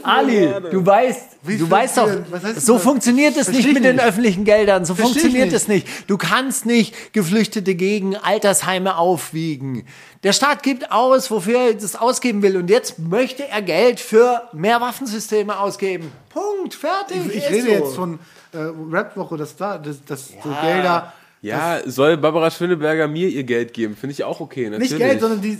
Ali, 0.02 0.48
du 0.70 0.84
weißt, 0.84 1.20
Wie 1.42 1.58
du 1.58 1.70
weißt 1.70 1.98
doch, 1.98 2.08
so 2.56 2.74
das? 2.74 2.82
funktioniert 2.82 3.36
es 3.36 3.48
nicht 3.48 3.66
ich 3.66 3.74
mit 3.74 3.84
den 3.84 4.00
öffentlichen 4.00 4.44
Geldern. 4.44 4.84
So 4.84 4.94
Versteh 4.94 5.16
ich 5.18 5.22
funktioniert 5.22 5.46
nicht. 5.46 5.56
es 5.56 5.68
nicht. 5.68 5.86
Du 6.08 6.16
kannst 6.16 6.66
nicht 6.66 7.12
Geflüchtete 7.12 7.74
gegen 7.74 8.16
Altersheime 8.16 8.96
aufwiegen. 8.96 9.86
Der 10.22 10.32
Staat 10.32 10.62
gibt 10.62 10.90
aus, 10.90 11.30
wofür 11.30 11.58
er 11.58 11.74
das 11.74 11.96
ausgeben 11.96 12.42
will. 12.42 12.56
Und 12.56 12.68
jetzt 12.70 12.98
möchte 12.98 13.46
er 13.48 13.62
Geld 13.62 14.00
für 14.00 14.42
mehr 14.52 14.80
Waffensysteme 14.80 15.58
ausgeben. 15.58 16.10
Punkt, 16.30 16.74
fertig. 16.74 17.18
Ich 17.28 17.44
ist 17.44 17.50
rede 17.50 17.62
so. 17.66 17.72
jetzt 17.72 17.94
von 17.94 18.18
äh, 18.52 18.58
Rap-Woche, 18.92 19.36
dass 19.36 19.56
da, 19.56 19.78
dass, 19.78 20.04
dass 20.04 20.28
so 20.28 20.48
Gelder, 20.62 21.12
Ja, 21.46 21.80
soll 21.86 22.16
Barbara 22.16 22.50
Schöneberger 22.50 23.08
mir 23.08 23.28
ihr 23.28 23.44
Geld 23.44 23.72
geben? 23.72 23.96
Finde 23.96 24.12
ich 24.12 24.24
auch 24.24 24.40
okay. 24.40 24.68
Natürlich. 24.70 24.90
nicht 24.90 24.98
Geld, 25.00 25.20
sondern 25.20 25.40
die. 25.40 25.58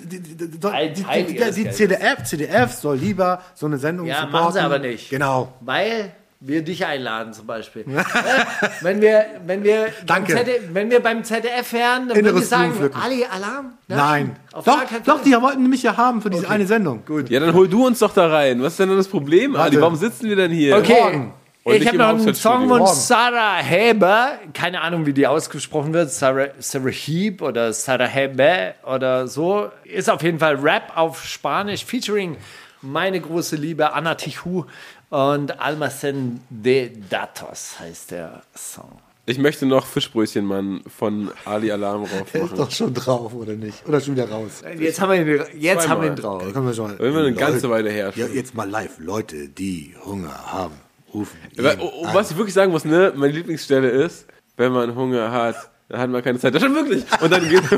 CDF, 1.70 2.24
CDF 2.24 2.72
soll 2.72 2.96
lieber 2.96 3.40
so 3.54 3.66
eine 3.66 3.78
Sendung 3.78 4.06
Ja, 4.06 4.22
supporten. 4.22 4.32
machen 4.40 4.52
sie 4.52 4.60
aber 4.60 4.78
nicht. 4.78 5.10
Genau. 5.10 5.52
Weil 5.60 6.12
wir 6.40 6.62
dich 6.62 6.84
einladen 6.84 7.32
zum 7.32 7.46
Beispiel. 7.46 7.84
Äh, 7.96 8.68
wenn, 8.80 9.00
wir, 9.00 9.26
wenn, 9.46 9.62
wir 9.62 9.88
beim 10.06 10.06
Danke. 10.06 10.34
ZDF, 10.34 10.62
wenn 10.72 10.90
wir 10.90 11.00
beim 11.00 11.22
ZDF 11.24 11.72
wären, 11.72 12.08
dann 12.08 12.16
würden 12.16 12.24
wir 12.24 12.30
Inneres 12.30 12.48
sagen. 12.48 12.90
Ali, 12.94 13.24
Alarm? 13.24 13.72
Ja, 13.88 13.96
Nein. 13.96 14.36
Auf 14.52 14.64
Doch, 14.64 14.82
doch, 15.04 15.22
die 15.22 15.32
wollten 15.32 15.68
mich 15.68 15.82
ja 15.82 15.96
haben 15.96 16.22
für 16.22 16.30
diese 16.30 16.48
eine 16.48 16.66
Sendung. 16.66 17.04
Gut. 17.06 17.30
Ja, 17.30 17.40
dann 17.40 17.54
hol 17.54 17.68
du 17.68 17.86
uns 17.86 17.98
doch 18.00 18.12
da 18.12 18.28
rein. 18.28 18.62
Was 18.62 18.72
ist 18.72 18.80
denn 18.80 18.88
dann 18.88 18.98
das 18.98 19.08
Problem, 19.08 19.54
Ali? 19.56 19.80
Warum 19.80 19.96
sitzen 19.96 20.28
wir 20.28 20.36
denn 20.36 20.50
hier? 20.50 20.76
Okay. 20.76 21.00
Morgen. 21.00 21.32
Und 21.66 21.74
ich 21.74 21.88
habe 21.88 21.98
noch 21.98 22.08
einen. 22.10 22.34
Song 22.34 22.68
von. 22.68 22.86
Sarah 22.86 23.56
Heber. 23.56 24.38
Keine 24.54 24.82
Ahnung, 24.82 25.04
wie 25.04 25.12
die 25.12 25.26
ausgesprochen 25.26 25.92
wird. 25.92 26.12
Sarah, 26.12 26.50
Sarah 26.60 26.90
Heeb 26.90 27.42
oder 27.42 27.72
Sarah 27.72 28.06
Heber 28.06 28.74
oder 28.84 29.26
so. 29.26 29.70
Ist 29.82 30.08
auf 30.08 30.22
jeden 30.22 30.38
Fall 30.38 30.54
Rap 30.54 30.92
auf 30.94 31.24
Spanisch, 31.24 31.84
featuring 31.84 32.36
meine 32.82 33.20
große 33.20 33.56
Liebe 33.56 33.92
Anna 33.92 34.14
Tijoux 34.14 34.66
und 35.10 35.58
Almacen 35.60 36.40
de 36.50 36.92
Datos 37.10 37.80
heißt 37.80 38.12
der 38.12 38.42
Song. 38.54 39.00
Ich 39.28 39.38
möchte 39.38 39.66
noch 39.66 39.86
Fischbrötchen, 39.86 40.44
Mann, 40.44 40.82
von 40.86 41.32
Ali 41.44 41.72
Alarm 41.72 42.04
Der 42.04 42.20
drauf 42.40 42.52
ist 42.52 42.58
doch 42.60 42.70
schon 42.70 42.94
drauf, 42.94 43.34
oder 43.34 43.54
nicht? 43.54 43.84
Oder 43.88 44.00
schon 44.00 44.14
wieder 44.14 44.30
raus. 44.30 44.62
Jetzt 44.78 45.00
haben 45.00 45.10
wir 45.10 45.20
ihn, 45.20 45.60
jetzt 45.60 45.88
haben 45.88 46.02
wir 46.02 46.10
ihn 46.10 46.14
drauf. 46.16 46.44
Können 46.52 46.66
wir 46.66 46.74
schon 46.74 46.92
mal, 46.92 46.98
Wenn 47.00 47.12
wir 47.12 47.20
eine 47.22 47.32
ganze 47.32 47.68
Weile 47.68 47.90
her 47.90 48.12
Ja, 48.14 48.26
jetzt 48.26 48.54
mal 48.54 48.70
live. 48.70 49.00
Leute, 49.00 49.48
die 49.48 49.96
Hunger 50.04 50.52
haben, 50.52 50.74
rufen. 51.16 51.36
Ihn 51.56 51.66
oh, 51.80 52.06
was 52.12 52.30
ich 52.30 52.36
wirklich 52.36 52.54
sagen 52.54 52.70
muss, 52.72 52.84
ne, 52.84 53.12
meine 53.16 53.32
Lieblingsstelle 53.32 53.88
ist, 53.88 54.26
wenn 54.56 54.72
man 54.72 54.94
Hunger 54.94 55.30
hat, 55.32 55.56
dann 55.88 56.00
hat 56.00 56.10
man 56.10 56.22
keine 56.22 56.38
Zeit. 56.38 56.54
Das 56.54 56.62
stimmt 56.62 56.76
wirklich. 56.76 57.04
Und 57.20 57.30
dann 57.32 57.48
geht 57.48 57.62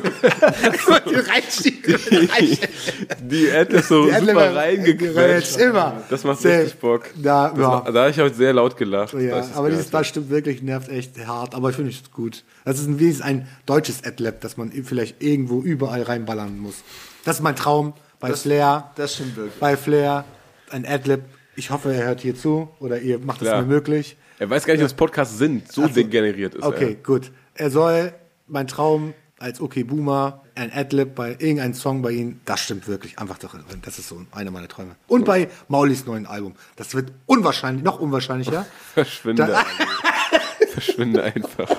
die 3.21 3.51
Ad 3.53 3.75
ist 3.77 3.89
so 3.89 4.07
Die 4.07 4.11
super 4.13 4.21
Adler- 4.31 4.57
reingequetscht. 4.57 5.57
immer. 5.59 6.03
Das 6.09 6.25
macht 6.25 6.41
Sehr- 6.41 6.63
richtig 6.63 6.79
Bock. 6.81 7.03
Da, 7.17 7.49
Das 7.51 7.59
ja. 7.59 7.65
war, 7.69 7.93
da 7.93 8.01
habe 8.01 8.11
ich 8.11 8.19
heute 8.19 8.35
sehr 8.35 8.53
laut 8.53 8.77
gelacht. 8.77 9.15
Ja, 9.15 9.37
Das 9.37 9.55
aber 9.55 9.71
dieses, 9.71 9.91
das 9.91 10.07
stimmt 10.07 10.31
wirklich, 10.31 10.63
nervt 10.63 10.89
echt 10.89 11.19
hart. 11.27 11.55
Aber 11.55 11.71
ich 11.71 11.77
finde 11.77 11.91
es 11.91 12.11
gut. 12.13 12.45
Das 12.65 12.79
ist 12.79 12.87
ein, 12.87 12.99
wenigstens 12.99 13.25
ein 13.27 13.49
deutsches 13.67 14.05
Adlab, 14.05 14.41
das 14.41 14.57
man 14.57 14.73
vielleicht 14.73 15.23
irgendwo 15.23 15.61
überall 15.63 16.03
reinballern 16.03 16.59
muss. 16.59 16.77
Das 17.25 17.37
ist 17.37 17.43
mein 17.43 17.57
Traum 17.57 17.95
bei 18.21 18.33
Flair. 18.33 18.91
Das 18.97 19.15
stimmt 19.15 19.37
wirklich. 19.37 19.55
Bei 19.61 19.77
Flair 19.77 20.25
ein 20.71 20.87
Adlib. 20.87 21.21
Ich 21.59 21.73
hoffe, 21.73 21.93
er 21.93 22.07
hört 22.07 22.21
hier 22.21 22.37
zu 22.37 22.69
oder 22.79 23.01
ihr 23.01 23.19
macht 23.19 23.43
es 23.43 23.51
mir 23.51 23.63
möglich. 23.63 24.17
er 24.39 24.49
weiß 24.49 24.65
gar 24.65 24.75
nicht, 24.75 24.85
was 24.85 24.95
Podcasts 24.95 25.39
sind. 25.39 25.73
So 25.73 25.89
degeneriert 25.89 26.55
ist 26.55 26.63
Okay, 26.63 26.97
gut. 27.03 27.33
Er 27.55 27.73
soll, 27.73 28.13
mein 28.47 28.69
Traum 28.69 29.13
als 29.41 29.61
Okay 29.61 29.83
Boomer, 29.83 30.45
ein 30.55 30.71
Adlib 30.73 31.17
bei 31.17 31.31
irgendeinem 31.31 31.75
Song 31.75 32.01
bei 32.01 32.13
ihm, 32.13 32.41
das 32.45 32.61
stimmt 32.61 32.87
wirklich 32.87 33.19
einfach 33.19 33.39
darin. 33.39 33.63
Das 33.83 33.99
ist 33.99 34.09
so 34.09 34.25
einer 34.31 34.53
meiner 34.53 34.69
Träume. 34.69 34.95
Und 35.09 35.25
bei 35.25 35.49
Maulis 35.67 36.07
neuen 36.07 36.27
Album. 36.27 36.55
Das 36.77 36.95
wird 36.95 37.11
unwahrscheinlich, 37.27 37.83
noch 37.83 37.99
unwahrscheinlicher. 37.99 38.53
er. 38.53 38.67
Verschwinde. 38.95 39.47
Da-. 39.49 39.65
Verschwinde 40.69 41.25
einfach. 41.25 41.69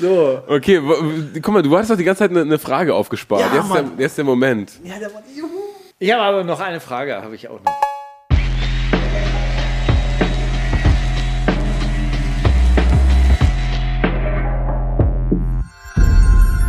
So. 0.00 0.42
Okay, 0.48 0.82
guck 1.40 1.54
mal, 1.54 1.62
du 1.62 1.72
hattest 1.76 1.92
doch 1.92 1.96
die 1.96 2.02
ganze 2.02 2.18
Zeit 2.20 2.30
eine, 2.30 2.40
eine 2.40 2.58
Frage 2.58 2.92
aufgespart. 2.92 3.40
Ja, 3.40 3.54
jetzt, 3.54 3.64
ist 3.66 3.74
der, 3.74 3.84
jetzt 3.98 4.18
der 4.18 4.24
Moment. 4.24 4.72
Ja, 4.82 4.98
der 4.98 5.14
war, 5.14 5.22
juhu. 5.34 5.73
Ich 6.04 6.12
habe 6.12 6.20
aber 6.20 6.44
noch 6.44 6.60
eine 6.60 6.80
Frage, 6.80 7.16
habe 7.22 7.34
ich 7.34 7.48
auch 7.48 7.58
noch. 7.62 7.80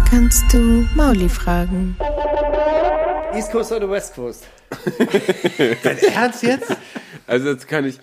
Kannst 0.10 0.54
du 0.54 0.88
Mauli 0.96 1.28
fragen? 1.28 1.98
East 3.34 3.52
Coast 3.52 3.74
oder 3.74 3.92
West 3.92 4.16
Coast? 4.16 4.48
Dein 5.84 5.98
Ernst 5.98 6.42
jetzt? 6.42 6.74
Also 7.28 7.50
jetzt 7.50 7.68
kann 7.68 7.84
ich, 7.84 8.00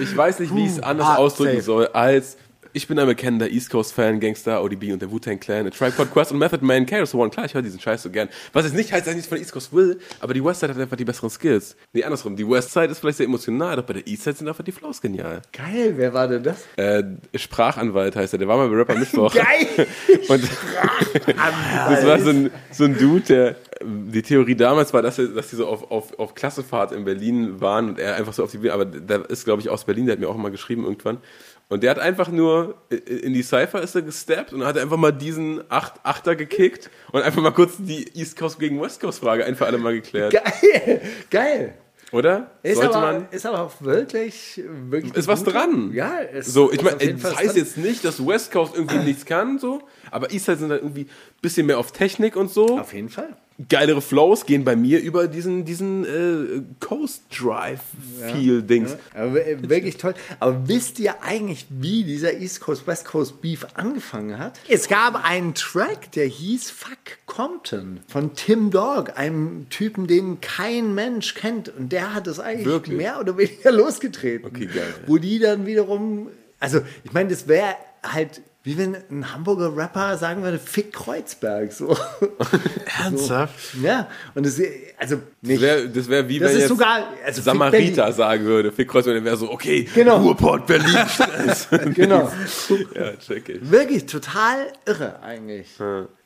ich 0.00 0.16
weiß 0.16 0.40
nicht, 0.40 0.52
wie 0.52 0.64
ich 0.64 0.72
es 0.72 0.80
anders 0.80 1.16
ausdrücken 1.16 1.58
safe. 1.58 1.62
soll, 1.62 1.86
als 1.92 2.38
ich 2.72 2.86
bin 2.88 2.98
ein 2.98 3.06
bekennender 3.06 3.50
East 3.50 3.70
Coast 3.70 3.92
Fan, 3.92 4.18
Gangster, 4.20 4.62
ODB 4.62 4.92
und 4.92 5.02
der 5.02 5.10
Wu-Tang 5.10 5.38
Clan, 5.38 5.70
Tripod 5.70 6.10
Quest 6.10 6.32
und 6.32 6.38
Method 6.38 6.64
Man, 6.64 6.86
Chaos 6.86 7.14
One. 7.14 7.30
Klar, 7.30 7.46
ich 7.46 7.54
höre 7.54 7.62
diesen 7.62 7.80
Scheiß 7.80 8.02
so 8.02 8.10
gern. 8.10 8.28
Was 8.52 8.64
jetzt 8.64 8.74
nicht 8.74 8.92
heißt, 8.92 9.06
dass 9.06 9.12
ich 9.12 9.16
nichts 9.16 9.28
von 9.28 9.38
East 9.38 9.52
Coast 9.52 9.72
will, 9.72 9.98
aber 10.20 10.34
die 10.34 10.44
Westside 10.44 10.72
hat 10.72 10.80
einfach 10.80 10.96
die 10.96 11.04
besseren 11.04 11.30
Skills. 11.30 11.76
Nee, 11.92 12.04
andersrum. 12.04 12.36
Die 12.36 12.48
Westside 12.48 12.86
ist 12.86 13.00
vielleicht 13.00 13.18
sehr 13.18 13.26
emotional, 13.26 13.76
doch 13.76 13.84
bei 13.84 13.94
der 13.94 14.06
Eastside 14.06 14.36
sind 14.36 14.48
einfach 14.48 14.64
die 14.64 14.72
Flows 14.72 15.00
genial. 15.00 15.42
Geil, 15.52 15.94
wer 15.96 16.14
war 16.14 16.28
denn 16.28 16.42
das? 16.42 16.64
Äh, 16.76 17.02
Sprachanwalt 17.34 18.16
heißt 18.16 18.32
er, 18.34 18.38
der 18.38 18.48
war 18.48 18.56
mal 18.56 18.68
bei 18.68 18.76
Rapper 18.76 18.96
Mittwoch. 18.96 19.34
Geil! 19.34 19.86
Und 20.28 20.42
das 20.42 22.06
war 22.06 22.18
so 22.20 22.30
ein, 22.30 22.50
so 22.70 22.84
ein 22.84 22.96
Dude, 22.96 23.22
der, 23.22 23.56
die 23.84 24.22
Theorie 24.22 24.54
damals 24.54 24.92
war, 24.94 25.02
dass, 25.02 25.18
er, 25.18 25.28
dass 25.28 25.50
die 25.50 25.56
so 25.56 25.66
auf, 25.66 25.90
auf, 25.90 26.18
auf 26.18 26.34
Klassefahrt 26.34 26.92
in 26.92 27.04
Berlin 27.04 27.60
waren 27.60 27.90
und 27.90 27.98
er 27.98 28.16
einfach 28.16 28.32
so 28.32 28.44
auf 28.44 28.50
die, 28.50 28.70
aber 28.70 28.84
der 28.84 29.28
ist, 29.28 29.44
glaube 29.44 29.60
ich, 29.60 29.68
aus 29.68 29.84
Berlin, 29.84 30.06
der 30.06 30.14
hat 30.14 30.20
mir 30.20 30.28
auch 30.28 30.36
mal 30.36 30.50
geschrieben 30.50 30.84
irgendwann. 30.84 31.18
Und 31.72 31.82
der 31.82 31.90
hat 31.92 31.98
einfach 31.98 32.28
nur, 32.28 32.74
in 32.90 33.32
die 33.32 33.42
Cypher 33.42 33.80
ist 33.80 33.94
er 33.94 34.02
gesteppt 34.02 34.52
und 34.52 34.62
hat 34.62 34.76
einfach 34.76 34.98
mal 34.98 35.10
diesen 35.10 35.62
Acht, 35.70 35.94
Achter 36.02 36.36
gekickt 36.36 36.90
und 37.12 37.22
einfach 37.22 37.40
mal 37.40 37.50
kurz 37.52 37.76
die 37.78 38.06
East 38.14 38.36
Coast 38.36 38.58
gegen 38.58 38.78
West 38.78 39.00
Coast 39.00 39.20
Frage 39.20 39.46
ein 39.46 39.56
für 39.56 39.64
alle 39.64 39.78
Mal 39.78 39.94
geklärt. 39.94 40.32
Geil! 40.34 41.00
Geil! 41.30 41.74
Oder? 42.12 42.50
Ist 42.62 42.76
Sollte 42.76 42.94
aber, 42.94 43.12
man. 43.12 43.26
ist 43.30 43.46
aber 43.46 43.60
auch 43.62 43.72
wirklich, 43.80 44.62
wirklich 44.90 45.14
Ist 45.14 45.28
was 45.28 45.38
gute- 45.44 45.52
dran. 45.52 45.92
Ja, 45.94 46.18
ist, 46.18 46.52
So, 46.52 46.70
ich 46.70 46.82
meine, 46.82 46.98
das 47.14 47.36
heißt 47.36 47.48
dran. 47.48 47.56
jetzt 47.56 47.78
nicht, 47.78 48.04
dass 48.04 48.24
West 48.26 48.52
Coast 48.52 48.74
irgendwie 48.74 48.98
nichts 48.98 49.24
kann, 49.24 49.58
so, 49.58 49.80
aber 50.10 50.30
Eastside 50.30 50.58
sind 50.58 50.70
halt 50.72 50.82
irgendwie 50.82 51.04
ein 51.04 51.08
bisschen 51.40 51.64
mehr 51.66 51.78
auf 51.78 51.90
Technik 51.92 52.36
und 52.36 52.50
so. 52.50 52.78
Auf 52.78 52.92
jeden 52.92 53.08
Fall. 53.08 53.34
Geilere 53.68 54.00
Flows 54.02 54.46
gehen 54.46 54.64
bei 54.64 54.76
mir 54.76 55.00
über 55.00 55.28
diesen, 55.28 55.64
diesen 55.64 56.04
äh, 56.04 56.62
Coast 56.80 57.22
Drive 57.36 57.80
Feel 58.32 58.62
Dings. 58.62 58.96
Aber 59.14 59.34
w- 59.34 59.56
wirklich 59.68 59.96
toll. 59.96 60.14
Aber 60.40 60.68
wisst 60.68 60.98
ihr 60.98 61.22
eigentlich, 61.22 61.66
wie 61.70 62.04
dieser 62.04 62.34
East 62.34 62.60
Coast 62.60 62.86
West 62.86 63.04
Coast 63.04 63.40
Beef 63.40 63.66
angefangen 63.74 64.38
hat? 64.38 64.58
Es 64.68 64.88
gab 64.88 65.24
einen 65.24 65.54
Track, 65.54 66.12
der 66.12 66.26
hieß 66.26 66.70
Fuck 66.70 67.18
Compton 67.26 68.00
von 68.08 68.34
Tim 68.34 68.70
Dog, 68.70 69.18
einem 69.18 69.66
Typen, 69.70 70.06
den 70.06 70.40
kein 70.40 70.94
Mensch 70.94 71.34
kennt. 71.34 71.68
Und 71.68 71.92
der 71.92 72.14
hat 72.14 72.26
es 72.26 72.40
eigentlich 72.40 72.66
Wirklich? 72.66 72.96
mehr 72.96 73.20
oder 73.20 73.36
weniger 73.38 73.70
losgetreten. 73.72 74.46
Okay, 74.46 74.66
geil. 74.66 74.94
Wo 75.06 75.18
die 75.18 75.38
dann 75.38 75.66
wiederum, 75.66 76.28
also 76.60 76.80
ich 77.04 77.12
meine, 77.12 77.28
das 77.30 77.48
wäre 77.48 77.74
halt, 78.02 78.40
wie 78.64 78.78
wenn 78.78 78.96
ein 79.10 79.32
Hamburger 79.34 79.76
Rapper 79.76 80.16
sagen 80.16 80.42
würde, 80.42 80.58
Fick 80.58 80.92
Kreuzberg. 80.92 81.72
So. 81.72 81.96
Ernsthaft? 83.02 83.74
Ja, 83.82 84.08
und 84.34 84.46
das, 84.46 84.60
also 84.98 85.16
Das 85.42 85.60
wäre 85.60 86.08
wär 86.08 86.28
wie 86.28 86.38
Das 86.38 86.52
wenn 86.52 86.58
jetzt 86.60 86.68
sogar- 86.68 87.08
also 87.24 87.42
Samariter 87.42 88.12
sagen 88.12 88.44
würde. 88.44 88.70
Fick 88.72 88.88
Kreuzberg, 88.88 89.16
der 89.16 89.24
wäre 89.24 89.36
so, 89.36 89.50
okay, 89.50 89.88
Genau. 89.94 90.18
Ruhrport, 90.18 90.66
Berlin, 90.66 90.96
Stress. 91.08 91.68
Genau. 91.94 92.30
ja, 92.94 93.16
check 93.16 93.48
ich. 93.48 93.70
Wirklich 93.70 94.06
total 94.06 94.66
irre 94.86 95.20
eigentlich. 95.22 95.68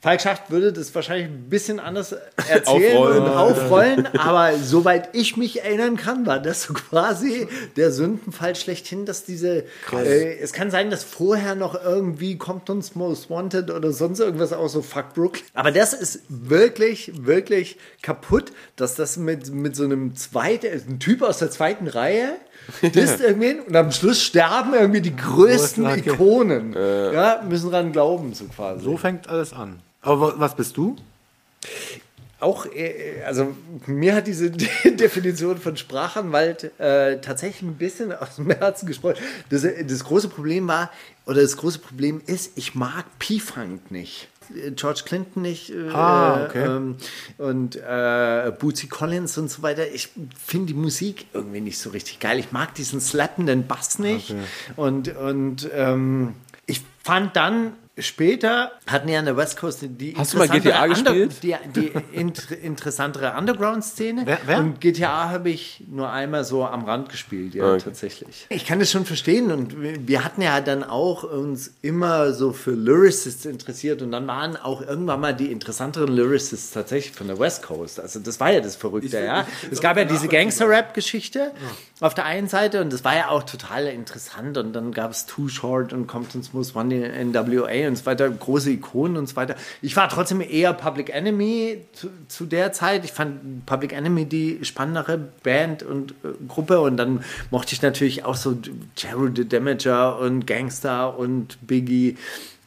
Falk 0.00 0.20
Schacht 0.20 0.50
würde 0.50 0.72
das 0.72 0.94
wahrscheinlich 0.94 1.26
ein 1.28 1.48
bisschen 1.48 1.80
anders 1.80 2.14
erzählen 2.48 2.96
Aufrollen. 2.96 3.22
und 3.22 3.28
aufrollen, 3.30 4.06
aber 4.18 4.52
soweit 4.58 5.08
ich 5.14 5.36
mich 5.36 5.62
erinnern 5.64 5.96
kann, 5.96 6.26
war 6.26 6.38
das 6.38 6.62
so 6.64 6.74
quasi 6.74 7.48
der 7.76 7.90
Sündenfall 7.90 8.54
schlechthin, 8.54 9.04
dass 9.06 9.24
diese. 9.24 9.64
Äh, 9.92 10.38
es 10.38 10.52
kann 10.52 10.70
sein, 10.70 10.90
dass 10.90 11.02
vorher 11.02 11.54
noch 11.56 11.82
irgendwie 11.82 12.25
Compton's 12.34 12.96
Most 12.96 13.30
Wanted 13.30 13.70
oder 13.70 13.92
sonst 13.92 14.18
irgendwas 14.18 14.52
auch 14.52 14.66
so 14.68 14.82
Fuck 14.82 15.14
Brooklyn. 15.14 15.44
Aber 15.54 15.70
das 15.70 15.92
ist 15.92 16.22
wirklich, 16.28 17.12
wirklich 17.24 17.78
kaputt, 18.02 18.50
dass 18.74 18.96
das 18.96 19.16
mit, 19.16 19.54
mit 19.54 19.76
so 19.76 19.84
einem 19.84 20.16
zweiten, 20.16 20.66
ein 20.66 20.98
Typ 20.98 21.22
aus 21.22 21.38
der 21.38 21.50
zweiten 21.52 21.86
Reihe. 21.86 22.30
Das 22.94 23.20
irgendwie 23.20 23.60
und 23.64 23.76
am 23.76 23.92
Schluss 23.92 24.20
sterben 24.20 24.74
irgendwie 24.74 25.00
die 25.00 25.14
größten. 25.14 25.86
Ikonen. 25.98 26.72
Ja, 26.74 27.40
müssen 27.48 27.70
dran 27.70 27.92
glauben, 27.92 28.34
so 28.34 28.46
quasi. 28.46 28.82
So 28.82 28.96
fängt 28.96 29.28
alles 29.28 29.52
an. 29.52 29.78
Aber 30.02 30.20
wa- 30.20 30.34
was 30.38 30.56
bist 30.56 30.76
du? 30.76 30.96
Auch, 32.38 32.66
äh, 32.66 33.22
also 33.24 33.56
mir 33.86 34.14
hat 34.14 34.26
diese 34.26 34.50
Definition 34.84 35.56
von 35.58 35.76
Sprachanwalt 35.76 36.78
äh, 36.78 37.18
tatsächlich 37.20 37.62
ein 37.62 37.76
bisschen 37.76 38.12
aus 38.12 38.36
dem 38.36 38.50
Herzen 38.50 38.86
gesprochen. 38.86 39.16
Das, 39.48 39.62
das 39.62 40.04
große 40.04 40.28
Problem 40.28 40.68
war, 40.68 40.90
oder 41.26 41.42
das 41.42 41.56
große 41.56 41.80
Problem 41.80 42.20
ist, 42.24 42.52
ich 42.56 42.74
mag 42.74 43.04
P-Funk 43.18 43.90
nicht. 43.90 44.28
Äh, 44.54 44.70
George 44.72 45.02
Clinton 45.04 45.42
nicht 45.42 45.70
äh, 45.70 45.88
Ah, 45.90 46.44
okay. 46.46 46.64
ähm, 46.64 46.96
und 47.38 47.76
äh, 47.76 48.52
Bootsy 48.58 48.86
Collins 48.88 49.36
und 49.38 49.50
so 49.50 49.62
weiter. 49.62 49.88
Ich 49.92 50.10
finde 50.42 50.66
die 50.68 50.74
Musik 50.78 51.26
irgendwie 51.32 51.60
nicht 51.60 51.78
so 51.78 51.90
richtig 51.90 52.20
geil. 52.20 52.38
Ich 52.38 52.52
mag 52.52 52.74
diesen 52.74 53.00
slappenden 53.00 53.66
Bass 53.66 53.98
nicht. 53.98 54.34
Und, 54.76 55.14
und 55.16 55.68
ähm, 55.74 56.34
ich 56.66 56.82
fand 57.02 57.34
dann 57.36 57.72
später 57.98 58.72
hatten 58.86 59.08
ja 59.08 59.18
an 59.18 59.24
der 59.24 59.36
West 59.36 59.56
Coast 59.58 59.80
die 59.82 60.14
Hast 60.16 60.34
du 60.34 60.38
mal 60.38 60.44
interessantere 60.44 60.72
GTA 60.72 60.86
gespielt? 60.86 61.42
die, 61.42 61.56
die 61.74 61.92
int 62.12 62.50
interessantere 62.50 63.34
Underground-Szene. 63.38 64.22
Wer- 64.26 64.38
wer? 64.44 64.58
Und 64.58 64.80
GTA 64.80 65.30
habe 65.30 65.50
ich 65.50 65.82
nur 65.88 66.10
einmal 66.10 66.44
so 66.44 66.64
am 66.64 66.84
Rand 66.84 67.08
gespielt, 67.08 67.54
ja, 67.54 67.64
Okay. 67.72 67.82
tatsächlich. 67.84 68.46
Ich 68.50 68.66
kann 68.66 68.78
das 68.80 68.90
schon 68.90 69.04
verstehen 69.06 69.50
und 69.50 69.76
wir- 70.06 70.24
hatten 70.24 70.42
ja 70.42 70.60
dann 70.60 70.82
auch 70.84 71.22
uns 71.24 71.72
immer 71.82 72.32
so 72.32 72.52
für 72.52 72.72
Lyricists 72.72 73.44
interessiert 73.46 74.02
und 74.02 74.10
dann 74.12 74.26
waren 74.26 74.56
auch 74.56 74.82
irgendwann 74.82 75.20
mal 75.20 75.34
die 75.34 75.52
interessanteren 75.52 76.14
Lyricists 76.14 76.72
tatsächlich 76.72 77.14
von 77.14 77.28
der 77.28 77.38
West 77.38 77.62
Coast. 77.62 78.00
Also 78.00 78.18
das 78.20 78.40
war 78.40 78.50
ja 78.52 78.60
das 78.60 78.76
Verrückte, 78.76 79.22
ja. 79.24 79.46
Es 79.70 79.80
gab 79.80 79.96
ja 79.96 80.04
diese 80.04 80.26
Gangster-Rap-Geschichte 80.28 81.52
auf 82.00 82.14
der 82.14 82.24
einen 82.24 82.48
Seite 82.48 82.80
und 82.80 82.92
das 82.92 83.04
war 83.04 83.16
ja 83.16 83.28
auch 83.28 83.44
total 83.44 83.86
interessant 83.86 84.58
und 84.58 84.72
dann 84.72 84.92
gab 84.92 85.12
es 85.12 85.26
Too 85.26 85.48
Short 85.48 85.92
und 85.92 86.06
Compton's 86.06 86.52
Most 86.52 86.74
Wanted 86.74 87.12
NWA 87.14 87.85
und 87.88 87.96
so 87.96 88.06
weiter, 88.06 88.28
große 88.28 88.70
Ikonen 88.70 89.16
und 89.16 89.28
so 89.28 89.36
weiter. 89.36 89.56
Ich 89.82 89.96
war 89.96 90.08
trotzdem 90.08 90.40
eher 90.40 90.72
Public 90.72 91.10
Enemy 91.10 91.82
zu, 91.92 92.08
zu 92.28 92.46
der 92.46 92.72
Zeit. 92.72 93.04
Ich 93.04 93.12
fand 93.12 93.66
Public 93.66 93.92
Enemy 93.92 94.24
die 94.24 94.64
spannendere 94.64 95.18
Band 95.42 95.82
und 95.82 96.12
äh, 96.12 96.28
Gruppe 96.48 96.80
und 96.80 96.96
dann 96.96 97.24
mochte 97.50 97.74
ich 97.74 97.82
natürlich 97.82 98.24
auch 98.24 98.36
so 98.36 98.56
Jared 98.96 99.36
the 99.36 99.48
Damager 99.48 100.18
und 100.18 100.46
Gangster 100.46 101.18
und 101.18 101.58
Biggie 101.66 102.16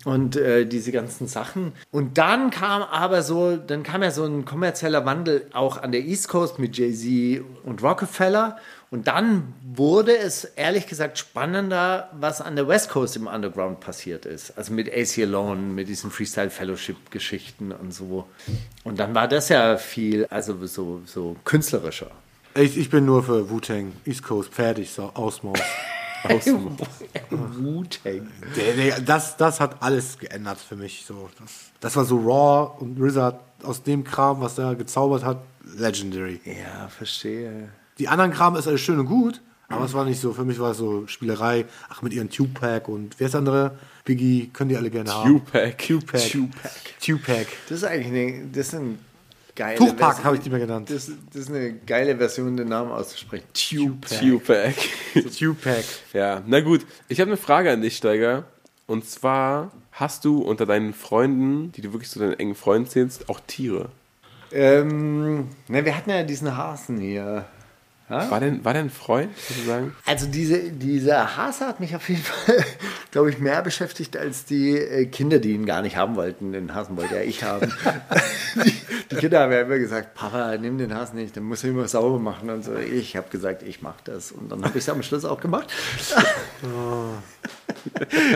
und 0.06 0.38
äh, 0.38 0.66
diese 0.66 0.92
ganzen 0.92 1.28
Sachen. 1.28 1.74
Und 1.92 2.18
dann 2.18 2.52
kam 2.52 2.82
aber 2.84 3.22
so, 3.22 3.58
dann 3.58 3.84
kam 3.84 4.02
ja 4.02 4.12
so 4.12 4.24
ein 4.24 4.46
kommerzieller 4.46 5.06
Wandel 5.06 5.46
auch 5.54 5.78
an 5.78 5.92
der 5.92 6.02
East 6.02 6.30
Coast 6.30 6.58
mit 6.58 6.78
Jay-Z 6.78 7.44
und 7.64 7.84
Rockefeller. 7.84 8.58
Und 8.92 9.08
dann 9.08 9.54
wurde 9.62 10.18
es 10.18 10.46
ehrlich 10.46 10.88
gesagt 10.88 11.20
spannender, 11.20 12.10
was 12.14 12.42
an 12.42 12.56
der 12.56 12.68
West 12.68 12.90
Coast 12.90 13.16
im 13.16 13.28
Underground 13.28 13.80
passiert 13.82 14.26
ist. 14.26 14.58
Also 14.58 14.74
mit 14.74 14.92
AC 14.92 15.20
Alone, 15.20 15.62
mit 15.62 15.88
diesen 15.88 16.10
Freestyle 16.10 16.50
Fellowship 16.50 17.12
Geschichten 17.12 17.72
und 17.72 17.94
so. 17.94 18.26
Und 18.84 18.98
dann 18.98 19.14
war 19.14 19.28
das 19.28 19.50
ja 19.50 19.78
viel, 19.78 20.26
also 20.32 20.66
so, 20.66 21.02
so 21.06 21.36
künstlerischer. 21.44 22.10
Ich, 22.56 22.78
ich 22.78 22.90
bin 22.90 23.06
nur 23.06 23.22
für 23.24 23.48
Wu-Tang, 23.50 23.94
East 24.06 24.24
Coast, 24.24 24.52
fertig, 24.54 24.90
so, 24.92 25.12
Ausmaus. 25.14 25.60
Wu-Tang. 27.30 28.28
Das, 29.06 29.38
das 29.38 29.60
hat 29.60 29.84
alles 29.84 30.18
geändert 30.18 30.58
für 30.58 30.76
mich. 30.76 31.06
So. 31.06 31.30
Das, 31.40 31.52
das 31.80 31.96
war 31.96 32.06
so 32.06 32.18
Raw 32.18 32.72
und 32.80 33.00
RZA 33.00 33.40
aus 33.62 33.84
dem 33.84 34.04
Kram, 34.04 34.42
was 34.42 34.58
er 34.58 34.74
gezaubert 34.74 35.24
hat, 35.24 35.38
legendary. 35.64 36.42
Ja, 36.44 36.88
verstehe. 36.88 37.70
Die 38.00 38.08
anderen 38.08 38.32
Kram 38.32 38.56
ist 38.56 38.68
alles 38.68 38.82
schön 38.82 39.00
und 39.00 39.06
gut, 39.06 39.42
aber 39.68 39.86
es 39.86 39.94
war 39.94 40.06
nicht 40.06 40.20
so, 40.20 40.34
für 40.34 40.46
mich 40.46 40.60
war 40.60 40.72
es 40.72 40.78
so 40.78 41.06
Spielerei. 41.08 41.66
Ach, 41.90 42.02
mit 42.02 42.14
ihren 42.14 42.30
Tupac 42.30 42.90
und 42.92 43.16
wer 43.20 43.26
ist 43.26 43.34
der 43.34 43.40
andere? 43.40 43.78
Biggie, 44.06 44.50
können 44.52 44.70
die 44.70 44.78
alle 44.78 44.90
gerne 44.90 45.14
haben. 45.14 45.30
Tupac. 45.30 45.78
Tupac. 45.78 46.20
Tupac. 46.32 46.72
Tupac. 47.06 47.48
Das 47.68 47.78
ist 47.80 47.84
eigentlich 47.84 48.08
eine, 48.08 48.48
das 48.48 48.68
ist 48.68 48.76
ein 48.76 49.00
geile 49.56 49.78
Tupac 49.78 49.98
Version- 50.00 50.24
habe 50.24 50.36
ich 50.38 50.42
die 50.42 50.50
mal 50.50 50.60
genannt. 50.60 50.90
Das, 50.90 51.12
das 51.32 51.42
ist 51.44 51.50
eine 51.50 51.74
geile 51.74 52.18
Version, 52.18 52.58
den 52.58 52.70
Namen 52.70 52.92
auszusprechen. 52.92 53.46
Tupac. 53.54 54.20
Tupac. 54.20 54.74
Tupac. 55.38 55.84
Ja, 56.14 56.42
na 56.48 56.62
gut. 56.62 56.86
Ich 57.08 57.20
habe 57.20 57.30
eine 57.30 57.38
Frage 57.38 57.72
an 57.72 57.82
dich, 57.82 57.98
Steiger. 57.98 58.46
Und 58.88 59.08
zwar, 59.08 59.72
hast 59.92 60.26
du 60.26 60.40
unter 60.40 60.66
deinen 60.66 60.96
Freunden, 60.96 61.72
die 61.74 61.82
du 61.82 61.94
wirklich 61.94 62.10
zu 62.10 62.18
deinen 62.18 62.34
engen 62.40 62.56
Freunden 62.56 62.90
zählst, 62.90 63.30
auch 63.30 63.40
Tiere? 63.46 63.90
Ähm, 64.52 65.50
na, 65.68 65.86
wir 65.86 65.96
hatten 65.96 66.10
ja 66.10 66.24
diesen 66.24 66.58
Hasen 66.58 67.00
hier. 67.00 67.46
War 68.10 68.40
denn, 68.40 68.66
war 68.66 68.74
der 68.74 68.82
ein 68.82 68.90
Freund, 68.90 69.38
sozusagen? 69.38 69.96
Also 70.06 70.26
diese, 70.26 70.72
dieser 70.72 71.38
Hase 71.38 71.68
hat 71.68 71.80
mich 71.80 71.96
auf 71.96 72.10
jeden 72.10 72.24
Fall, 72.24 72.66
glaube 73.12 73.30
ich, 73.30 73.38
mehr 73.38 73.62
beschäftigt 73.62 74.18
als 74.18 74.46
die 74.46 74.78
äh, 74.78 75.06
Kinder, 75.06 75.38
die 75.38 75.52
ihn 75.52 75.68
gar 75.68 75.84
nicht 75.84 75.96
haben 75.96 76.16
wollten. 76.16 76.52
Den 76.52 76.74
Hasen 76.74 76.98
wollte 76.98 77.16
ja 77.16 77.22
ich 77.22 77.44
haben. 77.44 77.72
die, 78.66 78.74
die 79.12 79.16
Kinder 79.16 79.42
haben 79.42 79.52
ja 79.52 79.62
immer 79.62 79.78
gesagt, 79.78 80.16
Papa, 80.16 80.58
nimm 80.58 80.80
den 80.80 80.96
Hasen 80.96 81.18
nicht, 81.18 81.36
den 81.36 81.44
muss 81.44 81.64
ich 81.64 81.70
immer 81.70 81.88
sauber 81.88 82.18
machen. 82.18 82.50
Und 82.50 82.66
so. 82.66 82.76
Ich 82.76 83.16
habe 83.16 83.30
gesagt, 83.30 83.62
ich 83.62 83.84
mache 83.84 84.00
das. 84.06 84.32
Und 84.32 84.52
dann 84.52 84.64
habe 84.66 84.78
ich 84.78 84.84
es 84.84 84.90
am 84.90 85.04
Schluss 85.04 85.24
auch 85.24 85.40
gemacht. 85.40 85.72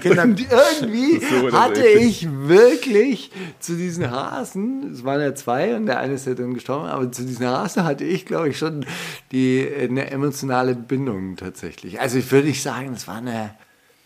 Und 0.04 0.40
irgendwie 0.52 1.20
So 1.30 1.52
hatte 1.52 1.88
ich 1.88 2.28
wirklich 2.30 3.32
zu 3.60 3.76
diesen 3.76 4.10
Hasen, 4.10 4.92
es 4.92 5.04
waren 5.04 5.22
ja 5.22 5.36
zwei 5.36 5.76
und 5.76 5.86
der 5.86 6.00
eine 6.00 6.14
ist 6.14 6.28
ja 6.28 6.34
dann 6.34 6.54
gestorben, 6.54 6.88
aber 6.88 7.12
zu 7.12 7.24
diesen 7.24 7.48
Hasen 7.48 7.84
hatte 7.84 8.04
ich, 8.04 8.26
glaube 8.26 8.50
ich, 8.50 8.58
schon 8.58 8.86
die, 9.32 9.68
eine 9.80 10.10
emotionale 10.12 10.76
Bindung 10.76 11.36
tatsächlich. 11.36 12.00
Also 12.00 12.18
ich 12.18 12.32
würde 12.32 12.48
nicht 12.48 12.62
sagen, 12.62 12.94
es 12.94 13.08
war 13.08 13.18
eine, 13.18 13.56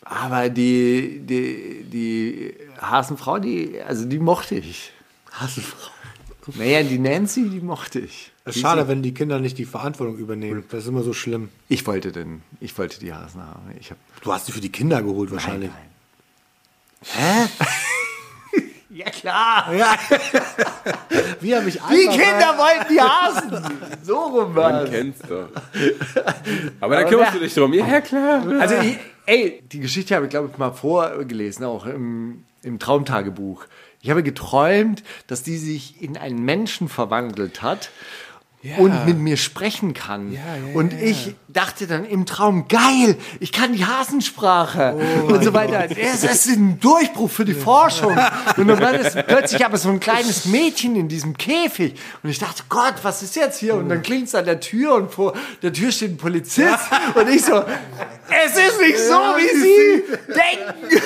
aber 0.04 0.50
die, 0.50 1.22
die, 1.24 1.84
die 1.84 2.54
Hasenfrau, 2.80 3.40
die, 3.40 3.82
also 3.82 4.06
die 4.06 4.20
mochte 4.20 4.56
ich. 4.56 4.92
Hasenfrau. 5.32 5.92
Naja, 6.56 6.82
die 6.84 6.98
Nancy, 6.98 7.50
die 7.50 7.60
mochte 7.60 8.00
ich. 8.00 8.32
Es 8.48 8.56
ist 8.56 8.62
schade, 8.62 8.88
wenn 8.88 9.02
die 9.04 9.14
Kinder 9.14 9.40
nicht 9.40 9.58
die 9.58 9.66
Verantwortung 9.66 10.18
übernehmen. 10.18 10.64
Das 10.70 10.84
ist 10.84 10.88
immer 10.90 11.04
so 11.04 11.14
schlimm. 11.14 11.50
Ich 11.68 11.86
wollte 11.86 12.12
den, 12.12 12.42
ich 12.62 12.78
wollte 12.78 13.00
die 13.00 13.14
Hasen 13.14 13.42
haben. 13.42 13.62
Ich 13.80 13.90
habe 13.90 14.00
Du 14.22 14.32
hast 14.32 14.48
die 14.48 14.52
für 14.52 14.62
die 14.62 14.72
Kinder 14.72 15.02
geholt 15.02 15.32
wahrscheinlich. 15.32 15.70
Hä? 17.04 17.48
ja 18.90 19.10
klar. 19.10 19.74
Ja. 19.74 19.96
Wie 21.42 21.56
habe 21.56 21.70
ich 21.70 21.76
Die 21.76 22.08
Kinder 22.08 22.58
wollten 22.58 22.94
die 22.94 23.02
Hasen. 23.02 23.80
So 24.04 24.18
rum 24.18 24.54
Man 24.54 24.56
war's. 24.56 24.90
kennt's 24.90 25.20
doch. 25.28 25.50
Aber 26.80 26.96
da 26.96 27.04
kümmerst 27.04 27.36
du 27.36 27.40
dich 27.40 27.54
drum. 27.54 27.74
Ja, 27.74 27.86
ja, 27.86 28.02
klar. 28.02 28.48
Also, 28.60 28.76
ich, 28.76 28.98
ey, 29.26 29.62
die 29.72 29.80
Geschichte 29.82 30.16
habe 30.16 30.26
ich, 30.26 30.30
glaube 30.32 30.50
ich, 30.52 30.58
mal 30.58 30.72
vorgelesen, 30.72 31.66
auch 31.66 31.86
im, 31.86 32.46
im 32.64 32.80
Traumtagebuch. 32.80 33.66
Ich 34.02 34.10
habe 34.10 34.24
geträumt, 34.24 35.04
dass 35.28 35.44
die 35.44 35.58
sich 35.58 36.02
in 36.02 36.18
einen 36.18 36.44
Menschen 36.46 36.88
verwandelt 36.88 37.62
hat 37.62 37.90
und 38.78 39.06
mit 39.06 39.18
mir 39.18 39.38
sprechen 39.38 39.94
kann. 39.94 40.32
ja, 40.34 40.42
und 40.74 40.94
ich 40.94 41.36
dachte 41.48 41.88
dann 41.88 42.06
im 42.06 42.26
Traum, 42.26 42.68
geil, 42.68 43.16
ich 43.40 43.52
kann 43.52 43.74
die 43.74 43.86
Hasensprache 43.86 44.94
und 45.28 45.44
so 45.44 45.54
weiter. 45.54 45.88
Das 45.88 46.24
ist 46.24 46.48
ein 46.48 46.80
Durchbruch 46.80 47.30
für 47.30 47.46
die 47.46 47.54
Forschung. 47.54 48.18
Und 48.58 48.68
dann 48.68 48.80
war 48.80 48.94
das 48.94 49.16
plötzlich 49.28 49.66
aber 49.66 49.78
so 49.78 49.90
ein 49.90 50.00
kleines 50.00 50.46
Mädchen 50.46 50.96
in 50.96 51.08
diesem 51.08 51.38
Käfig. 51.38 51.96
Und 52.22 52.30
ich 52.30 52.40
dachte, 52.40 52.64
Gott, 52.70 52.96
was 53.04 53.24
ist 53.24 53.36
jetzt 53.36 53.60
hier? 53.60 53.76
Und 53.76 53.90
dann 53.90 54.02
klingt's 54.04 54.36
an 54.36 54.46
der 54.46 54.60
Tür 54.60 54.96
und 54.96 55.12
vor 55.12 55.34
der 55.62 55.74
Tür 55.74 55.92
steht 55.92 56.12
ein 56.12 56.18
Polizist. 56.18 56.80
Und 57.16 57.30
ich 57.30 57.44
so, 57.44 57.64
es 58.30 58.52
ist 58.52 58.82
nicht 58.82 59.00
so, 59.00 59.14
wie 59.14 59.60
Sie 59.60 60.04
denken. 60.28 61.04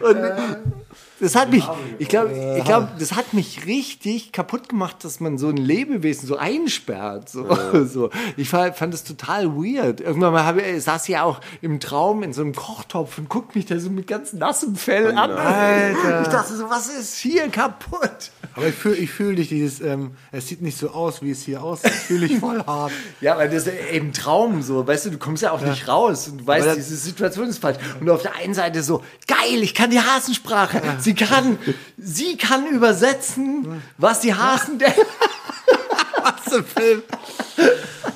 Und 0.00 0.79
das 1.20 1.34
hat 1.36 1.50
mich, 1.50 1.64
ich 1.98 2.08
glaube, 2.08 2.56
ich 2.58 2.64
glaube, 2.64 2.88
das 2.98 3.12
hat 3.14 3.32
mich 3.34 3.66
richtig 3.66 4.32
kaputt 4.32 4.68
gemacht, 4.68 5.04
dass 5.04 5.20
man 5.20 5.38
so 5.38 5.48
ein 5.48 5.56
Lebewesen 5.56 6.26
so 6.26 6.36
einsperrt. 6.36 7.28
So, 7.28 7.46
so. 7.84 8.10
Ich 8.36 8.48
fand, 8.48 8.74
das 8.92 9.04
total 9.04 9.48
weird. 9.54 10.00
Irgendwann 10.00 10.32
mal 10.32 10.44
habe, 10.44 10.62
ich- 10.62 10.82
saß 10.84 11.02
ich 11.04 11.10
ja 11.10 11.22
auch 11.24 11.40
im 11.62 11.78
Traum 11.80 12.22
in 12.22 12.32
so 12.32 12.42
einem 12.42 12.54
Kochtopf 12.54 13.18
und 13.18 13.28
guckt 13.28 13.54
mich 13.54 13.66
da 13.66 13.78
so 13.78 13.90
mit 13.90 14.06
ganz 14.06 14.32
nassem 14.32 14.76
Fell 14.76 15.16
an. 15.16 15.30
Alter. 15.30 16.22
Ich 16.22 16.28
dachte 16.28 16.54
so, 16.56 16.68
was 16.70 16.88
ist 16.88 17.16
hier 17.18 17.48
kaputt? 17.48 18.30
Aber 18.56 18.66
ich 18.66 18.74
fühle 18.74 18.96
ich 18.96 19.10
fühl 19.10 19.36
dich, 19.36 19.48
dieses, 19.48 19.80
ähm, 19.80 20.12
es 20.32 20.48
sieht 20.48 20.60
nicht 20.60 20.76
so 20.76 20.90
aus, 20.90 21.22
wie 21.22 21.30
es 21.30 21.42
hier 21.42 21.62
aussieht. 21.62 21.92
Fühle 21.92 22.26
ich 22.26 22.38
voll 22.38 22.62
hart. 22.66 22.92
Ja, 23.20 23.36
weil 23.36 23.48
das 23.48 23.66
ist 23.66 23.72
eben 23.92 24.12
Traum 24.12 24.62
so, 24.62 24.86
weißt 24.86 25.06
du, 25.06 25.10
du 25.10 25.18
kommst 25.18 25.42
ja 25.42 25.52
auch 25.52 25.60
nicht 25.60 25.86
raus 25.86 26.28
und 26.28 26.38
du 26.42 26.46
weißt, 26.46 26.76
diese 26.76 26.96
Situation 26.96 27.48
ist 27.48 27.58
falsch. 27.58 27.78
Und 28.00 28.10
auf 28.10 28.22
der 28.22 28.34
einen 28.36 28.54
Seite 28.54 28.82
so, 28.82 29.02
geil, 29.28 29.62
ich 29.62 29.74
kann 29.74 29.90
die 29.90 30.00
Hasensprache. 30.00 30.82
Sie 31.10 31.16
kann, 31.16 31.58
sie 31.98 32.36
kann 32.36 32.68
übersetzen, 32.68 33.82
was 33.98 34.20
die 34.20 34.32
Hasen 34.32 34.78
denken. 34.78 35.00
Was 36.22 36.52
ein 36.54 36.64
Film. 36.64 37.02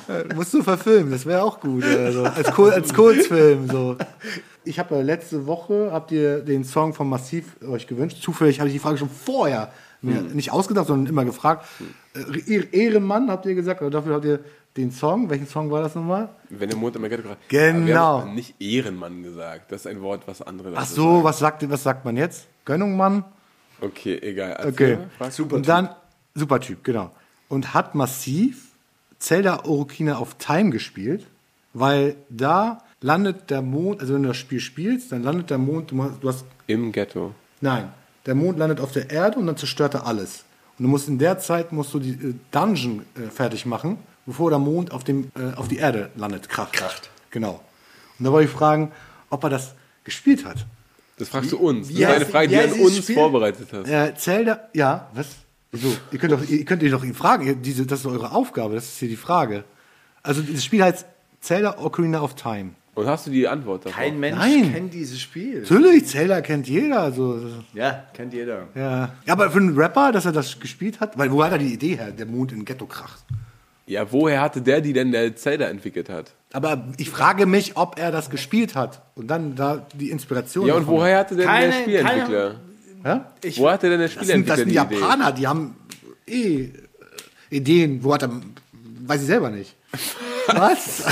Äh, 0.07 0.33
Musst 0.35 0.53
du 0.53 0.61
verfilmen, 0.61 1.11
das 1.11 1.25
wäre 1.25 1.41
auch 1.41 1.59
gut. 1.59 1.83
Also, 1.83 2.23
als, 2.23 2.51
Kur 2.51 2.71
als 2.71 2.93
Kurzfilm. 2.93 3.67
So. 3.67 3.97
Ich 4.63 4.77
habe 4.77 4.95
ja 4.95 5.01
letzte 5.01 5.47
Woche, 5.47 5.89
habt 5.91 6.11
ihr 6.11 6.41
den 6.41 6.63
Song 6.63 6.93
von 6.93 7.09
Massiv 7.09 7.45
euch 7.67 7.87
gewünscht. 7.87 8.21
Zufällig 8.21 8.59
habe 8.59 8.69
ich 8.69 8.73
die 8.75 8.79
Frage 8.79 8.97
schon 8.99 9.09
vorher 9.09 9.71
mir 10.01 10.21
nicht 10.21 10.51
ausgedacht, 10.51 10.85
sondern 10.87 11.07
immer 11.11 11.25
gefragt. 11.25 11.65
Äh, 12.13 12.39
Ehr- 12.47 12.73
Ehrenmann, 12.73 13.29
habt 13.31 13.47
ihr 13.47 13.55
gesagt, 13.55 13.81
oder 13.81 13.89
dafür 13.89 14.13
habt 14.15 14.25
ihr 14.25 14.39
den 14.77 14.91
Song. 14.91 15.27
Welchen 15.31 15.47
Song 15.47 15.71
war 15.71 15.81
das 15.81 15.95
nochmal? 15.95 16.29
Wenn 16.51 16.69
der 16.69 16.77
Mond 16.77 16.95
immer 16.95 17.09
Ghetto 17.09 17.23
gerade. 17.23 17.37
Genau. 17.47 17.85
Wir 17.87 17.99
haben 18.21 18.35
nicht 18.35 18.53
Ehrenmann 18.61 19.23
gesagt. 19.23 19.71
Das 19.71 19.81
ist 19.81 19.87
ein 19.87 20.01
Wort, 20.03 20.21
was 20.27 20.43
andere 20.43 20.73
Ach 20.75 20.85
so, 20.85 21.23
was 21.23 21.39
sagt, 21.39 21.67
was 21.71 21.81
sagt 21.81 22.05
man 22.05 22.17
jetzt? 22.17 22.45
Gönnung, 22.65 22.97
Mann? 22.97 23.23
Okay, 23.81 24.17
egal. 24.21 24.51
Erzähl 24.51 25.07
Okay. 25.17 25.29
Super 25.31 25.55
und 25.55 25.67
dann, 25.67 25.89
super 26.33 26.59
Typ, 26.59 26.83
genau. 26.83 27.11
Und 27.47 27.73
hat 27.73 27.95
massiv 27.95 28.71
Zelda 29.19 29.63
Orokina 29.65 30.17
auf 30.17 30.35
Time 30.35 30.71
gespielt, 30.71 31.27
weil 31.73 32.15
da 32.29 32.79
landet 33.01 33.49
der 33.49 33.61
Mond, 33.61 34.01
also 34.01 34.15
wenn 34.15 34.23
du 34.23 34.29
das 34.29 34.37
Spiel 34.37 34.59
spielst, 34.59 35.11
dann 35.11 35.23
landet 35.23 35.49
der 35.49 35.57
Mond, 35.57 35.91
du 35.91 36.03
hast, 36.03 36.23
du 36.23 36.29
hast 36.29 36.45
Im 36.67 36.91
Ghetto. 36.91 37.33
nein, 37.61 37.93
der 38.25 38.35
Mond 38.35 38.57
landet 38.57 38.79
auf 38.79 38.91
der 38.91 39.09
Erde 39.11 39.37
und 39.37 39.45
dann 39.45 39.57
zerstört 39.57 39.93
er 39.93 40.07
alles. 40.07 40.45
Und 40.77 40.83
du 40.83 40.89
musst 40.89 41.07
in 41.07 41.19
der 41.19 41.39
Zeit 41.39 41.71
musst 41.71 41.93
du 41.93 41.99
die 41.99 42.11
äh, 42.11 42.33
Dungeon 42.51 43.05
äh, 43.15 43.29
fertig 43.29 43.65
machen, 43.65 43.97
bevor 44.25 44.49
der 44.49 44.59
Mond 44.59 44.91
auf, 44.91 45.03
dem, 45.03 45.31
äh, 45.37 45.53
auf 45.55 45.67
die 45.67 45.77
Erde 45.77 46.09
landet, 46.15 46.49
kracht. 46.49 46.73
Kracht. 46.73 47.09
Genau. 47.29 47.61
Und 48.17 48.25
da 48.25 48.31
wollte 48.31 48.49
ich 48.49 48.55
fragen, 48.55 48.91
ob 49.29 49.43
er 49.43 49.49
das 49.49 49.75
gespielt 50.03 50.45
hat. 50.45 50.65
Das 51.17 51.29
fragst 51.29 51.51
du 51.51 51.57
uns. 51.57 51.87
Das 51.89 51.97
ist 51.97 52.05
eine 52.05 52.25
Frage, 52.25 52.47
die 52.49 52.55
du 52.55 52.63
an 52.63 52.79
uns 52.81 52.97
Spiel? 52.97 53.15
vorbereitet 53.15 53.67
hast. 53.71 53.87
Äh, 53.89 54.13
Zelda, 54.15 54.69
ja, 54.73 55.09
was? 55.13 55.27
Wieso? 55.71 55.95
Ihr 56.11 56.19
könnt, 56.19 56.33
doch, 56.33 56.47
ihr 56.47 56.65
könnt 56.65 56.83
ihr 56.83 56.91
doch 56.91 57.03
ihn 57.03 57.13
fragen. 57.13 57.61
Diese, 57.61 57.85
das 57.85 57.99
ist 58.01 58.05
eure 58.05 58.31
Aufgabe, 58.31 58.75
das 58.75 58.85
ist 58.85 58.99
hier 58.99 59.09
die 59.09 59.15
Frage. 59.15 59.63
Also 60.23 60.41
das 60.41 60.63
Spiel 60.63 60.83
heißt 60.83 61.05
Zelda 61.41 61.77
Ocarina 61.79 62.21
of 62.21 62.35
Time. 62.35 62.71
Und 62.95 63.07
hast 63.07 63.27
du 63.27 63.31
die 63.31 63.45
Antwort 63.45 63.85
darauf? 63.85 63.97
Kein 63.97 64.19
Mensch 64.19 64.37
Nein. 64.37 64.71
kennt 64.73 64.93
dieses 64.93 65.19
Spiel. 65.19 65.59
Natürlich, 65.61 66.05
Zelda 66.07 66.39
kennt 66.39 66.67
jeder. 66.67 67.01
Also, 67.01 67.41
Ja, 67.73 68.05
kennt 68.13 68.33
jeder. 68.33 68.67
ja. 68.73 69.11
ja, 69.25 69.33
aber 69.33 69.51
für 69.51 69.59
einen 69.59 69.77
Rapper, 69.77 70.13
dass 70.13 70.25
er 70.25 70.31
das 70.31 70.59
gespielt 70.61 71.01
hat, 71.01 71.17
weil 71.17 71.29
wo 71.29 71.43
hat 71.43 71.51
er 71.51 71.57
die 71.57 71.73
Idee 71.73 71.97
her, 71.97 72.11
der 72.11 72.25
Mond 72.25 72.53
in 72.53 72.63
Ghetto 72.63 72.85
kracht? 72.85 73.23
Ja, 73.85 74.09
woher 74.11 74.39
hatte 74.41 74.61
der 74.61 74.79
die 74.81 74.93
denn, 74.93 75.11
der 75.11 75.35
Zelda 75.35 75.65
entwickelt 75.67 76.09
hat? 76.09 76.31
Aber 76.55 76.87
ich 76.97 77.09
frage 77.09 77.45
mich, 77.45 77.75
ob 77.75 77.99
er 77.99 78.11
das 78.11 78.29
gespielt 78.29 78.75
hat 78.75 79.01
und 79.15 79.27
dann 79.27 79.55
da 79.55 79.85
die 79.93 80.09
Inspiration. 80.09 80.65
Ja, 80.67 80.75
und 80.75 80.81
davon- 80.83 80.95
woher 80.97 81.19
hatte 81.19 81.35
denn 81.35 81.45
Keine- 81.45 81.71
der 81.71 81.81
Spielentwickler? 81.81 82.55
Ja? 83.03 83.31
Wo 83.57 83.69
hatte 83.69 83.89
denn 83.89 83.99
der 83.99 84.07
Das 84.09 84.25
sind, 84.27 84.47
das 84.49 84.57
Spielentwickler 84.57 84.57
sind 84.57 84.69
die 84.69 84.95
Idee? 84.95 85.01
Japaner, 85.01 85.31
die 85.31 85.47
haben 85.47 85.75
eh 86.25 86.55
äh, 86.63 86.71
Ideen. 87.49 88.03
Wo 88.03 88.13
hat 88.13 88.23
er, 88.23 88.29
weiß 89.05 89.21
ich 89.21 89.27
selber 89.27 89.49
nicht. 89.49 89.75
Was? 90.47 91.03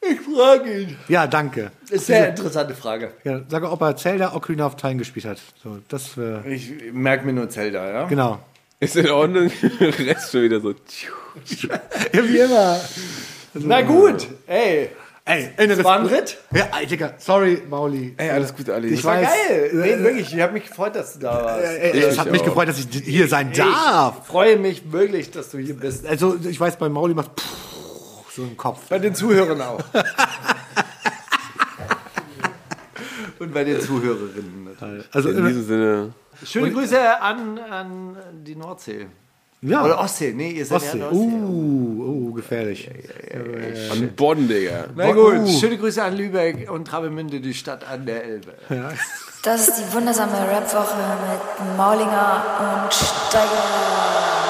Ich 0.00 0.20
frage 0.20 0.80
ihn. 0.80 0.96
Ja, 1.08 1.26
danke. 1.28 1.70
Ist 1.84 1.92
eine 1.92 2.00
sehr 2.00 2.28
interessante 2.30 2.74
Frage. 2.74 3.12
Ja, 3.22 3.40
sag, 3.48 3.62
ob 3.70 3.80
er 3.82 3.96
Zelda 3.96 4.34
Ocarina 4.34 4.66
of 4.66 4.74
Time 4.76 4.96
gespielt 4.96 5.26
hat. 5.26 5.38
So, 5.62 5.78
das 5.88 6.16
wär, 6.16 6.44
Ich 6.46 6.72
merke 6.92 7.24
mir 7.24 7.32
nur 7.34 7.48
Zelda, 7.48 7.88
ja? 7.88 8.04
genau. 8.06 8.40
Ist 8.80 8.96
in 8.96 9.08
Ordnung. 9.10 9.48
Rest 9.80 10.32
schon 10.32 10.42
wieder 10.42 10.58
so. 10.60 10.70
Ja, 10.72 12.24
wie 12.28 12.38
immer. 12.38 12.80
Na 13.54 13.82
gut, 13.82 14.26
ey. 14.46 14.90
Ey, 15.24 15.50
Das 15.56 15.84
war 15.84 16.00
ein 16.00 16.06
Ritt. 16.06 16.36
Ja, 16.52 16.68
ey, 16.80 16.84
Digga, 16.86 17.14
sorry, 17.18 17.62
Mauli. 17.70 18.12
Ey, 18.16 18.30
alles 18.30 18.52
Gute, 18.56 18.74
Ali. 18.74 18.88
Ich 18.88 19.04
War 19.04 19.18
weiß. 19.22 19.28
geil. 19.28 19.70
Nee, 19.72 19.98
wirklich, 20.02 20.34
ich 20.34 20.40
habe 20.40 20.52
mich 20.52 20.66
gefreut, 20.66 20.96
dass 20.96 21.12
du 21.14 21.20
da 21.20 21.44
warst. 21.44 21.64
Ey, 21.64 21.96
Ich 21.96 22.04
es 22.06 22.18
hat 22.18 22.32
mich 22.32 22.42
gefreut, 22.42 22.66
dass 22.68 22.78
ich 22.80 22.88
hier 23.04 23.28
sein 23.28 23.52
darf. 23.52 24.16
Ich 24.22 24.26
freue 24.26 24.56
mich 24.58 24.90
wirklich, 24.90 25.30
dass 25.30 25.50
du 25.50 25.58
hier 25.58 25.76
bist. 25.76 26.04
Also, 26.06 26.36
ich 26.42 26.58
weiß, 26.58 26.76
bei 26.76 26.88
Mauli 26.88 27.14
macht 27.14 27.38
pff, 27.40 28.34
so 28.34 28.42
im 28.42 28.56
Kopf. 28.56 28.88
Bei 28.88 28.98
den 28.98 29.14
Zuhörern 29.14 29.60
auch. 29.60 29.78
Und 33.38 33.54
bei 33.54 33.62
den 33.64 33.80
Zuhörerinnen 33.80 34.64
natürlich. 34.64 35.04
Also, 35.12 35.30
In 35.30 35.46
diesem 35.46 35.64
Sinne. 35.66 36.12
Schöne 36.44 36.70
Grüße 36.72 37.20
an, 37.20 37.58
an 37.58 38.16
die 38.44 38.56
Nordsee. 38.56 39.06
Ja. 39.62 39.84
Oder 39.84 39.98
Ostsee. 40.00 40.32
Nee, 40.34 40.50
ihr 40.50 40.66
seid 40.66 40.76
Ostsee. 40.82 40.98
ja 40.98 41.08
an 41.08 41.12
der 41.12 41.20
Ostsee. 41.20 41.36
Uh, 41.36 42.28
uh, 42.28 42.32
gefährlich. 42.34 42.90
An 43.92 44.12
Bonn, 44.16 44.48
Digga. 44.48 44.86
Na 44.94 45.12
gut, 45.12 45.38
Uh. 45.38 45.58
schöne 45.60 45.78
Grüße 45.78 46.02
an 46.02 46.16
Lübeck 46.16 46.70
und 46.70 46.86
Travemünde, 46.86 47.40
die 47.40 47.54
Stadt 47.54 47.86
an 47.88 48.04
der 48.06 48.24
Elbe. 48.24 48.54
Das 49.42 49.68
ist 49.68 49.78
die 49.78 49.94
wundersame 49.94 50.32
Rapwoche 50.32 50.96
mit 51.30 51.76
Maulinger 51.76 52.84
und 52.84 52.92
Steiger. 52.94 54.41